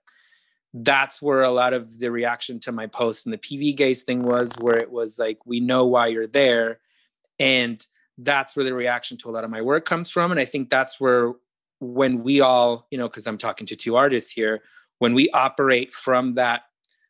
that's 0.73 1.21
where 1.23 1.43
a 1.43 1.51
lot 1.51 1.73
of 1.73 1.99
the 1.99 2.11
reaction 2.11 2.59
to 2.61 2.73
my 2.73 2.87
post 2.87 3.27
and 3.27 3.33
the 3.33 3.39
pv 3.39 3.77
gays 3.77 4.03
thing 4.03 4.23
was 4.23 4.53
where 4.61 4.79
it 4.79 4.91
was 4.91 5.19
like 5.19 5.39
we 5.45 5.61
know 5.61 5.85
why 5.87 6.07
you're 6.07 6.27
there. 6.27 6.81
And 7.39 7.85
that's 8.19 8.57
where 8.57 8.65
the 8.65 8.75
reaction 8.75 9.19
to 9.19 9.29
a 9.29 9.33
lot 9.33 9.45
of 9.45 9.51
my 9.51 9.61
work 9.61 9.85
comes 9.85 10.11
from. 10.11 10.31
And 10.31 10.41
i 10.41 10.47
think 10.47 10.71
that's 10.71 10.99
where 10.99 11.35
when 11.81 12.23
we 12.23 12.41
all 12.41 12.87
you 12.91 12.97
know 12.97 13.09
because 13.09 13.27
i'm 13.27 13.37
talking 13.37 13.67
to 13.67 13.77
two 13.77 13.97
artists 13.97 14.31
here 14.33 14.63
when 14.99 15.13
we 15.13 15.29
operate 15.31 15.93
from 15.93 16.35
that 16.35 16.63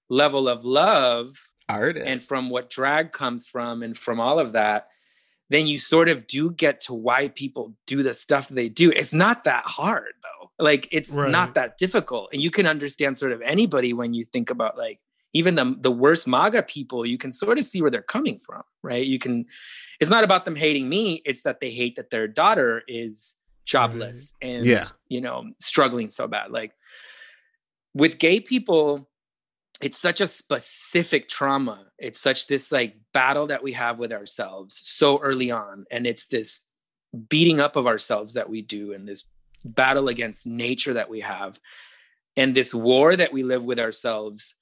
level 0.08 0.48
of 0.48 0.64
love 0.64 1.36
Artist. 1.68 2.06
and 2.06 2.22
from 2.22 2.48
what 2.50 2.70
drag 2.70 3.12
comes 3.12 3.46
from 3.46 3.82
and 3.82 3.96
from 3.96 4.20
all 4.20 4.38
of 4.38 4.52
that 4.52 4.88
then 5.48 5.66
you 5.68 5.78
sort 5.78 6.08
of 6.08 6.26
do 6.26 6.50
get 6.50 6.80
to 6.80 6.92
why 6.92 7.28
people 7.28 7.72
do 7.86 8.02
the 8.02 8.12
stuff 8.12 8.48
they 8.48 8.68
do. 8.68 8.90
It's 8.90 9.12
not 9.12 9.44
that 9.44 9.64
hard 9.64 10.12
though. 10.24 10.50
Like 10.58 10.88
it's 10.90 11.10
Right. 11.12 11.30
not 11.30 11.54
that 11.54 11.78
difficult. 11.78 12.30
And 12.32 12.42
you 12.42 12.50
can 12.50 12.66
understand 12.66 13.16
sort 13.16 13.30
of 13.30 13.40
anybody 13.42 13.92
when 13.92 14.12
you 14.12 14.24
think 14.24 14.50
about 14.50 14.76
like 14.76 14.98
even 15.34 15.54
the 15.54 15.76
the 15.80 15.90
worst 15.92 16.26
maga 16.26 16.62
people 16.64 17.06
you 17.06 17.16
can 17.18 17.32
sort 17.32 17.59
of 17.60 17.64
see 17.64 17.80
where 17.80 17.90
they're 17.93 18.02
coming 18.02 18.38
from 18.38 18.62
right? 18.82 19.06
You 19.06 19.18
can 19.20 19.44
it's 20.01 20.10
not 20.10 20.24
about 20.24 20.44
them 20.47 20.56
hating 20.56 20.88
me. 20.88 21.22
It's 21.24 21.43
that 21.43 21.60
they 21.60 21.70
hate 21.70 21.94
that 21.97 22.10
their 22.10 22.26
daughter 22.26 22.82
is 22.88 23.36
jobless 23.64 24.34
and 24.43 24.66
Yeah. 24.66 24.82
you 25.09 25.20
know 25.20 25.44
struggling 25.60 26.10
so 26.10 26.26
bad. 26.26 26.51
Like 26.51 26.72
with 27.94 28.18
gay 28.18 28.40
people 28.40 29.09
it's 29.81 29.98
such 29.98 30.20
a 30.20 30.27
specific 30.27 31.28
trauma. 31.28 31.85
It's 31.98 32.19
such 32.19 32.47
this 32.47 32.73
like 32.73 32.97
battle 33.12 33.47
that 33.48 33.62
we 33.62 33.73
have 33.73 33.98
with 33.98 34.12
ourselves 34.12 34.81
so 34.82 35.19
early 35.19 35.51
on 35.51 35.85
and 35.90 36.07
it's 36.07 36.27
this 36.27 36.62
beating 37.28 37.61
up 37.61 37.77
of 37.77 37.86
ourselves 37.86 38.35
that 38.35 38.48
we 38.48 38.62
do 38.62 38.93
and 38.93 39.07
this 39.09 39.24
battle 39.65 40.09
against 40.09 40.47
nature 40.47 40.94
that 40.94 41.09
we 41.09 41.20
have 41.20 41.59
and 42.36 42.55
this 42.55 42.74
war 42.74 43.16
that 43.16 43.32
we 43.32 43.43
live 43.43 43.65
with 43.65 43.78
ourselves 43.78 44.55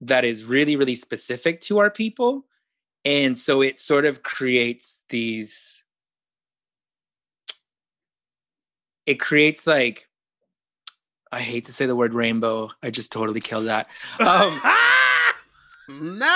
that 0.00 0.24
is 0.24 0.44
really 0.44 0.76
really 0.76 0.94
specific 0.94 1.60
to 1.60 1.78
our 1.78 1.90
people. 1.90 2.44
And 3.06 3.36
so 3.36 3.60
it 3.60 3.78
sort 3.78 4.06
of 4.06 4.22
creates 4.22 5.04
these 5.10 5.82
it 9.06 9.20
creates 9.20 9.66
like 9.66 10.08
i 11.34 11.40
hate 11.40 11.64
to 11.64 11.72
say 11.72 11.84
the 11.86 11.96
word 11.96 12.14
rainbow 12.14 12.70
i 12.82 12.90
just 12.90 13.10
totally 13.12 13.40
killed 13.40 13.66
that 13.66 13.88
um, 14.20 14.60
No. 15.86 16.26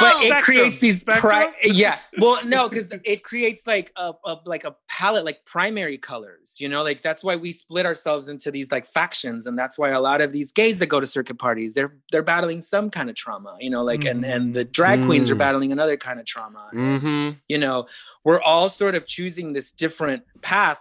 but 0.00 0.14
it 0.22 0.26
Spectrum. 0.28 0.42
creates 0.42 0.78
these 0.78 1.02
pri- 1.02 1.52
yeah 1.64 1.98
well 2.18 2.38
no 2.46 2.68
because 2.68 2.88
it 3.04 3.24
creates 3.24 3.66
like 3.66 3.90
a, 3.96 4.12
a 4.24 4.36
like 4.46 4.62
a 4.62 4.76
palette 4.88 5.24
like 5.24 5.44
primary 5.44 5.98
colors 5.98 6.54
you 6.60 6.68
know 6.68 6.84
like 6.84 7.02
that's 7.02 7.24
why 7.24 7.34
we 7.34 7.50
split 7.50 7.84
ourselves 7.84 8.28
into 8.28 8.52
these 8.52 8.70
like 8.70 8.86
factions 8.86 9.48
and 9.48 9.58
that's 9.58 9.76
why 9.76 9.88
a 9.90 10.00
lot 10.00 10.20
of 10.20 10.32
these 10.32 10.52
gays 10.52 10.78
that 10.78 10.86
go 10.86 11.00
to 11.00 11.06
circuit 11.06 11.36
parties 11.38 11.74
they're 11.74 11.94
they're 12.12 12.22
battling 12.22 12.60
some 12.60 12.90
kind 12.90 13.10
of 13.10 13.16
trauma 13.16 13.56
you 13.60 13.68
know 13.68 13.82
like 13.82 14.04
and 14.04 14.24
and 14.24 14.54
the 14.54 14.64
drag 14.64 15.02
queens 15.04 15.28
are 15.30 15.34
Mm. 15.34 15.38
battling 15.38 15.72
another 15.72 15.96
kind 15.96 16.20
of 16.20 16.26
trauma 16.26 16.70
Mm-hmm. 16.72 17.30
you 17.48 17.58
know 17.58 17.86
we're 18.22 18.40
all 18.40 18.68
sort 18.68 18.94
of 18.94 19.04
choosing 19.04 19.52
this 19.52 19.72
different 19.72 20.22
path 20.42 20.78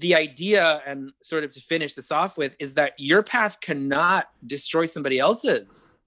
the 0.00 0.14
idea 0.14 0.82
and 0.86 1.12
sort 1.22 1.44
of 1.44 1.50
to 1.52 1.60
finish 1.60 1.94
this 1.94 2.10
off 2.10 2.36
with 2.38 2.56
is 2.58 2.74
that 2.74 2.92
your 2.98 3.22
path 3.22 3.60
cannot 3.60 4.28
destroy 4.46 4.84
somebody 4.84 5.18
else's 5.18 5.98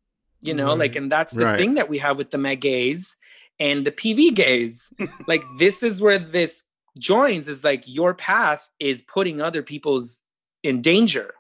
you 0.41 0.53
know 0.53 0.74
like 0.74 0.95
and 0.95 1.11
that's 1.11 1.34
the 1.34 1.45
Right. 1.45 1.57
thing 1.57 1.74
that 1.76 1.90
we 1.90 1.98
have 1.98 2.18
with 2.18 2.30
the 2.32 2.38
Magays 2.38 3.16
and 3.60 3.86
the 3.86 3.91
pv 3.91 4.34
gays. 4.34 4.91
Like 5.28 5.44
this 5.57 5.84
is 5.84 6.02
where 6.02 6.18
this 6.20 6.64
joins 6.98 7.48
is 7.48 7.64
like 7.64 7.84
your 7.86 8.14
path 8.14 8.68
is 8.80 9.02
putting 9.02 9.41
other 9.41 9.61
people's 9.64 10.22
in 10.64 10.82
danger. 10.82 11.34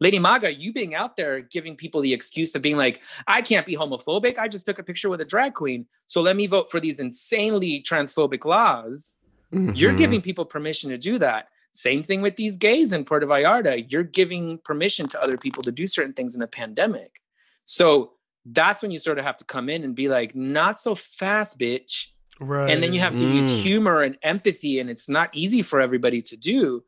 Lady 0.00 0.18
maga 0.18 0.52
you 0.52 0.72
being 0.72 0.94
out 0.94 1.14
there 1.16 1.40
giving 1.40 1.76
people 1.76 2.00
the 2.00 2.12
excuse 2.12 2.54
of 2.54 2.62
being 2.62 2.76
like 2.76 3.02
i 3.28 3.40
can't 3.42 3.66
be 3.66 3.76
homophobic. 3.76 4.38
I 4.38 4.48
just 4.48 4.66
took 4.66 4.78
a 4.78 4.82
picture 4.82 5.08
with 5.10 5.20
a 5.20 5.24
drag 5.24 5.54
queen. 5.54 5.86
So 6.06 6.20
let 6.20 6.36
me 6.36 6.46
vote 6.46 6.70
for 6.70 6.80
these 6.80 6.98
insanely 7.00 7.82
transphobic 7.82 8.44
laws. 8.44 9.16
Mm-hmm. 9.52 9.74
you're 9.74 9.92
giving 9.94 10.22
people 10.22 10.44
permission 10.44 10.90
to 10.90 10.98
do 10.98 11.18
that 11.18 11.48
same 11.72 12.02
thing 12.02 12.20
with 12.22 12.36
these 12.36 12.56
gays 12.56 12.92
in 12.92 13.04
puerto 13.04 13.26
vallarta 13.26 13.84
you're 13.90 14.02
giving 14.02 14.58
permission 14.64 15.06
to 15.06 15.20
other 15.22 15.36
people 15.36 15.62
to 15.62 15.72
do 15.72 15.86
certain 15.86 16.12
things 16.12 16.34
in 16.34 16.42
a 16.42 16.46
pandemic 16.46 17.20
so 17.64 18.12
that's 18.46 18.82
when 18.82 18.90
you 18.90 18.98
sort 18.98 19.18
of 19.18 19.24
have 19.24 19.36
to 19.36 19.44
come 19.44 19.68
in 19.68 19.84
and 19.84 19.94
be 19.94 20.08
like 20.08 20.34
not 20.34 20.80
so 20.80 20.94
fast 20.94 21.58
bitch 21.58 22.06
right. 22.40 22.70
and 22.70 22.82
then 22.82 22.92
you 22.92 23.00
have 23.00 23.16
to 23.16 23.24
use 23.24 23.52
Mm. 23.52 23.60
humor 23.62 24.02
and 24.02 24.16
empathy 24.22 24.80
and 24.80 24.88
it's 24.90 25.08
not 25.08 25.28
easy 25.32 25.62
for 25.62 25.80
everybody 25.80 26.20
to 26.22 26.36
do 26.36 26.82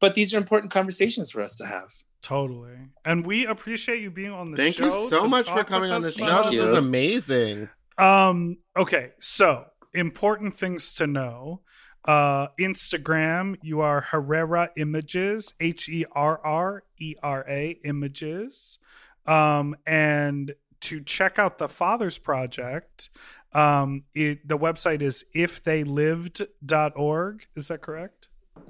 but 0.00 0.14
these 0.14 0.32
are 0.32 0.38
important 0.38 0.72
conversations 0.72 1.30
for 1.30 1.42
us 1.42 1.54
to 1.56 1.66
have 1.66 1.92
totally. 2.22 2.76
And 3.04 3.24
we 3.26 3.46
appreciate 3.46 4.00
you 4.02 4.10
being 4.10 4.30
on 4.32 4.50
the 4.50 4.56
Thank 4.58 4.76
show. 4.76 5.04
you 5.04 5.10
so 5.10 5.26
much 5.26 5.48
for 5.48 5.64
coming 5.64 5.90
on 5.90 6.02
the 6.02 6.12
show. 6.12 6.24
about 6.24 6.44
This 6.44 6.52
you. 6.52 6.60
was 6.60 6.72
amazing. 6.72 7.68
Um, 7.96 8.58
okay, 8.76 9.12
so 9.20 9.64
important 9.94 10.58
things 10.58 10.92
to 10.96 11.06
know. 11.06 11.62
Uh 12.04 12.48
Instagram, 12.58 13.56
you 13.62 13.80
are 13.80 14.00
Herrera 14.00 14.70
Images, 14.76 15.54
H 15.60 15.88
E 15.88 16.04
R 16.12 16.40
R 16.44 16.82
E 16.98 17.14
R 17.22 17.44
A 17.48 17.78
Images. 17.84 18.78
Um, 19.26 19.76
and 19.86 20.54
to 20.80 21.00
check 21.02 21.38
out 21.38 21.58
the 21.58 21.68
Fathers 21.68 22.18
Project, 22.18 23.10
um, 23.52 24.04
it 24.14 24.48
the 24.48 24.56
website 24.56 25.02
is 25.02 25.24
iftheylived.org. 25.36 27.46
Is 27.56 27.68
that 27.68 27.80
correct? 27.82 28.28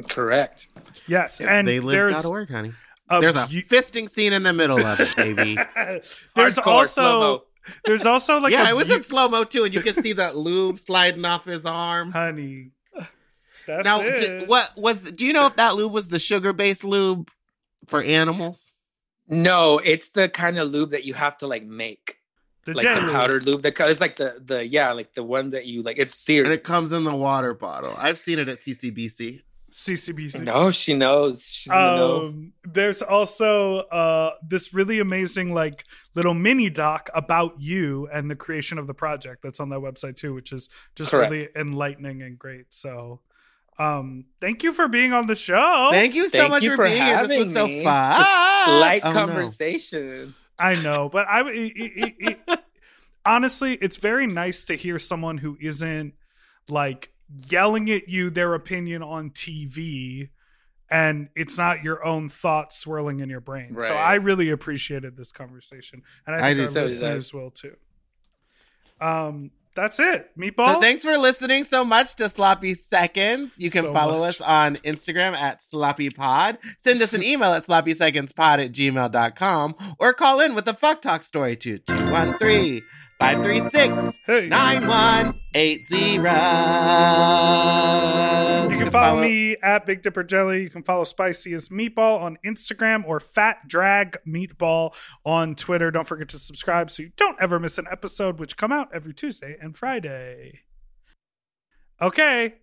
correct 0.09 0.69
Yes. 1.07 1.41
Yeah, 1.41 1.59
and 1.59 1.67
they 1.69 1.79
there's 1.79 2.25
live.org, 2.25 2.51
honey. 2.51 2.73
a 3.09 3.21
There's 3.21 3.35
a 3.37 3.41
beau- 3.41 3.47
fisting 3.77 4.09
scene 4.09 4.33
in 4.33 4.43
the 4.45 4.53
middle 4.53 4.81
of 4.85 5.01
it, 5.01 5.15
baby. 5.17 5.57
there's 5.75 6.17
Hardcore 6.57 6.67
also 6.67 7.01
slow-mo. 7.03 7.43
there's 7.85 8.07
also 8.07 8.41
like 8.41 8.53
yeah, 8.53 8.67
a 8.67 8.71
it 8.71 8.77
was 8.77 8.89
beau- 8.89 8.95
in 8.97 9.03
slow 9.03 9.29
mo 9.29 9.45
too, 9.45 9.65
and 9.65 9.75
you 9.75 9.83
can 9.83 9.95
see 9.95 10.13
that 10.15 10.37
lube 10.37 10.79
sliding 10.79 11.25
off 11.25 11.45
his 11.45 11.67
arm. 11.67 12.13
honey. 12.13 12.71
That's 13.77 13.85
now, 13.85 14.01
it. 14.01 14.41
d- 14.41 14.47
what 14.47 14.77
was? 14.77 15.03
Do 15.03 15.25
you 15.27 15.33
know 15.33 15.47
if 15.47 15.57
that 15.57 15.75
lube 15.77 15.93
was 15.93 16.09
the 16.09 16.19
sugar 16.19 16.53
based 16.53 16.85
lube 16.85 17.31
for 17.87 18.03
animals? 18.03 18.73
no 19.33 19.79
it's 19.79 20.09
the 20.09 20.29
kind 20.29 20.59
of 20.59 20.69
lube 20.73 20.91
that 20.91 21.05
you 21.05 21.15
have 21.15 21.37
to 21.37 21.47
like 21.47 21.65
make 21.65 22.17
the 22.65 22.73
like 22.75 22.83
the 22.85 23.01
Lube. 23.01 23.13
powdered 23.13 23.47
lube 23.47 23.63
that 23.63 23.77
co- 23.77 23.87
it's 23.87 24.01
like 24.01 24.17
the 24.17 24.43
the 24.45 24.67
yeah 24.67 24.91
like 24.91 25.15
the 25.15 25.23
one 25.23 25.51
that 25.51 25.67
you 25.67 25.83
like 25.85 25.99
it's 25.99 26.13
serious 26.15 26.47
And 26.47 26.53
it 26.53 26.65
comes 26.65 26.91
in 26.91 27.05
the 27.05 27.15
water 27.15 27.55
bottle. 27.55 27.95
I've 27.97 28.19
seen 28.19 28.41
it 28.41 28.49
at 28.49 28.59
CCBC. 28.59 29.43
CCBC. 29.71 30.43
no 30.45 30.73
she 30.73 30.95
knows 30.95 31.49
she's 31.49 31.73
in 31.73 31.79
the 31.79 31.97
know 31.97 32.27
Um, 32.27 32.53
there's 32.65 33.03
also 33.03 33.79
uh, 33.83 34.33
this 34.43 34.75
really 34.75 34.99
amazing 34.99 35.55
like 35.55 35.85
little 36.17 36.35
mini 36.35 36.69
doc 36.69 37.09
about 37.15 37.61
you 37.61 38.09
and 38.13 38.29
the 38.29 38.35
creation 38.35 38.79
of 38.79 38.89
the 38.89 38.95
project 38.95 39.43
that's 39.45 39.61
on 39.61 39.69
that 39.69 39.79
website 39.79 40.17
too, 40.17 40.35
which 40.35 40.53
is 40.53 40.69
just 40.97 41.13
Correct. 41.13 41.31
really 41.31 41.47
enlightening 41.55 42.21
and 42.21 42.37
great. 42.37 42.67
So, 42.75 43.21
um, 43.81 44.25
thank 44.41 44.63
you 44.63 44.73
for 44.73 44.89
being 44.89 45.13
on 45.13 45.27
the 45.27 45.35
show. 45.35 45.89
Thank 45.91 46.15
you 46.15 46.29
so 46.29 46.39
Thank 46.39 46.51
much 46.51 46.63
you 46.63 46.71
for, 46.73 46.77
for 46.79 46.85
being 46.85 47.03
here. 47.03 47.27
This 47.27 47.39
was 47.39 47.47
having 47.49 47.53
so 47.55 47.67
me. 47.67 47.85
fun. 47.85 48.15
Just 48.17 48.31
light 48.69 49.01
Oh, 49.05 49.09
no. 49.13 49.15
conversation 49.15 50.35
I 50.59 50.75
know, 50.83 51.09
but 51.09 51.27
I 51.27 51.41
it, 51.49 51.73
it, 51.75 52.15
it, 52.19 52.39
it- 52.47 52.61
honestly, 53.27 53.75
it's 53.77 53.97
very 53.97 54.27
nice 54.27 54.65
to 54.65 54.75
hear 54.77 54.99
someone 54.99 55.39
who 55.39 55.57
isn't 55.61 56.13
like 56.69 57.13
yelling 57.49 57.91
at 57.91 58.09
you 58.09 58.29
their 58.29 58.55
opinion 58.55 59.03
on 59.03 59.31
TV 59.31 60.29
and 60.91 61.29
it's 61.37 61.57
not 61.57 61.83
your 61.85 62.05
own 62.05 62.29
thoughts 62.29 62.77
swirling 62.77 63.21
in 63.21 63.31
your 63.31 63.41
brain. 63.41 63.77
So 63.81 63.95
I 63.95 64.15
really 64.15 64.51
appreciated 64.51 65.17
this 65.17 65.31
conversation 65.33 66.03
and 66.27 66.35
I 66.37 66.51
I 66.51 66.55
think 66.55 66.69
did 66.73 66.77
our 66.77 66.83
too. 66.85 66.91
So 66.91 67.15
did 67.15 67.33
I. 67.35 67.37
will 67.39 67.51
too. 67.53 67.77
Um 69.01 69.51
that's 69.81 69.99
it. 69.99 70.31
Meatball. 70.39 70.75
So 70.75 70.81
thanks 70.81 71.05
for 71.05 71.17
listening 71.17 71.65
so 71.65 71.85
much 71.85 72.15
to 72.17 72.29
Sloppy 72.29 72.75
Seconds. 72.75 73.55
You 73.57 73.71
can 73.71 73.85
So 73.85 73.93
follow 73.95 74.19
much. 74.21 74.37
us 74.37 74.41
on 74.41 74.77
Instagram 74.79 75.33
at 75.35 75.63
Sloppy 75.63 76.11
Pod. 76.11 76.59
Send 76.79 77.01
us 77.03 77.13
an 77.13 77.23
email 77.23 77.53
at 77.53 77.65
sloppysecondspod 77.65 78.65
at 78.65 78.73
gmail.com 78.73 79.75
or 79.99 80.13
call 80.13 80.41
in 80.41 80.55
with 80.55 80.69
a 80.69 80.75
fuck 80.75 81.01
talk 81.03 81.23
story 81.23 81.57
to 81.57 81.79
213 81.79 82.83
536 83.21 84.17
hey. 84.27 84.49
9180. 84.49 85.95
You 88.73 88.79
can 88.79 88.91
follow 88.91 89.21
me 89.21 89.57
at 89.63 89.85
Big 89.85 90.01
Dipper 90.03 90.25
Jelly. 90.25 90.63
You 90.63 90.71
can 90.71 90.83
follow 90.83 91.05
Spiciest 91.05 91.71
Meatball 91.71 92.21
on 92.21 92.39
Instagram 92.45 93.05
or 93.07 93.21
Fat 93.21 93.69
Drag 93.69 94.17
Meatball 94.27 94.95
on 95.25 95.55
Twitter. 95.55 95.91
Don't 95.91 96.07
forget 96.09 96.29
to 96.31 96.39
subscribe 96.39 96.91
so 96.91 97.03
you 97.03 97.11
don't 97.17 97.37
ever 97.43 97.61
miss 97.61 97.77
an 97.79 97.87
episode, 97.91 98.39
which 98.39 98.57
come 98.57 98.73
out 98.73 98.89
every 98.95 99.13
Tuesday 99.13 99.57
and 99.61 99.77
Friday. 99.77 100.61
Okay, 102.01 102.55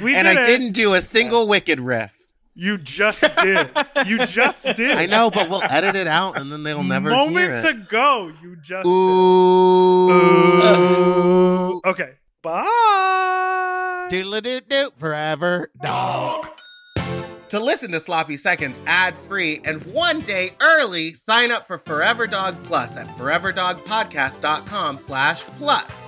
we 0.00 0.14
And 0.14 0.26
did 0.28 0.38
I 0.38 0.42
it. 0.42 0.46
didn't 0.46 0.72
do 0.72 0.94
a 0.94 1.00
single 1.00 1.48
Wicked 1.48 1.80
riff. 1.80 2.14
You 2.60 2.76
just 2.76 3.22
did. 3.40 3.70
You 4.04 4.26
just 4.26 4.64
did. 4.74 4.98
I 4.98 5.06
know, 5.06 5.30
but 5.30 5.48
we'll 5.48 5.62
edit 5.62 5.94
it 5.94 6.08
out 6.08 6.36
and 6.36 6.50
then 6.50 6.64
they'll 6.64 6.82
never 6.82 7.08
Moments 7.08 7.62
ago, 7.62 8.32
you 8.42 8.56
just 8.56 8.84
Ooh. 8.84 10.08
did. 11.80 11.88
Okay, 11.88 12.10
bye. 12.42 14.08
Doodle 14.10 14.40
doo 14.40 14.60
doo 14.68 14.90
forever 14.98 15.70
dog. 15.80 16.48
To 17.50 17.60
listen 17.60 17.92
to 17.92 18.00
Sloppy 18.00 18.36
Seconds 18.36 18.80
ad 18.86 19.16
free 19.16 19.60
and 19.64 19.80
one 19.94 20.20
day 20.22 20.50
early, 20.60 21.12
sign 21.12 21.52
up 21.52 21.64
for 21.64 21.78
Forever 21.78 22.26
Dog 22.26 22.60
Plus 22.64 22.96
at 22.96 23.06
foreverdogpodcast.com 23.16 24.98
slash 24.98 25.42
plus. 25.44 26.07